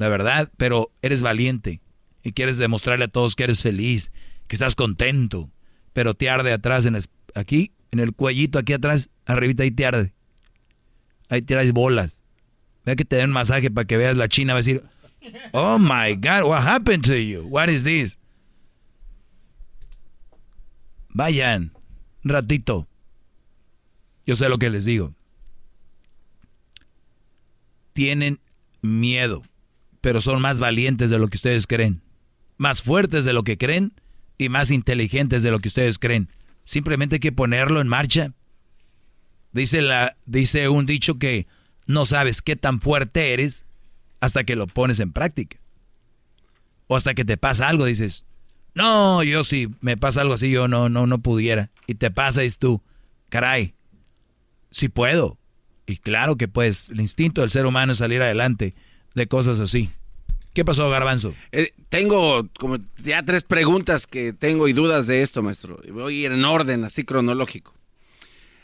La 0.00 0.08
verdad, 0.08 0.50
pero 0.56 0.90
eres 1.02 1.20
valiente 1.20 1.82
y 2.22 2.32
quieres 2.32 2.56
demostrarle 2.56 3.04
a 3.04 3.08
todos 3.08 3.36
que 3.36 3.44
eres 3.44 3.60
feliz 3.60 4.10
que 4.46 4.56
estás 4.56 4.74
contento, 4.74 5.50
pero 5.92 6.14
te 6.14 6.30
arde 6.30 6.52
atrás, 6.52 6.86
en 6.86 6.96
aquí, 7.34 7.72
en 7.90 8.00
el 8.00 8.14
cuellito, 8.14 8.58
aquí 8.58 8.72
atrás, 8.72 9.10
arribita, 9.26 9.62
ahí 9.62 9.70
te 9.70 9.84
arde. 9.84 10.14
Ahí 11.28 11.42
tiras 11.42 11.70
bolas. 11.72 12.22
Ve 12.86 12.96
que 12.96 13.04
te 13.04 13.16
den 13.16 13.30
masaje 13.30 13.70
para 13.70 13.86
que 13.86 13.98
veas 13.98 14.16
la 14.16 14.28
china, 14.28 14.54
va 14.54 14.60
a 14.60 14.62
decir, 14.62 14.82
oh 15.52 15.78
my 15.78 16.14
God, 16.14 16.44
what 16.46 16.66
happened 16.66 17.04
to 17.04 17.14
you? 17.14 17.42
What 17.42 17.68
is 17.68 17.84
this? 17.84 18.16
vayan, 21.12 21.72
un 22.24 22.30
ratito. 22.30 22.86
Yo 24.24 24.34
sé 24.34 24.48
lo 24.48 24.56
que 24.56 24.70
les 24.70 24.86
digo. 24.86 25.14
Tienen 27.92 28.40
miedo, 28.80 29.42
pero 30.00 30.20
son 30.20 30.40
más 30.40 30.60
valientes 30.60 31.10
de 31.10 31.18
lo 31.18 31.28
que 31.28 31.36
ustedes 31.36 31.66
creen, 31.66 32.02
más 32.56 32.82
fuertes 32.82 33.24
de 33.24 33.32
lo 33.32 33.42
que 33.42 33.58
creen 33.58 33.92
y 34.38 34.48
más 34.48 34.70
inteligentes 34.70 35.42
de 35.42 35.50
lo 35.50 35.58
que 35.58 35.68
ustedes 35.68 35.98
creen. 35.98 36.30
Simplemente 36.64 37.16
hay 37.16 37.20
que 37.20 37.32
ponerlo 37.32 37.80
en 37.80 37.88
marcha. 37.88 38.32
Dice, 39.52 39.82
la, 39.82 40.16
dice 40.26 40.68
un 40.68 40.86
dicho 40.86 41.18
que 41.18 41.46
no 41.86 42.04
sabes 42.06 42.40
qué 42.40 42.56
tan 42.56 42.80
fuerte 42.80 43.32
eres 43.32 43.64
hasta 44.20 44.44
que 44.44 44.56
lo 44.56 44.66
pones 44.66 45.00
en 45.00 45.12
práctica. 45.12 45.58
O 46.86 46.96
hasta 46.96 47.14
que 47.14 47.24
te 47.24 47.36
pasa 47.36 47.68
algo, 47.68 47.84
dices, 47.84 48.24
no, 48.74 49.22
yo 49.22 49.44
si 49.44 49.68
me 49.80 49.96
pasa 49.96 50.22
algo 50.22 50.34
así, 50.34 50.50
yo 50.50 50.68
no, 50.68 50.88
no, 50.88 51.06
no 51.06 51.18
pudiera. 51.18 51.70
Y 51.86 51.94
te 51.94 52.10
pasa 52.10 52.44
y 52.44 52.50
tú, 52.50 52.82
caray, 53.28 53.74
sí 54.70 54.88
puedo. 54.88 55.38
Y 55.86 55.96
claro 55.96 56.36
que 56.36 56.48
pues, 56.48 56.88
el 56.88 57.00
instinto 57.00 57.40
del 57.40 57.50
ser 57.50 57.66
humano 57.66 57.92
es 57.92 57.98
salir 57.98 58.22
adelante 58.22 58.74
de 59.14 59.26
cosas 59.26 59.60
así. 59.60 59.90
¿Qué 60.52 60.64
pasó, 60.64 60.90
Garbanzo? 60.90 61.34
Eh, 61.52 61.72
tengo 61.88 62.48
como 62.58 62.78
ya 63.02 63.22
tres 63.22 63.44
preguntas 63.44 64.06
que 64.06 64.32
tengo 64.32 64.66
y 64.66 64.72
dudas 64.72 65.06
de 65.06 65.22
esto, 65.22 65.42
maestro. 65.42 65.80
Voy 65.92 66.14
a 66.14 66.26
ir 66.26 66.32
en 66.32 66.44
orden, 66.44 66.84
así 66.84 67.04
cronológico. 67.04 67.74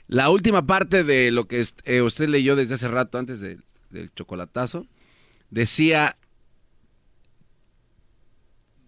La 0.09 0.31
última 0.31 0.67
parte 0.67 1.05
de 1.05 1.31
lo 1.31 1.47
que 1.47 1.65
eh, 1.85 2.03
usted 2.03 2.29
leyó 2.29 2.57
desde 2.57 2.75
hace 2.75 2.89
rato, 2.89 3.19
antes 3.19 3.41
del 3.41 4.15
chocolatazo, 4.15 4.87
decía, 5.51 6.17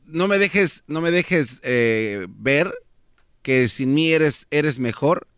no 0.07 0.27
me 0.27 0.39
dejes, 0.39 0.83
no 0.87 1.01
me 1.01 1.11
dejes 1.11 1.61
eh, 1.63 2.27
ver 2.31 2.73
que 3.43 3.69
sin 3.69 3.95
mí 3.95 4.13
eres, 4.13 4.47
eres 4.51 4.79
mejor 4.79 5.29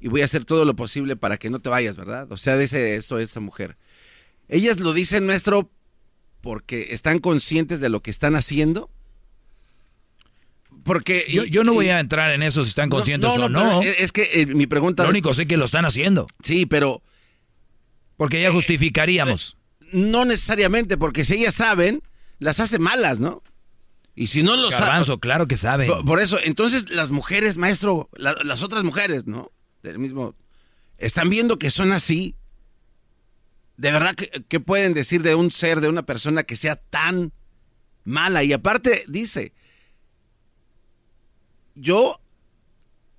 y 0.00 0.08
voy 0.08 0.22
a 0.22 0.24
hacer 0.24 0.44
todo 0.44 0.64
lo 0.64 0.74
posible 0.74 1.16
para 1.16 1.38
que 1.38 1.50
no 1.50 1.60
te 1.60 1.68
vayas, 1.68 1.96
¿verdad? 1.96 2.30
O 2.32 2.36
sea, 2.36 2.56
dice 2.56 2.96
esto 2.96 3.18
esta 3.18 3.40
mujer. 3.40 3.76
Ellas 4.50 4.78
lo 4.80 4.92
dicen, 4.92 5.24
nuestro, 5.24 5.70
porque 6.42 6.88
están 6.90 7.20
conscientes 7.20 7.80
de 7.80 7.88
lo 7.88 8.02
que 8.02 8.10
están 8.10 8.36
haciendo 8.36 8.90
porque 10.82 11.26
yo, 11.28 11.64
no 11.64 11.74
voy 11.74 11.88
a 11.88 12.00
entrar 12.00 12.32
en 12.32 12.42
eso 12.42 12.64
si 12.64 12.70
están 12.70 12.88
conscientes 12.88 13.30
o 13.30 13.48
no. 13.48 13.82
Es 13.82 14.12
que 14.12 14.28
eh, 14.32 14.46
mi 14.46 14.66
pregunta. 14.66 15.02
Lo 15.02 15.10
único 15.10 15.34
sé 15.34 15.46
que 15.46 15.56
lo 15.56 15.66
están 15.66 15.84
haciendo. 15.84 16.26
Sí, 16.42 16.66
pero. 16.66 17.02
Porque 18.16 18.40
ya 18.40 18.52
justificaríamos. 18.52 19.56
no 19.92 20.24
necesariamente, 20.24 20.98
porque 20.98 21.24
si 21.24 21.34
ellas 21.34 21.54
saben, 21.54 22.02
las 22.38 22.60
hace 22.60 22.78
malas, 22.78 23.18
¿no? 23.18 23.42
Y 24.14 24.26
si 24.26 24.42
no 24.42 24.56
lo 24.56 24.70
saben. 24.70 25.04
claro 25.18 25.48
que 25.48 25.56
saben. 25.56 25.90
Por, 26.04 26.20
eso, 26.20 26.38
entonces 26.42 26.90
las 26.90 27.10
mujeres, 27.10 27.56
maestro, 27.56 28.10
las 28.16 28.62
otras 28.62 28.84
mujeres, 28.84 29.26
¿no? 29.26 29.52
Del 29.82 29.98
mismo. 29.98 30.34
Están 30.98 31.30
viendo 31.30 31.58
que 31.58 31.70
son 31.70 31.92
así. 31.92 32.34
De 33.80 33.92
verdad, 33.92 34.14
¿qué 34.14 34.60
pueden 34.60 34.94
decir 34.94 35.22
de 35.22 35.34
un 35.34 35.50
ser, 35.50 35.80
de 35.80 35.88
una 35.88 36.02
persona 36.02 36.42
que 36.42 36.56
sea 36.56 36.76
tan 36.76 37.32
mala? 38.04 38.44
Y 38.44 38.52
aparte, 38.52 39.04
dice 39.08 39.52
yo 41.80 42.20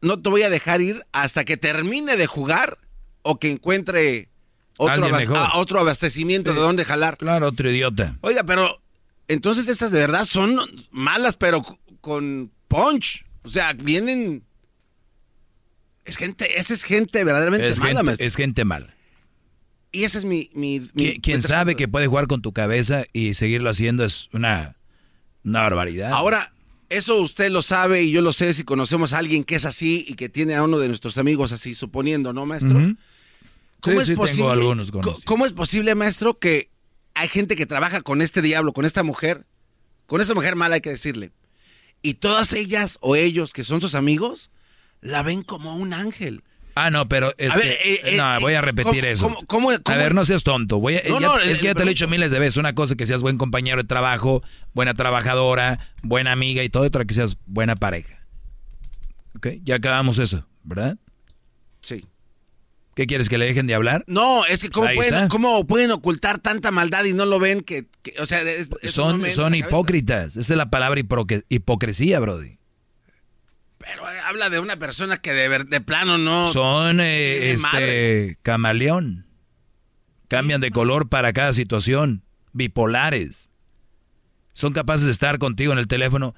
no 0.02 0.22
te 0.22 0.30
voy 0.30 0.44
a 0.44 0.50
dejar 0.50 0.82
ir 0.82 1.06
hasta 1.12 1.44
que 1.46 1.58
termine 1.58 2.18
de 2.18 2.28
jugar 2.28 2.80
o 3.22 3.40
que 3.40 3.52
encuentre 3.52 4.30
otro, 4.78 5.10
ah, 5.36 5.52
otro 5.56 5.80
abastecimiento 5.80 6.54
de 6.54 6.60
dónde 6.60 6.86
jalar. 6.86 7.18
Claro, 7.18 7.48
otro 7.48 7.70
idiota. 7.70 8.18
Oiga, 8.22 8.44
pero 8.44 8.82
entonces 9.28 9.68
estas 9.68 9.92
de 9.92 10.00
verdad 10.00 10.24
son 10.24 10.60
malas, 10.90 11.38
pero 11.38 11.62
con 12.02 12.52
punch. 12.68 13.26
O 13.44 13.50
sea, 13.50 13.74
vienen... 13.74 14.44
Es 16.04 16.18
gente, 16.18 16.60
esa 16.60 16.74
es 16.74 16.84
gente 16.84 17.24
verdaderamente 17.24 17.68
es 17.68 17.80
mala. 17.80 18.04
Gente, 18.04 18.26
es 18.26 18.36
gente 18.36 18.66
mala. 18.66 18.96
Y 19.92 20.04
ese 20.06 20.20
es 20.20 20.26
mi... 20.26 20.50
mi, 20.54 20.80
Quien 21.22 21.42
sabe 21.42 21.76
que 21.76 21.88
puede 21.88 22.08
jugar 22.08 22.28
con 22.28 22.42
tu 22.42 22.54
cabeza 22.54 23.04
y 23.14 23.34
seguirlo 23.34 23.70
haciendo 23.70 24.06
es 24.06 24.30
una, 24.34 24.78
una 25.44 25.62
barbaridad. 25.62 26.12
Ahora, 26.12 26.54
eso 26.90 27.22
usted 27.22 27.52
lo 27.52 27.62
sabe 27.62 28.04
y 28.04 28.12
yo 28.12 28.22
lo 28.22 28.34
sé 28.34 28.54
si 28.54 28.64
conocemos 28.64 29.14
a 29.14 29.18
alguien 29.18 29.44
que 29.44 29.56
es 29.56 29.66
así 29.66 30.06
y 30.08 30.16
que 30.16 30.30
tiene 30.30 30.56
a 30.56 30.64
uno 30.64 30.80
de 30.80 30.88
nuestros 30.88 31.18
amigos 31.18 31.52
así, 31.52 31.74
suponiendo, 31.74 32.34
¿no, 32.34 32.46
maestro? 32.46 32.96
¿Cómo, 33.82 34.02
es 34.02 34.12
posible, 34.12 34.52
algunos 34.52 34.92
¿Cómo 35.26 35.46
es 35.46 35.54
posible, 35.54 35.96
maestro, 35.96 36.38
que 36.38 36.70
hay 37.14 37.28
gente 37.28 37.56
que 37.56 37.66
trabaja 37.66 38.02
con 38.02 38.22
este 38.22 38.42
diablo, 38.42 38.74
con 38.74 38.86
esta 38.86 39.04
mujer, 39.04 39.46
con 40.06 40.22
esa 40.22 40.34
mujer 40.34 40.56
mala, 40.56 40.76
hay 40.76 40.82
que 40.82 40.92
decirle, 40.92 41.32
y 42.02 42.16
todas 42.16 42.54
ellas 42.54 42.98
o 43.02 43.16
ellos 43.16 43.54
que 43.54 43.64
son 43.64 43.82
sus 43.82 43.96
amigos, 43.96 44.52
la 45.02 45.24
ven 45.24 45.44
como 45.44 45.76
un 45.76 45.94
ángel? 45.94 46.44
Ah, 46.76 46.90
no, 46.90 47.08
pero 47.08 47.34
es 47.38 47.54
que, 47.54 47.72
eh, 47.72 48.02
eh, 48.04 48.18
no, 48.18 48.40
voy 48.40 48.54
a 48.54 48.62
repetir 48.62 49.06
eso. 49.06 49.32
a 49.86 49.96
ver, 49.96 50.16
no 50.16 50.26
seas 50.26 50.44
tonto. 50.44 50.80
Voy 50.80 50.96
es 50.96 51.60
que 51.60 51.66
ya 51.66 51.74
te 51.74 51.84
lo 51.84 51.88
he 51.88 51.94
dicho 51.94 52.08
miles 52.08 52.32
de 52.32 52.40
veces. 52.40 52.58
Una 52.58 52.74
cosa 52.74 52.96
que 52.96 53.06
seas 53.06 53.22
buen 53.22 53.38
compañero 53.38 53.82
de 53.82 53.88
trabajo, 53.88 54.44
buena 54.74 54.94
trabajadora, 54.94 55.80
buena 56.02 56.32
amiga 56.32 56.64
y 56.64 56.70
todo. 56.70 56.84
Otra 56.84 57.06
que 57.06 57.14
seas 57.14 57.38
buena 57.46 57.76
pareja. 57.76 58.26
¿Ok? 59.36 59.48
Ya 59.64 59.76
acabamos 59.76 60.20
eso, 60.20 60.48
¿verdad? 60.64 60.98
Sí. 61.82 62.06
¿Qué 62.96 63.08
quieres, 63.08 63.30
que 63.30 63.38
le 63.38 63.46
dejen 63.46 63.68
de 63.68 63.74
hablar? 63.74 64.04
No, 64.08 64.46
es 64.46 64.62
que 64.62 64.70
¿cómo, 64.70 64.88
pueden, 64.94 65.30
¿cómo 65.30 65.66
pueden, 65.66 65.92
ocultar 65.92 66.40
tanta 66.40 66.72
maldad 66.72 67.06
y 67.06 67.14
no 67.14 67.26
lo 67.26 67.40
ven? 67.40 67.62
que, 67.62 67.88
o 68.20 68.26
sea, 68.26 68.42
son, 68.84 69.30
son 69.32 69.56
hipócritas. 69.56 70.36
Esa 70.36 70.54
es 70.54 70.58
la 70.58 70.70
palabra 70.70 71.02
hipocresía, 71.50 72.20
Brody. 72.20 72.61
Pero 73.82 74.10
eh, 74.12 74.20
habla 74.26 74.50
de 74.50 74.60
una 74.60 74.78
persona 74.78 75.18
que 75.18 75.34
de, 75.34 75.64
de 75.66 75.82
plano 75.82 76.18
no. 76.18 76.48
Son 76.48 77.00
eh, 77.02 77.52
este 77.52 78.38
camaleón. 78.42 79.26
Cambian 80.28 80.62
de 80.62 80.72
color 80.72 81.10
para 81.10 81.34
cada 81.34 81.54
situación. 81.54 82.24
Bipolares. 82.54 83.52
Son 84.54 84.74
capaces 84.74 85.06
de 85.06 85.12
estar 85.12 85.40
contigo 85.40 85.72
en 85.72 85.80
el 85.80 85.88
teléfono, 85.88 86.36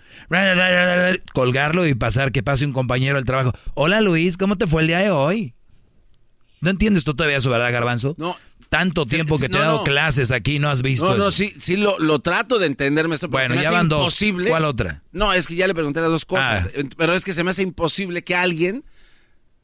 colgarlo 1.33 1.88
y 1.88 1.95
pasar 1.95 2.31
que 2.31 2.43
pase 2.43 2.65
un 2.65 2.72
compañero 2.72 3.17
al 3.17 3.25
trabajo. 3.25 3.53
Hola 3.73 4.01
Luis, 4.01 4.38
¿cómo 4.38 4.55
te 4.55 4.67
fue 4.67 4.83
el 4.83 4.88
día 4.88 4.99
de 4.99 5.09
hoy? 5.09 5.55
¿No 6.61 6.69
entiendes 6.69 7.03
tú 7.03 7.15
todavía 7.15 7.38
eso, 7.38 7.49
verdad, 7.49 7.72
Garbanzo? 7.72 8.15
No, 8.17 8.38
tanto 8.73 9.05
tiempo 9.05 9.37
que 9.37 9.49
te 9.49 9.55
he 9.55 9.59
dado 9.59 9.83
clases 9.83 10.31
aquí, 10.31 10.57
no 10.57 10.67
has 10.67 10.81
visto 10.81 11.05
No, 11.05 11.25
no, 11.25 11.31
sí, 11.31 11.53
sí 11.59 11.77
lo, 11.77 11.99
lo 11.99 12.17
trato 12.21 12.57
de 12.57 12.65
entender, 12.65 13.07
maestro. 13.07 13.29
Bueno, 13.29 13.53
ya 13.53 13.69
van 13.69 13.87
dos. 13.87 14.17
¿Cuál 14.47 14.65
otra? 14.65 15.03
No, 15.11 15.31
es 15.31 15.45
que 15.45 15.53
ya 15.53 15.67
le 15.67 15.75
pregunté 15.75 16.01
las 16.01 16.09
dos 16.09 16.25
cosas. 16.25 16.65
Ah. 16.65 16.81
Pero 16.97 17.13
es 17.13 17.23
que 17.23 17.35
se 17.35 17.43
me 17.43 17.51
hace 17.51 17.61
imposible 17.61 18.23
que 18.23 18.35
alguien 18.35 18.83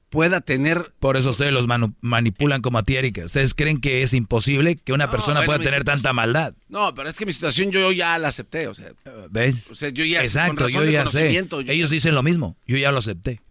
pueda 0.09 0.41
tener... 0.41 0.93
Por 0.99 1.17
eso 1.17 1.31
ustedes 1.31 1.51
los 1.51 1.65
manipulan 2.01 2.61
como 2.61 2.77
a 2.77 2.83
tiérica. 2.83 3.25
Ustedes 3.25 3.55
creen 3.55 3.81
que 3.81 4.03
es 4.03 4.13
imposible 4.13 4.75
que 4.75 4.93
una 4.93 5.09
persona 5.09 5.43
pueda 5.43 5.57
tener 5.57 5.83
tanta 5.83 6.13
maldad. 6.13 6.53
No, 6.67 6.93
pero 6.93 7.09
es 7.09 7.15
que 7.15 7.25
mi 7.25 7.33
situación 7.33 7.71
yo 7.71 7.91
ya 7.91 8.15
la 8.19 8.27
acepté, 8.27 8.67
o 8.67 8.75
sea... 8.75 8.91
¿Ves? 9.31 9.71
O 9.71 9.75
sea, 9.75 9.89
yo 9.89 10.05
ya... 10.05 10.21
Exacto, 10.21 10.69
yo 10.69 10.85
ya 10.85 11.07
sé. 11.07 11.35
Ellos 11.65 11.89
dicen 11.89 12.13
lo 12.13 12.21
mismo, 12.21 12.57
yo 12.67 12.77
ya 12.77 12.91
lo 12.91 12.99
acepté. 12.99 13.41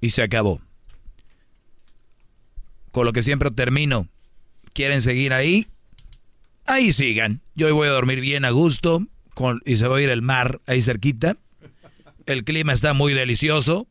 Y 0.00 0.10
se 0.10 0.24
acabó 0.24 0.65
con 2.96 3.04
lo 3.04 3.12
que 3.12 3.22
siempre 3.22 3.50
termino. 3.50 4.08
¿Quieren 4.72 5.02
seguir 5.02 5.34
ahí? 5.34 5.66
Ahí 6.64 6.94
sigan. 6.94 7.42
Yo 7.54 7.66
hoy 7.66 7.72
voy 7.74 7.88
a 7.88 7.90
dormir 7.90 8.22
bien 8.22 8.46
a 8.46 8.50
gusto 8.50 9.06
y 9.66 9.76
se 9.76 9.86
va 9.86 9.98
a 9.98 10.00
ir 10.00 10.08
el 10.08 10.22
mar 10.22 10.62
ahí 10.66 10.80
cerquita. 10.80 11.36
El 12.24 12.44
clima 12.44 12.72
está 12.72 12.94
muy 12.94 13.12
delicioso. 13.12 13.86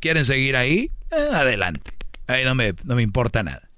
¿Quieren 0.00 0.26
seguir 0.26 0.54
ahí? 0.54 0.90
Eh, 1.12 1.28
adelante. 1.32 1.92
Ahí 2.26 2.44
no 2.44 2.54
me, 2.54 2.74
no 2.84 2.94
me 2.96 3.02
importa 3.02 3.42
nada. 3.42 3.70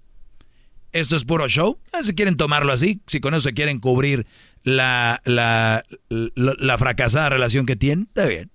Esto 0.90 1.14
es 1.14 1.22
puro 1.22 1.46
show. 1.46 1.78
Ah, 1.92 2.02
si 2.02 2.16
quieren 2.16 2.36
tomarlo 2.36 2.72
así, 2.72 3.00
si 3.06 3.20
con 3.20 3.34
eso 3.34 3.50
quieren 3.50 3.78
cubrir 3.78 4.26
la, 4.64 5.22
la, 5.24 5.84
la, 6.08 6.78
fracasada 6.78 7.28
relación 7.28 7.64
que 7.64 7.76
tienen, 7.76 8.08
está 8.08 8.26
bien. 8.26 8.50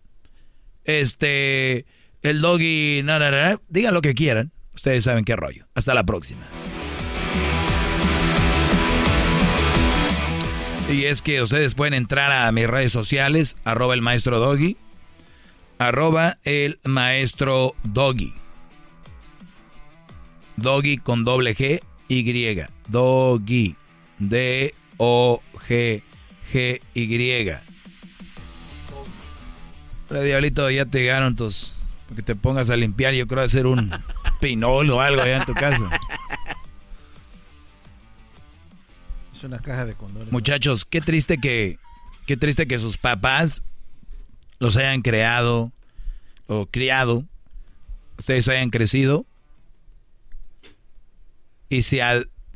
Este, 0.84 1.86
el 2.24 2.42
doggy, 2.42 3.04
no, 3.06 3.20
no, 3.20 3.32
no, 3.32 3.62
digan 3.70 3.94
lo 3.94 4.02
que 4.02 4.14
quieran. 4.16 4.52
Ustedes 4.74 5.04
saben 5.04 5.26
qué 5.26 5.36
rollo. 5.36 5.66
Hasta 5.76 5.94
la 5.94 6.04
próxima. 6.04 6.42
Y 10.90 11.06
es 11.06 11.22
que 11.22 11.42
ustedes 11.42 11.76
pueden 11.76 11.94
entrar 11.94 12.32
a 12.32 12.52
mis 12.52 12.68
redes 12.68 12.92
sociales, 12.92 13.58
arroba 13.64 13.94
el 13.94 14.02
maestro 14.02 14.40
doggy, 14.40 14.78
arroba 15.80 16.38
el 16.44 16.80
maestro 16.84 17.76
doggy. 17.84 18.34
Doggy 20.58 20.98
con 20.98 21.24
doble 21.24 21.56
G, 21.56 21.82
Y. 22.10 22.62
Doggy. 22.88 23.76
D-O-G-G-Y. 24.20 24.84
Pero 30.08 30.22
diablito, 30.22 30.70
ya 30.70 30.86
te 30.86 31.00
llegaron 31.00 31.36
tus... 31.36 31.74
Que 32.16 32.22
te 32.22 32.36
pongas 32.36 32.70
a 32.70 32.78
limpiar, 32.78 33.16
yo 33.16 33.26
creo 33.26 33.42
hacer 33.42 33.66
un 33.66 33.92
pinol 34.44 34.90
o 34.90 35.00
algo 35.00 35.22
allá 35.22 35.38
en 35.38 35.46
tu 35.46 35.54
casa. 35.54 35.90
Es 39.34 39.44
una 39.44 39.60
caja 39.60 39.86
de 39.86 39.96
condones. 39.96 40.32
Muchachos, 40.32 40.84
qué 40.86 41.00
triste 41.00 41.38
que 41.38 41.80
qué 42.26 42.36
triste 42.36 42.68
que 42.68 42.78
sus 42.78 42.98
papás 42.98 43.64
los 44.60 44.76
hayan 44.76 45.02
creado 45.02 45.72
o 46.48 46.66
criado, 46.66 47.24
ustedes 48.18 48.48
hayan 48.50 48.70
crecido 48.70 49.26
y 51.70 51.84
se, 51.84 52.02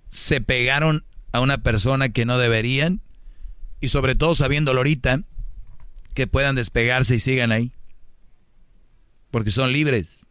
se 0.10 0.42
pegaron 0.42 1.04
a 1.32 1.40
una 1.40 1.58
persona 1.58 2.10
que 2.10 2.26
no 2.26 2.38
deberían 2.38 3.02
y 3.80 3.90
sobre 3.90 4.16
todo 4.16 4.36
sabiéndolo 4.36 4.80
ahorita, 4.80 5.22
que 6.14 6.28
puedan 6.28 6.56
despegarse 6.56 7.16
y 7.16 7.20
sigan 7.20 7.52
ahí. 7.52 7.72
Porque 9.32 9.52
son 9.52 9.72
libres. 9.72 10.27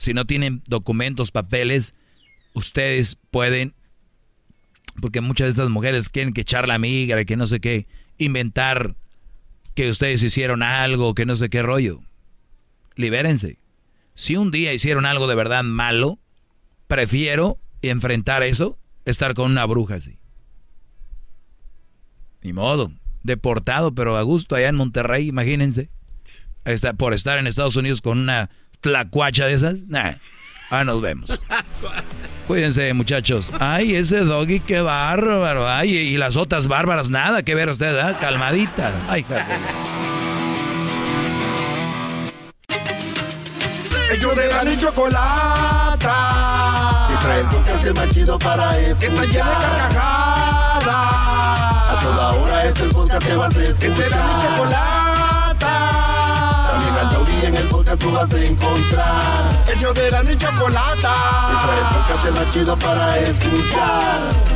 Si 0.00 0.14
no 0.14 0.24
tienen 0.24 0.62
documentos, 0.66 1.30
papeles, 1.30 1.94
ustedes 2.54 3.18
pueden, 3.30 3.74
porque 4.98 5.20
muchas 5.20 5.44
de 5.44 5.50
estas 5.50 5.68
mujeres 5.68 6.08
quieren 6.08 6.32
que 6.32 6.40
echar 6.40 6.66
la 6.66 6.78
migra, 6.78 7.26
que 7.26 7.36
no 7.36 7.46
sé 7.46 7.60
qué, 7.60 7.86
inventar 8.16 8.96
que 9.74 9.90
ustedes 9.90 10.22
hicieron 10.22 10.62
algo, 10.62 11.14
que 11.14 11.26
no 11.26 11.36
sé 11.36 11.50
qué 11.50 11.60
rollo. 11.60 12.00
Libérense. 12.96 13.58
Si 14.14 14.38
un 14.38 14.50
día 14.50 14.72
hicieron 14.72 15.04
algo 15.04 15.26
de 15.26 15.34
verdad 15.34 15.64
malo, 15.64 16.18
prefiero 16.86 17.58
enfrentar 17.82 18.42
eso, 18.42 18.78
estar 19.04 19.34
con 19.34 19.50
una 19.50 19.66
bruja 19.66 19.96
así. 19.96 20.16
Ni 22.40 22.54
modo, 22.54 22.90
deportado, 23.22 23.94
pero 23.94 24.16
a 24.16 24.22
gusto 24.22 24.54
allá 24.54 24.70
en 24.70 24.76
Monterrey, 24.76 25.28
imagínense. 25.28 25.90
Está, 26.64 26.94
por 26.94 27.12
estar 27.12 27.36
en 27.36 27.46
Estados 27.46 27.76
Unidos 27.76 28.00
con 28.00 28.18
una 28.18 28.48
tlacuacha 28.80 29.46
de 29.46 29.54
esas. 29.54 29.82
Nah, 29.88 30.14
ah, 30.70 30.84
nos 30.84 31.00
vemos. 31.00 31.40
Cuídense, 32.46 32.92
muchachos. 32.94 33.52
Ay, 33.60 33.94
ese 33.94 34.20
doggy, 34.24 34.60
qué 34.60 34.80
bárbaro. 34.80 35.68
Ay, 35.68 35.96
y 35.96 36.16
las 36.16 36.36
otras 36.36 36.66
bárbaras, 36.66 37.08
nada 37.08 37.44
que 37.44 37.54
ver 37.54 37.68
usted, 37.68 37.96
¿eh? 37.96 38.16
Calmadita. 38.20 38.92
Ay, 39.08 39.24
Ellos 44.12 44.34
de 44.34 44.48
la 44.48 44.76
chocolata. 44.76 46.06
Que 47.08 47.16
trae 47.24 47.40
el 47.40 47.46
podcast 47.46 47.96
más 47.96 48.10
chido 48.10 48.38
para 48.38 48.78
escuchar. 48.80 48.98
Que 48.98 49.06
está 49.06 49.24
llena 49.26 49.50
de 49.50 49.66
carcajadas. 49.66 50.86
A 50.86 51.98
toda 52.02 52.32
hora 52.32 52.64
es 52.64 52.80
el 52.80 52.90
podcast 52.90 53.26
que 53.26 53.36
vas 53.36 53.56
a 53.56 53.62
escuchar. 53.62 53.78
Que 53.78 53.94
será 53.94 54.16
mi 54.26 54.42
chocolata. 54.42 54.89
Vas 58.10 58.32
a 58.32 58.44
encontrar. 58.44 59.64
Ellos 59.74 59.94
de 59.94 60.10
la 60.10 60.22
chocolata. 60.38 61.14
Que 62.06 62.30
trae 62.30 62.44
el 62.44 62.52
chido 62.52 62.76
para 62.76 63.18
escuchar. 63.18 64.50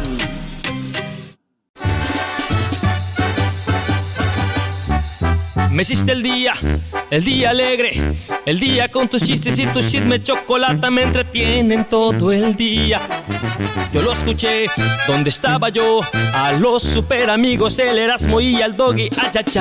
Me 5.71 5.83
hiciste 5.83 6.13
el 6.13 6.23
día, 6.23 6.53
el 7.11 7.25
día 7.25 7.51
alegre, 7.51 8.15
el 8.47 8.61
día 8.61 8.93
con 8.93 9.09
tus 9.09 9.25
chistes 9.25 9.59
y 9.59 9.67
tu 9.67 9.81
chisme 9.81 10.23
chocolate 10.23 10.89
me 10.89 11.03
entretienen 11.03 11.87
todo 11.87 12.31
el 12.31 12.55
día. 12.55 13.01
Yo 13.93 14.01
lo 14.01 14.13
escuché, 14.13 14.67
donde 15.09 15.31
estaba 15.31 15.71
yo, 15.71 16.01
a 16.33 16.53
los 16.53 16.85
super 16.85 17.29
amigos, 17.29 17.77
el 17.81 17.99
Erasmo 17.99 18.41
y 18.41 18.63
al 18.63 18.77
Doggy, 18.77 19.11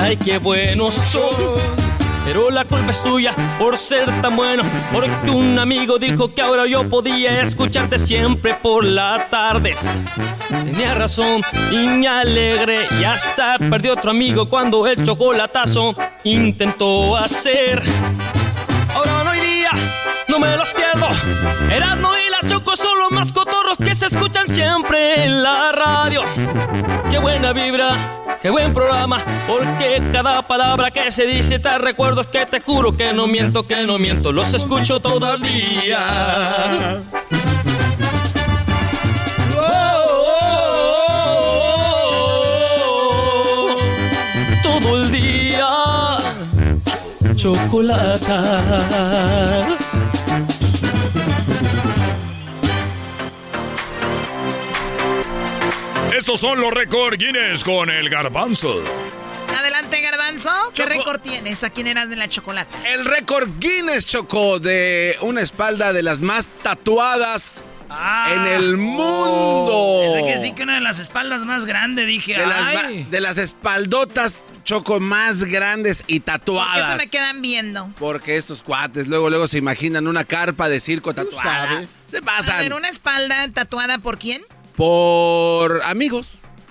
ay, 0.00 0.16
qué 0.16 0.38
buenos 0.38 0.94
son. 0.94 1.83
Pero 2.24 2.50
la 2.50 2.64
culpa 2.64 2.90
es 2.90 3.02
tuya 3.02 3.34
por 3.58 3.76
ser 3.76 4.06
tan 4.22 4.34
bueno, 4.34 4.62
porque 4.92 5.30
un 5.30 5.58
amigo 5.58 5.98
dijo 5.98 6.32
que 6.34 6.40
ahora 6.40 6.66
yo 6.66 6.88
podía 6.88 7.42
escucharte 7.42 7.98
siempre 7.98 8.54
por 8.54 8.84
las 8.84 9.28
tardes. 9.30 9.78
Tenía 10.48 10.94
razón 10.94 11.42
y 11.70 11.86
me 11.86 12.08
alegré 12.08 12.86
y 12.98 13.04
hasta 13.04 13.58
perdió 13.58 13.92
otro 13.92 14.10
amigo 14.10 14.48
cuando 14.48 14.86
el 14.86 15.04
chocolatazo 15.04 15.94
intentó 16.24 17.16
hacer. 17.16 17.82
Ahora 18.94 19.24
no 19.24 19.30
hay 19.30 19.40
día, 19.40 19.70
no 20.28 20.38
me 20.38 20.56
los 20.56 20.72
pierdo. 20.72 21.08
Y 21.74 21.78
la 21.78 21.94
Choco 22.46 22.76
son 22.76 22.98
los 22.98 23.10
más 23.10 23.32
cotorros 23.32 23.78
que 23.78 23.94
se 23.94 24.06
escuchan 24.06 24.54
siempre 24.54 25.24
en 25.24 25.42
la 25.42 25.72
radio. 25.72 26.22
Qué 27.10 27.18
buena 27.18 27.52
vibra, 27.52 27.96
qué 28.42 28.50
buen 28.50 28.74
programa, 28.74 29.20
porque 29.46 30.02
cada 30.12 30.46
palabra 30.46 30.90
que 30.90 31.10
se 31.10 31.26
dice 31.26 31.58
te 31.58 31.78
recuerdo 31.78 32.20
es 32.20 32.26
que 32.26 32.44
te 32.46 32.60
juro 32.60 32.92
que 32.96 33.12
no 33.12 33.26
miento, 33.26 33.66
que 33.66 33.86
no 33.86 33.98
miento, 33.98 34.32
los 34.32 34.52
escucho 34.52 35.00
todo 35.00 35.34
el 35.34 35.42
día. 35.42 37.02
Todo 44.62 45.02
el 45.02 45.10
día, 45.10 45.68
chocolate. 47.36 48.24
Estos 56.24 56.40
son 56.40 56.58
los 56.58 56.72
récord 56.72 57.18
Guinness 57.18 57.62
con 57.62 57.90
el 57.90 58.08
garbanzo. 58.08 58.82
Adelante, 59.58 60.00
Garbanzo. 60.00 60.48
¿Qué 60.74 60.86
récord 60.86 61.20
tienes? 61.20 61.62
¿A 61.64 61.68
quién 61.68 61.86
eras 61.86 62.08
de 62.08 62.16
la 62.16 62.30
chocolate? 62.30 62.74
El 62.90 63.04
récord 63.04 63.46
Guinness 63.58 64.06
chocó 64.06 64.58
de 64.58 65.18
una 65.20 65.42
espalda 65.42 65.92
de 65.92 66.02
las 66.02 66.22
más 66.22 66.46
tatuadas 66.62 67.62
en 68.32 68.46
el 68.46 68.78
mundo. 68.78 70.14
Pensé 70.14 70.32
que 70.32 70.38
sí 70.38 70.52
que 70.52 70.62
una 70.62 70.76
de 70.76 70.80
las 70.80 70.98
espaldas 70.98 71.44
más 71.44 71.66
grandes, 71.66 72.06
dije. 72.06 72.38
De 72.38 72.46
las, 72.46 72.58
ay. 72.58 73.06
de 73.10 73.20
las 73.20 73.36
espaldotas 73.36 74.42
choco 74.64 75.00
más 75.00 75.44
grandes 75.44 76.04
y 76.06 76.20
¿Por 76.20 76.24
qué 76.24 76.38
tatuadas. 76.38 76.86
se 76.92 76.96
me 76.96 77.08
quedan 77.08 77.42
viendo? 77.42 77.92
Porque 77.98 78.38
estos 78.38 78.62
cuates 78.62 79.08
luego 79.08 79.28
luego 79.28 79.46
se 79.46 79.58
imaginan 79.58 80.06
una 80.06 80.24
carpa 80.24 80.70
de 80.70 80.80
circo 80.80 81.12
tatuada. 81.12 81.84
Se 82.10 82.16
A 82.16 82.22
pasan 82.22 82.60
ver, 82.60 82.72
una 82.72 82.88
espalda 82.88 83.46
tatuada 83.52 83.98
por 83.98 84.18
quién? 84.18 84.40
Por 84.76 85.82
amigos, 85.82 86.28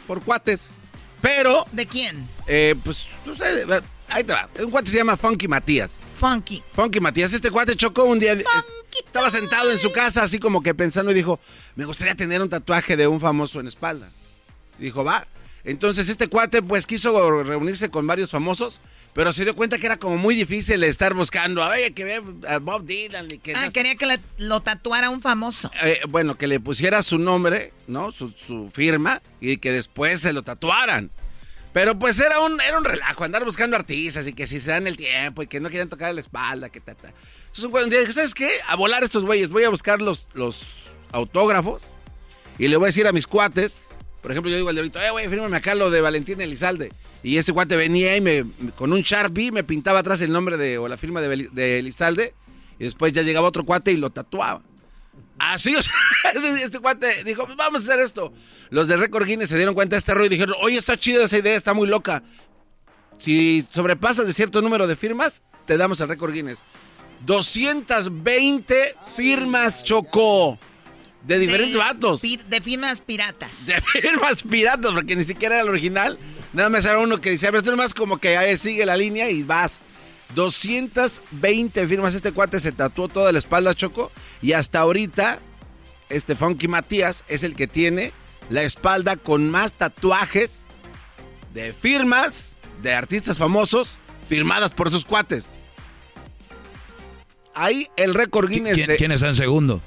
por 0.08 0.22
cuates. 0.24 0.76
Pero 1.22 1.66
¿De 1.72 1.86
quién? 1.88 2.28
eh, 2.48 2.76
pues 2.84 3.08
no 3.26 3.36
sé, 3.36 3.66
ahí 4.10 4.24
te 4.24 4.34
va. 4.34 4.50
Un 4.60 4.72
cuate 4.72 4.90
se 4.92 4.98
llama 4.98 5.16
Funky 5.18 5.48
Matías. 5.48 5.98
Funky. 6.20 6.62
Funky 6.74 7.00
Matías, 7.00 7.34
este 7.34 7.50
cuate 7.50 7.76
chocó 7.76 8.04
un 8.06 8.20
día. 8.20 8.34
eh, 8.34 8.44
estaba 9.06 9.30
sentado 9.30 9.72
en 9.72 9.80
su 9.80 9.92
casa, 9.92 10.24
así 10.24 10.40
como 10.40 10.62
que 10.62 10.74
pensando, 10.76 11.12
y 11.12 11.16
dijo: 11.16 11.40
Me 11.76 11.86
gustaría 11.86 12.16
tener 12.16 12.42
un 12.42 12.50
tatuaje 12.50 12.98
de 12.98 13.08
un 13.08 13.20
famoso 13.22 13.60
en 13.60 13.68
espalda. 13.68 14.12
Y 14.80 14.84
dijo, 14.86 15.04
va. 15.04 15.28
Entonces 15.64 16.10
este 16.10 16.28
cuate, 16.28 16.62
pues 16.62 16.86
quiso 16.86 17.44
reunirse 17.44 17.90
con 17.90 18.06
varios 18.06 18.30
famosos, 18.30 18.82
pero 19.14 19.32
se 19.34 19.44
dio 19.44 19.56
cuenta 19.56 19.78
que 19.78 19.86
era 19.86 19.98
como 19.98 20.18
muy 20.18 20.36
difícil 20.36 20.84
estar 20.84 21.14
buscando. 21.14 21.64
Oye, 21.66 21.92
que 21.94 22.04
ve 22.04 22.22
a 22.48 22.58
Bob 22.60 22.86
Dylan 22.86 23.28
y 23.32 23.38
que. 23.38 23.54
Ah, 23.56 23.70
quería 23.74 23.96
que 23.96 24.06
le- 24.06 24.20
lo 24.38 24.62
tatuara 24.62 25.10
un 25.10 25.22
famoso. 25.22 25.70
Eh, 25.84 26.00
bueno, 26.10 26.36
que 26.36 26.48
le 26.48 26.60
pusiera 26.60 27.02
su 27.04 27.18
nombre, 27.20 27.74
¿no? 27.88 28.12
Su, 28.12 28.32
su 28.32 28.70
firma 28.74 29.22
y 29.40 29.58
que 29.58 29.72
después 29.72 30.22
se 30.22 30.34
lo 30.34 30.42
tatuaran. 30.44 31.12
Pero 31.74 31.98
pues 31.98 32.20
era 32.20 32.40
un, 32.42 32.62
era 32.62 32.78
un 32.78 32.86
relajo, 32.86 33.24
andar 33.24 33.44
buscando 33.46 33.76
artistas 33.76 34.28
y 34.28 34.34
que 34.34 34.46
si 34.46 34.60
se 34.60 34.70
dan 34.70 34.86
el 34.86 34.96
tiempo 34.96 35.42
y 35.42 35.48
que 35.48 35.60
no 35.60 35.70
quieran 35.70 35.90
tocar 35.90 36.14
la 36.14 36.22
espalda, 36.22 36.70
que 36.70 36.80
ta, 36.80 36.94
ta. 36.94 37.12
Entonces 37.48 37.64
un 37.66 37.90
día 37.90 38.00
dijo, 38.00 38.12
¿sabes 38.12 38.36
qué? 38.36 38.50
A 38.68 38.76
volar 38.76 39.04
estos 39.04 39.26
güeyes, 39.26 39.50
voy 39.50 39.64
a 39.64 39.70
buscar 39.70 40.00
los, 40.00 40.28
los 40.36 40.92
autógrafos 41.12 41.82
y 42.60 42.68
le 42.68 42.78
voy 42.78 42.86
a 42.86 42.88
decir 42.88 43.08
a 43.08 43.12
mis 43.12 43.26
cuates, 43.26 43.90
por 44.24 44.32
ejemplo, 44.32 44.50
yo 44.50 44.56
digo 44.58 44.70
al 44.70 44.76
de 44.76 44.82
ahorita, 44.82 45.06
eh, 45.06 45.12
güey, 45.12 45.28
fírmame 45.28 45.56
acá 45.58 45.76
lo 45.76 45.92
de 45.92 46.02
Valentín 46.02 46.42
Elizalde. 46.42 46.92
Y 47.22 47.38
este 47.38 47.54
cuate 47.54 47.76
venía 47.76 48.18
y 48.18 48.22
me, 48.22 48.46
con 48.76 48.92
un 48.92 49.02
Sharpie 49.02 49.52
me 49.52 49.64
pintaba 49.64 50.00
atrás 50.00 50.22
el 50.22 50.32
nombre 50.32 50.58
de, 50.58 50.78
o 50.78 50.88
la 50.88 50.98
firma 50.98 51.22
de, 51.22 51.50
de 51.52 51.80
Elizalde 51.80 52.34
y 52.80 52.86
después 52.86 53.14
ya 53.14 53.22
llegaba 53.22 53.48
otro 53.48 53.66
cuate 53.66 53.92
y 53.92 53.98
lo 53.98 54.10
tatuaba. 54.10 54.62
Así, 55.40 55.76
o 55.76 55.84
sea, 55.84 55.94
este, 56.34 56.64
este 56.64 56.80
cuate 56.80 57.24
dijo, 57.24 57.46
"Pues 57.46 57.58
vamos 57.58 57.82
a 57.82 57.84
hacer 57.92 58.04
esto. 58.04 58.34
Los 58.70 58.88
de 58.88 58.96
Record 58.98 59.26
Guinness 59.26 59.50
se 59.50 59.58
dieron 59.58 59.76
cuenta 59.76 59.96
de 59.96 60.00
este 60.00 60.14
rollo 60.14 60.26
y 60.26 60.30
dijeron, 60.30 60.56
oye, 60.62 60.78
está 60.78 60.98
chida 60.98 61.24
esa 61.24 61.38
idea, 61.38 61.56
está 61.56 61.74
muy 61.74 61.88
loca. 61.88 62.24
Si 63.18 63.66
sobrepasas 63.70 64.26
de 64.26 64.34
cierto 64.34 64.62
número 64.62 64.88
de 64.88 64.96
firmas, 64.96 65.42
te 65.66 65.78
damos 65.78 66.00
el 66.02 66.08
Record 66.08 66.34
Guinness. 66.34 66.64
220 67.26 68.96
firmas 69.16 69.84
chocó. 69.84 70.58
De 71.24 71.40
diferentes 71.40 71.78
vatos. 71.78 72.22
pi- 72.22 72.38
De 72.50 72.62
firmas 72.62 73.02
piratas. 73.02 73.68
De 73.68 73.82
firmas 73.82 74.44
piratas, 74.44 74.92
porque 74.94 75.16
ni 75.16 75.24
siquiera 75.24 75.56
era 75.56 75.64
el 75.64 75.70
original. 75.70 76.18
Nada 76.52 76.70
más 76.70 76.86
era 76.86 77.00
uno 77.00 77.20
que 77.22 77.32
decía, 77.32 77.50
pero 77.52 77.64
tú 77.64 77.72
nomás 77.72 77.94
como 77.94 78.18
que 78.18 78.38
ahí 78.38 78.58
sigue 78.58 78.86
la 78.86 78.98
línea 78.98 79.30
y 79.30 79.44
vas. 79.44 79.80
220 80.36 81.88
firmas. 81.88 82.16
Este 82.16 82.32
cuate 82.32 82.60
se 82.60 82.72
tatuó 82.72 83.08
toda 83.08 83.32
la 83.32 83.40
espalda, 83.40 83.74
Choco. 83.74 84.12
Y 84.42 84.54
hasta 84.54 84.80
ahorita, 84.80 85.40
este 86.10 86.36
Funky 86.36 86.68
Matías 86.68 87.24
es 87.28 87.44
el 87.44 87.56
que 87.56 87.68
tiene 87.68 88.12
la 88.50 88.64
espalda 88.64 89.16
con 89.16 89.50
más 89.50 89.74
tatuajes 89.74 90.66
de 91.54 91.72
firmas 91.74 92.56
de 92.82 92.94
artistas 92.94 93.38
famosos 93.38 93.98
firmadas 94.28 94.72
por 94.72 94.92
sus 94.92 95.06
cuates. 95.06 95.50
Ahí 97.56 97.88
el 97.96 98.14
récord 98.14 98.50
Guinness 98.50 98.74
¿Quién, 98.76 98.88
de... 98.88 98.98
quién 98.98 99.12
está 99.12 99.28
en 99.30 99.36
segundo? 99.36 99.82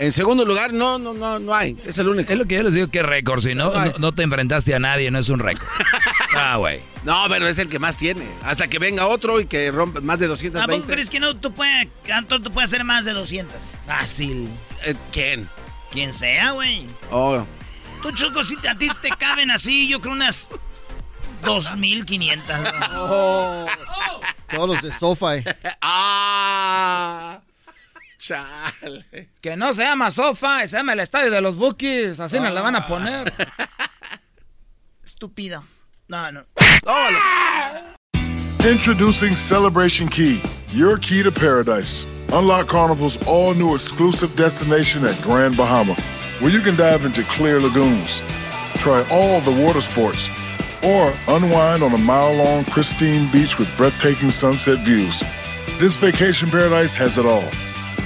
En 0.00 0.12
segundo 0.12 0.46
lugar, 0.46 0.72
no, 0.72 0.98
no, 0.98 1.12
no, 1.12 1.38
no 1.38 1.54
hay. 1.54 1.76
Es 1.84 1.98
el 1.98 2.08
único. 2.08 2.32
Es 2.32 2.38
lo 2.38 2.46
que 2.46 2.54
yo 2.54 2.62
les 2.62 2.72
digo 2.72 2.88
que 2.88 3.02
récord. 3.02 3.42
Si 3.42 3.54
no, 3.54 3.70
no, 3.70 3.92
no, 3.98 4.14
te 4.14 4.22
enfrentaste 4.22 4.74
a 4.74 4.78
nadie, 4.78 5.10
no 5.10 5.18
es 5.18 5.28
un 5.28 5.40
récord. 5.40 5.68
ah, 6.34 6.56
güey. 6.56 6.80
No, 7.04 7.26
pero 7.28 7.46
es 7.46 7.58
el 7.58 7.68
que 7.68 7.78
más 7.78 7.98
tiene. 7.98 8.26
Hasta 8.42 8.66
que 8.66 8.78
venga 8.78 9.06
otro 9.06 9.40
y 9.40 9.44
que 9.44 9.70
rompa 9.70 10.00
más 10.00 10.18
de 10.18 10.26
220. 10.26 10.74
¿A 10.74 10.78
poco 10.78 10.90
crees 10.90 11.10
que 11.10 11.20
no 11.20 11.36
tú 11.36 11.52
puedes, 11.52 11.88
tú 12.26 12.50
puedes 12.50 12.72
hacer 12.72 12.82
más 12.82 13.04
de 13.04 13.12
200? 13.12 13.54
Fácil. 13.86 14.48
Eh, 14.86 14.94
¿Quién? 15.12 15.46
Quien 15.92 16.14
sea, 16.14 16.52
güey. 16.52 16.86
Oh. 17.10 17.44
Tú, 18.00 18.10
Choco, 18.12 18.42
si 18.42 18.56
a 18.66 18.78
ti 18.78 18.88
te 19.02 19.10
caben 19.10 19.50
así, 19.50 19.86
yo 19.86 20.00
creo 20.00 20.14
unas 20.14 20.48
2500. 21.44 22.56
Oh. 22.94 23.66
Todos 24.50 24.66
los 24.66 24.80
de 24.80 24.98
SoFi. 24.98 25.44
ah. 25.82 27.40
Chale. 28.20 29.04
Que 29.40 29.56
no 29.56 29.72
se 29.72 29.82
llama 29.82 30.10
SoFi, 30.10 30.66
se 30.68 30.76
llama 30.76 30.92
el 30.92 31.00
estadio 31.00 31.30
de 31.30 31.40
los 31.40 31.56
Bookies. 31.56 32.20
Así 32.20 32.38
nos 32.38 32.52
la 32.52 32.60
van 32.60 32.76
a 32.76 32.86
poner. 32.86 33.32
Estúpido. 35.04 35.64
No, 36.08 36.30
no. 36.30 36.44
Introducing 38.64 39.34
Celebration 39.34 40.06
Key, 40.08 40.42
your 40.68 40.98
key 40.98 41.22
to 41.22 41.32
paradise. 41.32 42.04
Unlock 42.32 42.68
Carnival's 42.68 43.16
all 43.26 43.54
new 43.54 43.74
exclusive 43.74 44.36
destination 44.36 45.04
at 45.04 45.20
Grand 45.22 45.56
Bahama, 45.56 45.94
where 46.40 46.50
you 46.50 46.60
can 46.60 46.76
dive 46.76 47.04
into 47.04 47.22
clear 47.24 47.58
lagoons, 47.60 48.22
try 48.76 49.04
all 49.10 49.40
the 49.40 49.64
water 49.64 49.80
sports, 49.80 50.28
or 50.82 51.12
unwind 51.28 51.82
on 51.82 51.94
a 51.94 51.98
mile 51.98 52.34
long, 52.34 52.64
pristine 52.64 53.30
beach 53.32 53.58
with 53.58 53.74
breathtaking 53.76 54.30
sunset 54.30 54.78
views. 54.84 55.22
This 55.78 55.96
vacation 55.96 56.50
paradise 56.50 56.94
has 56.94 57.16
it 57.18 57.24
all. 57.26 57.48